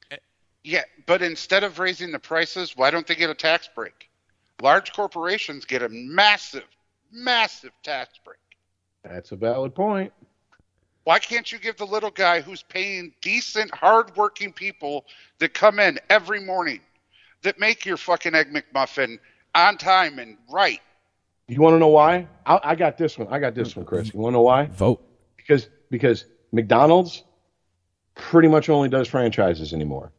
Eh, 0.09 0.17
yeah, 0.63 0.83
but 1.05 1.21
instead 1.21 1.63
of 1.63 1.77
raising 1.77 2.11
the 2.11 2.19
prices, 2.19 2.75
why 2.75 2.89
don't 2.89 3.05
they 3.05 3.15
get 3.15 3.29
a 3.29 3.35
tax 3.35 3.69
break? 3.75 4.09
Large 4.63 4.93
corporations 4.93 5.65
get 5.65 5.83
a 5.83 5.89
massive, 5.89 6.65
massive 7.11 7.71
tax 7.83 8.19
break. 8.25 8.37
That's 9.03 9.31
a 9.31 9.35
valid 9.35 9.75
point. 9.75 10.11
Why 11.05 11.19
can't 11.19 11.51
you 11.51 11.59
give 11.59 11.77
the 11.77 11.85
little 11.85 12.09
guy 12.09 12.41
who's 12.41 12.63
paying 12.63 13.13
decent, 13.21 13.73
hardworking 13.73 14.51
people 14.51 15.05
that 15.37 15.53
come 15.53 15.79
in 15.79 15.99
every 16.09 16.41
morning 16.41 16.81
that 17.43 17.59
make 17.59 17.85
your 17.85 17.95
fucking 17.95 18.33
egg 18.33 18.51
McMuffin 18.51 19.19
on 19.53 19.77
time 19.77 20.17
and 20.17 20.35
right? 20.51 20.81
You 21.47 21.61
want 21.61 21.75
to 21.75 21.79
know 21.79 21.89
why? 21.89 22.27
I, 22.47 22.59
I 22.63 22.75
got 22.75 22.97
this 22.97 23.19
one. 23.19 23.27
I 23.29 23.37
got 23.37 23.53
this 23.53 23.75
one, 23.75 23.85
Chris. 23.85 24.11
You 24.13 24.19
want 24.19 24.33
to 24.33 24.37
know 24.37 24.41
why? 24.41 24.65
Vote. 24.65 25.07
Because 25.37 25.69
because 25.91 26.25
McDonald's 26.51 27.23
pretty 28.15 28.47
much 28.47 28.67
only 28.69 28.89
does 28.89 29.07
franchises 29.07 29.73
anymore. 29.73 30.11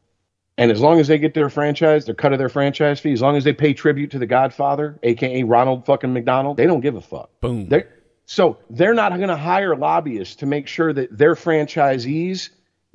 And 0.56 0.70
as 0.70 0.80
long 0.80 1.00
as 1.00 1.08
they 1.08 1.18
get 1.18 1.34
their 1.34 1.50
franchise, 1.50 2.06
their 2.06 2.14
cut 2.14 2.32
of 2.32 2.38
their 2.38 2.48
franchise 2.48 3.00
fee, 3.00 3.12
as 3.12 3.20
long 3.20 3.36
as 3.36 3.42
they 3.42 3.52
pay 3.52 3.74
tribute 3.74 4.12
to 4.12 4.20
the 4.20 4.26
Godfather, 4.26 5.00
aka 5.02 5.42
Ronald 5.42 5.84
fucking 5.84 6.12
McDonald, 6.12 6.56
they 6.56 6.66
don't 6.66 6.80
give 6.80 6.94
a 6.94 7.00
fuck. 7.00 7.28
Boom. 7.40 7.68
They're, 7.68 7.88
so 8.26 8.58
they're 8.68 8.94
not 8.94 9.16
going 9.16 9.28
to 9.28 9.36
hire 9.36 9.74
lobbyists 9.76 10.36
to 10.36 10.46
make 10.46 10.66
sure 10.66 10.92
that 10.92 11.16
their 11.16 11.34
franchisees 11.34 12.50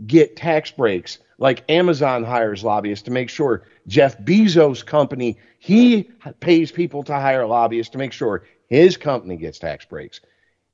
get 0.06 0.36
tax 0.36 0.72
breaks 0.72 1.20
like 1.42 1.64
Amazon 1.70 2.24
hires 2.24 2.64
lobbyists 2.64 3.06
to 3.06 3.12
make 3.12 3.28
sure 3.28 3.64
Jeff 3.88 4.16
Bezos' 4.20 4.86
company, 4.86 5.40
he 5.58 6.08
pays 6.40 6.72
people 6.72 7.02
to 7.02 7.14
hire 7.14 7.48
lobbyists 7.48 7.92
to 7.94 7.98
make 7.98 8.14
sure 8.14 8.44
his 8.68 8.96
company 8.96 9.38
gets 9.38 9.58
tax 9.58 9.84
breaks. 9.84 10.22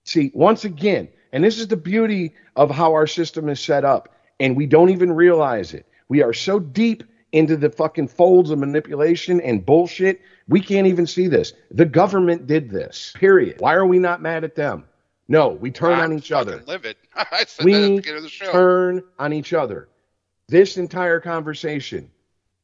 See, 0.04 0.30
once 0.34 0.66
again, 0.66 1.08
and 1.32 1.42
this 1.42 1.58
is 1.58 1.70
the 1.70 1.78
beauty 1.78 2.34
of 2.58 2.70
how 2.70 2.92
our 2.92 3.08
system 3.08 3.48
is 3.48 3.62
set 3.62 3.86
up, 3.86 4.10
and 4.42 4.58
we 4.58 4.66
don't 4.66 4.90
even 4.90 5.14
realize 5.14 5.74
it. 5.74 5.86
We 6.10 6.22
are 6.22 6.34
so 6.34 6.60
deep 6.60 7.04
into 7.32 7.56
the 7.56 7.70
fucking 7.70 8.10
folds 8.10 8.52
of 8.52 8.60
manipulation 8.60 9.40
and 9.40 9.66
bullshit, 9.66 10.20
we 10.48 10.62
can't 10.62 10.88
even 10.88 11.08
see 11.08 11.28
this. 11.28 11.54
The 11.72 11.86
government 11.86 12.48
did 12.48 12.70
this, 12.70 13.14
period. 13.16 13.58
Why 13.60 13.74
are 13.74 13.86
we 13.86 14.00
not 14.00 14.22
mad 14.22 14.44
at 14.44 14.56
them? 14.56 14.86
No, 15.28 15.50
we 15.50 15.72
turn 15.72 16.00
on 16.00 16.14
each 16.14 16.32
other. 16.32 16.64
Livid. 16.66 16.96
I 17.16 17.44
said 17.46 17.66
that 17.66 17.74
at 17.74 18.04
the 18.04 18.12
We 18.12 18.16
of 18.16 18.24
the 18.24 18.30
show. 18.30 18.52
turn 18.52 19.04
on 19.20 19.34
each 19.34 19.54
other. 19.54 19.90
This 20.48 20.78
entire 20.78 21.20
conversation 21.20 22.10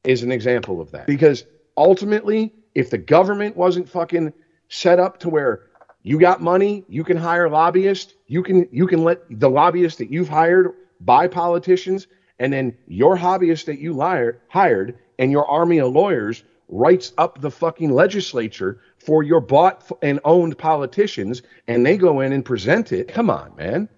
is 0.06 0.24
an 0.24 0.32
example 0.32 0.80
of 0.80 0.92
that. 0.92 1.06
Because 1.06 1.46
ultimately, 1.76 2.54
if 2.76 2.90
the 2.90 2.98
government 2.98 3.58
wasn't 3.58 3.90
fucking 3.90 4.32
set 4.70 5.00
up 5.00 5.20
to 5.20 5.30
where 5.30 5.64
you 6.04 6.20
got 6.20 6.42
money, 6.42 6.86
you 6.88 7.04
can 7.04 7.18
hire 7.18 7.50
lobbyists, 7.50 8.14
you 8.28 8.44
can 8.44 8.68
you 8.72 8.88
can 8.88 9.04
let 9.04 9.22
the 9.30 9.50
lobbyists 9.50 9.98
that 10.00 10.10
you've 10.12 10.30
hired 10.30 10.74
buy 11.02 11.28
politicians, 11.28 12.08
and 12.40 12.52
then 12.54 12.78
your 12.88 13.18
hobbyist 13.18 13.66
that 13.66 13.80
you 13.80 13.92
liar, 13.94 14.42
hired 14.48 14.98
and 15.20 15.32
your 15.32 15.46
army 15.48 15.80
of 15.80 15.92
lawyers 15.92 16.44
writes 16.68 17.14
up 17.18 17.42
the 17.42 17.52
fucking 17.52 17.92
legislature 17.92 18.80
for 18.98 19.24
your 19.24 19.42
bought 19.42 19.90
and 20.02 20.20
owned 20.24 20.58
politicians, 20.58 21.42
and 21.68 21.86
they 21.86 21.98
go 21.98 22.20
in 22.20 22.34
and 22.34 22.44
present 22.44 22.92
it. 22.92 23.08
Come 23.08 23.30
on, 23.30 23.56
man. 23.56 23.90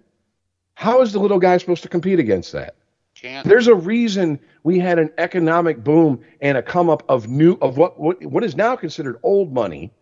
How 0.75 1.01
is 1.01 1.13
the 1.13 1.19
little 1.19 1.39
guy 1.39 1.57
supposed 1.57 1.83
to 1.83 1.89
compete 1.89 2.19
against 2.19 2.51
that? 2.51 2.75
Can't. 3.15 3.47
There's 3.47 3.67
a 3.67 3.75
reason 3.75 4.39
we 4.63 4.77
had 4.77 4.99
an 4.99 5.09
economic 5.17 5.83
boom 5.83 6.21
and 6.41 6.57
a 6.57 6.61
come 6.61 6.89
up 6.89 7.03
of 7.07 7.29
new 7.29 7.53
of 7.61 7.77
what 7.77 7.97
what, 7.97 8.23
what 8.25 8.43
is 8.43 8.55
now 8.55 8.75
considered 8.75 9.17
old 9.23 9.53
money, 9.53 9.93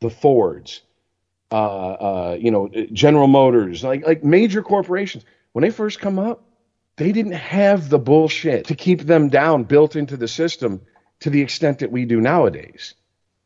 the 0.00 0.08
Fords, 0.08 0.80
uh, 1.50 1.54
uh, 1.54 2.38
you 2.40 2.50
know, 2.50 2.70
General 2.92 3.26
Motors, 3.26 3.84
like 3.84 4.06
like 4.06 4.24
major 4.24 4.62
corporations. 4.62 5.24
When 5.52 5.62
they 5.62 5.70
first 5.70 6.00
come 6.00 6.18
up, 6.18 6.44
they 6.96 7.12
didn't 7.12 7.32
have 7.32 7.90
the 7.90 7.98
bullshit 7.98 8.66
to 8.68 8.74
keep 8.74 9.02
them 9.02 9.28
down 9.28 9.64
built 9.64 9.94
into 9.94 10.16
the 10.16 10.28
system 10.28 10.80
to 11.22 11.30
the 11.30 11.40
extent 11.40 11.78
that 11.78 11.90
we 11.90 12.04
do 12.04 12.20
nowadays. 12.20 12.94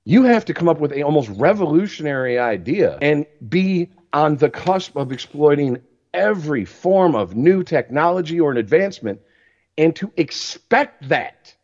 You 0.05 0.25
have 0.25 0.45
to 0.47 0.55
come 0.55 0.69
up 0.69 0.81
with 0.81 0.93
a 0.93 1.03
almost 1.03 1.29
revolutionary 1.31 2.39
idea 2.39 2.99
and 3.03 3.27
be 3.49 3.89
on 4.13 4.37
the 4.37 4.49
cusp 4.49 4.97
of 4.97 5.13
exploiting 5.13 5.79
every 6.15 6.65
form 6.65 7.15
of 7.15 7.35
new 7.37 7.63
technology 7.63 8.41
or 8.41 8.51
an 8.51 8.57
advancement 8.57 9.21
and 9.77 9.95
to 9.97 10.11
expect 10.17 11.09
that. 11.09 11.55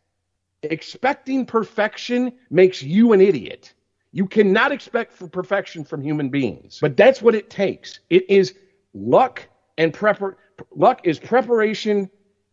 Expecting 0.62 1.46
perfection 1.46 2.32
makes 2.50 2.82
you 2.82 3.12
an 3.12 3.20
idiot. 3.20 3.72
You 4.12 4.26
cannot 4.26 4.70
expect 4.70 5.12
for 5.12 5.26
perfection 5.26 5.84
from 5.84 6.02
human 6.02 6.28
beings. 6.28 6.78
But 6.80 6.96
that's 6.96 7.22
what 7.22 7.34
it 7.34 7.48
takes. 7.48 8.00
It 8.10 8.28
is 8.28 8.54
luck 8.92 9.48
and 9.78 9.92
prepar 9.92 10.34
luck 10.76 11.00
is 11.04 11.18
preparation 11.18 12.10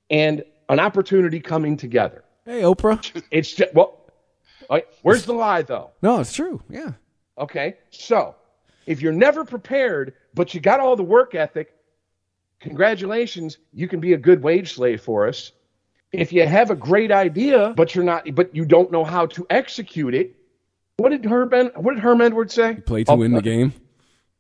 and 0.09 0.43
an 0.69 0.79
opportunity 0.79 1.39
coming 1.39 1.75
together. 1.75 2.23
Hey, 2.49 2.61
Oprah. 2.63 2.99
It's 3.29 3.53
just 3.53 3.75
well 3.75 3.99
all 4.69 4.77
right, 4.77 4.87
where's 5.03 5.23
the 5.23 5.33
lie 5.33 5.61
though? 5.61 5.91
No, 6.01 6.19
it's 6.19 6.33
true. 6.33 6.63
Yeah. 6.67 6.93
Okay. 7.37 7.75
So, 7.91 8.33
if 8.87 9.03
you're 9.03 9.13
never 9.13 9.45
prepared, 9.45 10.13
but 10.33 10.55
you 10.55 10.59
got 10.59 10.79
all 10.79 10.95
the 10.95 11.03
work 11.03 11.35
ethic, 11.35 11.75
congratulations, 12.59 13.59
you 13.71 13.87
can 13.87 13.99
be 13.99 14.13
a 14.13 14.17
good 14.17 14.41
wage 14.41 14.73
slave 14.73 14.99
for 15.01 15.27
us. 15.27 15.51
If 16.11 16.33
you 16.33 16.45
have 16.47 16.71
a 16.71 16.75
great 16.75 17.11
idea, 17.11 17.71
but 17.77 17.93
you're 17.93 18.03
not 18.03 18.33
but 18.33 18.55
you 18.55 18.65
don't 18.65 18.91
know 18.91 19.03
how 19.03 19.27
to 19.27 19.45
execute 19.51 20.15
it, 20.15 20.35
what 20.97 21.09
did 21.09 21.25
Herb 21.25 21.53
En- 21.53 21.71
what 21.75 21.93
did 21.93 22.01
Herm 22.01 22.19
Edwards 22.19 22.55
say? 22.55 22.75
Play 22.83 23.03
to 23.03 23.11
Oh, 23.11 23.15
win 23.17 23.31
the 23.31 23.43
game. 23.43 23.73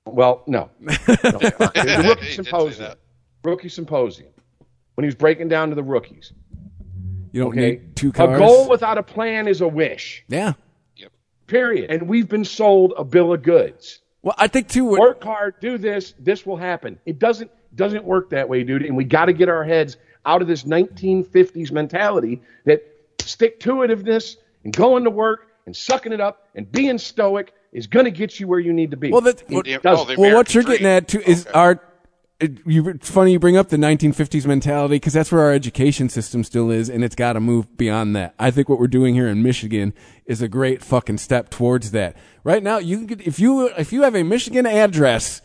Well, 0.07 0.41
no. 0.47 0.71
no. 0.79 0.93
the 0.93 1.53
rookie 2.07 2.25
He 2.25 2.37
did 2.37 2.37
say 2.37 2.43
symposium. 2.43 2.95
Rookie 3.43 3.69
symposium. 3.69 4.31
When 4.95 5.03
he 5.03 5.07
was 5.07 5.15
breaking 5.15 5.47
down 5.47 5.69
to 5.69 5.75
the 5.75 5.83
rookies. 5.83 6.33
You 7.31 7.41
don't 7.41 7.49
Okay. 7.51 7.71
need 7.71 7.95
two 7.95 8.09
A 8.09 8.11
goal 8.37 8.67
without 8.69 8.97
a 8.97 9.03
plan 9.03 9.47
is 9.47 9.61
a 9.61 9.67
wish. 9.67 10.23
yeah. 10.27 10.53
Period. 11.47 11.89
And 11.89 12.03
we've 12.07 12.29
been 12.29 12.45
sold 12.45 12.93
a 12.95 13.03
bill 13.03 13.33
of 13.33 13.41
goods. 13.41 14.01
Well, 14.21 14.35
I 14.37 14.47
think 14.47 14.67
too. 14.67 14.85
What, 14.85 14.99
Work 14.99 15.23
hard, 15.23 15.55
do 15.59 15.79
this, 15.79 16.13
this 16.19 16.45
will 16.45 16.57
happen. 16.57 16.99
It 17.07 17.17
doesn't 17.17 17.49
doesn't 17.75 18.03
work 18.03 18.29
that 18.31 18.47
way, 18.47 18.63
dude. 18.63 18.83
And 18.83 18.95
we 18.95 19.03
got 19.03 19.25
to 19.25 19.33
get 19.33 19.49
our 19.49 19.63
heads 19.63 19.97
out 20.27 20.43
of 20.43 20.47
this 20.47 20.63
1950s 20.63 21.71
mentality 21.71 22.41
that 22.65 22.83
stick 23.21 23.59
to 23.61 23.71
itiveness 23.77 24.35
and 24.63 24.75
going 24.75 25.03
to 25.05 25.09
work 25.09 25.47
and 25.65 25.75
sucking 25.75 26.11
it 26.13 26.21
up 26.21 26.47
and 26.53 26.71
being 26.71 26.97
stoic 26.99 27.53
is 27.71 27.87
going 27.87 28.05
to 28.05 28.11
get 28.11 28.39
you 28.39 28.47
where 28.47 28.59
you 28.59 28.73
need 28.73 28.91
to 28.91 28.97
be. 28.97 29.11
Well, 29.11 29.21
that, 29.21 29.41
It 29.43 29.49
well, 29.49 29.63
doesn't. 29.95 30.19
oh, 30.19 30.21
well, 30.21 30.35
what 30.35 30.53
you're 30.53 30.61
dream. 30.63 30.73
getting 30.79 30.87
at 30.87 31.07
too 31.07 31.21
is 31.25 31.47
our. 31.47 31.79
It, 32.39 32.65
you, 32.65 32.87
it's 32.87 33.09
funny 33.09 33.33
you 33.33 33.39
bring 33.39 33.57
up 33.57 33.67
the 33.67 33.77
1950s 33.77 34.45
mentality 34.45 34.95
because 34.95 35.11
that's 35.11 35.29
where 35.29 35.41
our 35.41 35.51
education 35.51 36.07
system 36.07 36.45
still 36.45 36.71
is, 36.71 36.89
and 36.89 37.03
it's 37.03 37.15
got 37.15 37.33
to 37.33 37.41
move 37.41 37.75
beyond 37.75 38.15
that. 38.15 38.33
I 38.39 38.49
think 38.49 38.69
what 38.69 38.79
we're 38.79 38.87
doing 38.87 39.13
here 39.13 39.27
in 39.27 39.43
Michigan 39.43 39.93
is 40.25 40.41
a 40.41 40.47
great 40.47 40.81
fucking 40.81 41.17
step 41.17 41.49
towards 41.49 41.91
that. 41.91 42.15
Right 42.45 42.63
now, 42.63 42.77
you 42.77 42.97
can 42.97 43.05
get 43.07 43.21
if 43.27 43.39
you 43.39 43.67
if 43.77 43.91
you 43.91 44.03
have 44.03 44.15
a 44.15 44.23
Michigan 44.23 44.65
address, 44.65 45.41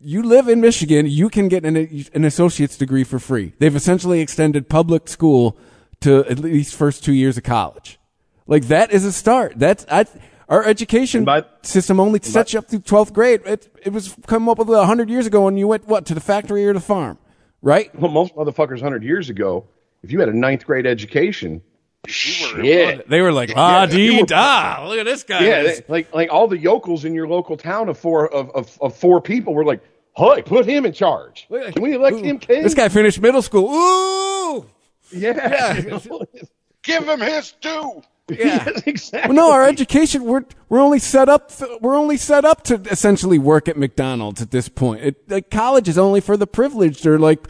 you 0.00 0.22
live 0.22 0.48
in 0.48 0.60
Michigan, 0.60 1.06
you 1.06 1.28
can 1.28 1.48
get 1.48 1.66
an, 1.66 1.76
an 2.14 2.24
associate's 2.24 2.78
degree 2.78 3.04
for 3.04 3.18
free. 3.18 3.52
They've 3.58 3.76
essentially 3.76 4.20
extended 4.20 4.70
public 4.70 5.08
school 5.08 5.58
to 6.00 6.24
at 6.30 6.38
least 6.38 6.74
first 6.74 7.04
two 7.04 7.12
years 7.12 7.36
of 7.36 7.44
college. 7.44 7.98
Like 8.46 8.64
that 8.64 8.90
is 8.90 9.04
a 9.04 9.12
start. 9.12 9.54
That's 9.56 9.84
I. 9.90 10.06
Our 10.52 10.64
education 10.66 11.24
by- 11.24 11.46
system 11.62 11.98
only 11.98 12.20
sets 12.22 12.52
you 12.52 12.58
up 12.58 12.68
through 12.68 12.80
12th 12.80 13.14
grade. 13.14 13.40
It, 13.46 13.74
it 13.84 13.90
was 13.90 14.14
come 14.26 14.50
up 14.50 14.58
with 14.58 14.68
a 14.68 14.84
hundred 14.84 15.08
years 15.08 15.26
ago 15.26 15.44
when 15.46 15.56
you 15.56 15.66
went 15.66 15.86
what 15.88 16.04
to 16.06 16.14
the 16.14 16.20
factory 16.20 16.66
or 16.66 16.74
the 16.74 16.80
farm, 16.80 17.16
right? 17.62 17.88
Well, 17.98 18.10
most 18.10 18.34
motherfuckers 18.36 18.82
100 18.82 19.02
years 19.02 19.30
ago, 19.30 19.64
if 20.02 20.12
you 20.12 20.20
had 20.20 20.28
a 20.28 20.36
ninth 20.36 20.66
grade 20.66 20.86
education, 20.86 21.62
yeah, 22.62 23.00
They 23.08 23.22
were 23.22 23.32
like 23.32 23.52
ah 23.56 23.84
you 23.84 23.88
dee 23.88 24.22
da. 24.24 24.86
Look 24.86 24.98
at 24.98 25.06
this 25.06 25.22
guy. 25.22 25.42
yeah, 25.42 25.62
they- 25.62 25.84
like 25.88 26.12
like 26.14 26.30
all 26.30 26.48
the 26.48 26.58
yokels 26.58 27.06
in 27.06 27.14
your 27.14 27.28
local 27.28 27.56
town 27.56 27.88
of 27.88 27.96
four 27.98 28.30
of, 28.30 28.50
of, 28.50 28.78
of 28.82 28.94
four 28.94 29.22
people 29.22 29.54
were 29.54 29.64
like, 29.64 29.80
"Hey, 30.14 30.42
put 30.42 30.66
him 30.66 30.84
in 30.84 30.92
charge. 30.92 31.46
Can 31.48 31.80
we 31.82 31.94
elect 31.94 32.18
him 32.18 32.38
king?" 32.38 32.62
This 32.62 32.74
guy 32.74 32.90
finished 32.90 33.22
middle 33.22 33.40
school. 33.40 33.70
Ooh. 33.72 34.66
yeah. 35.12 35.98
Give 36.82 37.08
him 37.08 37.20
his 37.20 37.52
due. 37.60 38.02
Yeah, 38.30 38.68
exactly. 38.86 39.34
Well, 39.34 39.48
no, 39.48 39.52
our 39.52 39.64
education 39.64 40.24
we're 40.24 40.44
we're 40.68 40.80
only 40.80 41.00
set 41.00 41.28
up 41.28 41.50
we're 41.80 41.96
only 41.96 42.16
set 42.16 42.44
up 42.44 42.62
to 42.64 42.76
essentially 42.90 43.38
work 43.38 43.68
at 43.68 43.76
McDonald's 43.76 44.40
at 44.40 44.50
this 44.50 44.68
point. 44.68 45.02
It, 45.02 45.30
like 45.30 45.50
college 45.50 45.88
is 45.88 45.98
only 45.98 46.20
for 46.20 46.36
the 46.36 46.46
privileged 46.46 47.04
or 47.04 47.18
like 47.18 47.46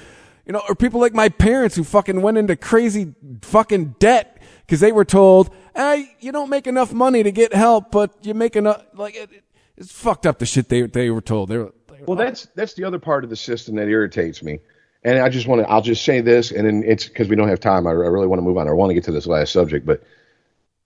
you 0.47 0.53
know 0.53 0.63
or 0.69 0.75
people 0.75 1.01
like 1.01 1.15
my 1.15 1.29
parents 1.29 1.77
who 1.77 1.85
fucking 1.85 2.23
went 2.23 2.39
into 2.39 2.57
crazy 2.57 3.15
fucking 3.43 3.97
debt 3.99 4.41
because 4.67 4.81
they 4.81 4.93
were 4.93 5.05
told, 5.05 5.55
"Hey, 5.77 6.17
you 6.21 6.33
don't 6.33 6.49
make 6.49 6.67
enough 6.67 6.93
money 6.93 7.23
to 7.23 7.31
get 7.31 7.55
help, 7.55 7.91
but 7.91 8.15
you 8.23 8.33
make 8.33 8.57
enough." 8.57 8.83
Like 8.95 9.15
it, 9.15 9.31
it's 9.77 9.93
fucked 9.93 10.27
up 10.27 10.39
the 10.39 10.47
shit 10.47 10.71
they 10.71 10.83
they 10.83 11.11
were 11.11 11.21
told. 11.21 11.51
They 11.51 11.59
were 11.59 11.73
Well, 12.07 12.17
that's 12.17 12.47
that's 12.55 12.75
the 12.75 12.85
other 12.85 12.99
part 12.99 13.25
of 13.25 13.31
the 13.31 13.37
system 13.37 13.77
that 13.77 13.89
irritates 13.89 14.43
me. 14.43 14.61
And 15.05 15.19
I 15.19 15.29
just 15.29 15.49
want 15.49 15.61
to, 15.63 15.69
I'll 15.69 15.83
just 15.83 16.05
say 16.05 16.21
this, 16.21 16.53
and 16.53 16.65
then 16.67 16.85
it's 16.87 17.07
because 17.09 17.29
we 17.29 17.35
don't 17.35 17.49
have 17.49 17.59
time. 17.59 17.87
I, 17.89 17.91
I 17.91 17.93
really 17.93 18.29
want 18.29 18.39
to 18.39 18.45
move 18.45 18.57
on. 18.57 18.69
I 18.69 18.73
want 18.73 18.91
to 18.91 18.95
get 18.95 19.05
to 19.05 19.13
this 19.13 19.27
last 19.27 19.53
subject, 19.53 19.85
but 19.85 20.03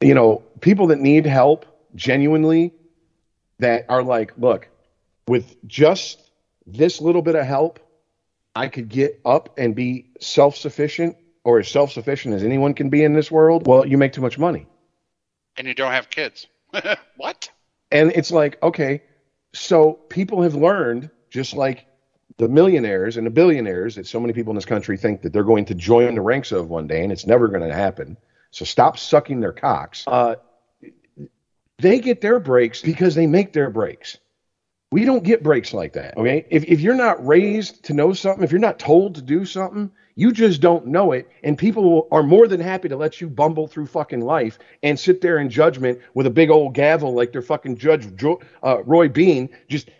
you 0.00 0.14
know, 0.14 0.42
people 0.60 0.88
that 0.88 0.98
need 0.98 1.26
help 1.26 1.66
genuinely, 1.94 2.72
that 3.58 3.86
are 3.88 4.02
like, 4.02 4.32
look, 4.36 4.68
with 5.26 5.56
just 5.66 6.20
this 6.66 7.00
little 7.00 7.22
bit 7.22 7.34
of 7.34 7.46
help, 7.46 7.80
I 8.54 8.68
could 8.68 8.88
get 8.88 9.20
up 9.24 9.58
and 9.58 9.74
be 9.74 10.06
self 10.20 10.56
sufficient 10.56 11.16
or 11.44 11.58
as 11.58 11.68
self 11.68 11.92
sufficient 11.92 12.34
as 12.34 12.44
anyone 12.44 12.74
can 12.74 12.90
be 12.90 13.04
in 13.04 13.14
this 13.14 13.30
world. 13.30 13.66
Well, 13.66 13.86
you 13.86 13.98
make 13.98 14.12
too 14.12 14.20
much 14.20 14.38
money. 14.38 14.66
And 15.56 15.66
you 15.66 15.74
don't 15.74 15.92
have 15.92 16.10
kids. 16.10 16.46
what? 17.16 17.50
And 17.90 18.12
it's 18.12 18.30
like, 18.30 18.62
okay, 18.62 19.02
so 19.54 19.92
people 19.92 20.42
have 20.42 20.54
learned, 20.54 21.10
just 21.30 21.54
like 21.54 21.86
the 22.38 22.48
millionaires 22.48 23.16
and 23.16 23.26
the 23.26 23.30
billionaires 23.30 23.94
that 23.94 24.06
so 24.06 24.20
many 24.20 24.32
people 24.32 24.50
in 24.50 24.56
this 24.56 24.66
country 24.66 24.98
think 24.98 25.22
that 25.22 25.32
they're 25.32 25.44
going 25.44 25.64
to 25.66 25.74
join 25.74 26.14
the 26.14 26.20
ranks 26.20 26.52
of 26.52 26.68
one 26.68 26.86
day, 26.86 27.02
and 27.02 27.12
it's 27.12 27.26
never 27.26 27.48
going 27.48 27.66
to 27.66 27.74
happen. 27.74 28.16
So 28.56 28.64
stop 28.64 28.98
sucking 28.98 29.40
their 29.40 29.52
cocks. 29.52 30.04
Uh, 30.06 30.36
they 31.76 32.00
get 32.00 32.22
their 32.22 32.40
breaks 32.40 32.80
because 32.80 33.14
they 33.14 33.26
make 33.26 33.52
their 33.52 33.68
breaks. 33.68 34.16
We 34.90 35.04
don't 35.04 35.22
get 35.22 35.42
breaks 35.42 35.74
like 35.74 35.92
that. 35.92 36.16
Okay. 36.16 36.46
If, 36.48 36.64
if 36.64 36.80
you're 36.80 36.94
not 36.94 37.24
raised 37.26 37.84
to 37.84 37.92
know 37.92 38.14
something, 38.14 38.42
if 38.42 38.50
you're 38.50 38.58
not 38.58 38.78
told 38.78 39.16
to 39.16 39.20
do 39.20 39.44
something, 39.44 39.90
you 40.14 40.32
just 40.32 40.62
don't 40.62 40.86
know 40.86 41.12
it. 41.12 41.28
And 41.42 41.58
people 41.58 42.08
are 42.10 42.22
more 42.22 42.48
than 42.48 42.58
happy 42.58 42.88
to 42.88 42.96
let 42.96 43.20
you 43.20 43.28
bumble 43.28 43.66
through 43.66 43.88
fucking 43.88 44.22
life 44.22 44.58
and 44.82 44.98
sit 44.98 45.20
there 45.20 45.36
in 45.36 45.50
judgment 45.50 46.00
with 46.14 46.26
a 46.26 46.30
big 46.30 46.48
old 46.48 46.72
gavel 46.72 47.12
like 47.12 47.32
they're 47.32 47.42
fucking 47.42 47.76
Judge 47.76 48.08
uh, 48.62 48.82
Roy 48.84 49.10
Bean, 49.10 49.50
just 49.68 49.90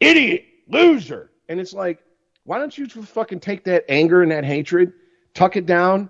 idiot, 0.00 0.46
loser. 0.68 1.32
And 1.50 1.60
it's 1.60 1.74
like, 1.74 2.02
why 2.44 2.56
don't 2.56 2.78
you 2.78 2.86
fucking 2.88 3.40
take 3.40 3.64
that 3.64 3.84
anger 3.90 4.22
and 4.22 4.32
that 4.32 4.46
hatred, 4.46 4.94
tuck 5.34 5.56
it 5.56 5.66
down 5.66 6.08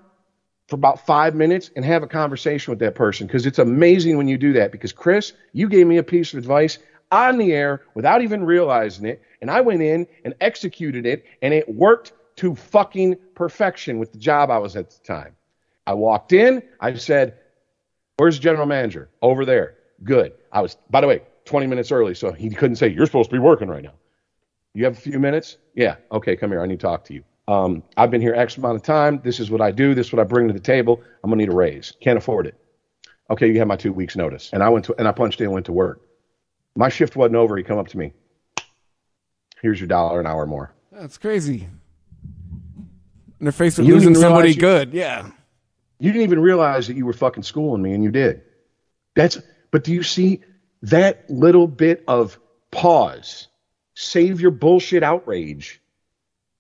for 0.69 0.77
about 0.77 1.05
five 1.05 1.35
minutes 1.35 1.71
and 1.75 1.85
have 1.85 2.03
a 2.03 2.07
conversation 2.07 2.71
with 2.71 2.79
that 2.79 2.95
person? 2.95 3.27
Because 3.27 3.47
it's 3.47 3.59
amazing 3.59 4.17
when 4.17 4.29
you 4.29 4.39
do 4.39 4.53
that. 4.53 4.71
Because, 4.71 4.93
Chris, 4.93 5.33
you 5.53 5.69
gave 5.69 5.87
me 5.87 5.97
a 5.97 6.03
piece 6.03 6.33
of 6.33 6.39
advice 6.39 6.79
on 7.11 7.39
the 7.39 7.53
air 7.53 7.83
without 7.95 8.23
even 8.23 8.45
realizing 8.45 9.07
it. 9.07 9.23
And 9.41 9.51
I 9.51 9.61
went 9.61 9.83
in 9.83 10.07
and 10.25 10.35
executed 10.41 11.07
it, 11.07 11.25
and 11.43 11.53
it 11.55 11.69
worked 11.75 12.13
to 12.37 12.55
fucking 12.55 13.17
perfection 13.35 13.99
with 13.99 14.13
the 14.13 14.19
job 14.19 14.51
I 14.51 14.59
was 14.59 14.77
at 14.77 14.91
the 14.91 14.99
time. 15.05 15.35
I 15.87 15.95
walked 15.95 16.33
in, 16.33 16.63
I 16.81 16.95
said, 16.95 17.39
Where's 18.19 18.37
the 18.37 18.43
general 18.43 18.67
manager? 18.67 19.11
Over 19.23 19.45
there. 19.45 19.77
Good. 20.03 20.33
I 20.53 20.61
was, 20.61 20.77
by 20.91 21.01
the 21.01 21.07
way, 21.07 21.23
20 21.45 21.67
minutes 21.67 21.93
early, 21.93 22.15
so 22.15 22.33
he 22.33 22.51
couldn't 22.51 22.77
say, 22.77 22.89
You're 22.89 23.07
supposed 23.07 23.31
to 23.31 23.37
be 23.37 23.41
working 23.41 23.69
right 23.69 23.83
now. 23.83 23.95
You 24.75 24.85
have 24.85 24.97
a 24.97 25.01
few 25.01 25.19
minutes? 25.19 25.57
Yeah. 25.75 25.97
Okay, 26.13 26.37
come 26.37 26.51
here. 26.51 26.61
I 26.61 26.67
need 26.67 26.81
to 26.81 26.87
talk 26.87 27.05
to 27.05 27.15
you. 27.15 27.25
Um, 27.49 27.83
I've 27.97 28.11
been 28.11 28.21
here 28.21 28.35
X 28.35 28.59
amount 28.59 28.77
of 28.77 28.83
time. 28.83 29.21
This 29.25 29.41
is 29.41 29.51
what 29.51 29.61
I 29.63 29.71
do. 29.71 29.95
This 29.95 30.09
is 30.09 30.13
what 30.13 30.21
I 30.21 30.25
bring 30.25 30.47
to 30.49 30.53
the 30.55 30.61
table. 30.61 31.03
I'm 31.25 31.31
gonna 31.31 31.41
need 31.41 31.49
a 31.49 31.57
raise. 31.57 31.95
Can't 32.01 32.19
afford 32.19 32.47
it. 32.47 32.55
Okay, 33.31 33.49
you 33.49 33.59
have 33.59 33.67
my 33.67 33.77
two 33.77 33.93
weeks 33.93 34.17
notice. 34.17 34.51
And 34.53 34.63
I 34.63 34.69
went 34.69 34.85
to 34.85 34.95
and 34.99 35.09
I 35.09 35.13
punched 35.13 35.41
in 35.41 35.47
and 35.47 35.55
went 35.55 35.67
to 35.67 35.73
work. 35.73 36.03
My 36.77 36.91
shift 36.91 37.17
wasn't 37.17 37.37
over. 37.37 37.57
He 37.57 37.63
come 37.65 37.79
up 37.79 37.89
to 37.89 37.99
me. 37.99 38.13
Here's 39.63 39.81
your 39.81 39.89
dollar 39.89 40.21
an 40.21 40.27
hour 40.27 40.47
more. 40.47 40.73
That's 40.93 41.17
crazy. 41.17 41.67
And 42.77 43.47
they're 43.47 43.53
faced 43.53 43.79
with 43.79 43.87
You 43.87 43.95
losing 43.95 44.15
somebody 44.15 44.51
you- 44.53 44.61
good. 44.61 44.93
Yeah. 44.93 45.31
You 46.01 46.13
didn't 46.13 46.25
even 46.25 46.41
realize 46.41 46.87
that 46.87 46.97
you 46.97 47.07
were 47.07 47.13
fucking 47.13 47.43
schooling 47.43 47.83
me, 47.83 47.93
and 47.93 48.05
you 48.05 48.11
did. 48.11 48.43
That's. 49.17 49.39
But 49.71 49.85
do 49.85 49.93
you 49.93 50.03
see 50.03 50.43
that 50.83 51.29
little 51.29 51.67
bit 51.67 52.05
of 52.07 52.39
pause? 52.71 53.49
Save 53.95 54.41
your 54.41 54.51
bullshit 54.53 55.03
outrage. 55.03 55.81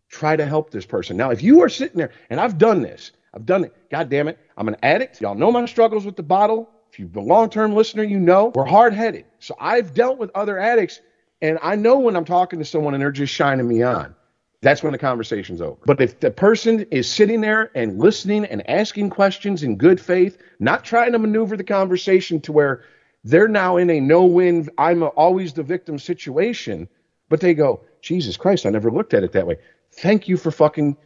Try 0.08 0.36
to 0.36 0.46
help 0.46 0.70
this 0.70 0.86
person. 0.86 1.16
Now, 1.16 1.30
if 1.30 1.42
you 1.42 1.62
are 1.62 1.68
sitting 1.68 1.98
there, 1.98 2.10
and 2.30 2.40
I've 2.40 2.58
done 2.58 2.82
this, 2.82 3.12
I've 3.34 3.44
done 3.44 3.64
it. 3.64 3.74
God 3.90 4.08
damn 4.08 4.28
it, 4.28 4.38
I'm 4.56 4.68
an 4.68 4.76
addict. 4.82 5.20
Y'all 5.20 5.34
know 5.34 5.52
my 5.52 5.66
struggles 5.66 6.04
with 6.04 6.16
the 6.16 6.22
bottle. 6.22 6.70
If 6.90 6.98
you're 6.98 7.10
a 7.14 7.20
long-term 7.20 7.74
listener, 7.74 8.02
you 8.02 8.18
know 8.18 8.52
we're 8.54 8.64
hard-headed. 8.64 9.26
So 9.38 9.54
I've 9.60 9.92
dealt 9.92 10.18
with 10.18 10.30
other 10.34 10.58
addicts, 10.58 11.00
and 11.42 11.58
I 11.62 11.76
know 11.76 11.98
when 11.98 12.16
I'm 12.16 12.24
talking 12.24 12.58
to 12.58 12.64
someone 12.64 12.94
and 12.94 13.02
they're 13.02 13.12
just 13.12 13.34
shining 13.34 13.68
me 13.68 13.82
on. 13.82 14.14
That's 14.60 14.82
when 14.82 14.92
the 14.92 14.98
conversation's 14.98 15.60
over. 15.60 15.78
But 15.86 16.00
if 16.00 16.18
the 16.18 16.32
person 16.32 16.84
is 16.90 17.08
sitting 17.08 17.42
there 17.42 17.70
and 17.76 17.98
listening 17.98 18.44
and 18.46 18.68
asking 18.68 19.10
questions 19.10 19.62
in 19.62 19.76
good 19.76 20.00
faith, 20.00 20.38
not 20.58 20.84
trying 20.84 21.12
to 21.12 21.18
maneuver 21.18 21.56
the 21.56 21.62
conversation 21.62 22.40
to 22.40 22.52
where 22.52 22.82
they're 23.22 23.46
now 23.46 23.76
in 23.76 23.88
a 23.90 24.00
no 24.00 24.24
win, 24.24 24.68
I'm 24.78 25.02
always 25.02 25.52
the 25.52 25.62
victim 25.62 25.98
situation, 25.98 26.88
but 27.28 27.40
they 27.40 27.54
go, 27.54 27.82
Jesus 28.00 28.36
Christ, 28.36 28.66
I 28.66 28.70
never 28.70 28.90
looked 28.90 29.14
at 29.14 29.22
it 29.22 29.32
that 29.32 29.46
way. 29.46 29.58
Thank 29.98 30.28
you 30.28 30.36
for 30.36 30.50
fucking. 30.50 30.96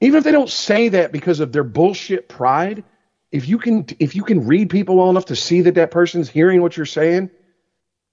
Even 0.00 0.18
if 0.18 0.24
they 0.24 0.32
don't 0.32 0.48
say 0.48 0.88
that 0.90 1.12
because 1.12 1.40
of 1.40 1.52
their 1.52 1.64
bullshit 1.64 2.28
pride, 2.28 2.84
if 3.30 3.48
you 3.48 3.58
can 3.58 3.86
if 3.98 4.14
you 4.14 4.22
can 4.22 4.46
read 4.46 4.70
people 4.70 4.96
well 4.96 5.10
enough 5.10 5.26
to 5.26 5.36
see 5.36 5.62
that 5.62 5.74
that 5.74 5.90
person's 5.90 6.28
hearing 6.28 6.62
what 6.62 6.76
you're 6.76 6.86
saying, 6.86 7.30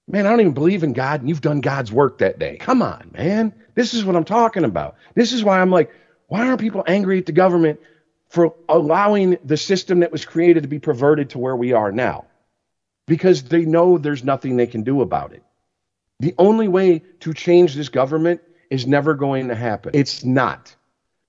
man, 0.06 0.26
I 0.26 0.30
don't 0.30 0.40
even 0.40 0.52
believe 0.52 0.82
in 0.82 0.92
God, 0.92 1.20
and 1.20 1.28
you've 1.28 1.40
done 1.40 1.60
God's 1.60 1.90
work 1.90 2.18
that 2.18 2.38
day. 2.38 2.56
Come 2.56 2.82
on, 2.82 3.10
man. 3.14 3.54
This 3.74 3.94
is 3.94 4.04
what 4.04 4.16
I'm 4.16 4.24
talking 4.24 4.64
about. 4.64 4.96
This 5.14 5.32
is 5.32 5.42
why 5.42 5.60
I'm 5.60 5.70
like, 5.70 5.90
why 6.26 6.46
aren't 6.46 6.60
people 6.60 6.84
angry 6.86 7.18
at 7.18 7.26
the 7.26 7.32
government 7.32 7.80
for 8.28 8.54
allowing 8.68 9.38
the 9.44 9.56
system 9.56 10.00
that 10.00 10.12
was 10.12 10.24
created 10.24 10.62
to 10.64 10.68
be 10.68 10.78
perverted 10.78 11.30
to 11.30 11.38
where 11.38 11.56
we 11.56 11.72
are 11.72 11.90
now? 11.90 12.26
Because 13.06 13.44
they 13.44 13.64
know 13.64 13.96
there's 13.96 14.24
nothing 14.24 14.56
they 14.56 14.66
can 14.66 14.82
do 14.82 15.00
about 15.00 15.32
it. 15.32 15.42
The 16.20 16.34
only 16.38 16.68
way 16.68 17.02
to 17.20 17.32
change 17.32 17.74
this 17.74 17.88
government 17.88 18.42
is 18.72 18.86
never 18.86 19.12
going 19.12 19.48
to 19.48 19.54
happen. 19.54 19.90
It's 19.92 20.24
not. 20.24 20.74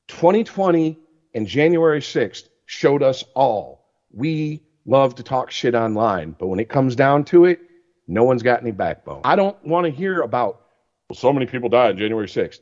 2020 0.07 0.97
and 1.33 1.45
January 1.45 1.99
6th 1.99 2.47
showed 2.65 3.03
us 3.03 3.25
all 3.35 3.85
we 4.13 4.61
love 4.85 5.15
to 5.15 5.23
talk 5.23 5.51
shit 5.51 5.75
online, 5.75 6.35
but 6.39 6.47
when 6.47 6.59
it 6.59 6.69
comes 6.69 6.95
down 6.95 7.25
to 7.25 7.43
it, 7.45 7.59
no 8.07 8.23
one's 8.23 8.43
got 8.43 8.61
any 8.61 8.71
backbone. 8.71 9.21
I 9.25 9.35
don't 9.35 9.61
want 9.65 9.85
to 9.85 9.91
hear 9.91 10.21
about, 10.21 10.61
well, 11.09 11.17
so 11.17 11.33
many 11.33 11.45
people 11.45 11.67
died 11.67 11.97
January 11.97 12.27
6th. 12.27 12.59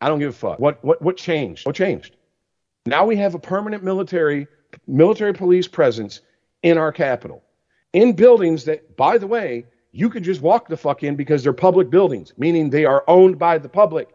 I 0.00 0.08
don't 0.08 0.18
give 0.18 0.30
a 0.30 0.32
fuck. 0.32 0.58
What, 0.58 0.84
what, 0.84 1.00
what 1.00 1.16
changed? 1.16 1.64
What 1.64 1.76
changed? 1.76 2.16
Now 2.86 3.06
we 3.06 3.16
have 3.16 3.34
a 3.34 3.38
permanent 3.38 3.84
military, 3.84 4.48
military 4.88 5.32
police 5.32 5.68
presence 5.68 6.20
in 6.62 6.76
our 6.76 6.90
capital, 6.90 7.44
in 7.92 8.14
buildings 8.14 8.64
that, 8.64 8.96
by 8.96 9.18
the 9.18 9.26
way, 9.26 9.66
you 9.92 10.10
could 10.10 10.24
just 10.24 10.40
walk 10.40 10.68
the 10.68 10.76
fuck 10.76 11.04
in 11.04 11.14
because 11.14 11.44
they're 11.44 11.52
public 11.52 11.88
buildings, 11.88 12.32
meaning 12.36 12.70
they 12.70 12.84
are 12.84 13.04
owned 13.06 13.38
by 13.38 13.58
the 13.58 13.68
public. 13.68 14.08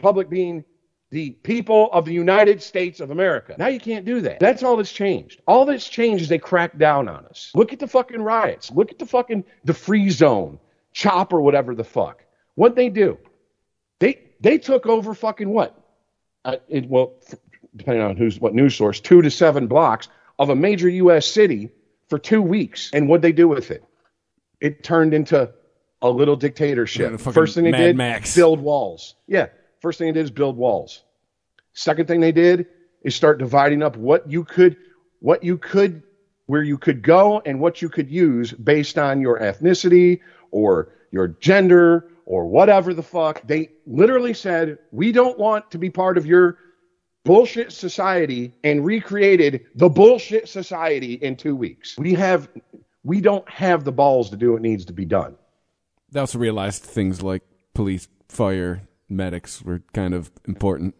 Public 0.00 0.28
being 0.28 0.64
the 1.10 1.30
people 1.30 1.90
of 1.92 2.04
the 2.04 2.12
United 2.12 2.62
States 2.62 3.00
of 3.00 3.10
America. 3.10 3.54
Now 3.58 3.66
you 3.66 3.80
can't 3.80 4.04
do 4.04 4.20
that. 4.22 4.38
That's 4.40 4.62
all 4.62 4.76
that's 4.76 4.92
changed. 4.92 5.40
All 5.46 5.64
that's 5.64 5.88
changed 5.88 6.22
is 6.22 6.28
they 6.28 6.38
cracked 6.38 6.78
down 6.78 7.08
on 7.08 7.26
us. 7.26 7.50
Look 7.54 7.72
at 7.72 7.78
the 7.80 7.88
fucking 7.88 8.22
riots. 8.22 8.70
Look 8.70 8.92
at 8.92 8.98
the 8.98 9.06
fucking 9.06 9.44
the 9.64 9.74
free 9.74 10.10
zone, 10.10 10.58
CHOP 10.92 11.32
or 11.32 11.40
whatever 11.40 11.74
the 11.74 11.84
fuck. 11.84 12.24
What 12.54 12.76
they 12.76 12.88
do? 12.88 13.18
They 13.98 14.20
they 14.40 14.58
took 14.58 14.86
over 14.86 15.14
fucking 15.14 15.48
what? 15.48 15.76
Uh, 16.44 16.56
it, 16.68 16.88
well, 16.88 17.14
f- 17.28 17.38
depending 17.76 18.02
on 18.02 18.16
who's 18.16 18.40
what 18.40 18.54
news 18.54 18.74
source, 18.76 19.00
two 19.00 19.20
to 19.22 19.30
seven 19.30 19.66
blocks 19.66 20.08
of 20.38 20.48
a 20.48 20.54
major 20.56 20.88
U.S. 20.88 21.26
city 21.26 21.70
for 22.08 22.18
two 22.18 22.40
weeks. 22.40 22.90
And 22.92 23.08
what 23.08 23.20
they 23.20 23.32
do 23.32 23.46
with 23.48 23.70
it? 23.70 23.84
It 24.60 24.82
turned 24.84 25.12
into 25.12 25.52
a 26.02 26.08
little 26.10 26.36
dictatorship. 26.36 27.10
Yeah, 27.12 27.32
First 27.32 27.54
thing 27.54 27.64
they 27.64 27.70
Mad 27.72 27.78
did, 27.78 27.96
Max. 27.96 28.34
build 28.34 28.60
walls. 28.60 29.14
Yeah. 29.26 29.48
First 29.80 29.98
thing 29.98 30.08
they 30.08 30.12
did 30.12 30.24
is 30.24 30.30
build 30.30 30.56
walls. 30.56 31.02
Second 31.72 32.06
thing 32.06 32.20
they 32.20 32.32
did 32.32 32.66
is 33.02 33.14
start 33.14 33.38
dividing 33.38 33.82
up 33.82 33.96
what 33.96 34.30
you 34.30 34.44
could, 34.44 34.76
what 35.20 35.42
you 35.42 35.56
could, 35.56 36.02
where 36.46 36.62
you 36.62 36.76
could 36.76 37.02
go 37.02 37.40
and 37.46 37.60
what 37.60 37.80
you 37.80 37.88
could 37.88 38.10
use 38.10 38.52
based 38.52 38.98
on 38.98 39.20
your 39.20 39.38
ethnicity 39.38 40.20
or 40.50 40.92
your 41.10 41.28
gender 41.28 42.08
or 42.26 42.46
whatever 42.46 42.92
the 42.92 43.02
fuck. 43.02 43.40
They 43.46 43.70
literally 43.86 44.34
said, 44.34 44.78
we 44.90 45.12
don't 45.12 45.38
want 45.38 45.70
to 45.70 45.78
be 45.78 45.90
part 45.90 46.18
of 46.18 46.26
your 46.26 46.58
bullshit 47.24 47.72
society 47.72 48.52
and 48.64 48.84
recreated 48.84 49.66
the 49.74 49.88
bullshit 49.88 50.48
society 50.48 51.14
in 51.14 51.36
two 51.36 51.56
weeks. 51.56 51.96
We 51.98 52.14
have, 52.14 52.48
we 53.04 53.20
don't 53.20 53.48
have 53.48 53.84
the 53.84 53.92
balls 53.92 54.30
to 54.30 54.36
do 54.36 54.52
what 54.52 54.62
needs 54.62 54.84
to 54.86 54.92
be 54.92 55.04
done. 55.04 55.36
They 56.10 56.20
also 56.20 56.38
realized 56.38 56.82
things 56.82 57.22
like 57.22 57.42
police, 57.74 58.08
fire, 58.28 58.82
medics 59.10 59.62
were 59.62 59.82
kind 59.92 60.14
of 60.14 60.30
important. 60.46 60.94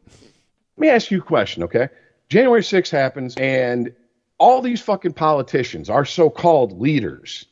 Let 0.77 0.81
me 0.81 0.89
ask 0.89 1.11
you 1.11 1.19
a 1.19 1.23
question, 1.23 1.63
okay? 1.65 1.89
January 2.29 2.63
6th 2.63 2.91
happens, 2.91 3.37
and 3.37 3.95
all 4.39 4.63
these 4.63 4.81
fucking 4.81 5.13
politicians, 5.13 5.91
our 5.91 6.05
so-called 6.05 6.81
leaders, 6.81 7.47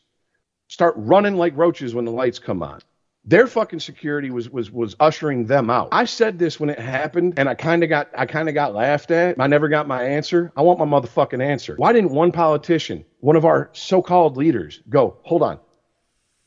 start 0.68 0.94
running 0.96 1.36
like 1.36 1.56
roaches 1.56 1.94
when 1.94 2.04
the 2.04 2.12
lights 2.12 2.38
come 2.38 2.62
on. 2.62 2.80
Their 3.24 3.46
fucking 3.46 3.80
security 3.80 4.30
was 4.30 4.48
was 4.48 4.70
was 4.70 4.96
ushering 4.98 5.44
them 5.44 5.68
out. 5.68 5.88
I 5.92 6.06
said 6.06 6.38
this 6.38 6.58
when 6.58 6.70
it 6.70 6.78
happened, 6.78 7.34
and 7.36 7.46
I 7.46 7.54
kind 7.54 7.82
of 7.82 7.90
got 7.90 8.08
I 8.16 8.24
kind 8.24 8.48
of 8.48 8.54
got 8.54 8.74
laughed 8.74 9.10
at. 9.10 9.38
I 9.38 9.46
never 9.48 9.68
got 9.68 9.86
my 9.86 10.02
answer. 10.02 10.50
I 10.56 10.62
want 10.62 10.78
my 10.78 10.86
motherfucking 10.86 11.42
answer. 11.42 11.74
Why 11.76 11.92
didn't 11.92 12.10
one 12.12 12.32
politician, 12.32 13.04
one 13.20 13.36
of 13.36 13.44
our 13.44 13.68
so-called 13.74 14.38
leaders, 14.38 14.80
go? 14.88 15.18
Hold 15.24 15.42
on, 15.42 15.58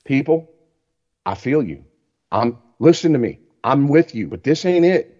people. 0.05 0.49
I 1.23 1.35
feel 1.35 1.61
you. 1.61 1.85
I'm 2.31 2.57
listen 2.79 3.13
to 3.13 3.19
me. 3.19 3.39
I'm 3.63 3.87
with 3.87 4.15
you, 4.15 4.27
but 4.27 4.43
this 4.43 4.65
ain't 4.65 4.85
it. 4.85 5.17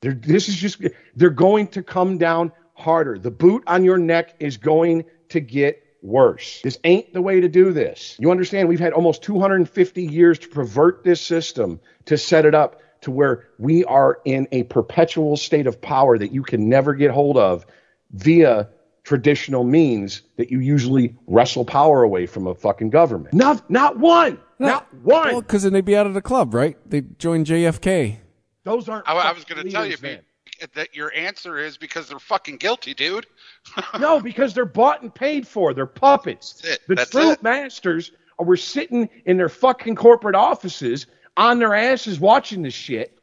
They're, 0.00 0.12
this 0.12 0.48
is 0.48 0.56
just 0.56 0.82
they're 1.16 1.30
going 1.30 1.68
to 1.68 1.82
come 1.82 2.18
down 2.18 2.52
harder. 2.74 3.18
The 3.18 3.30
boot 3.30 3.64
on 3.66 3.84
your 3.84 3.98
neck 3.98 4.34
is 4.38 4.56
going 4.56 5.04
to 5.30 5.40
get 5.40 5.82
worse. 6.02 6.60
This 6.62 6.78
ain't 6.84 7.12
the 7.12 7.22
way 7.22 7.40
to 7.40 7.48
do 7.48 7.72
this. 7.72 8.16
You 8.18 8.30
understand? 8.30 8.68
We've 8.68 8.78
had 8.78 8.92
almost 8.92 9.22
250 9.22 10.02
years 10.04 10.38
to 10.40 10.48
pervert 10.48 11.02
this 11.02 11.20
system 11.20 11.80
to 12.04 12.16
set 12.16 12.44
it 12.44 12.54
up 12.54 12.80
to 13.00 13.10
where 13.10 13.48
we 13.58 13.84
are 13.84 14.18
in 14.24 14.48
a 14.52 14.64
perpetual 14.64 15.36
state 15.36 15.66
of 15.66 15.80
power 15.80 16.18
that 16.18 16.32
you 16.32 16.42
can 16.42 16.68
never 16.68 16.94
get 16.94 17.10
hold 17.10 17.36
of 17.36 17.66
via 18.12 18.68
traditional 19.08 19.64
means 19.64 20.20
that 20.36 20.50
you 20.50 20.60
usually 20.60 21.16
wrestle 21.26 21.64
power 21.64 22.02
away 22.02 22.26
from 22.26 22.46
a 22.46 22.54
fucking 22.54 22.90
government. 22.90 23.32
Not 23.32 23.68
not 23.70 23.98
one. 23.98 24.38
Not 24.58 24.92
one. 25.02 25.28
Well, 25.28 25.40
because 25.40 25.62
then 25.62 25.72
they'd 25.72 25.84
be 25.84 25.96
out 25.96 26.06
of 26.06 26.12
the 26.12 26.20
club, 26.20 26.52
right? 26.52 26.76
They 26.86 27.00
join 27.00 27.46
JFK. 27.46 28.18
Those 28.64 28.86
aren't. 28.86 29.08
I, 29.08 29.14
I 29.14 29.32
was 29.32 29.44
going 29.44 29.64
to 29.64 29.70
tell 29.70 29.86
you 29.86 29.96
man. 30.02 30.20
man, 30.60 30.68
that 30.74 30.94
your 30.94 31.10
answer 31.14 31.56
is 31.56 31.78
because 31.78 32.06
they're 32.08 32.18
fucking 32.18 32.58
guilty, 32.58 32.92
dude. 32.92 33.26
no, 33.98 34.20
because 34.20 34.52
they're 34.52 34.66
bought 34.66 35.00
and 35.00 35.14
paid 35.14 35.48
for. 35.48 35.72
They're 35.72 35.86
puppets. 35.86 36.60
That's 36.60 36.74
it. 36.74 36.80
The 36.86 36.94
That's 36.96 37.10
true 37.10 37.30
it. 37.30 37.42
masters 37.42 38.12
are 38.38 38.44
were 38.44 38.58
sitting 38.58 39.08
in 39.24 39.38
their 39.38 39.48
fucking 39.48 39.96
corporate 39.96 40.34
offices 40.34 41.06
on 41.38 41.58
their 41.58 41.74
asses 41.74 42.20
watching 42.20 42.60
this 42.62 42.74
shit. 42.74 43.17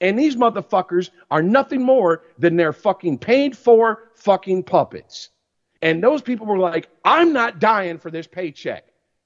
And 0.00 0.18
these 0.18 0.36
motherfuckers 0.36 1.10
are 1.30 1.42
nothing 1.42 1.82
more 1.82 2.22
than 2.38 2.56
their 2.56 2.72
fucking 2.72 3.18
paid 3.18 3.56
for 3.56 4.10
fucking 4.14 4.62
puppets. 4.64 5.30
And 5.82 6.02
those 6.02 6.22
people 6.22 6.46
were 6.46 6.58
like, 6.58 6.88
I'm 7.04 7.32
not 7.32 7.58
dying 7.58 7.98
for 7.98 8.10
this 8.10 8.26
paycheck. 8.26 8.84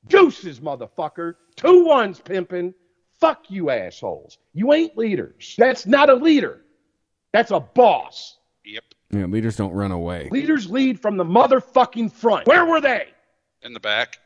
Deuces, 0.08 0.60
motherfucker. 0.60 1.34
Two 1.56 1.84
ones, 1.84 2.20
pimping. 2.20 2.74
Fuck 3.20 3.50
you, 3.50 3.70
assholes. 3.70 4.38
You 4.52 4.72
ain't 4.72 4.96
leaders. 4.98 5.54
That's 5.56 5.86
not 5.86 6.10
a 6.10 6.14
leader. 6.14 6.60
That's 7.32 7.50
a 7.52 7.60
boss. 7.60 8.38
Yep. 8.64 8.84
Yeah, 9.10 9.26
leaders 9.26 9.56
don't 9.56 9.72
run 9.72 9.92
away. 9.92 10.28
Leaders 10.30 10.68
lead 10.70 11.00
from 11.00 11.16
the 11.16 11.24
motherfucking 11.24 12.12
front. 12.12 12.46
Where 12.46 12.64
were 12.64 12.80
they? 12.80 13.08
In 13.62 13.72
the 13.72 13.80
back. 13.80 14.18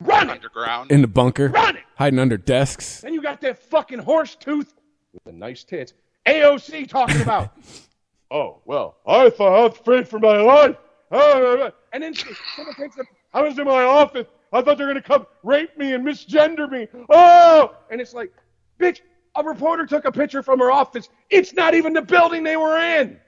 Run 0.00 0.30
it. 0.30 0.32
Underground. 0.32 0.90
In 0.90 1.00
the 1.00 1.06
bunker, 1.08 1.48
Run 1.48 1.76
it. 1.76 1.82
hiding 1.96 2.18
under 2.18 2.36
desks. 2.36 3.00
Then 3.02 3.14
you 3.14 3.22
got 3.22 3.40
that 3.42 3.58
fucking 3.58 4.00
horse 4.00 4.34
tooth 4.34 4.74
with 5.12 5.24
the 5.24 5.32
nice 5.32 5.64
tits. 5.64 5.94
AOC 6.26 6.88
talking 6.88 7.20
about. 7.20 7.52
oh 8.30 8.60
well, 8.64 8.96
I 9.06 9.30
thought 9.30 9.58
I 9.58 9.62
was 9.64 9.78
afraid 9.78 10.08
for 10.08 10.18
my 10.18 10.40
life. 10.40 10.76
Oh, 11.10 11.70
and 11.92 12.02
then 12.02 12.14
someone 12.14 12.74
takes 12.74 12.96
a. 12.98 13.04
I 13.34 13.42
was 13.42 13.58
in 13.58 13.66
my 13.66 13.84
office. 13.84 14.26
I 14.52 14.62
thought 14.62 14.78
they 14.78 14.84
were 14.84 14.90
gonna 14.90 15.02
come 15.02 15.26
rape 15.42 15.76
me 15.78 15.94
and 15.94 16.06
misgender 16.06 16.70
me. 16.70 16.88
Oh, 17.10 17.74
and 17.90 18.00
it's 18.00 18.14
like, 18.14 18.32
bitch. 18.78 19.00
A 19.34 19.42
reporter 19.42 19.86
took 19.86 20.04
a 20.04 20.12
picture 20.12 20.42
from 20.42 20.58
her 20.58 20.70
office. 20.70 21.08
It's 21.30 21.54
not 21.54 21.74
even 21.74 21.94
the 21.94 22.02
building 22.02 22.42
they 22.42 22.58
were 22.58 22.78
in. 22.78 23.18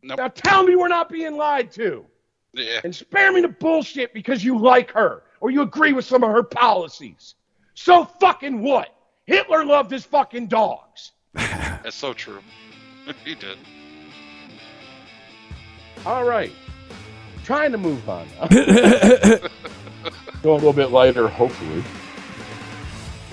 Nope. 0.00 0.18
Now 0.18 0.28
tell 0.28 0.62
me 0.62 0.76
we're 0.76 0.86
not 0.86 1.08
being 1.08 1.36
lied 1.36 1.72
to. 1.72 2.06
Yeah. 2.56 2.80
and 2.84 2.94
spare 2.94 3.32
me 3.32 3.42
the 3.42 3.48
bullshit 3.48 4.14
because 4.14 4.42
you 4.42 4.58
like 4.58 4.90
her 4.92 5.24
or 5.40 5.50
you 5.50 5.62
agree 5.62 5.92
with 5.92 6.04
some 6.04 6.24
of 6.24 6.30
her 6.30 6.42
policies. 6.42 7.34
So 7.74 8.04
fucking 8.04 8.62
what? 8.62 8.95
Hitler 9.26 9.64
loved 9.64 9.90
his 9.90 10.04
fucking 10.04 10.46
dogs. 10.46 11.12
That's 11.34 11.96
so 11.96 12.12
true. 12.12 12.40
he 13.24 13.34
did. 13.34 13.58
All 16.04 16.24
right. 16.24 16.52
Trying 17.44 17.72
to 17.72 17.78
move 17.78 18.08
on. 18.08 18.28
now. 18.40 18.46
Go 20.42 20.52
a 20.52 20.54
little 20.54 20.72
bit 20.72 20.90
lighter, 20.90 21.28
hopefully. 21.28 21.82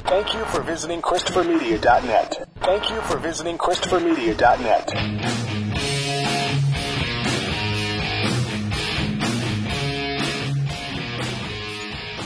Thank 0.06 0.34
you 0.34 0.44
for 0.46 0.62
visiting 0.62 1.02
ChristopherMedia.net. 1.02 2.50
Thank 2.58 2.90
you 2.90 3.02
for 3.02 3.18
visiting 3.18 3.58
ChristopherMedia.net. 3.58 4.92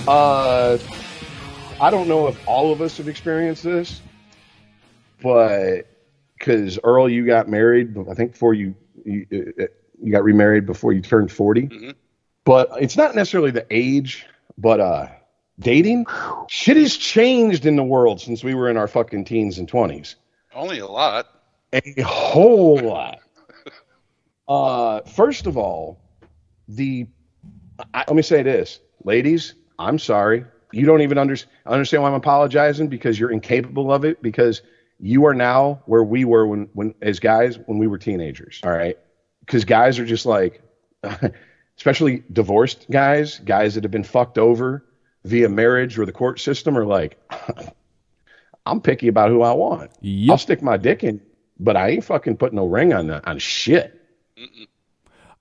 Uh, 0.07 0.77
I 1.80 1.91
don't 1.91 2.08
know 2.08 2.28
if 2.28 2.48
all 2.48 2.72
of 2.72 2.82
us 2.82 2.98
have 2.98 3.08
experienced 3.08 3.64
this, 3.64 4.02
but 5.22 5.84
because 6.38 6.80
Earl, 6.84 7.08
you 7.08 7.26
got 7.26 7.48
married, 7.48 7.95
I 8.10 8.16
think 8.16 8.32
before 8.32 8.56
you 8.56 8.76
you, 9.06 9.28
uh, 9.32 9.64
you 10.02 10.12
got 10.12 10.24
remarried 10.24 10.66
before 10.66 10.91
you 10.91 11.02
turned 11.02 11.32
40 11.32 11.95
But 12.45 12.70
it's 12.80 12.98
not 12.98 13.14
necessarily 13.14 13.52
the 13.52 13.66
age, 13.70 14.26
but 14.58 14.80
uh, 14.80 15.08
dating. 15.60 16.06
Shit 16.49 16.78
has 16.78 16.98
changed 16.98 17.66
in 17.66 17.76
the 17.76 17.84
world 17.84 18.22
since 18.22 18.44
we 18.44 18.56
were 18.56 18.70
in 18.70 18.78
our 18.78 18.88
fucking 18.88 19.26
teens 19.26 19.60
and 19.60 19.68
twenties. 19.68 20.16
Only 20.56 20.80
a 20.80 20.88
lot. 20.88 21.28
A 21.74 22.02
whole 22.02 22.80
lot. 22.80 23.20
Uh, 24.49 25.02
first 25.02 25.45
of 25.45 25.58
all, 25.58 25.99
the 26.70 27.06
I, 27.94 28.06
let 28.08 28.16
me 28.16 28.22
say 28.22 28.44
this, 28.44 28.80
ladies. 29.04 29.56
I'm 29.78 29.99
sorry. 29.99 30.45
You 30.78 30.86
don't 30.86 31.02
even 31.02 31.18
under, 31.18 31.36
understand 31.66 32.04
why 32.04 32.10
I'm 32.10 32.16
apologizing 32.16 32.88
because 32.88 33.20
you're 33.20 33.32
incapable 33.32 33.91
of 33.91 34.06
it 34.06 34.22
because 34.22 34.62
you 34.99 35.26
are 35.26 35.34
now 35.34 35.82
where 35.88 36.04
we 36.04 36.24
were 36.24 36.45
when, 36.45 36.70
when 36.74 36.94
as 37.02 37.20
guys 37.20 37.58
when 37.66 37.80
we 37.80 37.88
were 37.88 37.98
teenagers. 37.98 38.62
All 38.64 38.70
right, 38.70 38.95
because 39.40 39.66
guys 39.66 39.98
are 39.98 40.06
just 40.06 40.28
like, 40.28 40.62
especially 41.78 42.24
divorced 42.32 42.86
guys, 42.91 43.40
guys 43.40 43.74
that 43.74 43.84
have 43.84 43.91
been 43.91 44.04
fucked 44.04 44.38
over 44.38 44.86
via 45.26 45.49
marriage 45.49 45.98
or 45.98 46.06
the 46.06 46.12
court 46.12 46.40
system 46.40 46.78
are 46.78 46.86
like, 46.86 47.20
I'm 48.68 48.80
picky 48.80 49.08
about 49.08 49.30
who 49.30 49.41
I 49.41 49.54
want. 49.54 49.90
I'll 50.30 50.38
stick 50.38 50.62
my 50.62 50.78
dick 50.78 51.04
in, 51.04 51.22
but 51.60 51.76
I 51.76 51.90
ain't 51.90 52.04
fucking 52.04 52.38
putting 52.38 52.58
no 52.58 52.68
ring 52.68 52.94
on 52.94 53.08
that 53.08 53.28
on 53.28 53.40
shit. 53.40 53.99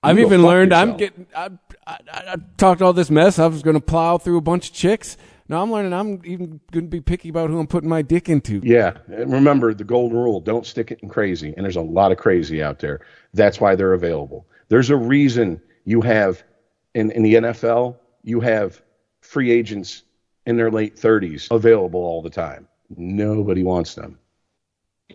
I've 0.07 0.19
even 0.19 0.41
fuck 0.41 0.47
learned 0.47 0.73
I'm 0.73 0.97
getting. 0.97 1.27
I, 1.35 1.49
I, 1.85 1.97
I, 2.11 2.21
I 2.33 2.35
talked 2.57 2.81
all 2.81 2.93
this 2.93 3.09
mess. 3.09 3.39
I 3.39 3.47
was 3.47 3.61
going 3.61 3.75
to 3.75 3.81
plow 3.81 4.17
through 4.17 4.37
a 4.37 4.41
bunch 4.41 4.69
of 4.69 4.75
chicks. 4.75 5.17
Now 5.49 5.61
I'm 5.61 5.71
learning 5.71 5.93
I'm 5.93 6.21
even 6.25 6.59
going 6.71 6.85
to 6.85 6.89
be 6.89 6.99
picky 6.99 7.29
about 7.29 7.49
who 7.49 7.59
I'm 7.59 7.67
putting 7.67 7.89
my 7.89 8.01
dick 8.01 8.27
into. 8.27 8.59
Yeah, 8.63 8.97
and 9.07 9.31
remember 9.31 9.73
the 9.73 9.83
golden 9.83 10.17
rule: 10.17 10.41
don't 10.41 10.65
stick 10.65 10.91
it 10.91 10.99
in 11.01 11.09
crazy. 11.09 11.53
And 11.55 11.63
there's 11.63 11.77
a 11.77 11.81
lot 11.81 12.11
of 12.11 12.17
crazy 12.17 12.61
out 12.61 12.79
there. 12.79 13.01
That's 13.33 13.61
why 13.61 13.75
they're 13.75 13.93
available. 13.93 14.45
There's 14.69 14.89
a 14.89 14.97
reason 14.97 15.61
you 15.85 16.01
have 16.01 16.43
in 16.93 17.11
in 17.11 17.23
the 17.23 17.35
NFL 17.35 17.95
you 18.27 18.41
have 18.41 18.81
free 19.21 19.51
agents 19.51 20.03
in 20.45 20.57
their 20.57 20.69
late 20.69 20.97
30s 20.97 21.49
available 21.49 22.01
all 22.01 22.21
the 22.21 22.29
time. 22.29 22.67
Nobody 22.89 23.63
wants 23.63 23.95
them. 23.95 24.19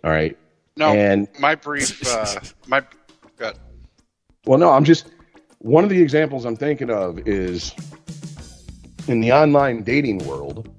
All 0.03 0.09
right. 0.09 0.37
No, 0.75 0.93
And 0.93 1.27
my 1.39 1.53
brief, 1.53 2.01
uh, 2.07 2.39
my, 2.65 2.83
God. 3.37 3.59
Well, 4.45 4.59
no, 4.59 4.71
I'm 4.71 4.83
just 4.83 5.11
one 5.59 5.83
of 5.83 5.89
the 5.89 6.01
examples 6.01 6.43
I'm 6.45 6.57
thinking 6.57 6.89
of 6.89 7.25
is 7.27 7.73
in 9.07 9.21
the 9.21 9.31
online 9.31 9.83
dating 9.83 10.25
world. 10.25 10.69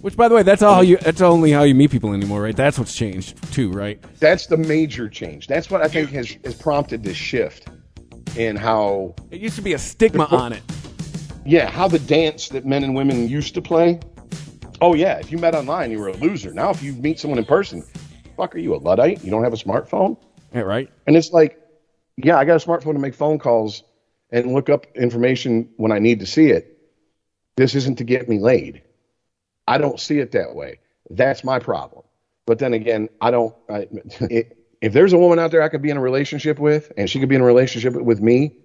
Which, 0.00 0.16
by 0.16 0.26
the 0.26 0.34
way, 0.34 0.42
that's 0.42 0.62
all 0.62 0.82
you. 0.82 0.96
That's 0.96 1.20
only 1.20 1.52
how 1.52 1.62
you 1.62 1.76
meet 1.76 1.92
people 1.92 2.12
anymore, 2.12 2.42
right? 2.42 2.56
That's 2.56 2.76
what's 2.76 2.94
changed 2.94 3.40
too, 3.52 3.70
right? 3.70 4.04
That's 4.18 4.46
the 4.46 4.56
major 4.56 5.08
change. 5.08 5.46
That's 5.46 5.70
what 5.70 5.80
I 5.80 5.86
think 5.86 6.10
has, 6.10 6.36
has 6.44 6.56
prompted 6.56 7.04
this 7.04 7.16
shift 7.16 7.68
in 8.36 8.56
how 8.56 9.14
It 9.30 9.40
used 9.40 9.54
to 9.56 9.62
be 9.62 9.74
a 9.74 9.78
stigma 9.78 10.24
on 10.24 10.52
it. 10.52 10.62
Yeah, 11.46 11.70
how 11.70 11.86
the 11.86 12.00
dance 12.00 12.48
that 12.48 12.66
men 12.66 12.82
and 12.82 12.96
women 12.96 13.28
used 13.28 13.54
to 13.54 13.62
play. 13.62 14.00
Oh 14.80 14.94
yeah, 14.94 15.18
if 15.18 15.30
you 15.30 15.38
met 15.38 15.54
online, 15.54 15.92
you 15.92 16.00
were 16.00 16.08
a 16.08 16.16
loser. 16.16 16.52
Now, 16.52 16.70
if 16.70 16.82
you 16.82 16.94
meet 16.94 17.20
someone 17.20 17.38
in 17.38 17.44
person, 17.44 17.84
fuck, 18.36 18.56
are 18.56 18.58
you 18.58 18.74
a 18.74 18.78
luddite? 18.78 19.22
You 19.22 19.30
don't 19.30 19.44
have 19.44 19.52
a 19.52 19.56
smartphone? 19.56 20.16
Yeah, 20.52 20.62
right. 20.62 20.90
And 21.06 21.16
it's 21.16 21.30
like, 21.30 21.61
yeah, 22.16 22.36
I 22.38 22.44
got 22.44 22.62
a 22.62 22.66
smartphone 22.66 22.92
to 22.94 22.98
make 22.98 23.14
phone 23.14 23.38
calls 23.38 23.82
and 24.30 24.52
look 24.52 24.68
up 24.68 24.86
information 24.96 25.68
when 25.76 25.92
I 25.92 25.98
need 25.98 26.20
to 26.20 26.26
see 26.26 26.46
it. 26.50 26.78
This 27.56 27.74
isn't 27.74 27.96
to 27.98 28.04
get 28.04 28.28
me 28.28 28.38
laid. 28.38 28.82
I 29.68 29.78
don't 29.78 30.00
see 30.00 30.18
it 30.18 30.32
that 30.32 30.54
way. 30.54 30.80
That's 31.10 31.44
my 31.44 31.58
problem. 31.58 32.04
But 32.46 32.58
then 32.58 32.72
again, 32.74 33.08
I 33.20 33.30
don't. 33.30 33.54
I, 33.68 33.86
it, 34.20 34.56
if 34.80 34.92
there's 34.92 35.12
a 35.12 35.18
woman 35.18 35.38
out 35.38 35.50
there 35.50 35.62
I 35.62 35.68
could 35.68 35.82
be 35.82 35.90
in 35.90 35.96
a 35.96 36.00
relationship 36.00 36.58
with, 36.58 36.90
and 36.96 37.08
she 37.08 37.20
could 37.20 37.28
be 37.28 37.34
in 37.36 37.40
a 37.40 37.44
relationship 37.44 37.94
with 37.94 38.20
me, 38.20 38.56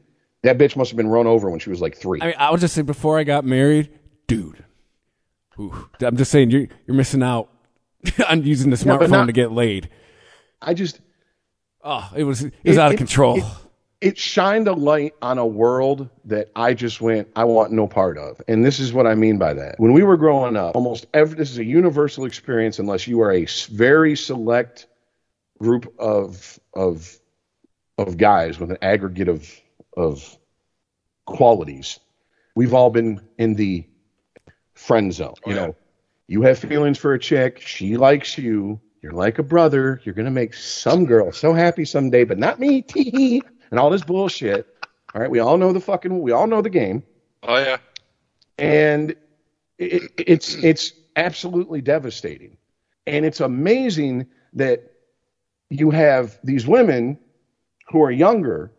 that 0.44 0.58
bitch 0.58 0.76
must 0.76 0.90
have 0.90 0.98
been 0.98 1.10
run 1.10 1.28
over 1.28 1.50
when 1.50 1.60
she 1.60 1.70
was 1.70 1.80
like 1.82 1.96
three. 1.98 2.20
I 2.22 2.28
mean, 2.28 2.36
I 2.40 2.50
would 2.52 2.60
just 2.60 2.74
say 2.74 2.82
before 2.82 3.20
I 3.20 3.24
got 3.24 3.46
married, 3.46 3.90
dude. 4.28 4.64
Ooh, 5.60 5.90
I'm 6.02 6.18
just 6.18 6.32
saying 6.32 6.50
you're 6.52 6.68
you're 6.86 6.96
missing 6.98 7.22
out 7.24 7.50
on 8.30 8.44
using 8.44 8.72
the 8.72 8.78
Yeah, 8.78 8.98
smartphone 8.98 9.10
not- 9.10 9.26
to 9.26 9.32
get 9.34 9.52
laid. 9.52 9.90
I 10.62 10.74
just 10.74 11.00
Oh, 11.90 12.10
it 12.16 12.26
was 12.26 12.44
it 12.44 12.54
was 12.66 12.76
It- 12.76 12.80
out 12.80 12.88
of 12.88 12.96
it- 12.96 12.98
control. 12.98 13.38
it- 13.38 13.44
it 14.00 14.18
shined 14.18 14.68
a 14.68 14.74
light 14.74 15.16
on 15.24 15.40
a 15.40 15.46
world 15.46 16.10
that 16.26 16.52
I 16.56 16.76
just 16.76 17.02
went, 17.02 17.30
I 17.36 17.46
want 17.46 17.72
no 17.72 17.88
part 17.88 18.20
of. 18.20 18.40
And 18.48 18.64
this 18.64 18.80
is 18.80 18.94
what 18.94 19.08
I 19.08 19.16
mean 19.16 19.40
by 19.40 19.56
that. 19.56 19.80
When 19.80 19.92
we 19.92 20.04
were 20.04 20.18
growing 20.18 20.56
up, 20.56 20.76
almost 20.76 21.08
every, 21.16 21.36
this 21.36 21.50
is 21.50 21.58
a 21.58 21.66
universal 21.66 22.26
experience 22.26 22.78
unless 22.78 23.08
you 23.08 23.22
are 23.22 23.32
a 23.32 23.48
very 23.72 24.16
select 24.16 24.86
group 25.58 25.92
of, 25.98 26.60
of, 26.76 27.18
of 27.98 28.18
guys 28.18 28.60
with 28.60 28.70
an 28.70 28.78
aggregate 28.84 29.30
of, 29.30 29.50
of 29.96 30.38
qualities. 31.26 32.00
We've 32.56 32.76
all 32.76 32.92
been 32.92 33.22
in 33.40 33.56
the 33.56 33.88
friend 34.76 35.12
zone. 35.12 35.34
You 35.48 35.54
oh, 35.54 35.56
know, 35.56 35.76
you 36.28 36.44
have 36.44 36.60
feelings 36.60 37.00
for 37.00 37.16
a 37.16 37.20
chick, 37.20 37.62
she 37.62 37.98
likes 37.98 38.38
you, 38.38 38.80
you're 39.08 39.16
like 39.16 39.40
a 39.40 39.44
brother, 39.44 40.02
you're 40.04 40.14
gonna 40.16 40.30
make 40.30 40.54
some 40.54 41.06
girl 41.06 41.32
so 41.32 41.54
happy 41.54 41.86
someday, 41.86 42.26
but 42.26 42.38
not 42.38 42.60
me, 42.60 42.82
tee 42.82 43.42
and 43.72 43.80
all 43.80 43.90
this 43.90 44.04
bullshit. 44.04 44.68
All 45.16 45.22
right, 45.22 45.32
we 45.32 45.40
all 45.40 45.58
know 45.58 45.72
the 45.72 45.80
fucking, 45.80 46.20
we 46.22 46.32
all 46.32 46.46
know 46.46 46.62
the 46.62 46.70
game, 46.70 47.04
Oh 47.44 47.58
yeah. 47.58 47.78
and 48.58 49.16
it, 49.78 50.12
it's 50.18 50.56
it's 50.56 50.92
absolutely 51.16 51.80
devastating, 51.82 52.58
and 53.06 53.26
it's 53.26 53.40
amazing 53.40 54.28
that 54.54 54.92
you 55.70 55.90
have 55.92 56.38
these 56.44 56.68
women 56.68 57.18
who 57.90 58.04
are 58.04 58.12
younger, 58.12 58.74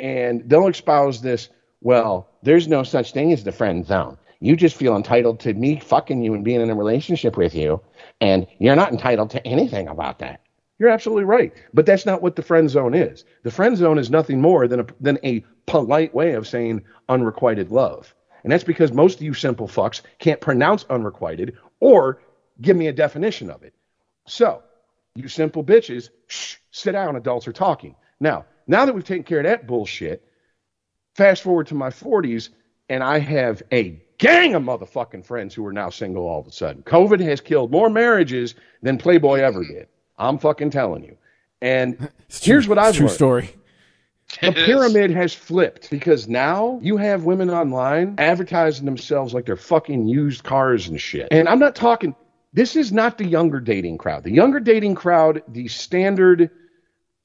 and 0.00 0.48
they'll 0.48 0.68
espouse 0.68 1.20
this. 1.20 1.50
Well, 1.82 2.30
there's 2.42 2.68
no 2.68 2.84
such 2.84 3.12
thing 3.12 3.32
as 3.32 3.44
the 3.44 3.52
friend 3.52 3.84
zone. 3.84 4.16
You 4.42 4.56
just 4.56 4.76
feel 4.76 4.96
entitled 4.96 5.38
to 5.40 5.54
me 5.54 5.78
fucking 5.78 6.20
you 6.20 6.34
and 6.34 6.44
being 6.44 6.60
in 6.60 6.68
a 6.68 6.74
relationship 6.74 7.36
with 7.36 7.54
you, 7.54 7.80
and 8.20 8.44
you're 8.58 8.74
not 8.74 8.90
entitled 8.90 9.30
to 9.30 9.46
anything 9.46 9.86
about 9.86 10.18
that. 10.18 10.40
You're 10.80 10.88
absolutely 10.88 11.24
right, 11.24 11.52
but 11.72 11.86
that's 11.86 12.06
not 12.06 12.22
what 12.22 12.34
the 12.34 12.42
friend 12.42 12.68
zone 12.68 12.92
is. 12.92 13.24
The 13.44 13.52
friend 13.52 13.76
zone 13.76 14.00
is 14.00 14.10
nothing 14.10 14.40
more 14.40 14.66
than 14.66 14.80
a 14.80 14.86
than 15.00 15.20
a 15.22 15.44
polite 15.66 16.12
way 16.12 16.32
of 16.32 16.48
saying 16.48 16.82
unrequited 17.08 17.70
love, 17.70 18.12
and 18.42 18.52
that's 18.52 18.64
because 18.64 18.90
most 18.90 19.18
of 19.18 19.22
you 19.22 19.32
simple 19.32 19.68
fucks 19.68 20.00
can't 20.18 20.40
pronounce 20.40 20.84
unrequited 20.90 21.56
or 21.78 22.20
give 22.60 22.76
me 22.76 22.88
a 22.88 22.92
definition 22.92 23.48
of 23.48 23.62
it. 23.62 23.74
So, 24.26 24.64
you 25.14 25.28
simple 25.28 25.62
bitches, 25.62 26.08
shh, 26.26 26.56
sit 26.72 26.92
down. 26.92 27.14
Adults 27.14 27.46
are 27.46 27.52
talking. 27.52 27.94
Now, 28.18 28.46
now 28.66 28.86
that 28.86 28.94
we've 28.94 29.04
taken 29.04 29.22
care 29.22 29.38
of 29.38 29.44
that 29.44 29.68
bullshit, 29.68 30.24
fast 31.14 31.44
forward 31.44 31.68
to 31.68 31.76
my 31.76 31.90
40s, 31.90 32.48
and 32.88 33.04
I 33.04 33.20
have 33.20 33.62
a 33.70 34.01
gang 34.22 34.54
of 34.54 34.62
motherfucking 34.62 35.24
friends 35.24 35.52
who 35.52 35.66
are 35.66 35.72
now 35.72 35.90
single 35.90 36.26
all 36.26 36.40
of 36.40 36.46
a 36.46 36.52
sudden. 36.52 36.82
COVID 36.84 37.20
has 37.20 37.40
killed 37.40 37.72
more 37.72 37.90
marriages 37.90 38.54
than 38.80 38.96
Playboy 38.96 39.40
ever 39.40 39.64
did. 39.64 39.88
I'm 40.16 40.38
fucking 40.38 40.70
telling 40.70 41.02
you. 41.02 41.16
And 41.60 42.08
here's 42.28 42.68
what 42.68 42.78
I've 42.78 42.94
True 42.94 43.06
learned. 43.06 43.14
story. 43.14 43.50
The 44.40 44.52
pyramid 44.52 45.10
has 45.10 45.34
flipped 45.34 45.90
because 45.90 46.26
now 46.26 46.78
you 46.82 46.96
have 46.96 47.24
women 47.24 47.50
online 47.50 48.14
advertising 48.16 48.86
themselves 48.86 49.34
like 49.34 49.44
they're 49.44 49.56
fucking 49.58 50.08
used 50.08 50.42
cars 50.42 50.88
and 50.88 50.98
shit. 50.98 51.28
And 51.30 51.46
I'm 51.46 51.58
not 51.58 51.74
talking, 51.74 52.14
this 52.54 52.74
is 52.74 52.92
not 52.92 53.18
the 53.18 53.26
younger 53.26 53.60
dating 53.60 53.98
crowd. 53.98 54.24
The 54.24 54.30
younger 54.30 54.58
dating 54.58 54.94
crowd, 54.94 55.42
the 55.48 55.68
standard 55.68 56.50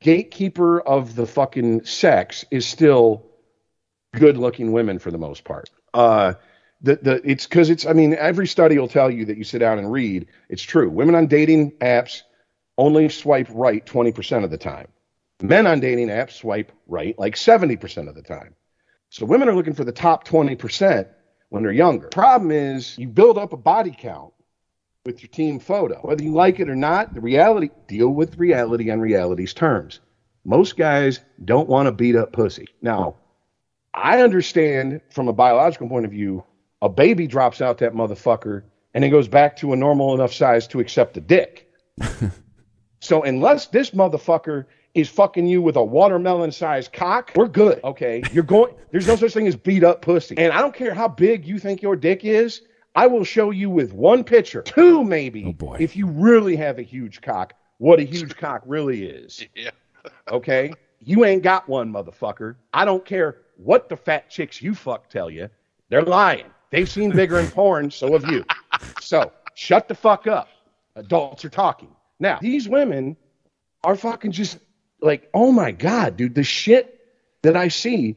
gatekeeper 0.01 0.81
of 0.81 1.15
the 1.15 1.25
fucking 1.25 1.85
sex 1.85 2.43
is 2.51 2.65
still 2.65 3.25
good 4.13 4.35
looking 4.35 4.73
women 4.73 4.99
for 4.99 5.09
the 5.09 5.17
most 5.17 5.45
part. 5.45 5.69
Uh, 5.93 6.33
the, 6.81 6.95
the, 7.01 7.21
it's 7.29 7.47
because 7.47 7.69
it's, 7.69 7.85
I 7.85 7.93
mean, 7.93 8.13
every 8.15 8.47
study 8.47 8.77
will 8.77 8.87
tell 8.87 9.09
you 9.09 9.25
that 9.25 9.37
you 9.37 9.43
sit 9.43 9.59
down 9.59 9.79
and 9.79 9.91
read, 9.91 10.27
it's 10.49 10.61
true. 10.61 10.89
Women 10.89 11.15
on 11.15 11.27
dating 11.27 11.71
apps 11.79 12.21
only 12.77 13.09
swipe 13.09 13.47
right 13.51 13.85
20% 13.85 14.43
of 14.43 14.51
the 14.51 14.57
time. 14.57 14.87
Men 15.41 15.67
on 15.67 15.79
dating 15.79 16.07
apps 16.07 16.31
swipe 16.31 16.71
right 16.87 17.17
like 17.17 17.35
70% 17.35 18.07
of 18.07 18.15
the 18.15 18.21
time. 18.21 18.55
So 19.09 19.25
women 19.25 19.47
are 19.47 19.55
looking 19.55 19.73
for 19.73 19.83
the 19.83 19.91
top 19.91 20.27
20% 20.27 21.07
when 21.49 21.63
they're 21.63 21.71
younger. 21.71 22.09
Problem 22.09 22.51
is, 22.51 22.97
you 22.97 23.07
build 23.07 23.37
up 23.37 23.53
a 23.53 23.57
body 23.57 23.95
count 23.97 24.33
with 25.05 25.21
your 25.21 25.29
team 25.29 25.59
photo. 25.59 25.99
Whether 26.01 26.23
you 26.23 26.33
like 26.33 26.59
it 26.59 26.69
or 26.69 26.75
not, 26.75 27.13
the 27.13 27.21
reality, 27.21 27.69
deal 27.87 28.09
with 28.09 28.37
reality 28.37 28.91
on 28.91 28.99
reality's 28.99 29.53
terms. 29.53 30.01
Most 30.43 30.77
guys 30.77 31.21
don't 31.43 31.69
want 31.69 31.87
to 31.87 31.91
beat 31.91 32.15
up 32.15 32.33
pussy. 32.33 32.67
Now, 32.81 33.15
I 33.93 34.21
understand 34.21 35.01
from 35.09 35.27
a 35.27 35.33
biological 35.33 35.87
point 35.87 36.05
of 36.05 36.11
view, 36.11 36.43
a 36.81 36.89
baby 36.89 37.27
drops 37.27 37.61
out 37.61 37.77
that 37.79 37.93
motherfucker 37.93 38.63
and 38.93 39.03
it 39.03 39.09
goes 39.09 39.27
back 39.27 39.55
to 39.57 39.73
a 39.73 39.75
normal 39.75 40.13
enough 40.13 40.33
size 40.33 40.67
to 40.67 40.79
accept 40.79 41.17
a 41.17 41.21
dick. 41.21 41.71
so 42.99 43.23
unless 43.23 43.67
this 43.67 43.91
motherfucker 43.91 44.65
is 44.93 45.09
fucking 45.09 45.45
you 45.45 45.61
with 45.61 45.75
a 45.75 45.83
watermelon 45.83 46.51
sized 46.51 46.93
cock, 46.93 47.31
we're 47.35 47.47
good. 47.47 47.79
Okay. 47.83 48.23
You're 48.31 48.43
going 48.43 48.73
there's 48.91 49.07
no 49.07 49.15
such 49.15 49.33
thing 49.33 49.47
as 49.47 49.55
beat 49.55 49.83
up 49.83 50.01
pussy. 50.01 50.37
And 50.37 50.53
I 50.53 50.61
don't 50.61 50.73
care 50.73 50.93
how 50.93 51.07
big 51.07 51.45
you 51.45 51.59
think 51.59 51.81
your 51.81 51.95
dick 51.95 52.25
is, 52.25 52.61
I 52.95 53.05
will 53.05 53.23
show 53.23 53.51
you 53.51 53.69
with 53.69 53.93
one 53.93 54.23
picture, 54.23 54.63
two 54.63 55.03
maybe, 55.03 55.45
oh 55.45 55.53
boy. 55.53 55.77
if 55.79 55.95
you 55.95 56.07
really 56.07 56.55
have 56.55 56.79
a 56.79 56.83
huge 56.83 57.21
cock, 57.21 57.53
what 57.77 57.99
a 57.99 58.03
huge 58.03 58.35
cock 58.35 58.63
really 58.65 59.05
is. 59.05 59.45
Yeah. 59.55 59.71
Okay? 60.31 60.73
You 61.01 61.25
ain't 61.25 61.43
got 61.43 61.67
one, 61.67 61.91
motherfucker. 61.91 62.55
I 62.73 62.85
don't 62.85 63.05
care 63.05 63.39
what 63.57 63.89
the 63.89 63.97
fat 63.97 64.29
chicks 64.29 64.61
you 64.61 64.73
fuck 64.73 65.09
tell 65.09 65.29
you. 65.29 65.49
They're 65.89 66.01
lying. 66.01 66.45
They've 66.69 66.89
seen 66.89 67.11
bigger 67.11 67.39
in 67.39 67.47
porn, 67.47 67.91
so 67.91 68.13
have 68.13 68.29
you. 68.29 68.45
So 69.01 69.31
shut 69.53 69.87
the 69.87 69.95
fuck 69.95 70.27
up. 70.27 70.49
Adults 70.95 71.45
are 71.45 71.49
talking. 71.49 71.89
Now, 72.19 72.39
these 72.41 72.67
women 72.67 73.15
are 73.83 73.95
fucking 73.95 74.31
just 74.31 74.57
like, 75.01 75.29
oh 75.33 75.51
my 75.51 75.71
God, 75.71 76.17
dude, 76.17 76.35
the 76.35 76.43
shit 76.43 76.99
that 77.43 77.55
I 77.55 77.67
see, 77.67 78.15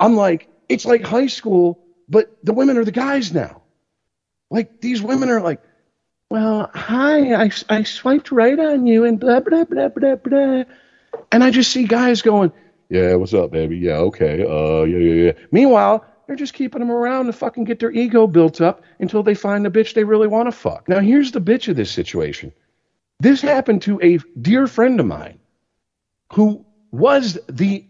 I'm 0.00 0.16
like, 0.16 0.48
it's 0.68 0.84
like 0.84 1.04
high 1.04 1.26
school, 1.26 1.84
but 2.08 2.36
the 2.42 2.52
women 2.52 2.78
are 2.78 2.84
the 2.84 2.92
guys 2.92 3.32
now. 3.32 3.62
Like, 4.50 4.80
these 4.80 5.02
women 5.02 5.28
are 5.28 5.40
like, 5.40 5.60
well, 6.30 6.70
hi, 6.74 7.34
I, 7.34 7.50
I 7.68 7.82
swiped 7.82 8.32
right 8.32 8.58
on 8.58 8.86
you 8.86 9.04
and 9.04 9.20
blah, 9.20 9.40
blah, 9.40 9.64
blah, 9.64 9.88
blah, 9.88 10.16
blah. 10.16 10.64
And 11.30 11.44
I 11.44 11.50
just 11.50 11.70
see 11.70 11.84
guys 11.84 12.22
going, 12.22 12.52
yeah, 12.88 13.14
what's 13.14 13.34
up, 13.34 13.50
baby? 13.50 13.76
Yeah, 13.76 13.96
okay. 13.96 14.42
Uh, 14.42 14.84
yeah, 14.84 14.98
yeah, 14.98 15.24
yeah. 15.26 15.32
Meanwhile, 15.50 16.04
they're 16.26 16.36
just 16.36 16.54
keeping 16.54 16.80
them 16.80 16.90
around 16.90 17.26
to 17.26 17.32
fucking 17.32 17.64
get 17.64 17.78
their 17.78 17.90
ego 17.90 18.26
built 18.26 18.60
up 18.60 18.82
until 19.00 19.22
they 19.22 19.34
find 19.34 19.64
the 19.64 19.70
bitch 19.70 19.94
they 19.94 20.04
really 20.04 20.26
want 20.26 20.46
to 20.46 20.52
fuck. 20.52 20.88
Now, 20.88 21.00
here's 21.00 21.32
the 21.32 21.40
bitch 21.40 21.68
of 21.68 21.76
this 21.76 21.90
situation. 21.90 22.52
This 23.20 23.40
happened 23.40 23.82
to 23.82 24.00
a 24.02 24.18
dear 24.40 24.66
friend 24.66 24.98
of 25.00 25.06
mine 25.06 25.38
who 26.32 26.64
was 26.90 27.38
the 27.48 27.84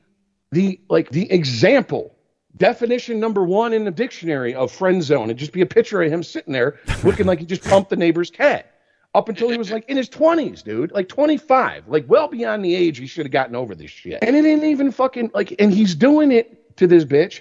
the 0.52 0.80
like 0.88 1.10
the 1.10 1.30
example 1.32 2.14
definition 2.56 3.18
number 3.18 3.42
one 3.42 3.72
in 3.72 3.84
the 3.84 3.90
dictionary 3.90 4.54
of 4.54 4.70
friend 4.70 5.02
zone. 5.02 5.24
It'd 5.24 5.38
just 5.38 5.52
be 5.52 5.60
a 5.60 5.66
picture 5.66 6.02
of 6.02 6.12
him 6.12 6.22
sitting 6.22 6.52
there 6.52 6.78
looking 7.02 7.26
like 7.26 7.40
he 7.40 7.46
just 7.46 7.64
pumped 7.64 7.90
the 7.90 7.96
neighbor's 7.96 8.30
cat 8.30 8.70
up 9.14 9.28
until 9.28 9.48
he 9.48 9.56
was 9.56 9.70
like 9.70 9.88
in 9.88 9.96
his 9.96 10.08
20s, 10.08 10.62
dude, 10.62 10.92
like 10.92 11.08
25, 11.08 11.88
like 11.88 12.04
well 12.08 12.28
beyond 12.28 12.64
the 12.64 12.74
age 12.74 12.98
he 12.98 13.06
should 13.06 13.26
have 13.26 13.32
gotten 13.32 13.54
over 13.56 13.74
this 13.74 13.90
shit. 13.90 14.18
And 14.22 14.36
it 14.36 14.44
ain't 14.44 14.64
even 14.64 14.90
fucking 14.90 15.30
like, 15.34 15.54
and 15.58 15.72
he's 15.72 15.94
doing 15.94 16.32
it 16.32 16.76
to 16.76 16.86
this 16.86 17.04
bitch. 17.04 17.40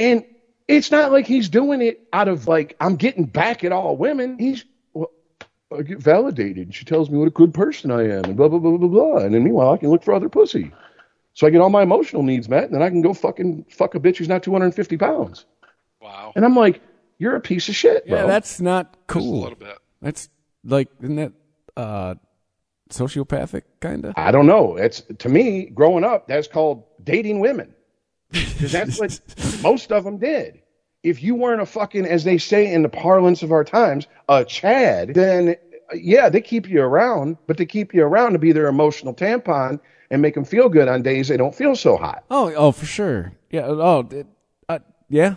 And 0.00 0.24
it's 0.68 0.90
not 0.90 1.12
like 1.12 1.26
he's 1.26 1.48
doing 1.48 1.82
it 1.82 2.06
out 2.12 2.28
of 2.28 2.48
like, 2.48 2.76
I'm 2.80 2.96
getting 2.96 3.24
back 3.24 3.64
at 3.64 3.72
all 3.72 3.96
women. 3.96 4.38
He's, 4.38 4.64
well, 4.92 5.10
I 5.76 5.82
get 5.82 5.98
validated. 5.98 6.74
She 6.74 6.84
tells 6.84 7.10
me 7.10 7.18
what 7.18 7.28
a 7.28 7.32
good 7.32 7.52
person 7.52 7.90
I 7.90 8.02
am 8.04 8.24
and 8.24 8.36
blah, 8.36 8.48
blah, 8.48 8.58
blah, 8.58 8.76
blah, 8.76 8.88
blah. 8.88 9.16
And 9.18 9.34
then 9.34 9.44
meanwhile, 9.44 9.72
I 9.72 9.76
can 9.76 9.90
look 9.90 10.02
for 10.02 10.14
other 10.14 10.28
pussy. 10.28 10.70
So 11.34 11.46
I 11.46 11.50
get 11.50 11.60
all 11.60 11.70
my 11.70 11.82
emotional 11.82 12.22
needs 12.22 12.48
met 12.48 12.64
and 12.64 12.74
then 12.74 12.82
I 12.82 12.88
can 12.88 13.02
go 13.02 13.14
fucking 13.14 13.66
fuck 13.70 13.94
a 13.94 14.00
bitch 14.00 14.16
who's 14.16 14.28
not 14.28 14.42
250 14.42 14.96
pounds. 14.96 15.44
Wow. 16.00 16.32
And 16.34 16.44
I'm 16.44 16.56
like, 16.56 16.80
you're 17.18 17.36
a 17.36 17.40
piece 17.40 17.68
of 17.68 17.76
shit, 17.76 18.06
bro. 18.06 18.18
Yeah, 18.18 18.26
that's 18.26 18.60
not 18.60 18.96
cool. 19.06 19.40
a 19.40 19.42
little 19.42 19.58
bit. 19.58 19.76
That's 20.00 20.28
like, 20.64 20.88
isn't 21.02 21.16
that 21.16 21.32
uh, 21.76 22.14
sociopathic 22.90 23.62
kind 23.80 24.06
of? 24.06 24.14
I 24.16 24.30
don't 24.30 24.46
know. 24.46 24.76
It's 24.76 25.02
to 25.18 25.28
me, 25.28 25.66
growing 25.66 26.04
up, 26.04 26.26
that's 26.28 26.48
called 26.48 26.84
dating 27.04 27.40
women. 27.40 27.74
'Cause 28.32 28.72
that's 28.72 28.98
what 28.98 29.18
most 29.62 29.92
of 29.92 30.04
them 30.04 30.18
did. 30.18 30.60
If 31.02 31.22
you 31.22 31.34
weren't 31.34 31.62
a 31.62 31.66
fucking, 31.66 32.04
as 32.06 32.24
they 32.24 32.38
say 32.38 32.72
in 32.72 32.82
the 32.82 32.88
parlance 32.88 33.42
of 33.42 33.52
our 33.52 33.64
times, 33.64 34.06
a 34.28 34.44
Chad, 34.44 35.14
then 35.14 35.56
uh, 35.92 35.96
yeah, 35.96 36.28
they 36.28 36.40
keep 36.40 36.68
you 36.68 36.82
around, 36.82 37.38
but 37.46 37.56
they 37.56 37.66
keep 37.66 37.94
you 37.94 38.02
around 38.04 38.34
to 38.34 38.38
be 38.38 38.52
their 38.52 38.66
emotional 38.66 39.14
tampon 39.14 39.80
and 40.10 40.20
make 40.20 40.34
them 40.34 40.44
feel 40.44 40.68
good 40.68 40.88
on 40.88 41.02
days 41.02 41.28
they 41.28 41.36
don't 41.36 41.54
feel 41.54 41.74
so 41.74 41.96
hot. 41.96 42.24
Oh, 42.30 42.52
oh, 42.54 42.72
for 42.72 42.86
sure. 42.86 43.32
Yeah. 43.50 43.66
Oh, 43.66 44.06
it, 44.10 44.26
uh, 44.68 44.80
yeah. 45.08 45.36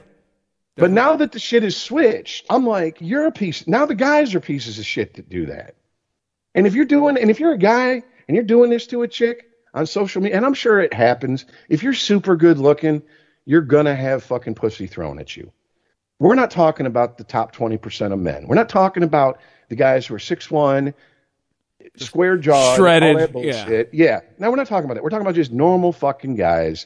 But 0.75 0.91
now 0.91 1.15
that 1.15 1.31
the 1.31 1.39
shit 1.39 1.63
is 1.63 1.77
switched, 1.77 2.45
I'm 2.49 2.65
like, 2.65 2.97
you're 2.99 3.27
a 3.27 3.31
piece. 3.31 3.67
Now 3.67 3.85
the 3.85 3.95
guys 3.95 4.33
are 4.33 4.39
pieces 4.39 4.79
of 4.79 4.85
shit 4.85 5.13
that 5.13 5.29
do 5.29 5.45
that. 5.45 5.75
And 6.55 6.65
if 6.67 6.73
you're 6.73 6.85
doing, 6.85 7.17
and 7.17 7.29
if 7.29 7.39
you're 7.39 7.53
a 7.53 7.57
guy 7.57 8.01
and 8.27 8.35
you're 8.35 8.43
doing 8.43 8.69
this 8.69 8.87
to 8.87 9.03
a 9.03 9.07
chick 9.07 9.49
on 9.73 9.85
social 9.85 10.21
media, 10.21 10.37
and 10.37 10.45
I'm 10.45 10.53
sure 10.53 10.79
it 10.79 10.93
happens, 10.93 11.45
if 11.69 11.83
you're 11.83 11.93
super 11.93 12.35
good 12.35 12.57
looking, 12.57 13.01
you're 13.45 13.61
gonna 13.61 13.95
have 13.95 14.23
fucking 14.23 14.55
pussy 14.55 14.87
thrown 14.87 15.19
at 15.19 15.35
you. 15.35 15.51
We're 16.19 16.35
not 16.35 16.51
talking 16.51 16.85
about 16.85 17.17
the 17.17 17.23
top 17.23 17.55
20% 17.55 18.13
of 18.13 18.19
men. 18.19 18.47
We're 18.47 18.55
not 18.55 18.69
talking 18.69 19.03
about 19.03 19.39
the 19.69 19.75
guys 19.75 20.05
who 20.05 20.15
are 20.15 20.19
6'1, 20.19 20.93
square 21.97 22.37
jawed, 22.37 22.77
Shredded, 22.77 23.15
all 23.15 23.21
that 23.21 23.33
bullshit. 23.33 23.89
Yeah. 23.93 24.21
Now 24.37 24.49
we're 24.49 24.55
not 24.55 24.67
talking 24.67 24.85
about 24.85 24.93
that. 24.95 25.03
We're 25.03 25.09
talking 25.09 25.25
about 25.25 25.35
just 25.35 25.51
normal 25.51 25.91
fucking 25.91 26.35
guys 26.35 26.85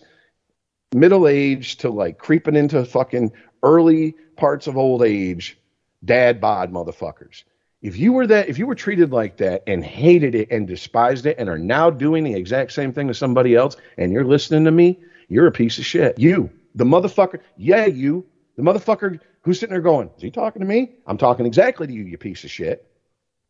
middle 0.94 1.28
age 1.28 1.78
to 1.78 1.90
like 1.90 2.18
creeping 2.18 2.56
into 2.56 2.84
fucking 2.86 3.32
early 3.62 4.16
parts 4.38 4.68
of 4.68 4.78
old 4.78 5.04
age, 5.04 5.60
dad 6.04 6.40
bod 6.40 6.72
motherfuckers. 6.72 7.44
If 7.82 7.98
you 7.98 8.12
were 8.12 8.26
that, 8.28 8.50
if 8.50 8.58
you 8.58 8.66
were 8.66 8.76
treated 8.76 9.12
like 9.12 9.38
that 9.38 9.64
and 9.68 9.84
hated 9.84 10.34
it 10.34 10.50
and 10.50 10.68
despised 10.68 11.26
it 11.28 11.38
and 11.38 11.48
are 11.48 11.60
now 11.60 11.90
doing 11.90 12.24
the 12.24 12.34
exact 12.34 12.72
same 12.72 12.92
thing 12.92 13.08
to 13.08 13.14
somebody 13.14 13.56
else 13.56 13.78
and 13.98 14.12
you're 14.12 14.26
listening 14.26 14.66
to 14.66 14.72
me, 14.72 15.00
you're 15.30 15.48
a 15.48 15.52
piece 15.52 15.78
of 15.78 15.86
shit. 15.86 16.18
You, 16.18 16.50
the 16.74 16.86
motherfucker, 16.86 17.40
yeah, 17.56 17.86
you, 17.86 18.26
the 18.56 18.64
motherfucker 18.64 19.20
who's 19.42 19.60
sitting 19.60 19.74
there 19.74 19.82
going, 19.82 20.10
is 20.18 20.24
he 20.24 20.32
talking 20.32 20.60
to 20.60 20.68
me? 20.68 20.96
I'm 21.06 21.18
talking 21.18 21.46
exactly 21.46 21.86
to 21.88 21.94
you, 21.94 22.04
you 22.04 22.18
piece 22.18 22.44
of 22.44 22.52
shit. 22.52 22.90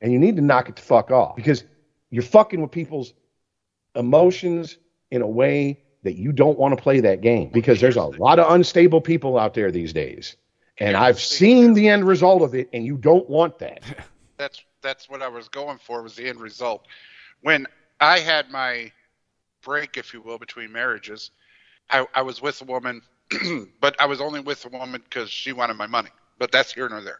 And 0.02 0.12
you 0.12 0.20
need 0.20 0.36
to 0.36 0.42
knock 0.42 0.70
it 0.70 0.76
the 0.76 0.82
fuck 0.82 1.10
off 1.10 1.36
because 1.36 1.64
you're 2.10 2.22
fucking 2.22 2.62
with 2.62 2.72
people's 2.72 3.14
emotions 3.96 4.78
in 5.10 5.22
a 5.22 5.28
way 5.28 5.80
that 6.04 6.16
you 6.16 6.32
don't 6.32 6.60
want 6.60 6.78
to 6.78 6.82
play 6.82 7.00
that 7.00 7.22
game 7.22 7.50
because 7.52 7.82
there's 7.82 7.96
a 7.96 8.04
lot 8.04 8.40
of 8.40 8.52
unstable 8.52 9.02
people 9.02 9.40
out 9.40 9.54
there 9.54 9.72
these 9.72 9.94
days. 9.94 10.36
And 10.78 10.96
I've 10.96 11.20
seen 11.20 11.74
the 11.74 11.90
end 11.90 12.06
result 12.06 12.44
of 12.44 12.54
it, 12.54 12.70
and 12.72 12.86
you 12.86 12.98
don't 12.98 13.28
want 13.28 13.58
that. 13.60 13.82
That's 14.38 14.64
that's 14.82 15.10
what 15.10 15.22
I 15.22 15.28
was 15.28 15.50
going 15.50 15.80
for 15.80 16.02
was 16.02 16.16
the 16.16 16.28
end 16.28 16.40
result. 16.40 16.86
When 17.42 17.68
I 18.00 18.20
had 18.20 18.52
my 18.52 18.92
break, 19.64 19.98
if 19.98 20.14
you 20.14 20.22
will, 20.22 20.38
between 20.38 20.72
marriages, 20.72 21.32
I, 21.90 22.06
I 22.14 22.22
was 22.22 22.42
with 22.42 22.62
a 22.62 22.66
woman, 22.66 23.02
but 23.82 24.00
I 24.00 24.06
was 24.06 24.22
only 24.22 24.40
with 24.40 24.66
a 24.66 24.70
woman 24.70 25.02
because 25.04 25.30
she 25.30 25.54
wanted 25.54 25.76
my 25.76 25.88
money. 25.88 26.10
But 26.38 26.52
that's 26.52 26.74
here 26.74 26.88
nor 26.88 27.02
there. 27.02 27.20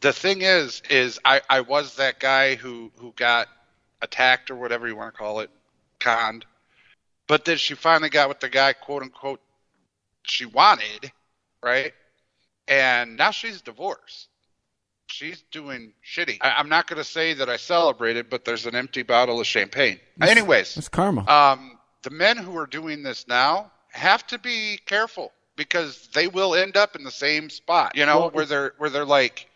The 0.00 0.12
thing 0.12 0.42
is, 0.42 0.82
is 0.88 1.18
I, 1.24 1.42
I 1.50 1.60
was 1.60 1.96
that 1.96 2.20
guy 2.20 2.54
who 2.54 2.90
who 2.96 3.12
got 3.16 3.48
attacked 4.00 4.50
or 4.50 4.56
whatever 4.56 4.88
you 4.88 4.96
want 4.96 5.12
to 5.12 5.18
call 5.18 5.40
it, 5.40 5.50
conned. 5.98 6.44
But 7.26 7.44
then 7.44 7.56
she 7.56 7.74
finally 7.74 8.10
got 8.10 8.28
with 8.28 8.40
the 8.40 8.48
guy, 8.48 8.72
quote 8.72 9.02
unquote, 9.02 9.40
she 10.22 10.46
wanted, 10.46 11.10
right? 11.62 11.92
And 12.68 13.16
now 13.16 13.30
she's 13.30 13.60
divorced. 13.62 14.28
She's 15.14 15.42
doing 15.52 15.92
shitty. 16.04 16.38
I, 16.40 16.54
I'm 16.58 16.68
not 16.68 16.88
going 16.88 16.96
to 16.98 17.04
say 17.08 17.34
that 17.34 17.48
I 17.48 17.56
celebrated, 17.56 18.28
but 18.28 18.44
there's 18.44 18.66
an 18.66 18.74
empty 18.74 19.04
bottle 19.04 19.38
of 19.38 19.46
champagne. 19.46 20.00
Anyways, 20.20 20.76
It's 20.76 20.88
karma. 20.88 21.24
um, 21.30 21.78
the 22.02 22.10
men 22.10 22.36
who 22.36 22.56
are 22.56 22.66
doing 22.66 23.04
this 23.04 23.28
now 23.28 23.70
have 23.90 24.26
to 24.26 24.38
be 24.40 24.80
careful 24.86 25.30
because 25.54 26.08
they 26.14 26.26
will 26.26 26.56
end 26.56 26.76
up 26.76 26.96
in 26.96 27.04
the 27.04 27.12
same 27.12 27.48
spot. 27.48 27.92
You 27.94 28.06
know, 28.06 28.22
Well, 28.22 28.30
where 28.30 28.44
they're 28.44 28.72
where 28.78 28.90
they're 28.90 29.04
like, 29.04 29.48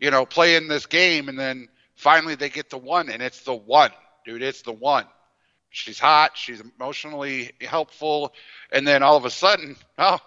you 0.00 0.10
know, 0.10 0.26
playing 0.26 0.66
this 0.66 0.86
game 0.86 1.28
and 1.28 1.38
then 1.38 1.68
finally 1.94 2.34
they 2.34 2.48
get 2.48 2.68
the 2.68 2.78
one 2.78 3.08
and 3.08 3.22
it's 3.22 3.42
the 3.42 3.54
one, 3.54 3.92
dude. 4.26 4.42
It's 4.42 4.62
the 4.62 4.72
one. 4.72 5.06
She's 5.70 6.00
hot. 6.00 6.32
She's 6.36 6.60
emotionally 6.60 7.52
helpful, 7.60 8.32
and 8.72 8.84
then 8.86 9.04
all 9.04 9.16
of 9.16 9.24
a 9.24 9.30
sudden, 9.30 9.76
oh, 9.98 10.18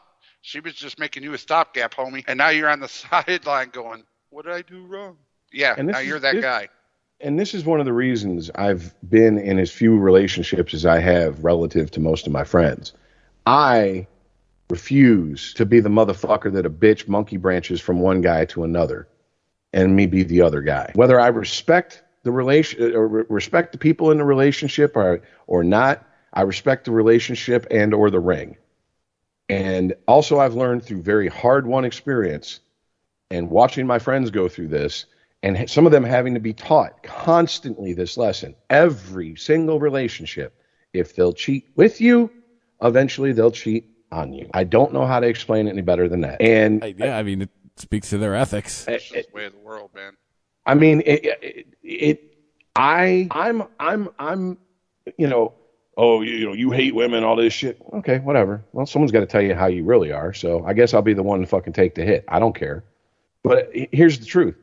she 0.41 0.61
was 0.61 0.75
just 0.75 0.97
making 0.97 1.23
you 1.23 1.33
a 1.33 1.37
stopgap, 1.37 1.93
homie, 1.93 2.23
and 2.25 2.37
now 2.37 2.49
you're 2.49 2.69
on 2.69 2.79
the 2.79 2.87
sideline 2.87 3.69
going, 3.69 4.03
"What 4.29 4.45
did 4.45 4.53
I 4.53 4.61
do 4.61 4.85
wrong?" 4.85 5.17
Yeah, 5.51 5.75
And 5.77 5.87
now 5.89 5.99
is- 5.99 6.07
you're 6.07 6.19
that 6.19 6.35
this- 6.35 6.43
guy. 6.43 6.69
and 7.21 7.39
this 7.39 7.53
is 7.53 7.65
one 7.65 7.79
of 7.79 7.85
the 7.85 7.93
reasons 7.93 8.51
I've 8.55 8.93
been 9.09 9.37
in 9.37 9.59
as 9.59 9.71
few 9.71 9.97
relationships 9.97 10.73
as 10.73 10.85
I 10.85 10.99
have 10.99 11.43
relative 11.43 11.91
to 11.91 11.99
most 11.99 12.27
of 12.27 12.33
my 12.33 12.43
friends. 12.43 12.93
I 13.45 14.07
refuse 14.69 15.53
to 15.53 15.65
be 15.65 15.79
the 15.79 15.89
motherfucker 15.89 16.51
that 16.51 16.65
a 16.65 16.69
bitch 16.69 17.07
monkey 17.07 17.37
branches 17.37 17.79
from 17.79 18.01
one 18.01 18.19
guy 18.21 18.45
to 18.45 18.63
another 18.63 19.07
and 19.73 19.95
me 19.95 20.05
be 20.05 20.23
the 20.23 20.41
other 20.41 20.61
guy. 20.61 20.91
Whether 20.95 21.19
I 21.19 21.27
respect 21.27 22.03
the 22.23 22.31
relation 22.31 22.93
or 22.93 23.07
re- 23.07 23.23
respect 23.29 23.71
the 23.71 23.77
people 23.77 24.11
in 24.11 24.17
the 24.17 24.25
relationship 24.25 24.97
or 24.97 25.21
or 25.47 25.63
not, 25.63 26.05
I 26.33 26.41
respect 26.41 26.83
the 26.85 26.91
relationship 26.91 27.65
and 27.71 27.93
or 27.93 28.09
the 28.09 28.19
ring. 28.19 28.57
And 29.47 29.93
also 30.07 30.39
I've 30.39 30.55
learned 30.55 30.83
through 30.83 31.01
very 31.01 31.29
hard 31.29 31.65
won 31.65 31.85
experience 31.85 32.59
and 33.31 33.49
watching 33.49 33.85
my 33.85 33.99
friends 33.99 34.29
go 34.31 34.47
through 34.47 34.67
this 34.67 35.05
and 35.43 35.69
some 35.69 35.85
of 35.85 35.91
them 35.91 36.03
having 36.03 36.33
to 36.33 36.39
be 36.39 36.53
taught 36.53 37.03
constantly 37.03 37.93
this 37.93 38.17
lesson 38.17 38.55
every 38.69 39.35
single 39.35 39.79
relationship 39.79 40.61
if 40.93 41.15
they'll 41.15 41.33
cheat 41.33 41.67
with 41.75 42.01
you 42.01 42.31
eventually 42.81 43.31
they'll 43.31 43.51
cheat 43.51 43.89
on 44.11 44.33
you 44.33 44.49
i 44.53 44.63
don't 44.63 44.93
know 44.93 45.05
how 45.05 45.19
to 45.19 45.27
explain 45.27 45.67
it 45.67 45.71
any 45.71 45.81
better 45.81 46.07
than 46.07 46.21
that 46.21 46.41
and 46.41 46.83
yeah, 46.97 47.17
I 47.17 47.23
mean, 47.23 47.41
it 47.41 47.49
speaks 47.79 48.09
to 48.09 48.17
their 48.17 48.35
ethics. 48.35 48.85
It's 48.87 49.09
just 49.09 49.29
the 49.29 49.35
way 49.35 49.45
of 49.45 49.53
the 49.53 49.59
world, 49.59 49.91
man. 49.93 50.17
I 50.65 50.73
mean, 50.73 51.01
it, 51.05 51.25
it, 51.25 51.67
it, 51.83 52.37
I, 52.75 53.27
I'm, 53.31 53.63
I'm, 53.79 54.09
I'm, 54.19 54.57
you 55.17 55.27
know, 55.27 55.53
oh, 55.95 56.21
you, 56.21 56.33
you 56.33 56.45
know, 56.45 56.53
you 56.53 56.71
hate 56.71 56.93
women, 56.93 57.23
all 57.23 57.35
this 57.35 57.53
shit. 57.53 57.81
Okay, 57.93 58.19
whatever. 58.19 58.63
Well, 58.73 58.85
someone's 58.85 59.11
got 59.11 59.21
to 59.21 59.25
tell 59.25 59.41
you 59.41 59.55
how 59.55 59.67
you 59.67 59.83
really 59.83 60.11
are. 60.11 60.33
So 60.33 60.65
I 60.65 60.73
guess 60.73 60.93
I'll 60.93 61.01
be 61.01 61.13
the 61.13 61.23
one 61.23 61.41
to 61.41 61.47
fucking 61.47 61.73
take 61.73 61.95
the 61.95 62.03
hit. 62.03 62.25
I 62.27 62.39
don't 62.39 62.55
care. 62.55 62.83
But 63.47 63.69
here's 63.91 64.19
the 64.19 64.25
truth. 64.25 64.55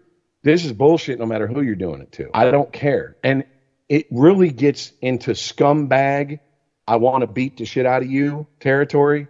This 0.42 0.64
is 0.64 0.72
bullshit 0.72 1.18
no 1.18 1.26
matter 1.26 1.46
who 1.46 1.62
you're 1.62 1.74
doing 1.74 2.02
it 2.02 2.12
to. 2.12 2.30
I 2.34 2.50
don't 2.50 2.72
care. 2.72 3.16
And 3.24 3.44
it 3.88 4.06
really 4.10 4.50
gets 4.50 4.92
into 5.00 5.32
scumbag, 5.32 6.40
I 6.86 6.96
want 6.96 7.22
to 7.22 7.26
beat 7.26 7.56
the 7.56 7.64
shit 7.64 7.86
out 7.86 8.02
of 8.02 8.10
you 8.10 8.46
territory 8.60 9.28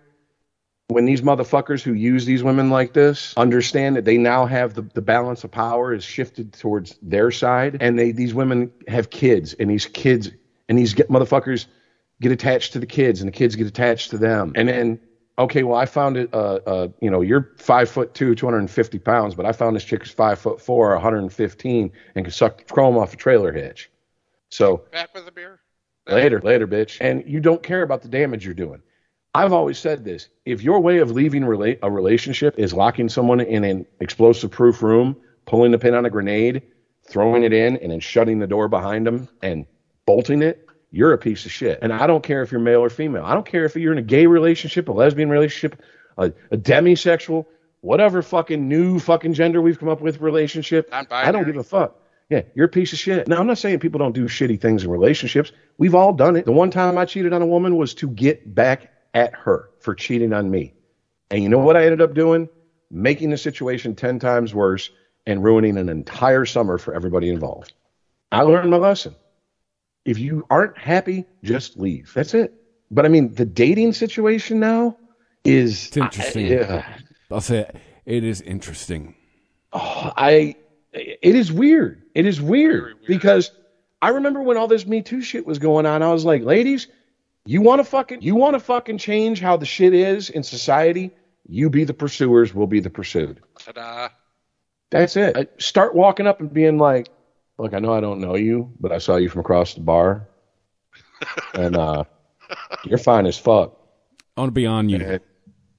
when 0.88 1.06
these 1.06 1.22
motherfuckers 1.22 1.82
who 1.82 1.92
use 1.92 2.26
these 2.26 2.42
women 2.42 2.70
like 2.70 2.92
this 2.92 3.34
understand 3.36 3.96
that 3.96 4.04
they 4.04 4.18
now 4.18 4.46
have 4.46 4.74
the, 4.74 4.82
the 4.82 5.00
balance 5.00 5.42
of 5.44 5.50
power 5.50 5.94
is 5.94 6.04
shifted 6.04 6.52
towards 6.52 6.98
their 7.00 7.30
side 7.30 7.78
and 7.80 7.98
they 7.98 8.12
these 8.12 8.34
women 8.34 8.70
have 8.86 9.08
kids 9.08 9.54
and 9.54 9.70
these 9.70 9.86
kids 9.86 10.30
and 10.68 10.78
these 10.78 10.94
get 10.94 11.08
motherfuckers 11.08 11.66
get 12.20 12.32
attached 12.32 12.74
to 12.74 12.78
the 12.78 12.86
kids 12.86 13.20
and 13.20 13.28
the 13.28 13.32
kids 13.32 13.56
get 13.56 13.66
attached 13.66 14.10
to 14.10 14.18
them 14.18 14.52
and 14.56 14.68
then 14.68 15.00
okay 15.38 15.62
well 15.62 15.78
i 15.78 15.86
found 15.86 16.16
it 16.16 16.32
uh, 16.32 16.60
uh 16.66 16.88
you 17.00 17.10
know 17.10 17.20
you're 17.20 17.52
five 17.58 17.88
foot 17.88 18.14
two 18.14 18.34
250 18.34 18.98
pounds 18.98 19.34
but 19.34 19.44
i 19.46 19.52
found 19.52 19.74
this 19.74 19.84
chick 19.84 20.02
is 20.02 20.10
five 20.10 20.38
foot 20.38 20.60
four 20.60 20.90
115 20.92 21.92
and 22.14 22.24
can 22.24 22.32
suck 22.32 22.58
the 22.58 22.64
chrome 22.72 22.96
off 22.96 23.12
a 23.14 23.16
trailer 23.16 23.52
hitch 23.52 23.90
so 24.54 24.84
Back 24.92 25.12
with 25.14 25.26
a 25.26 25.32
beer. 25.32 25.58
Later, 26.06 26.40
later, 26.40 26.68
bitch. 26.68 26.98
And 27.00 27.24
you 27.26 27.40
don't 27.40 27.62
care 27.62 27.82
about 27.82 28.02
the 28.02 28.08
damage 28.08 28.44
you're 28.44 28.54
doing. 28.54 28.82
I've 29.34 29.52
always 29.52 29.78
said 29.78 30.04
this. 30.04 30.28
If 30.44 30.62
your 30.62 30.80
way 30.80 30.98
of 30.98 31.10
leaving 31.10 31.42
rela- 31.42 31.78
a 31.82 31.90
relationship 31.90 32.56
is 32.58 32.72
locking 32.72 33.08
someone 33.08 33.40
in 33.40 33.64
an 33.64 33.86
explosive 34.00 34.50
proof 34.50 34.82
room, 34.82 35.16
pulling 35.46 35.72
the 35.72 35.78
pin 35.78 35.94
on 35.94 36.06
a 36.06 36.10
grenade, 36.10 36.62
throwing 37.08 37.42
it 37.42 37.52
in, 37.52 37.78
and 37.78 37.90
then 37.90 38.00
shutting 38.00 38.38
the 38.38 38.46
door 38.46 38.68
behind 38.68 39.06
them 39.06 39.28
and 39.42 39.66
bolting 40.06 40.42
it, 40.42 40.63
you're 40.94 41.12
a 41.12 41.18
piece 41.18 41.44
of 41.44 41.50
shit. 41.50 41.80
And 41.82 41.92
I 41.92 42.06
don't 42.06 42.22
care 42.22 42.42
if 42.42 42.52
you're 42.52 42.60
male 42.60 42.80
or 42.80 42.88
female. 42.88 43.24
I 43.24 43.34
don't 43.34 43.44
care 43.44 43.64
if 43.64 43.74
you're 43.74 43.92
in 43.92 43.98
a 43.98 44.02
gay 44.02 44.26
relationship, 44.26 44.88
a 44.88 44.92
lesbian 44.92 45.28
relationship, 45.28 45.82
a, 46.16 46.32
a 46.52 46.56
demisexual, 46.56 47.46
whatever 47.80 48.22
fucking 48.22 48.68
new 48.68 49.00
fucking 49.00 49.34
gender 49.34 49.60
we've 49.60 49.78
come 49.78 49.88
up 49.88 50.00
with 50.00 50.20
relationship. 50.20 50.88
I 51.10 51.32
don't 51.32 51.44
give 51.46 51.56
a 51.56 51.64
fuck. 51.64 51.96
Yeah, 52.30 52.42
you're 52.54 52.66
a 52.66 52.70
piece 52.70 52.92
of 52.92 53.00
shit. 53.00 53.26
Now, 53.26 53.40
I'm 53.40 53.46
not 53.48 53.58
saying 53.58 53.80
people 53.80 53.98
don't 53.98 54.14
do 54.14 54.26
shitty 54.26 54.60
things 54.60 54.84
in 54.84 54.90
relationships. 54.90 55.50
We've 55.78 55.96
all 55.96 56.12
done 56.12 56.36
it. 56.36 56.44
The 56.44 56.52
one 56.52 56.70
time 56.70 56.96
I 56.96 57.04
cheated 57.04 57.32
on 57.32 57.42
a 57.42 57.46
woman 57.46 57.76
was 57.76 57.94
to 57.94 58.08
get 58.08 58.54
back 58.54 58.92
at 59.12 59.34
her 59.34 59.70
for 59.80 59.94
cheating 59.96 60.32
on 60.32 60.48
me. 60.48 60.74
And 61.30 61.42
you 61.42 61.48
know 61.48 61.58
what 61.58 61.76
I 61.76 61.84
ended 61.84 62.02
up 62.02 62.14
doing? 62.14 62.48
Making 62.90 63.30
the 63.30 63.36
situation 63.36 63.96
10 63.96 64.20
times 64.20 64.54
worse 64.54 64.90
and 65.26 65.42
ruining 65.42 65.76
an 65.76 65.88
entire 65.88 66.44
summer 66.44 66.78
for 66.78 66.94
everybody 66.94 67.30
involved. 67.30 67.72
I 68.30 68.42
learned 68.42 68.70
my 68.70 68.76
lesson. 68.76 69.16
If 70.04 70.18
you 70.18 70.46
aren't 70.50 70.76
happy, 70.76 71.24
just 71.42 71.78
leave. 71.78 72.12
That's 72.14 72.34
it. 72.34 72.52
But 72.90 73.04
I 73.06 73.08
mean, 73.08 73.32
the 73.34 73.44
dating 73.44 73.92
situation 73.94 74.60
now 74.60 74.96
is 75.44 75.86
It's 75.88 75.96
interesting. 75.96 76.46
I, 76.46 76.48
yeah. 76.50 76.96
I'll 77.30 77.40
say 77.40 77.58
it. 77.60 77.76
It 78.06 78.24
is 78.24 78.40
interesting. 78.42 79.14
Oh, 79.72 80.12
I 80.16 80.56
it 80.92 81.34
is 81.34 81.50
weird. 81.50 82.02
It 82.14 82.26
is 82.26 82.40
weird, 82.40 82.96
because 83.06 83.50
I 84.02 84.10
remember 84.10 84.42
when 84.42 84.56
all 84.56 84.68
this 84.68 84.86
Me 84.86 85.02
Too 85.02 85.22
shit 85.22 85.44
was 85.46 85.58
going 85.58 85.86
on. 85.86 86.02
I 86.02 86.12
was 86.12 86.24
like, 86.24 86.42
ladies, 86.42 86.86
you 87.46 87.62
want 87.62 87.80
to 87.80 87.84
fucking 87.84 88.22
you 88.22 88.34
want 88.36 88.54
to 88.54 88.60
fucking 88.60 88.98
change 88.98 89.40
how 89.40 89.56
the 89.56 89.66
shit 89.66 89.94
is 89.94 90.30
in 90.30 90.42
society. 90.42 91.10
You 91.48 91.68
be 91.70 91.84
the 91.84 91.94
pursuers, 91.94 92.54
we'll 92.54 92.66
be 92.66 92.80
the 92.80 92.90
pursued. 92.90 93.40
Ta-da. 93.58 94.08
That's 94.90 95.16
it. 95.16 95.36
I- 95.36 95.48
Start 95.58 95.94
walking 95.94 96.26
up 96.26 96.40
and 96.40 96.52
being 96.52 96.78
like, 96.78 97.08
look, 97.58 97.74
I 97.74 97.78
know 97.78 97.92
I 97.92 98.00
don't 98.00 98.20
know 98.20 98.36
you, 98.36 98.72
but 98.80 98.92
I 98.92 98.98
saw 98.98 99.16
you 99.16 99.28
from 99.28 99.40
across 99.40 99.74
the 99.74 99.80
bar, 99.80 100.28
and 101.54 101.76
uh, 101.76 102.04
you're 102.84 102.98
fine 102.98 103.26
as 103.26 103.38
fuck. 103.38 103.76
I 104.36 104.40
want 104.40 104.48
to 104.48 104.52
be 104.52 104.66
on 104.66 104.88
you. 104.88 105.20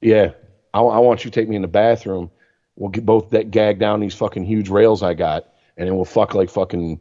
Yeah, 0.01 0.31
I, 0.73 0.79
I 0.79 0.99
want 0.99 1.25
you 1.25 1.31
to 1.31 1.39
take 1.39 1.49
me 1.49 1.55
in 1.55 1.61
the 1.61 1.67
bathroom. 1.67 2.31
We'll 2.75 2.89
get 2.89 3.05
both 3.05 3.29
that 3.31 3.51
gag 3.51 3.79
down 3.79 3.99
these 3.99 4.13
fucking 4.13 4.45
huge 4.45 4.69
rails 4.69 5.03
I 5.03 5.13
got, 5.13 5.45
and 5.77 5.87
then 5.87 5.95
we'll 5.95 6.05
fuck 6.05 6.33
like 6.33 6.49
fucking, 6.49 6.99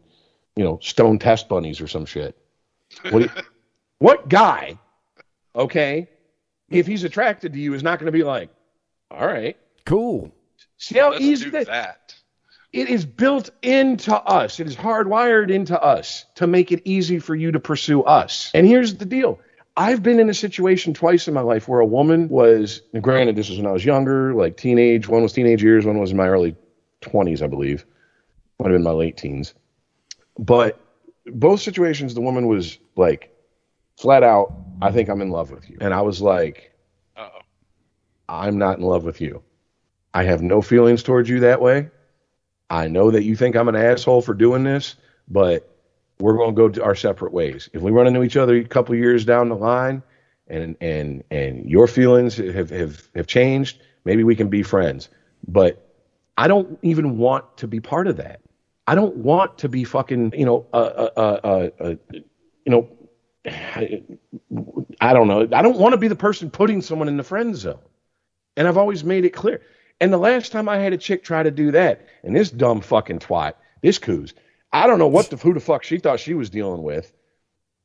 you 0.56 0.64
know, 0.64 0.78
stone 0.82 1.18
test 1.18 1.48
bunnies 1.48 1.80
or 1.80 1.88
some 1.88 2.06
shit. 2.06 2.36
What? 3.02 3.12
do 3.12 3.20
you- 3.20 3.30
what 3.98 4.28
guy? 4.28 4.78
Okay, 5.56 6.08
if 6.70 6.86
he's 6.86 7.04
attracted 7.04 7.52
to 7.52 7.58
you, 7.58 7.74
is 7.74 7.82
not 7.82 8.00
going 8.00 8.06
to 8.06 8.12
be 8.12 8.24
like, 8.24 8.50
all 9.10 9.26
right, 9.26 9.56
cool. 9.86 10.34
See 10.78 10.98
how 10.98 11.14
easy 11.14 11.50
that, 11.50 11.66
that. 11.66 12.03
It 12.74 12.88
is 12.88 13.06
built 13.06 13.50
into 13.62 14.12
us. 14.12 14.58
It 14.58 14.66
is 14.66 14.74
hardwired 14.74 15.48
into 15.48 15.80
us 15.80 16.24
to 16.34 16.48
make 16.48 16.72
it 16.72 16.82
easy 16.84 17.20
for 17.20 17.36
you 17.36 17.52
to 17.52 17.60
pursue 17.60 18.02
us. 18.02 18.50
And 18.52 18.66
here's 18.66 18.96
the 18.96 19.04
deal. 19.04 19.38
I've 19.76 20.02
been 20.02 20.18
in 20.18 20.28
a 20.28 20.34
situation 20.34 20.92
twice 20.92 21.28
in 21.28 21.34
my 21.34 21.40
life 21.40 21.68
where 21.68 21.78
a 21.78 21.86
woman 21.86 22.28
was, 22.28 22.82
granted, 23.00 23.36
this 23.36 23.48
was 23.48 23.58
when 23.58 23.68
I 23.68 23.70
was 23.70 23.84
younger, 23.84 24.34
like 24.34 24.56
teenage. 24.56 25.06
One 25.06 25.22
was 25.22 25.32
teenage 25.32 25.62
years, 25.62 25.86
one 25.86 26.00
was 26.00 26.10
in 26.10 26.16
my 26.16 26.26
early 26.26 26.56
20s, 27.02 27.42
I 27.42 27.46
believe. 27.46 27.86
Might 28.58 28.70
have 28.70 28.74
been 28.74 28.82
my 28.82 28.90
late 28.90 29.16
teens. 29.16 29.54
But 30.36 30.80
both 31.26 31.60
situations, 31.60 32.14
the 32.14 32.22
woman 32.22 32.48
was 32.48 32.78
like, 32.96 33.32
flat 34.00 34.24
out, 34.24 34.52
I 34.82 34.90
think 34.90 35.08
I'm 35.08 35.22
in 35.22 35.30
love 35.30 35.52
with 35.52 35.70
you. 35.70 35.78
And 35.80 35.94
I 35.94 36.00
was 36.00 36.20
like, 36.20 36.72
Uh-oh. 37.16 37.40
I'm 38.28 38.58
not 38.58 38.78
in 38.78 38.84
love 38.84 39.04
with 39.04 39.20
you. 39.20 39.44
I 40.12 40.24
have 40.24 40.42
no 40.42 40.60
feelings 40.60 41.04
towards 41.04 41.28
you 41.28 41.38
that 41.40 41.60
way. 41.60 41.90
I 42.70 42.88
know 42.88 43.10
that 43.10 43.24
you 43.24 43.36
think 43.36 43.56
I'm 43.56 43.68
an 43.68 43.76
asshole 43.76 44.22
for 44.22 44.34
doing 44.34 44.64
this, 44.64 44.96
but 45.28 45.70
we're 46.18 46.36
going 46.36 46.54
to 46.54 46.56
go 46.56 46.68
to 46.68 46.84
our 46.84 46.94
separate 46.94 47.32
ways. 47.32 47.68
If 47.72 47.82
we 47.82 47.90
run 47.90 48.06
into 48.06 48.22
each 48.22 48.36
other 48.36 48.56
a 48.56 48.64
couple 48.64 48.94
years 48.94 49.24
down 49.24 49.48
the 49.48 49.56
line 49.56 50.02
and 50.48 50.76
and 50.80 51.24
and 51.30 51.68
your 51.68 51.86
feelings 51.86 52.36
have 52.36 52.70
have 52.70 53.08
have 53.14 53.26
changed, 53.26 53.82
maybe 54.04 54.24
we 54.24 54.36
can 54.36 54.48
be 54.48 54.62
friends. 54.62 55.08
But 55.46 55.84
I 56.36 56.48
don't 56.48 56.78
even 56.82 57.18
want 57.18 57.58
to 57.58 57.68
be 57.68 57.80
part 57.80 58.06
of 58.06 58.16
that. 58.16 58.40
I 58.86 58.94
don't 58.94 59.16
want 59.16 59.58
to 59.58 59.68
be 59.68 59.84
fucking, 59.84 60.34
you 60.36 60.44
know, 60.44 60.66
uh, 60.72 61.08
uh, 61.16 61.70
uh, 61.80 61.94
you 62.12 62.24
know, 62.66 62.88
I 63.46 65.12
don't 65.12 65.28
know. 65.28 65.42
I 65.52 65.62
don't 65.62 65.78
want 65.78 65.92
to 65.92 65.98
be 65.98 66.08
the 66.08 66.16
person 66.16 66.50
putting 66.50 66.82
someone 66.82 67.08
in 67.08 67.16
the 67.16 67.22
friend 67.22 67.56
zone. 67.56 67.78
And 68.56 68.68
I've 68.68 68.76
always 68.76 69.02
made 69.02 69.24
it 69.24 69.30
clear. 69.30 69.62
And 70.00 70.12
the 70.12 70.18
last 70.18 70.52
time 70.52 70.68
I 70.68 70.78
had 70.78 70.92
a 70.92 70.98
chick 70.98 71.24
try 71.24 71.42
to 71.42 71.50
do 71.50 71.72
that, 71.72 72.06
and 72.22 72.34
this 72.34 72.50
dumb 72.50 72.80
fucking 72.80 73.20
twat, 73.20 73.54
this 73.82 73.98
coos, 73.98 74.34
I 74.72 74.86
don't 74.86 74.98
know 74.98 75.08
what 75.08 75.30
the 75.30 75.36
who 75.36 75.54
the 75.54 75.60
fuck 75.60 75.84
she 75.84 75.98
thought 75.98 76.20
she 76.20 76.34
was 76.34 76.50
dealing 76.50 76.82
with. 76.82 77.12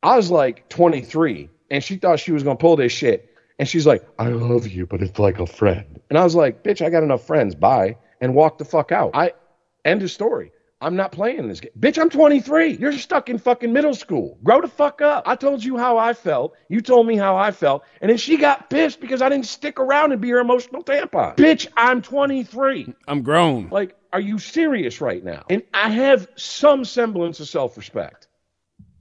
I 0.01 0.15
was 0.15 0.31
like 0.31 0.69
23, 0.69 1.49
and 1.69 1.83
she 1.83 1.97
thought 1.97 2.19
she 2.19 2.31
was 2.31 2.43
gonna 2.43 2.55
pull 2.55 2.75
this 2.75 2.91
shit. 2.91 3.29
And 3.59 3.67
she's 3.67 3.85
like, 3.85 4.07
I 4.17 4.29
love 4.29 4.67
you, 4.67 4.85
but 4.85 5.01
it's 5.01 5.19
like 5.19 5.39
a 5.39 5.45
friend. 5.45 5.99
And 6.09 6.17
I 6.17 6.23
was 6.23 6.33
like, 6.33 6.63
bitch, 6.63 6.83
I 6.83 6.89
got 6.89 7.03
enough 7.03 7.27
friends. 7.27 7.55
Bye. 7.55 7.97
And 8.21 8.33
walk 8.33 8.57
the 8.57 8.65
fuck 8.65 8.91
out. 8.93 9.11
I 9.13 9.33
end 9.83 10.01
of 10.01 10.09
story. 10.09 10.51
I'm 10.81 10.95
not 10.95 11.11
playing 11.11 11.47
this 11.49 11.59
game. 11.59 11.71
Bitch, 11.77 11.99
I'm 11.99 12.09
23. 12.09 12.77
You're 12.77 12.93
stuck 12.93 13.29
in 13.29 13.37
fucking 13.37 13.73
middle 13.73 13.93
school. 13.93 14.37
Grow 14.43 14.61
the 14.61 14.67
fuck 14.67 15.01
up. 15.01 15.27
I 15.27 15.35
told 15.35 15.63
you 15.63 15.77
how 15.77 15.97
I 15.97 16.13
felt. 16.13 16.55
You 16.69 16.79
told 16.79 17.05
me 17.05 17.17
how 17.17 17.35
I 17.35 17.51
felt. 17.51 17.83
And 18.01 18.09
then 18.09 18.17
she 18.17 18.37
got 18.37 18.69
pissed 18.69 19.01
because 19.01 19.21
I 19.21 19.27
didn't 19.27 19.47
stick 19.47 19.77
around 19.79 20.13
and 20.13 20.21
be 20.21 20.29
her 20.29 20.39
emotional 20.39 20.83
tampon. 20.83 21.35
Bitch, 21.35 21.67
I'm 21.75 22.01
23. 22.01 22.93
I'm 23.07 23.23
grown. 23.23 23.67
Like, 23.69 23.95
are 24.13 24.21
you 24.21 24.39
serious 24.39 25.01
right 25.01 25.23
now? 25.23 25.43
And 25.49 25.63
I 25.73 25.89
have 25.89 26.29
some 26.37 26.85
semblance 26.85 27.41
of 27.41 27.49
self 27.49 27.75
respect. 27.75 28.27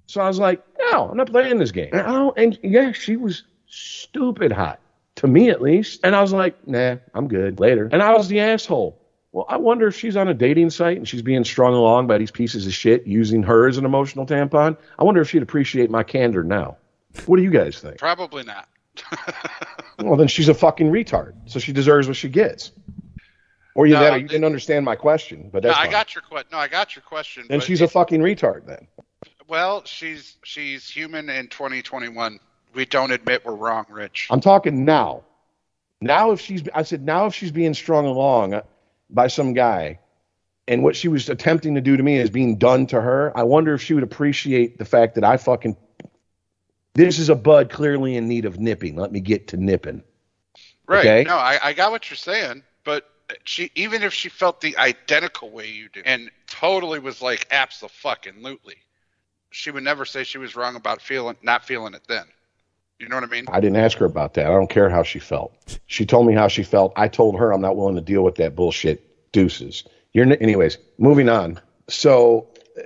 So 0.06 0.20
I 0.20 0.26
was 0.26 0.38
like, 0.38 0.64
no, 0.90 1.10
I'm 1.10 1.16
not 1.16 1.30
playing 1.30 1.58
this 1.58 1.70
game. 1.70 1.90
And, 1.92 2.00
I 2.00 2.12
don't, 2.12 2.36
and 2.36 2.58
yeah, 2.62 2.92
she 2.92 3.16
was 3.16 3.44
stupid 3.66 4.50
hot. 4.50 4.80
To 5.16 5.26
me, 5.26 5.50
at 5.50 5.60
least. 5.60 6.00
And 6.04 6.14
I 6.14 6.22
was 6.22 6.32
like, 6.32 6.66
nah, 6.66 6.96
I'm 7.12 7.26
good. 7.26 7.58
Later. 7.58 7.88
And 7.90 8.02
I 8.02 8.16
was 8.16 8.28
the 8.28 8.38
asshole. 8.40 9.00
Well, 9.32 9.44
I 9.48 9.58
wonder 9.58 9.86
if 9.86 9.96
she's 9.96 10.16
on 10.16 10.28
a 10.28 10.34
dating 10.34 10.70
site 10.70 10.96
and 10.96 11.06
she's 11.06 11.22
being 11.22 11.44
strung 11.44 11.74
along 11.74 12.06
by 12.06 12.18
these 12.18 12.30
pieces 12.30 12.66
of 12.66 12.72
shit 12.72 13.06
using 13.06 13.42
her 13.42 13.68
as 13.68 13.76
an 13.76 13.84
emotional 13.84 14.26
tampon. 14.26 14.76
I 14.98 15.04
wonder 15.04 15.20
if 15.20 15.28
she'd 15.28 15.42
appreciate 15.42 15.90
my 15.90 16.02
candor 16.02 16.42
now. 16.42 16.78
What 17.26 17.36
do 17.36 17.42
you 17.42 17.50
guys 17.50 17.78
think? 17.80 17.98
Probably 17.98 18.44
not. 18.44 18.68
Well, 20.00 20.16
then 20.16 20.28
she's 20.28 20.48
a 20.48 20.54
fucking 20.54 20.92
retard, 20.92 21.34
so 21.46 21.58
she 21.58 21.72
deserves 21.72 22.06
what 22.06 22.16
she 22.16 22.28
gets. 22.28 22.70
Or 23.74 23.86
you 23.88 23.94
No, 23.94 24.00
that 24.00 24.20
you 24.20 24.28
didn't 24.28 24.44
understand 24.44 24.84
my 24.84 24.94
question, 24.94 25.50
but 25.52 25.64
No, 25.64 25.72
I 25.72 25.88
got 25.88 26.14
your 26.14 26.22
question. 26.22 26.48
No, 26.52 26.58
I 26.58 26.68
got 26.68 26.94
your 26.94 27.02
question. 27.02 27.46
Then 27.48 27.60
she's 27.60 27.80
a 27.80 27.88
fucking 27.88 28.20
retard. 28.20 28.64
Then 28.66 28.86
Well, 29.48 29.84
she's 29.84 30.36
she's 30.44 30.88
human 30.88 31.28
in 31.28 31.48
2021. 31.48 32.38
We 32.74 32.84
don't 32.84 33.10
admit 33.10 33.44
we're 33.44 33.56
wrong, 33.56 33.86
Rich. 33.88 34.28
I'm 34.30 34.40
talking 34.40 34.84
now. 34.84 35.24
Now, 36.00 36.30
if 36.30 36.40
she's, 36.40 36.62
I 36.74 36.82
said, 36.82 37.04
now 37.04 37.26
if 37.26 37.34
she's 37.34 37.50
being 37.50 37.74
strung 37.74 38.06
along 38.06 38.60
by 39.10 39.28
some 39.28 39.52
guy, 39.52 40.00
and 40.66 40.82
what 40.82 40.96
she 40.96 41.08
was 41.08 41.28
attempting 41.28 41.74
to 41.74 41.80
do 41.80 41.96
to 41.96 42.02
me 42.02 42.18
is 42.18 42.30
being 42.30 42.56
done 42.56 42.86
to 42.88 43.00
her, 43.00 43.36
I 43.36 43.42
wonder 43.42 43.74
if 43.74 43.82
she 43.82 43.94
would 43.94 44.02
appreciate 44.02 44.78
the 44.78 44.84
fact 44.84 45.14
that 45.14 45.24
I 45.24 45.36
fucking. 45.36 45.76
This 46.94 47.18
is 47.18 47.28
a 47.28 47.34
bud 47.34 47.70
clearly 47.70 48.16
in 48.16 48.28
need 48.28 48.44
of 48.44 48.58
nipping. 48.58 48.96
Let 48.96 49.12
me 49.12 49.20
get 49.20 49.48
to 49.48 49.56
nipping. 49.56 50.02
Right. 50.86 51.06
Okay. 51.06 51.24
No, 51.24 51.36
I, 51.36 51.58
I 51.62 51.72
got 51.72 51.90
what 51.90 52.10
you're 52.10 52.16
saying, 52.16 52.62
but 52.84 53.08
she 53.44 53.70
even 53.74 54.02
if 54.02 54.12
she 54.12 54.28
felt 54.28 54.60
the 54.60 54.76
identical 54.78 55.50
way 55.50 55.68
you 55.68 55.88
do 55.90 56.02
and 56.04 56.30
totally 56.46 56.98
was 56.98 57.22
like 57.22 57.46
absolutely, 57.50 58.76
she 59.50 59.70
would 59.70 59.84
never 59.84 60.04
say 60.04 60.24
she 60.24 60.38
was 60.38 60.56
wrong 60.56 60.76
about 60.76 61.00
feeling 61.00 61.36
not 61.42 61.64
feeling 61.64 61.94
it 61.94 62.02
then. 62.08 62.24
You 62.98 63.08
know 63.08 63.16
what 63.16 63.24
I 63.24 63.28
mean? 63.28 63.44
I 63.48 63.60
didn't 63.60 63.76
ask 63.76 63.98
her 63.98 64.06
about 64.06 64.34
that. 64.34 64.46
I 64.46 64.50
don't 64.50 64.70
care 64.70 64.90
how 64.90 65.02
she 65.04 65.18
felt. 65.20 65.78
She 65.86 66.04
told 66.04 66.26
me 66.26 66.34
how 66.34 66.48
she 66.48 66.64
felt. 66.64 66.92
I 66.96 67.06
told 67.06 67.38
her 67.38 67.52
I'm 67.52 67.60
not 67.60 67.76
willing 67.76 67.94
to 67.94 68.00
deal 68.00 68.24
with 68.24 68.34
that 68.36 68.56
bullshit. 68.56 69.04
Deuces. 69.30 69.84
You're 70.14 70.24
n- 70.24 70.32
anyways. 70.32 70.78
Moving 70.98 71.28
on. 71.28 71.60
So 71.88 72.48
uh, 72.76 72.82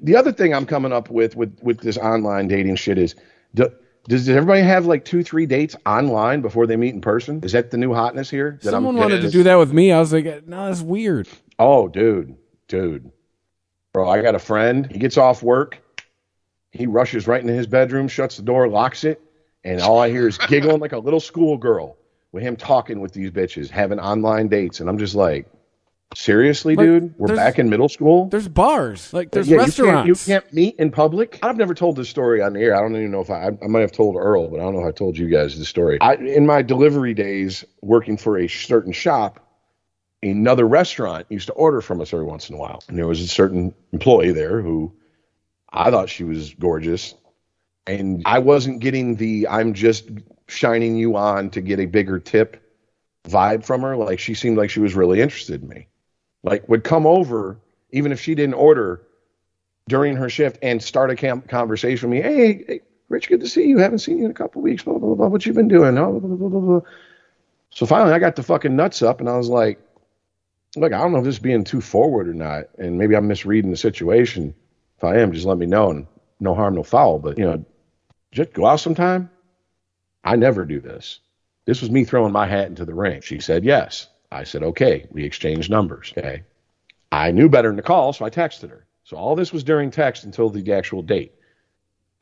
the 0.00 0.14
other 0.14 0.30
thing 0.30 0.54
I'm 0.54 0.66
coming 0.66 0.92
up 0.92 1.10
with 1.10 1.36
with 1.36 1.58
with 1.62 1.80
this 1.80 1.96
online 1.96 2.48
dating 2.48 2.76
shit 2.76 2.96
is, 2.98 3.16
do, 3.54 3.72
does 4.08 4.28
everybody 4.28 4.60
have 4.60 4.86
like 4.86 5.04
two 5.04 5.24
three 5.24 5.46
dates 5.46 5.74
online 5.84 6.40
before 6.40 6.66
they 6.66 6.76
meet 6.76 6.94
in 6.94 7.00
person? 7.00 7.42
Is 7.42 7.52
that 7.52 7.70
the 7.70 7.76
new 7.76 7.92
hotness 7.92 8.30
here? 8.30 8.60
That 8.62 8.70
Someone 8.70 8.94
I'm. 8.94 9.00
Someone 9.00 9.12
wanted 9.12 9.22
to 9.22 9.30
do 9.30 9.42
that 9.44 9.56
with 9.56 9.72
me. 9.72 9.90
I 9.90 9.98
was 9.98 10.12
like, 10.12 10.46
no, 10.46 10.66
that's 10.66 10.82
weird. 10.82 11.28
Oh, 11.58 11.88
dude, 11.88 12.36
dude, 12.68 13.10
bro, 13.92 14.08
I 14.08 14.22
got 14.22 14.34
a 14.34 14.40
friend. 14.40 14.86
He 14.92 14.98
gets 14.98 15.16
off 15.16 15.42
work. 15.42 15.78
He 16.72 16.86
rushes 16.86 17.26
right 17.26 17.40
into 17.40 17.54
his 17.54 17.66
bedroom, 17.66 18.08
shuts 18.08 18.36
the 18.36 18.42
door, 18.42 18.68
locks 18.68 19.04
it, 19.04 19.22
and 19.64 19.80
all 19.80 19.98
I 19.98 20.10
hear 20.10 20.28
is 20.28 20.38
giggling 20.38 20.80
like 20.80 20.92
a 20.92 20.98
little 20.98 21.20
schoolgirl 21.20 21.96
with 22.32 22.42
him 22.42 22.56
talking 22.56 23.00
with 23.00 23.12
these 23.12 23.30
bitches, 23.30 23.70
having 23.70 23.98
online 23.98 24.48
dates, 24.48 24.80
and 24.80 24.88
I'm 24.88 24.98
just 24.98 25.14
like, 25.14 25.46
seriously, 26.14 26.76
Like, 26.76 26.86
dude, 26.86 27.14
we're 27.18 27.34
back 27.34 27.58
in 27.58 27.68
middle 27.68 27.88
school. 27.88 28.28
There's 28.28 28.48
bars. 28.48 29.12
Like 29.12 29.30
there's 29.30 29.48
Yeah, 29.48 29.58
restaurants. 29.58 30.08
You 30.08 30.14
can't, 30.14 30.28
you 30.28 30.32
can't 30.34 30.52
meet 30.52 30.76
in 30.76 30.90
public. 30.90 31.38
I've 31.42 31.56
never 31.56 31.74
told 31.74 31.96
this 31.96 32.08
story 32.08 32.42
on 32.42 32.52
the 32.52 32.60
air. 32.60 32.76
I 32.76 32.80
don't 32.80 32.94
even 32.96 33.10
know 33.10 33.20
if 33.20 33.30
I, 33.30 33.50
I 33.62 33.66
might 33.66 33.80
have 33.80 33.92
told 33.92 34.16
Earl, 34.16 34.48
but 34.48 34.60
I 34.60 34.62
don't 34.62 34.74
know 34.74 34.80
if 34.80 34.86
I 34.86 34.92
told 34.92 35.16
you 35.16 35.28
guys 35.28 35.58
the 35.58 35.64
story. 35.64 35.98
I, 36.00 36.14
in 36.14 36.46
my 36.46 36.62
delivery 36.62 37.14
days, 37.14 37.64
working 37.82 38.16
for 38.16 38.38
a 38.38 38.48
certain 38.48 38.92
shop, 38.92 39.40
another 40.22 40.66
restaurant 40.66 41.26
used 41.30 41.46
to 41.48 41.52
order 41.54 41.80
from 41.80 42.00
us 42.00 42.12
every 42.12 42.26
once 42.26 42.48
in 42.48 42.56
a 42.56 42.58
while, 42.58 42.82
and 42.88 42.98
there 42.98 43.06
was 43.06 43.20
a 43.20 43.28
certain 43.28 43.74
employee 43.92 44.32
there 44.32 44.60
who 44.60 44.92
I 45.72 45.90
thought 45.90 46.08
she 46.08 46.24
was 46.24 46.54
gorgeous, 46.54 47.14
and 47.86 48.22
I 48.26 48.38
wasn't 48.38 48.80
getting 48.80 49.16
the 49.16 49.48
"I'm 49.48 49.74
just 49.74 50.08
shining 50.48 50.96
you 50.96 51.16
on 51.16 51.50
to 51.50 51.60
get 51.60 51.80
a 51.80 51.86
bigger 51.86 52.18
tip" 52.18 52.60
vibe 53.28 53.64
from 53.64 53.82
her. 53.82 53.96
Like 53.96 54.18
she 54.18 54.34
seemed 54.34 54.58
like 54.58 54.70
she 54.70 54.80
was 54.80 54.94
really 54.94 55.20
interested 55.20 55.62
in 55.62 55.68
me 55.68 55.88
like 56.44 56.68
would 56.68 56.84
come 56.84 57.06
over 57.06 57.58
even 57.90 58.12
if 58.12 58.20
she 58.20 58.36
didn't 58.36 58.54
order 58.54 59.02
during 59.88 60.16
her 60.16 60.28
shift 60.28 60.58
and 60.62 60.80
start 60.82 61.10
a 61.10 61.16
cam- 61.16 61.42
conversation 61.42 62.10
with 62.10 62.18
me. 62.18 62.22
Hey, 62.22 62.64
hey, 62.66 62.80
Rich, 63.08 63.28
good 63.28 63.40
to 63.40 63.48
see 63.48 63.66
you. 63.66 63.78
Haven't 63.78 63.98
seen 63.98 64.18
you 64.18 64.26
in 64.26 64.30
a 64.30 64.34
couple 64.34 64.62
weeks. 64.62 64.82
Blah, 64.82 64.98
blah, 64.98 65.14
blah. 65.14 65.26
What 65.26 65.44
you 65.44 65.52
been 65.52 65.68
doing? 65.68 65.98
Oh, 65.98 66.20
blah, 66.20 66.36
blah, 66.36 66.48
blah, 66.48 66.60
blah. 66.60 66.80
So 67.70 67.86
finally, 67.86 68.12
I 68.14 68.18
got 68.18 68.36
the 68.36 68.42
fucking 68.42 68.74
nuts 68.74 69.02
up, 69.02 69.20
and 69.20 69.28
I 69.28 69.36
was 69.36 69.48
like, 69.48 69.78
"Look, 70.76 70.92
I 70.92 70.98
don't 70.98 71.12
know 71.12 71.18
if 71.18 71.24
this 71.24 71.34
is 71.34 71.40
being 71.40 71.64
too 71.64 71.80
forward 71.80 72.28
or 72.28 72.34
not, 72.34 72.64
and 72.78 72.96
maybe 72.96 73.14
I'm 73.16 73.28
misreading 73.28 73.70
the 73.70 73.76
situation. 73.76 74.54
If 74.96 75.04
I 75.04 75.18
am, 75.18 75.32
just 75.32 75.44
let 75.44 75.58
me 75.58 75.66
know, 75.66 75.90
and 75.90 76.06
no 76.40 76.54
harm, 76.54 76.76
no 76.76 76.82
foul. 76.82 77.18
But 77.18 77.36
you 77.36 77.44
know, 77.44 77.64
just 78.34 78.52
go 78.52 78.66
out 78.66 78.80
sometime. 78.80 79.30
I 80.24 80.36
never 80.36 80.64
do 80.64 80.80
this. 80.80 81.20
This 81.66 81.80
was 81.80 81.90
me 81.90 82.04
throwing 82.04 82.32
my 82.32 82.46
hat 82.46 82.66
into 82.66 82.84
the 82.84 82.94
ring. 82.94 83.20
She 83.20 83.40
said 83.40 83.64
yes. 83.64 84.08
I 84.30 84.44
said, 84.44 84.62
okay. 84.62 85.06
We 85.10 85.24
exchanged 85.24 85.70
numbers. 85.70 86.12
Okay. 86.18 86.42
I 87.12 87.30
knew 87.30 87.48
better 87.48 87.68
than 87.68 87.76
to 87.76 87.82
call, 87.82 88.12
so 88.12 88.24
I 88.24 88.30
texted 88.30 88.70
her. 88.70 88.86
So 89.04 89.16
all 89.16 89.36
this 89.36 89.52
was 89.52 89.62
during 89.62 89.90
text 89.90 90.24
until 90.24 90.50
the 90.50 90.72
actual 90.72 91.02
date. 91.02 91.32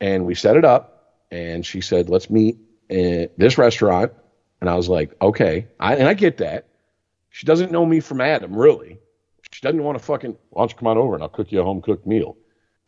And 0.00 0.26
we 0.26 0.34
set 0.34 0.56
it 0.56 0.64
up, 0.64 1.14
and 1.30 1.64
she 1.64 1.80
said, 1.80 2.10
let's 2.10 2.28
meet 2.28 2.58
at 2.90 3.38
this 3.38 3.56
restaurant. 3.56 4.12
And 4.60 4.68
I 4.68 4.74
was 4.74 4.88
like, 4.88 5.16
okay. 5.22 5.68
I, 5.80 5.96
and 5.96 6.08
I 6.08 6.14
get 6.14 6.36
that. 6.38 6.68
She 7.30 7.46
doesn't 7.46 7.72
know 7.72 7.86
me 7.86 8.00
from 8.00 8.20
Adam, 8.20 8.54
really. 8.54 8.98
She 9.50 9.62
doesn't 9.62 9.82
want 9.82 9.96
to 9.96 10.04
fucking, 10.04 10.36
why 10.50 10.62
don't 10.62 10.72
you 10.72 10.76
come 10.76 10.88
on 10.88 10.98
over 10.98 11.14
and 11.14 11.22
I'll 11.22 11.30
cook 11.30 11.50
you 11.50 11.60
a 11.60 11.64
home 11.64 11.80
cooked 11.80 12.06
meal. 12.06 12.36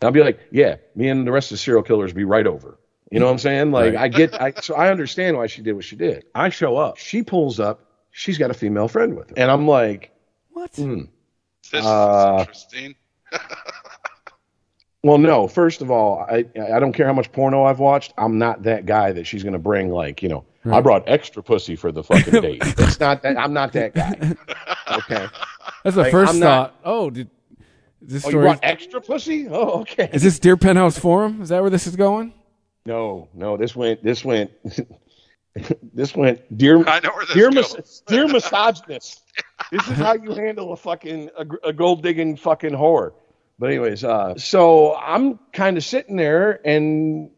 And 0.01 0.09
I'll 0.09 0.13
be 0.13 0.23
like, 0.23 0.41
yeah, 0.51 0.77
me 0.95 1.09
and 1.09 1.27
the 1.27 1.33
rest 1.33 1.51
of 1.51 1.55
the 1.55 1.59
serial 1.59 1.83
killers 1.83 2.13
be 2.13 2.25
right 2.25 2.47
over. 2.47 2.79
You 3.15 3.21
know 3.21 3.27
what 3.27 3.33
I'm 3.33 3.39
saying? 3.39 3.71
Like, 3.71 3.95
Right. 3.95 4.03
I 4.05 4.09
get, 4.09 4.41
I, 4.41 4.53
so 4.61 4.75
I 4.75 4.91
understand 4.91 5.37
why 5.37 5.47
she 5.47 5.63
did 5.63 5.73
what 5.75 5.85
she 5.85 5.97
did. 5.97 6.25
I 6.35 6.49
show 6.51 6.77
up. 6.77 6.97
She 6.99 7.23
pulls 7.23 7.61
up. 7.61 7.81
She's 8.11 8.39
got 8.39 8.51
a 8.51 8.55
female 8.55 8.89
friend 8.89 9.17
with 9.17 9.31
her. 9.31 9.35
And 9.39 9.51
I'm 9.51 9.67
like, 9.67 10.11
what? 10.51 10.75
Hmm. 10.75 11.03
This 11.73 11.85
Uh, 11.85 12.37
is 12.51 12.67
interesting. 12.73 12.95
Well, 15.03 15.19
no. 15.19 15.49
First 15.49 15.83
of 15.83 15.91
all, 15.91 16.21
I 16.31 16.47
I 16.73 16.79
don't 16.81 16.95
care 16.95 17.07
how 17.07 17.13
much 17.13 17.31
porno 17.31 17.65
I've 17.65 17.79
watched. 17.79 18.15
I'm 18.17 18.39
not 18.39 18.63
that 18.63 18.87
guy 18.87 19.13
that 19.13 19.27
she's 19.27 19.43
gonna 19.43 19.59
bring 19.59 19.91
like 19.91 20.23
you 20.23 20.31
know. 20.31 20.45
I 20.65 20.81
brought 20.81 21.07
extra 21.07 21.43
pussy 21.43 21.77
for 21.77 21.93
the 21.93 22.03
fucking 22.03 22.41
date. 22.41 22.63
It's 22.79 22.99
not 22.99 23.21
that. 23.23 23.37
I'm 23.37 23.53
not 23.53 23.73
that 23.75 23.95
guy. 23.95 24.35
Okay. 24.99 25.27
That's 25.83 25.97
the 25.97 26.03
Like, 26.05 26.11
first 26.13 26.33
I'm 26.35 26.41
not- 26.41 26.71
thought. 26.71 26.81
Oh, 26.85 27.11
did 27.11 27.29
is 28.07 28.13
this 28.15 28.25
Oh, 28.25 28.29
you 28.31 28.33
story? 28.41 28.59
extra 28.63 29.01
pussy? 29.03 29.47
Oh, 29.51 29.81
okay. 29.81 30.09
Is 30.13 30.23
this 30.23 30.39
Dear 30.39 30.57
Penthouse 30.57 30.99
Forum? 30.99 31.43
Is 31.43 31.49
that 31.51 31.61
where 31.61 31.71
this 31.71 31.87
is 31.87 31.97
going? 31.97 32.33
No, 32.87 33.29
no, 33.33 33.57
this 33.57 33.75
went, 33.75 34.03
this 34.03 34.25
went, 34.25 34.51
this 35.95 36.15
went, 36.15 36.57
dear, 36.57 36.87
I 36.87 37.01
know 37.01 37.11
where 37.11 37.25
this 37.25 37.35
dear, 37.35 37.51
mis- 37.51 38.03
dear 38.07 38.29
misogynist. 38.29 39.23
this 39.71 39.89
is 39.89 39.97
how 39.97 40.15
you 40.15 40.33
handle 40.33 40.73
a 40.73 40.77
fucking 40.77 41.31
a, 41.37 41.69
a 41.69 41.73
gold 41.73 42.03
digging 42.03 42.37
fucking 42.37 42.73
whore. 42.73 43.13
But 43.59 43.71
anyways, 43.71 44.05
uh, 44.05 44.35
so 44.37 44.95
I'm 44.97 45.39
kind 45.53 45.77
of 45.77 45.85
sitting 45.85 46.17
there 46.17 46.61
and 46.67 47.31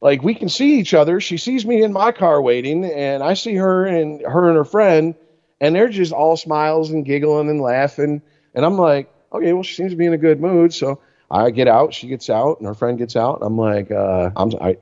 like 0.00 0.22
we 0.22 0.34
can 0.34 0.48
see 0.48 0.78
each 0.78 0.94
other. 0.94 1.20
She 1.20 1.38
sees 1.38 1.64
me 1.64 1.82
in 1.82 1.92
my 1.92 2.12
car 2.12 2.40
waiting, 2.40 2.84
and 2.84 3.22
I 3.22 3.34
see 3.34 3.54
her 3.54 3.86
and 3.86 4.20
her 4.20 4.48
and 4.48 4.56
her 4.56 4.64
friend, 4.64 5.14
and 5.60 5.74
they're 5.74 5.88
just 5.88 6.12
all 6.12 6.36
smiles 6.36 6.90
and 6.90 7.04
giggling 7.06 7.48
and 7.48 7.60
laughing. 7.60 8.20
And 8.54 8.64
I'm 8.64 8.76
like, 8.76 9.10
okay, 9.32 9.54
well, 9.54 9.62
she 9.62 9.74
seems 9.74 9.92
to 9.92 9.96
be 9.96 10.04
in 10.04 10.12
a 10.12 10.18
good 10.18 10.40
mood. 10.40 10.74
So 10.74 11.00
I 11.30 11.50
get 11.50 11.68
out, 11.68 11.94
she 11.94 12.06
gets 12.08 12.28
out, 12.28 12.58
and 12.58 12.66
her 12.68 12.74
friend 12.74 12.98
gets 12.98 13.16
out. 13.16 13.38
I'm 13.40 13.56
like, 13.56 13.90
uh, 13.90 14.30
I'm, 14.36 14.52
I 14.60 14.76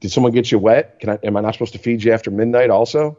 did 0.00 0.10
someone 0.10 0.32
get 0.32 0.50
you 0.50 0.58
wet? 0.58 1.00
Can 1.00 1.10
I? 1.10 1.18
Am 1.22 1.36
I 1.36 1.40
not 1.40 1.54
supposed 1.54 1.72
to 1.72 1.78
feed 1.78 2.02
you 2.04 2.12
after 2.12 2.30
midnight 2.30 2.70
also? 2.70 3.18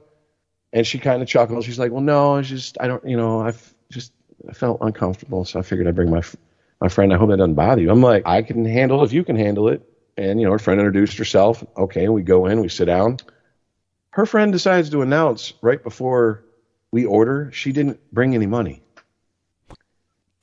And 0.74 0.86
she 0.86 1.00
kind 1.00 1.22
of 1.22 1.28
chuckles. 1.28 1.66
She's 1.66 1.80
like, 1.80 1.92
well, 1.92 2.02
no, 2.02 2.36
it's 2.38 2.50
just 2.50 2.78
I 2.80 2.88
don't, 2.88 3.08
you 3.08 3.18
know, 3.18 3.42
I've 3.42 3.74
just 3.90 4.12
I 4.48 4.54
felt 4.54 4.80
uncomfortable, 4.82 5.46
so 5.46 5.60
I 5.60 5.62
figured 5.62 5.88
I'd 5.88 5.96
bring 5.96 6.12
my 6.12 6.22
my 6.82 6.90
friend. 6.90 7.14
I 7.14 7.18
hope 7.18 7.30
that 7.30 7.38
doesn't 7.38 7.56
bother 7.56 7.82
you. 7.82 7.90
I'm 7.90 8.02
like, 8.02 8.24
I 8.26 8.42
can 8.42 8.66
handle 8.66 9.02
it 9.02 9.06
if 9.06 9.14
you 9.14 9.24
can 9.24 9.36
handle 9.36 9.70
it. 9.70 9.82
And 10.18 10.40
you 10.40 10.46
know, 10.46 10.52
her 10.52 10.60
friend 10.60 10.80
introduced 10.80 11.18
herself. 11.18 11.64
Okay, 11.76 12.10
we 12.10 12.24
go 12.24 12.46
in, 12.48 12.62
we 12.62 12.70
sit 12.70 12.86
down. 12.86 13.18
Her 14.12 14.26
friend 14.26 14.52
decides 14.52 14.90
to 14.90 15.02
announce 15.02 15.54
right 15.62 15.82
before 15.82 16.44
we 16.92 17.06
order, 17.06 17.52
she 17.52 17.72
didn't 17.72 18.00
bring 18.12 18.34
any 18.34 18.48
money. 18.48 18.82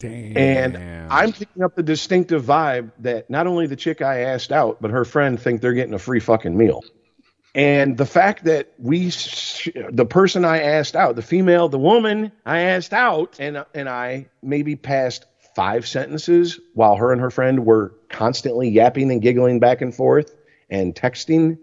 Damn. 0.05 0.37
And 0.37 1.13
I'm 1.13 1.33
picking 1.33 1.63
up 1.63 1.75
the 1.75 1.83
distinctive 1.83 2.45
vibe 2.45 2.91
that 2.99 3.31
not 3.31 3.47
only 3.47 3.67
the 3.67 3.77
chick 3.77 4.03
I 4.03 4.21
asked 4.21 4.53
out, 4.53 4.83
but 4.83 4.91
her 4.91 5.05
friend 5.05 5.41
think 5.41 5.63
they're 5.63 5.73
getting 5.73 5.95
a 5.95 5.99
free 5.99 6.21
fucking 6.21 6.57
meal. 6.57 6.83
And 7.55 7.97
the 7.97 8.05
fact 8.05 8.45
that 8.45 8.73
we, 8.79 9.11
sh- 9.11 9.71
the 9.91 10.05
person 10.05 10.45
I 10.45 10.61
asked 10.61 10.97
out, 10.97 11.17
the 11.17 11.23
female, 11.23 11.69
the 11.69 11.79
woman 11.79 12.33
I 12.45 12.61
asked 12.61 12.93
out, 12.93 13.37
and 13.39 13.65
and 13.75 13.89
I 13.89 14.27
maybe 14.43 14.77
passed 14.77 15.25
five 15.55 15.87
sentences 15.87 16.61
while 16.75 16.97
her 16.97 17.13
and 17.13 17.21
her 17.21 17.31
friend 17.31 17.65
were 17.65 17.95
constantly 18.11 18.69
yapping 18.69 19.11
and 19.11 19.23
giggling 19.23 19.61
back 19.61 19.81
and 19.81 19.95
forth 19.95 20.35
and 20.69 20.95
texting, 20.95 21.59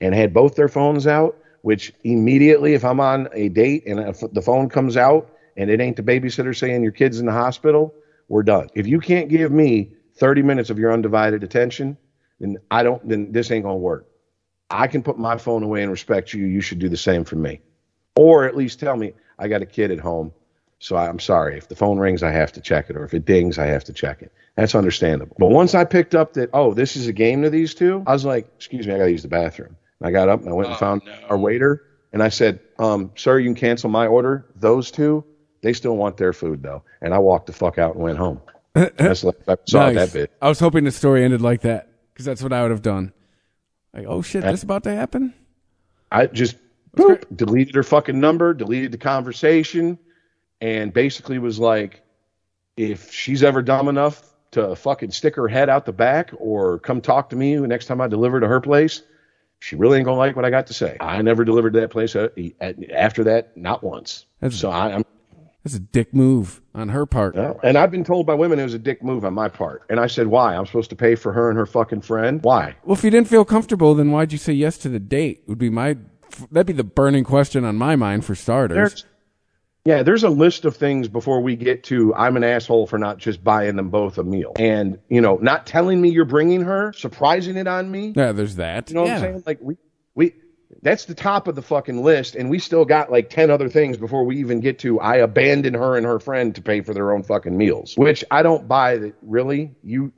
and 0.00 0.14
had 0.14 0.32
both 0.32 0.54
their 0.54 0.68
phones 0.68 1.06
out. 1.06 1.36
Which 1.62 1.92
immediately, 2.02 2.74
if 2.74 2.84
I'm 2.84 3.00
on 3.00 3.28
a 3.32 3.48
date 3.48 3.86
and 3.86 4.14
the 4.32 4.42
phone 4.42 4.68
comes 4.68 4.96
out 4.96 5.31
and 5.56 5.70
it 5.70 5.80
ain't 5.80 5.96
the 5.96 6.02
babysitter 6.02 6.56
saying 6.56 6.82
your 6.82 6.92
kid's 6.92 7.20
in 7.20 7.26
the 7.26 7.32
hospital, 7.32 7.94
we're 8.28 8.42
done. 8.42 8.68
If 8.74 8.86
you 8.86 9.00
can't 9.00 9.28
give 9.28 9.52
me 9.52 9.92
30 10.16 10.42
minutes 10.42 10.70
of 10.70 10.78
your 10.78 10.92
undivided 10.92 11.42
attention, 11.42 11.96
then 12.40 12.58
I 12.70 12.82
don't. 12.82 13.06
Then 13.08 13.32
this 13.32 13.50
ain't 13.50 13.64
gonna 13.64 13.76
work. 13.76 14.08
I 14.70 14.86
can 14.86 15.02
put 15.02 15.18
my 15.18 15.36
phone 15.36 15.62
away 15.62 15.82
and 15.82 15.90
respect 15.90 16.32
you. 16.32 16.46
You 16.46 16.60
should 16.60 16.78
do 16.78 16.88
the 16.88 16.96
same 16.96 17.24
for 17.24 17.36
me. 17.36 17.60
Or 18.16 18.44
at 18.44 18.56
least 18.56 18.80
tell 18.80 18.96
me, 18.96 19.12
I 19.38 19.48
got 19.48 19.62
a 19.62 19.66
kid 19.66 19.90
at 19.90 19.98
home. 19.98 20.32
So 20.78 20.96
I'm 20.96 21.20
sorry. 21.20 21.56
If 21.56 21.68
the 21.68 21.76
phone 21.76 21.98
rings, 21.98 22.22
I 22.22 22.32
have 22.32 22.52
to 22.52 22.60
check 22.60 22.90
it. 22.90 22.96
Or 22.96 23.04
if 23.04 23.14
it 23.14 23.24
dings, 23.24 23.58
I 23.58 23.66
have 23.66 23.84
to 23.84 23.92
check 23.92 24.20
it. 24.22 24.32
That's 24.56 24.74
understandable. 24.74 25.36
But 25.38 25.50
once 25.50 25.74
I 25.74 25.84
picked 25.84 26.14
up 26.14 26.32
that, 26.34 26.50
oh, 26.52 26.74
this 26.74 26.96
is 26.96 27.06
a 27.06 27.12
game 27.12 27.42
to 27.42 27.50
these 27.50 27.74
two, 27.74 28.02
I 28.06 28.12
was 28.12 28.24
like, 28.24 28.48
excuse 28.56 28.86
me, 28.86 28.94
I 28.94 28.98
got 28.98 29.04
to 29.04 29.10
use 29.12 29.22
the 29.22 29.28
bathroom. 29.28 29.76
And 30.00 30.08
I 30.08 30.10
got 30.10 30.28
up 30.28 30.40
and 30.40 30.48
I 30.48 30.52
went 30.52 30.70
and 30.70 30.78
found 30.78 31.02
our 31.28 31.38
waiter. 31.38 31.84
And 32.12 32.22
I 32.22 32.30
said, 32.30 32.60
um, 32.78 33.12
sir, 33.14 33.38
you 33.38 33.46
can 33.46 33.54
cancel 33.54 33.90
my 33.90 34.06
order. 34.06 34.46
Those 34.56 34.90
two, 34.90 35.24
they 35.62 35.72
still 35.72 35.96
want 35.96 36.16
their 36.16 36.32
food, 36.32 36.62
though. 36.62 36.82
And 37.00 37.14
I 37.14 37.18
walked 37.18 37.46
the 37.46 37.52
fuck 37.52 37.78
out 37.78 37.94
and 37.94 38.02
went 38.04 38.18
home. 38.18 38.40
That's 38.74 39.24
like, 39.24 39.36
I 39.48 39.56
saw 39.66 39.90
Nice. 39.90 39.94
that 39.96 40.12
bit. 40.12 40.32
I 40.40 40.48
was 40.48 40.58
hoping 40.60 40.84
the 40.84 40.90
story 40.92 41.24
ended 41.24 41.40
like 41.42 41.60
that 41.62 41.88
because 42.12 42.24
that's 42.24 42.42
what 42.42 42.52
I 42.52 42.62
would 42.62 42.70
have 42.70 42.80
done. 42.82 43.12
Like, 43.94 44.06
oh 44.08 44.22
shit, 44.22 44.42
this 44.42 44.62
about 44.62 44.84
to 44.84 44.94
happen? 44.94 45.34
I 46.10 46.26
just 46.26 46.56
boop, 46.96 47.24
deleted 47.36 47.74
her 47.74 47.82
fucking 47.82 48.18
number, 48.18 48.54
deleted 48.54 48.90
the 48.92 48.98
conversation, 48.98 49.98
and 50.62 50.92
basically 50.92 51.38
was 51.38 51.58
like, 51.58 52.02
if 52.78 53.12
she's 53.12 53.42
ever 53.42 53.60
dumb 53.60 53.88
enough 53.88 54.22
to 54.52 54.74
fucking 54.74 55.10
stick 55.10 55.36
her 55.36 55.48
head 55.48 55.68
out 55.68 55.84
the 55.84 55.92
back 55.92 56.30
or 56.38 56.78
come 56.78 57.00
talk 57.02 57.28
to 57.30 57.36
me 57.36 57.56
the 57.56 57.66
next 57.68 57.86
time 57.86 58.00
I 58.00 58.08
deliver 58.08 58.40
to 58.40 58.48
her 58.48 58.60
place, 58.62 59.02
she 59.58 59.76
really 59.76 59.98
ain't 59.98 60.06
gonna 60.06 60.16
like 60.18 60.34
what 60.34 60.46
I 60.46 60.50
got 60.50 60.66
to 60.68 60.74
say. 60.74 60.96
I 61.00 61.20
never 61.20 61.44
delivered 61.44 61.74
to 61.74 61.80
that 61.80 61.90
place 61.90 62.16
uh, 62.16 62.28
after 62.94 63.24
that, 63.24 63.54
not 63.56 63.82
once. 63.84 64.24
That's- 64.40 64.58
so 64.58 64.70
I, 64.70 64.94
I'm 64.94 65.04
That's 65.64 65.76
a 65.76 65.80
dick 65.80 66.12
move 66.12 66.60
on 66.74 66.88
her 66.88 67.06
part. 67.06 67.36
and 67.36 67.78
I've 67.78 67.90
been 67.90 68.04
told 68.04 68.26
by 68.26 68.34
women 68.34 68.58
it 68.58 68.64
was 68.64 68.74
a 68.74 68.78
dick 68.78 69.02
move 69.02 69.24
on 69.24 69.34
my 69.34 69.48
part. 69.48 69.84
And 69.88 70.00
I 70.00 70.08
said, 70.08 70.26
why? 70.26 70.56
I'm 70.56 70.66
supposed 70.66 70.90
to 70.90 70.96
pay 70.96 71.14
for 71.14 71.32
her 71.32 71.50
and 71.50 71.58
her 71.58 71.66
fucking 71.66 72.00
friend? 72.00 72.42
Why? 72.42 72.74
Well, 72.84 72.96
if 72.96 73.04
you 73.04 73.10
didn't 73.10 73.28
feel 73.28 73.44
comfortable, 73.44 73.94
then 73.94 74.10
why'd 74.10 74.32
you 74.32 74.38
say 74.38 74.52
yes 74.52 74.76
to 74.78 74.88
the 74.88 74.98
date? 74.98 75.44
Would 75.46 75.58
be 75.58 75.70
my 75.70 75.96
that'd 76.50 76.66
be 76.66 76.72
the 76.72 76.84
burning 76.84 77.24
question 77.24 77.64
on 77.64 77.76
my 77.76 77.94
mind 77.94 78.24
for 78.24 78.34
starters. 78.34 78.76
There's, 78.76 79.04
yeah, 79.84 80.02
there's 80.02 80.24
a 80.24 80.30
list 80.30 80.64
of 80.64 80.76
things 80.76 81.08
before 81.08 81.40
we 81.40 81.56
get 81.56 81.84
to 81.84 82.14
I'm 82.14 82.36
an 82.36 82.44
asshole 82.44 82.86
for 82.86 82.98
not 82.98 83.18
just 83.18 83.42
buying 83.44 83.76
them 83.76 83.90
both 83.90 84.18
a 84.18 84.24
meal. 84.24 84.52
And, 84.56 84.98
you 85.08 85.20
know, 85.20 85.38
not 85.42 85.66
telling 85.66 86.00
me 86.00 86.08
you're 86.10 86.24
bringing 86.24 86.62
her, 86.62 86.92
surprising 86.92 87.56
it 87.56 87.66
on 87.66 87.90
me. 87.90 88.12
yeah, 88.16 88.32
there's 88.32 88.56
that. 88.56 88.90
You 88.90 88.96
know 88.96 89.02
what. 89.02 89.12
I'm 89.12 89.20
saying? 89.20 89.42
Like, 89.46 89.58
we, 89.60 89.76
we, 90.14 90.34
that's 90.82 91.04
the 91.04 91.14
top 91.14 91.46
of 91.46 91.54
the 91.54 91.62
fucking 91.62 92.02
list. 92.02 92.34
And 92.34 92.50
we 92.50 92.58
still 92.58 92.84
got 92.84 93.10
like 93.10 93.30
10 93.30 93.50
other 93.50 93.68
things 93.68 93.96
before 93.96 94.24
we 94.24 94.38
even 94.38 94.60
get 94.60 94.80
to 94.80 95.00
I 95.00 95.16
abandon 95.16 95.74
her 95.74 95.96
and 95.96 96.04
her 96.04 96.18
friend 96.18 96.54
to 96.56 96.62
pay 96.62 96.80
for 96.80 96.92
their 96.92 97.12
own 97.12 97.22
fucking 97.22 97.56
meals, 97.56 97.96
which 97.96 98.24
I 98.30 98.42
don't 98.42 98.66
buy 98.66 98.98
that 98.98 99.14
really. 99.22 99.74
You, 99.84 100.12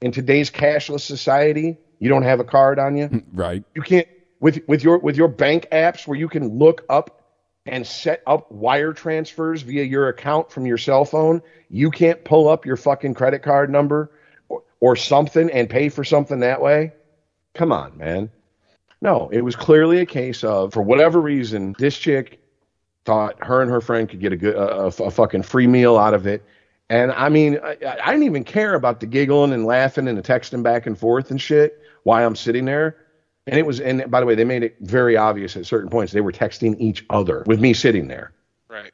in 0.00 0.12
today's 0.12 0.50
cashless 0.50 1.00
society, 1.00 1.76
you 1.98 2.08
don't 2.08 2.22
have 2.22 2.40
a 2.40 2.44
card 2.44 2.78
on 2.78 2.96
you. 2.96 3.24
Right. 3.32 3.64
You 3.74 3.82
can't 3.82 4.08
with 4.38 4.60
with 4.66 4.82
your 4.82 4.98
with 4.98 5.16
your 5.16 5.28
bank 5.28 5.68
apps 5.70 6.06
where 6.06 6.18
you 6.18 6.28
can 6.28 6.58
look 6.58 6.84
up 6.88 7.20
and 7.66 7.86
set 7.86 8.22
up 8.26 8.50
wire 8.50 8.92
transfers 8.92 9.62
via 9.62 9.84
your 9.84 10.08
account 10.08 10.50
from 10.50 10.66
your 10.66 10.78
cell 10.78 11.04
phone. 11.04 11.42
You 11.68 11.90
can't 11.90 12.24
pull 12.24 12.48
up 12.48 12.64
your 12.64 12.76
fucking 12.76 13.14
credit 13.14 13.42
card 13.42 13.70
number 13.70 14.10
or, 14.48 14.62
or 14.80 14.96
something 14.96 15.50
and 15.50 15.68
pay 15.68 15.90
for 15.90 16.04
something 16.04 16.40
that 16.40 16.62
way. 16.62 16.92
Come 17.54 17.72
on, 17.72 17.98
man. 17.98 18.30
No, 19.02 19.28
it 19.32 19.42
was 19.42 19.56
clearly 19.56 19.98
a 19.98 20.06
case 20.06 20.44
of 20.44 20.72
for 20.72 20.82
whatever 20.82 21.20
reason 21.20 21.74
this 21.78 21.98
chick 21.98 22.40
thought 23.04 23.36
her 23.42 23.62
and 23.62 23.70
her 23.70 23.80
friend 23.80 24.08
could 24.08 24.20
get 24.20 24.32
a 24.32 24.36
good 24.36 24.54
a, 24.54 24.86
a, 24.86 25.10
fucking 25.10 25.42
free 25.42 25.66
meal 25.66 25.96
out 25.96 26.12
of 26.12 26.26
it. 26.26 26.44
And 26.90 27.12
I 27.12 27.28
mean, 27.28 27.58
I, 27.62 27.76
I 28.02 28.10
didn't 28.10 28.24
even 28.24 28.44
care 28.44 28.74
about 28.74 29.00
the 29.00 29.06
giggling 29.06 29.52
and 29.52 29.64
laughing 29.64 30.06
and 30.06 30.18
the 30.18 30.22
texting 30.22 30.62
back 30.62 30.86
and 30.86 30.98
forth 30.98 31.30
and 31.30 31.40
shit 31.40 31.80
while 32.02 32.26
I'm 32.26 32.36
sitting 32.36 32.64
there. 32.64 32.96
And 33.46 33.58
it 33.58 33.64
was, 33.64 33.80
and 33.80 34.08
by 34.10 34.20
the 34.20 34.26
way, 34.26 34.34
they 34.34 34.44
made 34.44 34.62
it 34.62 34.76
very 34.80 35.16
obvious 35.16 35.56
at 35.56 35.66
certain 35.66 35.88
points 35.88 36.12
they 36.12 36.20
were 36.20 36.32
texting 36.32 36.78
each 36.78 37.04
other 37.08 37.42
with 37.46 37.60
me 37.60 37.72
sitting 37.72 38.06
there. 38.08 38.32
Right. 38.68 38.92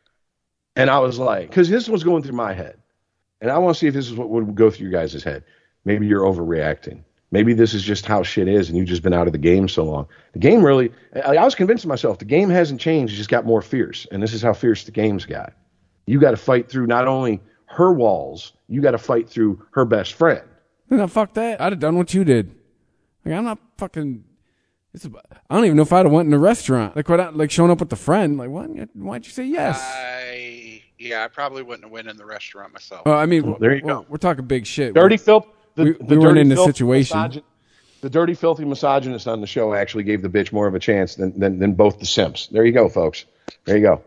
And 0.77 0.89
I 0.89 0.99
was 1.01 1.19
like, 1.19 1.49
because 1.49 1.69
this 1.69 1.89
was 1.89 2.05
going 2.05 2.23
through 2.23 2.37
my 2.37 2.55
head. 2.55 2.79
And 3.41 3.51
I 3.51 3.59
want 3.59 3.75
to 3.75 3.79
see 3.79 3.87
if 3.87 3.95
this 3.95 4.09
is 4.09 4.15
what 4.15 4.31
would 4.31 4.55
go 4.55 4.71
through 4.71 4.89
your 4.89 4.99
guys' 4.99 5.23
head. 5.23 5.45
Maybe 5.85 6.07
you're 6.07 6.23
overreacting. 6.23 7.03
Maybe 7.33 7.55
this 7.55 7.75
is 7.75 7.83
just 7.83 8.07
how 8.07 8.23
shit 8.23 8.47
is 8.47 8.69
and 8.69 8.79
you've 8.79 8.87
just 8.87 9.03
been 9.03 9.13
out 9.13 9.27
of 9.27 9.33
the 9.33 9.39
game 9.39 9.69
so 9.69 9.85
long. 9.85 10.07
The 10.33 10.39
game 10.39 10.65
really, 10.65 10.93
I 11.15 11.37
I 11.37 11.45
was 11.45 11.55
convincing 11.55 11.89
myself 11.89 12.19
the 12.19 12.25
game 12.25 12.49
hasn't 12.51 12.81
changed, 12.81 13.15
it 13.15 13.17
just 13.17 13.31
got 13.31 13.45
more 13.45 13.63
fierce. 13.63 14.07
And 14.13 14.23
this 14.23 14.33
is 14.33 14.43
how 14.43 14.53
fierce 14.53 14.85
the 14.85 14.93
game's 14.93 15.25
got. 15.25 15.53
You 16.07 16.21
got 16.21 16.31
to 16.31 16.37
fight 16.37 16.71
through 16.71 16.87
not 16.87 17.09
only 17.09 17.41
her 17.67 17.93
walls, 17.93 18.53
you 18.69 18.81
got 18.81 18.93
to 18.93 18.99
fight 18.99 19.29
through 19.29 19.65
her 19.73 19.85
best 19.85 20.13
friend. 20.13 20.43
No, 20.89 21.07
fuck 21.09 21.35
that. 21.35 21.61
I'd 21.61 21.73
have 21.73 21.81
done 21.81 21.97
what 21.97 22.15
you 22.15 22.25
did. 22.25 22.55
Like 23.25 23.35
I'm 23.35 23.45
not 23.45 23.59
fucking. 23.77 24.25
It's 24.95 25.05
a, 25.05 25.11
I 25.51 25.57
don't 25.57 25.65
even 25.65 25.77
know 25.77 25.83
if 25.83 25.93
I'd 25.93 26.07
have 26.07 26.13
went 26.13 26.29
in 26.29 26.33
a 26.33 26.39
restaurant. 26.39 26.97
Like 26.97 27.09
what? 27.09 27.37
Like 27.37 27.51
showing 27.51 27.71
up 27.71 27.81
with 27.81 27.93
a 27.93 27.97
friend. 27.97 28.39
Like 28.39 28.51
what? 28.51 28.69
Why'd 28.95 29.27
you 29.27 29.33
say 29.33 29.45
yes? 29.45 29.81
I 29.83 30.83
yeah, 30.99 31.25
I 31.25 31.29
probably 31.29 31.63
wouldn't 31.63 31.85
have 31.85 31.93
went 31.93 32.09
in 32.09 32.17
the 32.17 32.25
restaurant 32.25 32.73
myself. 32.73 33.05
well, 33.05 33.19
I 33.19 33.27
mean, 33.27 33.57
there 33.61 33.75
you 33.75 33.83
we're, 33.85 33.95
go. 33.95 34.07
We're 34.09 34.17
talking 34.17 34.47
big 34.47 34.65
shit. 34.67 34.95
Dirty 34.95 35.17
filth. 35.17 35.47
The, 35.77 35.85
we, 35.85 35.93
the 35.93 36.05
we 36.05 36.19
weren't 36.19 36.35
dirty, 36.35 36.41
in 36.41 36.49
the 36.49 36.57
filthy 36.57 36.73
situation. 36.73 37.17
misogyn- 37.17 37.43
the 38.01 38.11
dirty, 38.11 38.35
filthy 38.35 38.65
misogynist 38.65 39.27
on 39.27 39.41
the 39.41 39.47
show 39.47 39.75
actually 39.75 40.05
gave 40.05 40.23
the 40.23 40.29
bitch 40.29 40.53
more 40.53 40.67
of 40.67 40.75
a 40.75 40.79
chance 40.79 41.15
than, 41.15 41.39
than, 41.39 41.59
than 41.59 41.75
both 41.75 41.99
the 41.99 42.07
simps. 42.07 42.47
There 42.49 42.65
you 42.65 42.73
go, 42.73 42.89
folks. 42.89 43.25
There 43.65 43.77
you 43.77 43.83
go. 43.83 44.03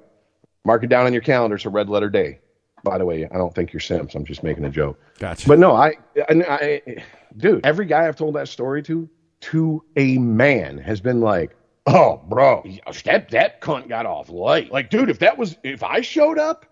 Mark 0.65 0.83
it 0.83 0.87
down 0.87 1.05
on 1.05 1.13
your 1.13 1.21
calendar. 1.21 1.55
It's 1.55 1.65
a 1.65 1.69
red 1.69 1.89
letter 1.89 2.09
day. 2.09 2.39
By 2.83 2.97
the 2.97 3.05
way, 3.05 3.25
I 3.25 3.37
don't 3.37 3.53
think 3.53 3.73
you're 3.73 3.79
simps. 3.79 4.15
I'm 4.15 4.25
just 4.25 4.43
making 4.43 4.63
a 4.65 4.69
joke. 4.69 4.99
Gotcha. 5.19 5.47
But 5.47 5.59
no, 5.59 5.75
I, 5.75 5.95
I, 6.29 6.33
I, 6.47 7.03
dude, 7.35 7.65
every 7.65 7.85
guy 7.85 8.07
I've 8.07 8.15
told 8.15 8.35
that 8.35 8.47
story 8.47 8.81
to, 8.83 9.09
to 9.41 9.83
a 9.95 10.17
man, 10.17 10.77
has 10.77 11.01
been 11.01 11.19
like, 11.19 11.55
"Oh, 11.85 12.21
bro, 12.29 12.63
that 13.03 13.29
that 13.29 13.61
cunt 13.61 13.89
got 13.89 14.05
off 14.05 14.29
light." 14.29 14.71
Like, 14.71 14.89
dude, 14.89 15.09
if 15.09 15.19
that 15.19 15.37
was, 15.37 15.57
if 15.63 15.83
I 15.83 16.01
showed 16.01 16.39
up 16.39 16.65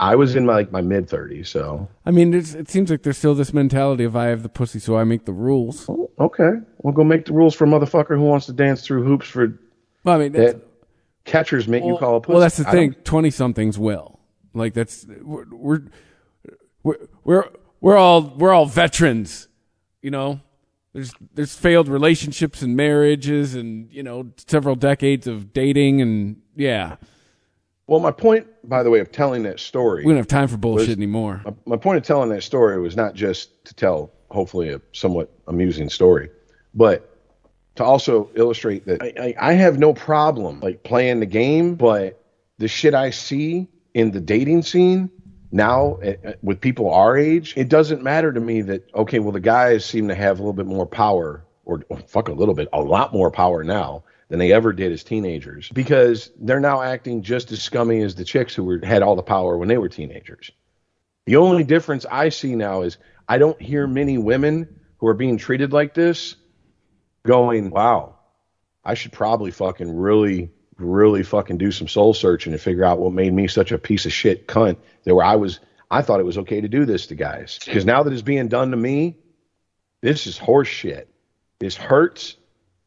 Oh. 0.01 0.05
I 0.05 0.15
was 0.15 0.35
in 0.35 0.45
my 0.45 0.53
like 0.53 0.71
my 0.71 0.81
mid 0.81 1.07
30s, 1.07 1.47
so 1.47 1.87
I 2.05 2.11
mean, 2.11 2.33
it's, 2.33 2.55
it 2.55 2.69
seems 2.69 2.89
like 2.89 3.03
there's 3.03 3.17
still 3.17 3.35
this 3.35 3.53
mentality 3.53 4.03
of 4.03 4.15
I 4.15 4.25
have 4.25 4.41
the 4.41 4.49
pussy, 4.49 4.79
so 4.79 4.97
I 4.97 5.03
make 5.03 5.25
the 5.25 5.33
rules. 5.33 5.87
Oh, 5.87 6.09
okay, 6.19 6.51
we'll 6.79 6.93
go 6.93 7.03
make 7.03 7.25
the 7.25 7.33
rules 7.33 7.53
for 7.53 7.65
a 7.65 7.67
motherfucker 7.67 8.15
who 8.15 8.23
wants 8.23 8.47
to 8.47 8.53
dance 8.53 8.85
through 8.85 9.03
hoops 9.03 9.27
for 9.27 9.59
Well, 10.03 10.15
I 10.15 10.19
mean, 10.19 10.31
that 10.33 10.61
catchers 11.25 11.67
make 11.67 11.83
you 11.83 11.97
call 11.97 12.17
a 12.17 12.21
pussy. 12.21 12.33
well, 12.33 12.41
that's 12.41 12.57
the 12.57 12.67
I 12.67 12.71
thing. 12.71 12.93
Twenty 13.03 13.29
somethings 13.29 13.77
will. 13.77 14.19
Like 14.53 14.73
that's 14.73 15.05
we're 15.21 15.45
we're 15.51 15.81
we're 16.83 16.97
we're, 17.23 17.49
we're 17.79 17.97
all 17.97 18.21
we're 18.21 18.53
all 18.53 18.65
veterans. 18.65 19.47
You 20.01 20.11
know, 20.11 20.41
there's 20.93 21.13
there's 21.33 21.55
failed 21.55 21.87
relationships 21.87 22.61
and 22.61 22.75
marriages, 22.75 23.55
and 23.55 23.91
you 23.91 24.03
know 24.03 24.31
several 24.47 24.75
decades 24.75 25.27
of 25.27 25.53
dating, 25.53 26.01
and 26.01 26.41
yeah, 26.55 26.95
Well, 27.91 27.99
my 27.99 28.11
point, 28.11 28.47
by 28.63 28.83
the 28.83 28.89
way, 28.89 29.01
of 29.01 29.11
telling 29.11 29.43
that 29.43 29.59
story, 29.59 30.05
we 30.05 30.13
don't 30.13 30.17
have 30.17 30.25
time 30.25 30.47
for 30.47 30.55
bullshit 30.55 30.87
was- 30.87 30.95
anymore. 30.95 31.41
My, 31.43 31.53
my 31.65 31.75
point 31.75 31.97
of 31.97 32.03
telling 32.03 32.29
that 32.29 32.41
story 32.41 32.79
was 32.79 32.95
not 32.95 33.15
just 33.15 33.65
to 33.65 33.73
tell, 33.73 34.13
hopefully, 34.29 34.69
a 34.69 34.79
somewhat 34.93 35.29
amusing 35.47 35.89
story, 35.89 36.29
but 36.73 37.17
to 37.75 37.83
also 37.83 38.29
illustrate 38.33 38.85
that 38.85 39.03
I, 39.03 39.35
I, 39.41 39.49
I 39.49 39.53
have 39.55 39.77
no 39.77 39.93
problem 39.93 40.61
like 40.61 40.83
playing 40.83 41.19
the 41.19 41.25
game, 41.25 41.75
but 41.75 42.23
the 42.59 42.69
shit 42.69 42.93
I 42.93 43.09
see 43.09 43.67
in 43.93 44.11
the 44.11 44.21
dating 44.21 44.61
scene 44.61 45.09
now 45.51 45.95
eh, 45.95 46.15
eh, 46.23 46.33
with 46.41 46.61
people 46.61 46.89
our 46.93 47.17
age, 47.17 47.53
it 47.57 47.67
doesn't 47.67 48.01
matter 48.01 48.31
to 48.31 48.39
me 48.39 48.61
that 48.61 48.89
okay, 48.95 49.19
well 49.19 49.33
the 49.33 49.41
guys 49.41 49.83
seem 49.83 50.07
to 50.07 50.15
have 50.15 50.39
a 50.39 50.41
little 50.41 50.53
bit 50.53 50.65
more 50.65 50.85
power, 50.85 51.43
or 51.65 51.83
oh, 51.89 51.97
fuck 52.07 52.29
a 52.29 52.33
little 52.33 52.55
bit, 52.55 52.69
a 52.71 52.79
lot 52.79 53.11
more 53.11 53.29
power 53.29 53.65
now 53.65 54.05
than 54.31 54.39
they 54.39 54.53
ever 54.53 54.71
did 54.71 54.93
as 54.93 55.03
teenagers 55.03 55.67
because 55.73 56.31
they're 56.39 56.61
now 56.61 56.81
acting 56.81 57.21
just 57.21 57.51
as 57.51 57.61
scummy 57.61 58.01
as 58.01 58.15
the 58.15 58.23
chicks 58.23 58.55
who 58.55 58.63
were 58.63 58.79
had 58.81 59.03
all 59.03 59.17
the 59.17 59.21
power 59.21 59.57
when 59.57 59.67
they 59.67 59.77
were 59.77 59.89
teenagers. 59.89 60.49
The 61.25 61.35
only 61.35 61.65
difference 61.65 62.05
I 62.09 62.29
see 62.29 62.55
now 62.55 62.83
is 62.83 62.97
I 63.27 63.39
don't 63.39 63.61
hear 63.61 63.87
many 63.87 64.17
women 64.17 64.79
who 64.99 65.07
are 65.07 65.13
being 65.13 65.37
treated 65.37 65.73
like 65.73 65.93
this 65.93 66.37
going, 67.23 67.71
wow, 67.71 68.19
I 68.85 68.93
should 68.93 69.11
probably 69.11 69.51
fucking 69.51 69.97
really, 69.97 70.49
really 70.77 71.23
fucking 71.23 71.57
do 71.57 71.73
some 71.73 71.89
soul 71.89 72.13
searching 72.13 72.53
and 72.53 72.61
figure 72.61 72.85
out 72.85 72.99
what 72.99 73.11
made 73.11 73.33
me 73.33 73.49
such 73.49 73.73
a 73.73 73.77
piece 73.77 74.05
of 74.05 74.13
shit 74.13 74.47
cunt 74.47 74.77
that 75.03 75.13
where 75.13 75.25
I 75.25 75.35
was, 75.35 75.59
I 75.91 76.03
thought 76.03 76.21
it 76.21 76.25
was 76.25 76.37
okay 76.37 76.61
to 76.61 76.69
do 76.69 76.85
this 76.85 77.07
to 77.07 77.15
guys. 77.15 77.59
Because 77.65 77.83
now 77.83 78.03
that 78.03 78.13
it's 78.13 78.21
being 78.21 78.47
done 78.47 78.71
to 78.71 78.77
me, 78.77 79.17
this 79.99 80.25
is 80.25 80.37
horse 80.37 80.69
shit. 80.69 81.13
This 81.59 81.75
hurts. 81.75 82.37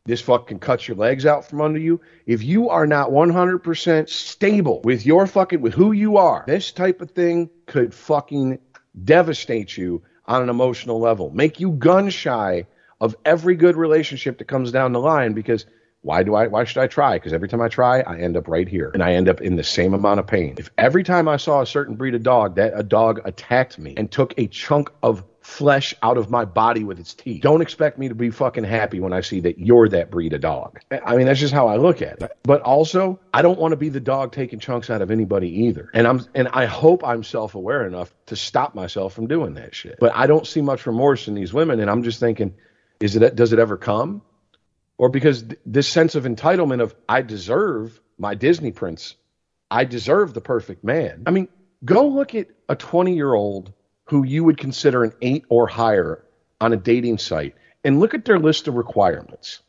This 0.07 0.21
fucking 0.21 0.59
cuts 0.59 0.87
your 0.87 0.99
legs 0.99 1.25
out 1.25 1.49
from 1.49 1.63
under 1.63 1.79
you. 1.79 1.99
If 2.27 2.43
you 2.43 2.69
are 2.69 2.87
not 2.87 3.09
100% 3.09 4.11
stable 4.11 4.83
with 4.85 5.07
your 5.07 5.27
fucking, 5.27 5.63
with 5.63 5.73
who 5.73 5.93
you 5.93 6.19
are, 6.19 6.45
this 6.47 6.73
type 6.73 7.01
of 7.01 7.13
thing 7.13 7.49
could 7.65 7.95
fucking 7.95 8.59
devastate 9.03 9.79
you 9.79 10.03
on 10.27 10.43
an 10.43 10.51
emotional 10.51 11.01
level, 11.01 11.31
make 11.31 11.59
you 11.59 11.71
gun 11.71 12.11
shy 12.11 12.67
of 13.01 13.17
every 13.25 13.57
good 13.57 13.77
relationship 13.77 14.37
that 14.37 14.45
comes 14.45 14.71
down 14.71 14.93
the 14.93 15.01
line 15.01 15.33
because 15.33 15.65
why 16.03 16.23
do 16.23 16.35
I 16.35 16.49
why 16.49 16.65
should 16.65 16.83
I 16.83 16.87
try? 16.87 17.15
Because 17.15 17.33
every 17.33 17.49
time 17.49 17.63
I 17.63 17.69
try, 17.69 18.01
I 18.01 18.19
end 18.19 18.37
up 18.37 18.47
right 18.47 18.69
here 18.69 18.91
and 18.93 19.03
I 19.03 19.15
end 19.15 19.31
up 19.31 19.41
in 19.41 19.57
the 19.57 19.65
same 19.65 19.95
amount 19.95 20.21
of 20.21 20.27
pain. 20.27 20.57
If 20.59 20.71
every 20.77 21.03
time 21.03 21.29
I 21.29 21.39
saw 21.39 21.63
a 21.63 21.67
certain 21.67 21.97
breed 21.97 22.15
of 22.15 22.23
dog 22.23 22.57
that 22.57 22.75
a 22.77 22.83
dog 22.83 23.23
attacked 23.25 23.79
me 23.79 23.95
and 23.97 24.11
took 24.11 24.35
a 24.37 24.49
chunk 24.49 24.91
of 25.03 25.25
flesh 25.45 25.95
out 26.03 26.17
of 26.17 26.31
my 26.31 26.45
body 26.45 26.85
with 26.85 26.99
its 26.99 27.13
teeth, 27.13 27.43
don't 27.43 27.61
expect 27.61 27.99
me 27.99 28.09
to 28.09 28.15
be 28.15 28.31
fucking 28.31 28.65
happy 28.65 28.99
when 28.99 29.13
I 29.13 29.21
see 29.21 29.41
that 29.41 29.59
you're 29.59 29.89
that 29.91 30.11
breed 30.11 30.33
of 30.33 30.41
dog. 30.41 30.81
I 30.91 31.17
mean, 31.17 31.27
that's 31.27 31.39
just 31.39 31.53
how 31.53 31.69
I 31.69 31.77
look 31.77 32.01
at 32.01 32.23
it. 32.23 32.33
But 32.45 32.63
also, 32.63 33.21
I 33.33 33.43
don't 33.43 33.59
want 33.59 33.73
to 33.73 33.77
be 33.77 33.91
the 33.91 34.01
dog 34.01 34.33
taking 34.33 34.59
chunks 34.59 34.89
out 34.89 35.03
of 35.03 35.11
anybody 35.11 35.65
either. 35.67 35.91
And 35.93 36.07
I'm 36.07 36.25
and 36.35 36.49
I 36.49 36.65
hope 36.65 37.05
I'm 37.05 37.23
self-aware 37.23 37.87
enough 37.87 38.13
to 38.27 38.37
stop 38.37 38.75
myself 38.75 39.13
from 39.13 39.27
doing 39.27 39.55
that 39.55 39.75
shit. 39.75 39.99
But 40.01 40.13
I 40.15 40.27
don't 40.27 40.47
see 40.47 40.63
much 40.63 40.87
remorse 40.87 41.29
in 41.29 41.35
these 41.35 41.53
women 41.53 41.79
and 41.79 41.91
I'm 41.91 42.03
just 42.03 42.21
thinking 42.21 42.55
is 42.99 43.15
it 43.15 43.37
does 43.37 43.53
it 43.53 43.59
ever 43.59 43.77
come? 43.77 44.23
Or 44.97 45.11
because 45.11 45.43
th- 45.43 45.61
this 45.67 45.89
sense 45.89 46.15
of 46.15 46.25
entitlement 46.25 46.81
of 46.81 46.95
I 47.07 47.21
deserve 47.21 48.01
my 48.17 48.35
Disney 48.35 48.73
prince. 48.73 49.15
I 49.71 49.85
deserve 49.85 50.33
the 50.33 50.41
perfect 50.41 50.85
man. 50.85 51.25
I 51.27 51.33
mean, 51.33 51.49
go 51.85 52.07
look 52.07 52.35
at 52.35 52.49
a 52.69 52.77
20-year-old 52.77 53.73
who 54.05 54.25
you 54.25 54.45
would 54.45 54.59
consider 54.59 55.05
an 55.05 55.13
8 55.21 55.45
or 55.49 55.67
higher 55.67 56.25
on 56.61 56.73
a 56.73 56.77
dating 56.77 57.19
site 57.19 57.55
and 57.85 58.01
look 58.01 58.15
at 58.15 58.25
their 58.25 58.39
list 58.39 58.69
of 58.69 58.75
requirements. 58.75 59.61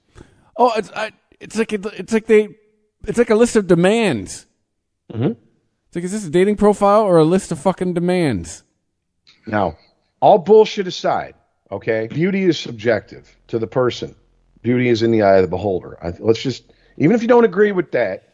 Oh, 0.58 0.72
it's 0.76 0.92
I, 0.92 1.12
it's 1.40 1.58
like 1.58 1.74
it's 1.74 2.14
like 2.14 2.28
they 2.28 2.56
it's 3.06 3.18
like 3.18 3.30
a 3.30 3.36
list 3.36 3.56
of 3.56 3.68
demands. 3.68 4.46
Mm-hmm. 5.12 5.34
It's 5.88 5.96
like 5.96 6.04
is 6.04 6.12
this 6.12 6.26
a 6.26 6.30
dating 6.30 6.56
profile 6.56 7.02
or 7.02 7.18
a 7.18 7.24
list 7.24 7.52
of 7.52 7.60
fucking 7.60 7.94
demands? 7.94 8.64
Now, 9.46 9.78
all 10.22 10.38
bullshit 10.38 10.88
aside, 10.88 11.36
okay? 11.72 12.08
Beauty 12.08 12.44
is 12.44 12.58
subjective 12.58 13.36
to 13.48 13.60
the 13.60 13.68
person. 13.68 14.16
Beauty 14.62 14.90
is 14.90 15.04
in 15.04 15.12
the 15.12 15.22
eye 15.22 15.36
of 15.36 15.44
the 15.44 15.48
beholder. 15.48 16.04
I, 16.04 16.14
let's 16.20 16.42
just, 16.42 16.74
even 16.98 17.16
if 17.16 17.22
you 17.22 17.28
don't 17.28 17.46
agree 17.46 17.72
with 17.72 17.92
that, 17.92 18.34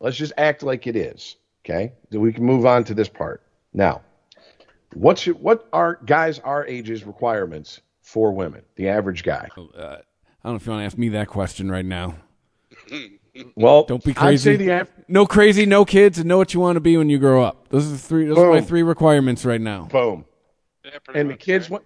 let's 0.00 0.16
just 0.16 0.32
act 0.36 0.62
like 0.62 0.86
it 0.86 0.94
is, 0.94 1.36
okay? 1.64 1.92
Then 2.10 2.20
we 2.20 2.32
can 2.32 2.44
move 2.44 2.66
on 2.66 2.84
to 2.84 2.94
this 2.94 3.08
part. 3.08 3.42
Now, 3.72 4.02
what's 4.94 5.26
your, 5.26 5.34
what 5.36 5.68
are 5.72 5.98
guys 6.06 6.38
our 6.40 6.66
age's 6.66 7.04
requirements 7.04 7.80
for 8.02 8.32
women? 8.32 8.62
The 8.76 8.88
average 8.88 9.22
guy. 9.22 9.48
Uh, 9.56 9.62
I 9.80 10.48
don't 10.48 10.52
know 10.52 10.54
if 10.56 10.66
you 10.66 10.72
want 10.72 10.82
to 10.82 10.86
ask 10.86 10.98
me 10.98 11.08
that 11.10 11.28
question 11.28 11.70
right 11.70 11.84
now. 11.84 12.16
Well, 13.56 13.82
Don't 13.84 14.04
be 14.04 14.12
I'd 14.12 14.16
crazy. 14.16 14.52
say 14.52 14.56
the 14.56 14.70
av- 14.80 14.90
no 15.08 15.26
crazy, 15.26 15.66
no 15.66 15.84
kids, 15.84 16.18
and 16.18 16.28
know 16.28 16.38
what 16.38 16.54
you 16.54 16.60
want 16.60 16.76
to 16.76 16.80
be 16.80 16.96
when 16.96 17.10
you 17.10 17.18
grow 17.18 17.42
up. 17.42 17.68
Those 17.68 17.88
are 17.88 17.90
the 17.90 17.98
three. 17.98 18.26
Those 18.26 18.38
are 18.38 18.48
my 18.50 18.60
three 18.60 18.84
requirements 18.84 19.44
right 19.44 19.60
now. 19.60 19.86
Boom. 19.86 20.24
and 21.12 21.30
the 21.30 21.36
kids 21.36 21.68
one, 21.68 21.82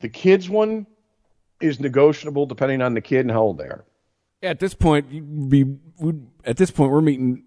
the 0.00 0.08
kids 0.08 0.48
one 0.50 0.88
is 1.60 1.78
negotiable 1.78 2.44
depending 2.46 2.82
on 2.82 2.94
the 2.94 3.00
kid 3.00 3.20
and 3.20 3.30
how 3.30 3.42
old 3.42 3.58
they 3.58 3.66
are. 3.66 3.84
Yeah, 4.42 4.50
at 4.50 4.58
this 4.58 4.74
point, 4.74 5.12
you'd 5.12 5.48
be 5.48 5.64
would 6.00 6.26
at 6.44 6.56
this 6.56 6.72
point 6.72 6.90
we're 6.90 7.02
meeting 7.02 7.44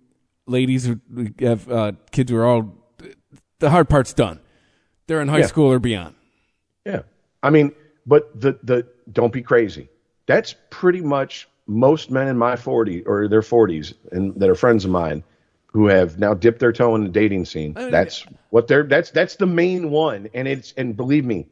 ladies 0.48 0.86
who 0.86 1.02
have 1.40 1.70
uh, 1.70 1.92
kids 2.12 2.32
who 2.32 2.38
are 2.38 2.46
all 2.46 2.78
the 3.60 3.70
hard 3.72 3.90
part's 3.90 4.14
done. 4.14 4.40
They're 5.08 5.22
in 5.22 5.28
high 5.28 5.40
Yeah. 5.40 5.48
school 5.48 5.72
or 5.72 5.80
beyond. 5.80 6.16
Yeah. 6.86 7.02
I 7.42 7.50
mean, 7.50 7.72
but 8.06 8.40
the 8.40 8.58
the 8.64 8.88
don't 9.12 9.34
be 9.34 9.42
crazy. 9.42 9.90
That's 10.26 10.56
pretty 10.70 11.02
much 11.02 11.48
most 11.68 12.12
men 12.12 12.28
in 12.28 12.38
my 12.38 12.56
40 12.56 13.04
or 13.04 13.28
their 13.28 13.42
40s 13.42 13.94
and 14.12 14.34
that 14.40 14.50
are 14.50 14.56
friends 14.56 14.86
of 14.86 14.92
mine 14.92 15.24
who 15.68 15.88
have 15.88 16.20
now 16.20 16.34
dipped 16.34 16.60
their 16.60 16.72
toe 16.74 16.94
in 16.96 17.04
the 17.04 17.10
dating 17.10 17.46
scene. 17.46 17.74
That's 17.74 18.26
what 18.50 18.68
they're 18.68 18.84
that's 18.84 19.12
that's 19.12 19.36
the 19.38 19.46
main 19.46 19.90
one 19.92 20.30
and 20.34 20.48
it's 20.48 20.74
and 20.78 20.96
believe 20.96 21.26
me, 21.26 21.48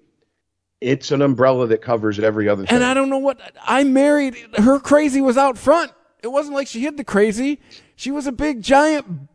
it's 0.80 1.12
an 1.12 1.22
umbrella 1.22 1.68
that 1.68 1.82
covers 1.82 2.20
every 2.20 2.48
other 2.50 2.66
thing. 2.66 2.76
And 2.76 2.84
I 2.84 2.94
don't 2.94 3.10
know 3.10 3.18
what 3.18 3.40
I 3.66 3.84
married. 3.84 4.36
Her 4.58 4.80
crazy 4.80 5.22
was 5.22 5.38
out 5.38 5.58
front. 5.58 5.92
It 6.24 6.28
wasn't 6.28 6.56
like 6.56 6.68
she 6.68 6.82
hid 6.82 6.98
the 6.98 7.04
crazy. 7.04 7.60
She 7.96 8.12
was 8.12 8.28
a 8.28 8.32
big 8.32 8.62
giant 8.62 9.28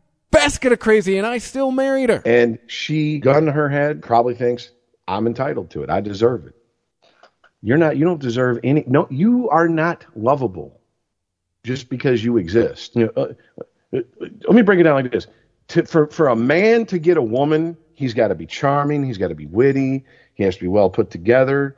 basket 0.47 0.71
of 0.71 0.79
crazy, 0.79 1.17
and 1.17 1.27
I 1.27 1.39
still 1.39 1.71
married 1.71 2.09
her. 2.09 2.21
And 2.25 2.57
she, 2.67 3.19
gun 3.19 3.45
to 3.47 3.51
her 3.51 3.67
head, 3.67 4.01
probably 4.01 4.33
thinks 4.33 4.71
I'm 5.05 5.27
entitled 5.27 5.71
to 5.71 5.83
it. 5.83 5.89
I 5.89 5.99
deserve 5.99 6.47
it. 6.47 6.55
You're 7.61 7.77
not. 7.77 7.97
You 7.97 8.05
don't 8.05 8.21
deserve 8.21 8.59
any. 8.63 8.85
No, 8.87 9.07
you 9.09 9.49
are 9.49 9.67
not 9.67 10.05
lovable 10.15 10.79
just 11.65 11.89
because 11.89 12.23
you 12.23 12.37
exist. 12.37 12.95
You 12.95 13.05
know, 13.07 13.11
uh, 13.17 13.33
uh, 13.97 14.01
let 14.21 14.53
me 14.53 14.61
break 14.61 14.79
it 14.79 14.83
down 14.83 15.03
like 15.03 15.11
this: 15.11 15.27
to, 15.69 15.85
for 15.85 16.07
for 16.07 16.29
a 16.29 16.35
man 16.35 16.85
to 16.85 16.97
get 16.97 17.17
a 17.17 17.21
woman, 17.21 17.75
he's 17.93 18.13
got 18.13 18.29
to 18.29 18.35
be 18.35 18.45
charming. 18.45 19.03
He's 19.03 19.17
got 19.17 19.29
to 19.29 19.35
be 19.35 19.47
witty. 19.47 20.05
He 20.35 20.43
has 20.43 20.55
to 20.55 20.61
be 20.61 20.67
well 20.67 20.89
put 20.89 21.09
together. 21.09 21.75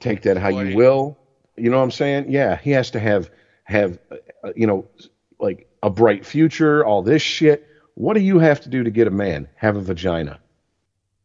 Take 0.00 0.22
that 0.22 0.36
how 0.36 0.48
you 0.48 0.76
will. 0.76 1.16
You 1.56 1.70
know 1.70 1.78
what 1.78 1.84
I'm 1.84 1.90
saying? 1.90 2.30
Yeah, 2.30 2.56
he 2.56 2.72
has 2.72 2.90
to 2.90 3.00
have 3.00 3.30
have 3.64 3.98
uh, 4.10 4.50
you 4.54 4.66
know 4.66 4.86
like 5.38 5.70
a 5.82 5.88
bright 5.88 6.26
future. 6.26 6.84
All 6.84 7.02
this 7.02 7.22
shit. 7.22 7.67
What 7.98 8.14
do 8.14 8.20
you 8.20 8.38
have 8.38 8.60
to 8.60 8.68
do 8.68 8.84
to 8.84 8.90
get 8.90 9.08
a 9.08 9.10
man? 9.10 9.48
Have 9.56 9.76
a 9.76 9.80
vagina. 9.80 10.38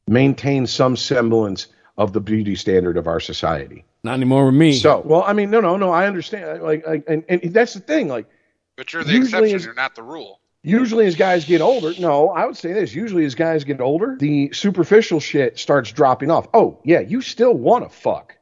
Maintain 0.07 0.65
some 0.65 0.97
semblance 0.97 1.67
of 1.99 2.13
the 2.13 2.19
beauty 2.19 2.55
standard 2.55 2.97
of 2.97 3.05
our 3.07 3.19
society. 3.19 3.85
Not 4.03 4.15
anymore 4.15 4.47
with 4.47 4.55
me. 4.55 4.73
So, 4.73 5.01
well, 5.05 5.23
I 5.23 5.33
mean, 5.33 5.51
no, 5.51 5.61
no, 5.61 5.77
no. 5.77 5.91
I 5.91 6.07
understand. 6.07 6.63
Like, 6.63 6.85
like 6.87 7.03
and, 7.07 7.23
and 7.29 7.53
that's 7.53 7.75
the 7.75 7.79
thing. 7.79 8.07
Like, 8.07 8.25
But 8.75 8.91
you're 8.91 9.03
the 9.03 9.11
Usually 9.13 9.51
exception. 9.51 9.55
is- 9.57 9.65
You're 9.65 9.73
not 9.75 9.93
the 9.95 10.01
rule. 10.01 10.39
usually 10.63 11.05
as 11.05 11.15
guys 11.15 11.45
get 11.45 11.61
older, 11.61 11.93
no, 11.99 12.29
I 12.29 12.45
would 12.47 12.57
say 12.57 12.73
this. 12.73 12.93
Usually 12.95 13.23
as 13.25 13.35
guys 13.35 13.63
get 13.63 13.79
older, 13.79 14.15
the 14.19 14.51
superficial 14.51 15.19
shit 15.19 15.59
starts 15.59 15.91
dropping 15.91 16.31
off. 16.31 16.47
Oh, 16.55 16.79
yeah, 16.83 17.01
you 17.01 17.21
still 17.21 17.53
want 17.53 17.87
to 17.89 17.95
fuck 17.95 18.35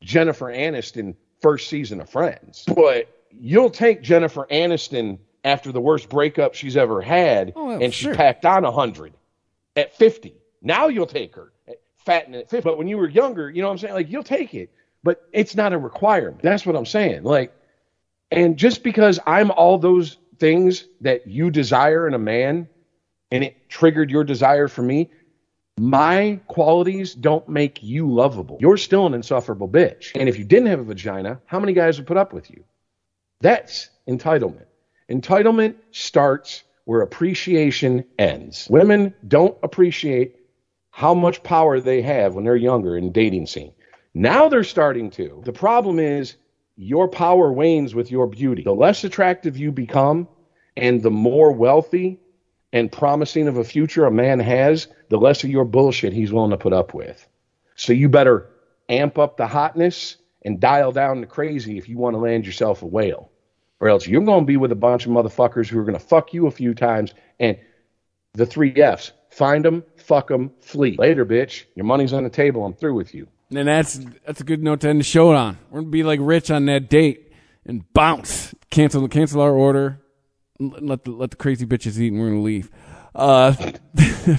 Jennifer 0.00 0.46
Aniston 0.52 1.16
first 1.40 1.68
season 1.68 2.00
of 2.00 2.08
Friends, 2.08 2.64
but 2.74 3.08
you'll 3.32 3.70
take 3.70 4.02
Jennifer 4.02 4.46
Aniston 4.50 5.18
after 5.44 5.72
the 5.72 5.80
worst 5.80 6.08
breakup 6.08 6.54
she's 6.54 6.76
ever 6.76 7.00
had, 7.02 7.52
Oh, 7.56 7.70
and 7.70 7.92
she 7.92 8.04
sure. 8.04 8.14
packed 8.14 8.44
on 8.46 8.64
a 8.64 8.70
hundred 8.70 9.12
at 9.76 9.94
fifty. 9.96 10.34
Now 10.60 10.88
you'll 10.88 11.06
take 11.06 11.34
her. 11.36 11.52
At 11.66 11.80
fattening 11.98 12.40
at 12.40 12.50
50. 12.50 12.64
But 12.68 12.78
when 12.78 12.88
you 12.88 12.98
were 12.98 13.08
younger, 13.08 13.50
you 13.50 13.62
know 13.62 13.68
what 13.68 13.72
I'm 13.72 13.78
saying? 13.78 13.94
Like, 13.94 14.10
you'll 14.10 14.22
take 14.24 14.54
it, 14.54 14.70
but 15.04 15.26
it's 15.32 15.54
not 15.54 15.72
a 15.72 15.78
requirement. 15.78 16.42
That's 16.42 16.66
what 16.66 16.74
I'm 16.76 16.86
saying. 16.86 17.22
Like, 17.24 17.52
and 18.30 18.56
just 18.56 18.82
because 18.82 19.18
I'm 19.26 19.50
all 19.52 19.78
those 19.78 20.16
things 20.38 20.86
that 21.00 21.26
you 21.26 21.50
desire 21.50 22.08
in 22.08 22.14
a 22.14 22.18
man 22.18 22.68
and 23.30 23.44
it 23.44 23.68
triggered 23.68 24.10
your 24.10 24.24
desire 24.24 24.66
for 24.68 24.82
me, 24.82 25.10
my 25.78 26.40
qualities 26.48 27.14
don't 27.14 27.48
make 27.48 27.82
you 27.82 28.12
lovable. 28.12 28.58
You're 28.60 28.76
still 28.76 29.06
an 29.06 29.14
insufferable 29.14 29.68
bitch. 29.68 30.10
And 30.18 30.28
if 30.28 30.38
you 30.38 30.44
didn't 30.44 30.66
have 30.68 30.80
a 30.80 30.84
vagina, 30.84 31.40
how 31.46 31.58
many 31.60 31.72
guys 31.72 31.98
would 31.98 32.06
put 32.06 32.16
up 32.16 32.32
with 32.32 32.50
you? 32.50 32.64
That's 33.40 33.90
entitlement. 34.08 34.66
Entitlement 35.10 35.76
starts 35.90 36.62
where 36.84 37.00
appreciation 37.00 38.04
ends. 38.18 38.66
Women 38.70 39.14
don't 39.26 39.56
appreciate 39.62 40.36
how 40.90 41.14
much 41.14 41.42
power 41.42 41.80
they 41.80 42.02
have 42.02 42.34
when 42.34 42.44
they're 42.44 42.56
younger 42.56 42.96
in 42.96 43.12
dating 43.12 43.46
scene. 43.46 43.72
Now 44.14 44.48
they're 44.48 44.64
starting 44.64 45.10
to. 45.12 45.42
The 45.44 45.52
problem 45.52 45.98
is 45.98 46.36
your 46.76 47.08
power 47.08 47.52
wanes 47.52 47.94
with 47.94 48.10
your 48.10 48.26
beauty. 48.26 48.62
The 48.62 48.74
less 48.74 49.04
attractive 49.04 49.56
you 49.56 49.72
become 49.72 50.28
and 50.76 51.02
the 51.02 51.10
more 51.10 51.52
wealthy 51.52 52.18
and 52.72 52.90
promising 52.90 53.48
of 53.48 53.56
a 53.56 53.64
future 53.64 54.06
a 54.06 54.10
man 54.10 54.40
has, 54.40 54.88
the 55.08 55.18
less 55.18 55.44
of 55.44 55.50
your 55.50 55.64
bullshit 55.64 56.12
he's 56.12 56.32
willing 56.32 56.50
to 56.50 56.56
put 56.56 56.72
up 56.72 56.94
with. 56.94 57.26
So 57.76 57.92
you 57.92 58.08
better 58.08 58.48
amp 58.88 59.18
up 59.18 59.36
the 59.36 59.46
hotness 59.46 60.16
and 60.44 60.60
dial 60.60 60.92
down 60.92 61.20
the 61.20 61.26
crazy 61.26 61.78
if 61.78 61.88
you 61.88 61.98
want 61.98 62.14
to 62.14 62.20
land 62.20 62.46
yourself 62.46 62.82
a 62.82 62.86
whale. 62.86 63.31
Or 63.82 63.88
else 63.88 64.06
you're 64.06 64.22
going 64.22 64.42
to 64.42 64.46
be 64.46 64.56
with 64.56 64.70
a 64.70 64.76
bunch 64.76 65.06
of 65.06 65.10
motherfuckers 65.10 65.66
who 65.66 65.76
are 65.80 65.82
going 65.82 65.98
to 65.98 66.04
fuck 66.04 66.32
you 66.32 66.46
a 66.46 66.52
few 66.52 66.72
times. 66.72 67.14
And 67.40 67.58
the 68.32 68.46
three 68.46 68.72
F's 68.80 69.10
find 69.28 69.64
them, 69.64 69.82
fuck 69.96 70.28
them, 70.28 70.52
flee. 70.60 70.94
Later, 70.96 71.26
bitch. 71.26 71.64
Your 71.74 71.84
money's 71.84 72.12
on 72.12 72.22
the 72.22 72.30
table. 72.30 72.64
I'm 72.64 72.74
through 72.74 72.94
with 72.94 73.12
you. 73.12 73.26
And 73.50 73.66
that's 73.66 73.98
that's 74.24 74.40
a 74.40 74.44
good 74.44 74.62
note 74.62 74.82
to 74.82 74.88
end 74.88 75.00
the 75.00 75.04
show 75.04 75.32
on. 75.34 75.58
We're 75.68 75.80
gonna 75.80 75.90
be 75.90 76.04
like 76.04 76.20
rich 76.22 76.48
on 76.48 76.66
that 76.66 76.88
date 76.88 77.32
and 77.66 77.84
bounce. 77.92 78.54
Cancel 78.70 79.08
cancel 79.08 79.40
our 79.40 79.50
order. 79.50 80.00
Let 80.60 81.02
the 81.02 81.10
let 81.10 81.32
the 81.32 81.36
crazy 81.36 81.66
bitches 81.66 81.98
eat, 81.98 82.12
and 82.12 82.20
we're 82.20 82.30
gonna 82.30 82.40
leave. 82.40 82.70
Uh, 83.14 83.54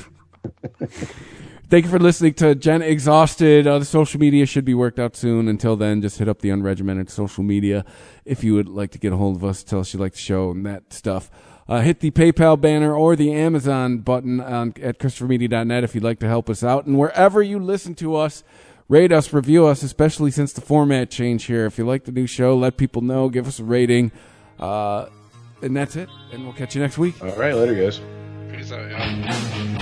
thank 1.74 1.86
you 1.86 1.90
for 1.91 1.98
listening 1.98 2.36
to 2.36 2.54
Jen 2.54 2.84
Exhausted. 2.84 3.66
Uh, 3.66 3.80
the 3.80 3.86
social 3.86 4.20
media 4.20 4.45
should 4.45 4.64
be 4.64 4.76
worked 4.76 5.00
out 5.00 5.16
soon. 5.16 5.48
Until 5.48 5.76
then, 5.76 6.04
just 6.04 6.20
hit 6.20 6.30
up 6.30 6.40
the 6.40 6.50
unregimented 6.50 7.10
social 7.10 7.44
media 7.44 7.84
if 8.26 8.44
you 8.44 8.54
would 8.54 8.70
like 8.70 8.91
to 8.91 9.00
get 9.00 9.12
a 9.12 9.18
hold 9.18 9.38
of 9.38 9.44
us. 9.44 9.64
Tell 9.64 9.80
us 9.80 9.91
you 9.91 10.00
like 10.00 10.12
the 10.12 10.20
show 10.20 10.52
and 10.52 10.64
that 10.68 10.94
stuff. 10.94 11.32
Uh, 11.68 11.82
hit 11.82 12.00
the 12.00 12.12
PayPal 12.12 12.62
banner 12.62 12.94
or 12.94 13.16
the 13.16 13.34
Amazon 13.34 13.98
button 13.98 14.40
on, 14.40 14.76
at 14.84 15.00
ChristopherMedia.net 15.00 15.84
if 15.84 15.95
you'd 15.95 16.04
like 16.04 16.20
to 16.20 16.28
help 16.28 16.48
us 16.48 16.64
out. 16.64 16.86
And 16.86 17.00
wherever 17.00 17.41
you 17.41 17.58
listen 17.58 17.95
to 17.95 18.18
us, 18.18 18.44
rate 18.88 19.12
us, 19.12 19.34
review 19.34 19.66
us, 19.66 19.82
especially 19.82 20.30
since 20.30 20.54
the 20.54 20.62
format 20.62 21.10
change 21.10 21.45
here. 21.45 21.66
If 21.66 21.80
you 21.80 21.88
like 21.88 22.04
the 22.04 22.12
new 22.12 22.28
show, 22.28 22.56
let 22.56 22.78
people 22.78 23.02
know, 23.02 23.30
give 23.30 23.48
us 23.48 23.58
a 23.58 23.64
rating. 23.64 24.12
Uh, 24.60 25.08
and 25.64 25.76
that's 25.76 25.95
it. 25.95 26.08
And 26.32 26.44
we'll 26.44 26.54
catch 26.54 26.76
you 26.76 26.84
next 26.84 27.00
week. 27.00 27.20
All 27.20 27.36
right, 27.36 27.56
later, 27.56 27.74
guys. 27.74 28.00
Peace 28.52 28.72
out, 28.72 28.91
yeah. 28.91 29.73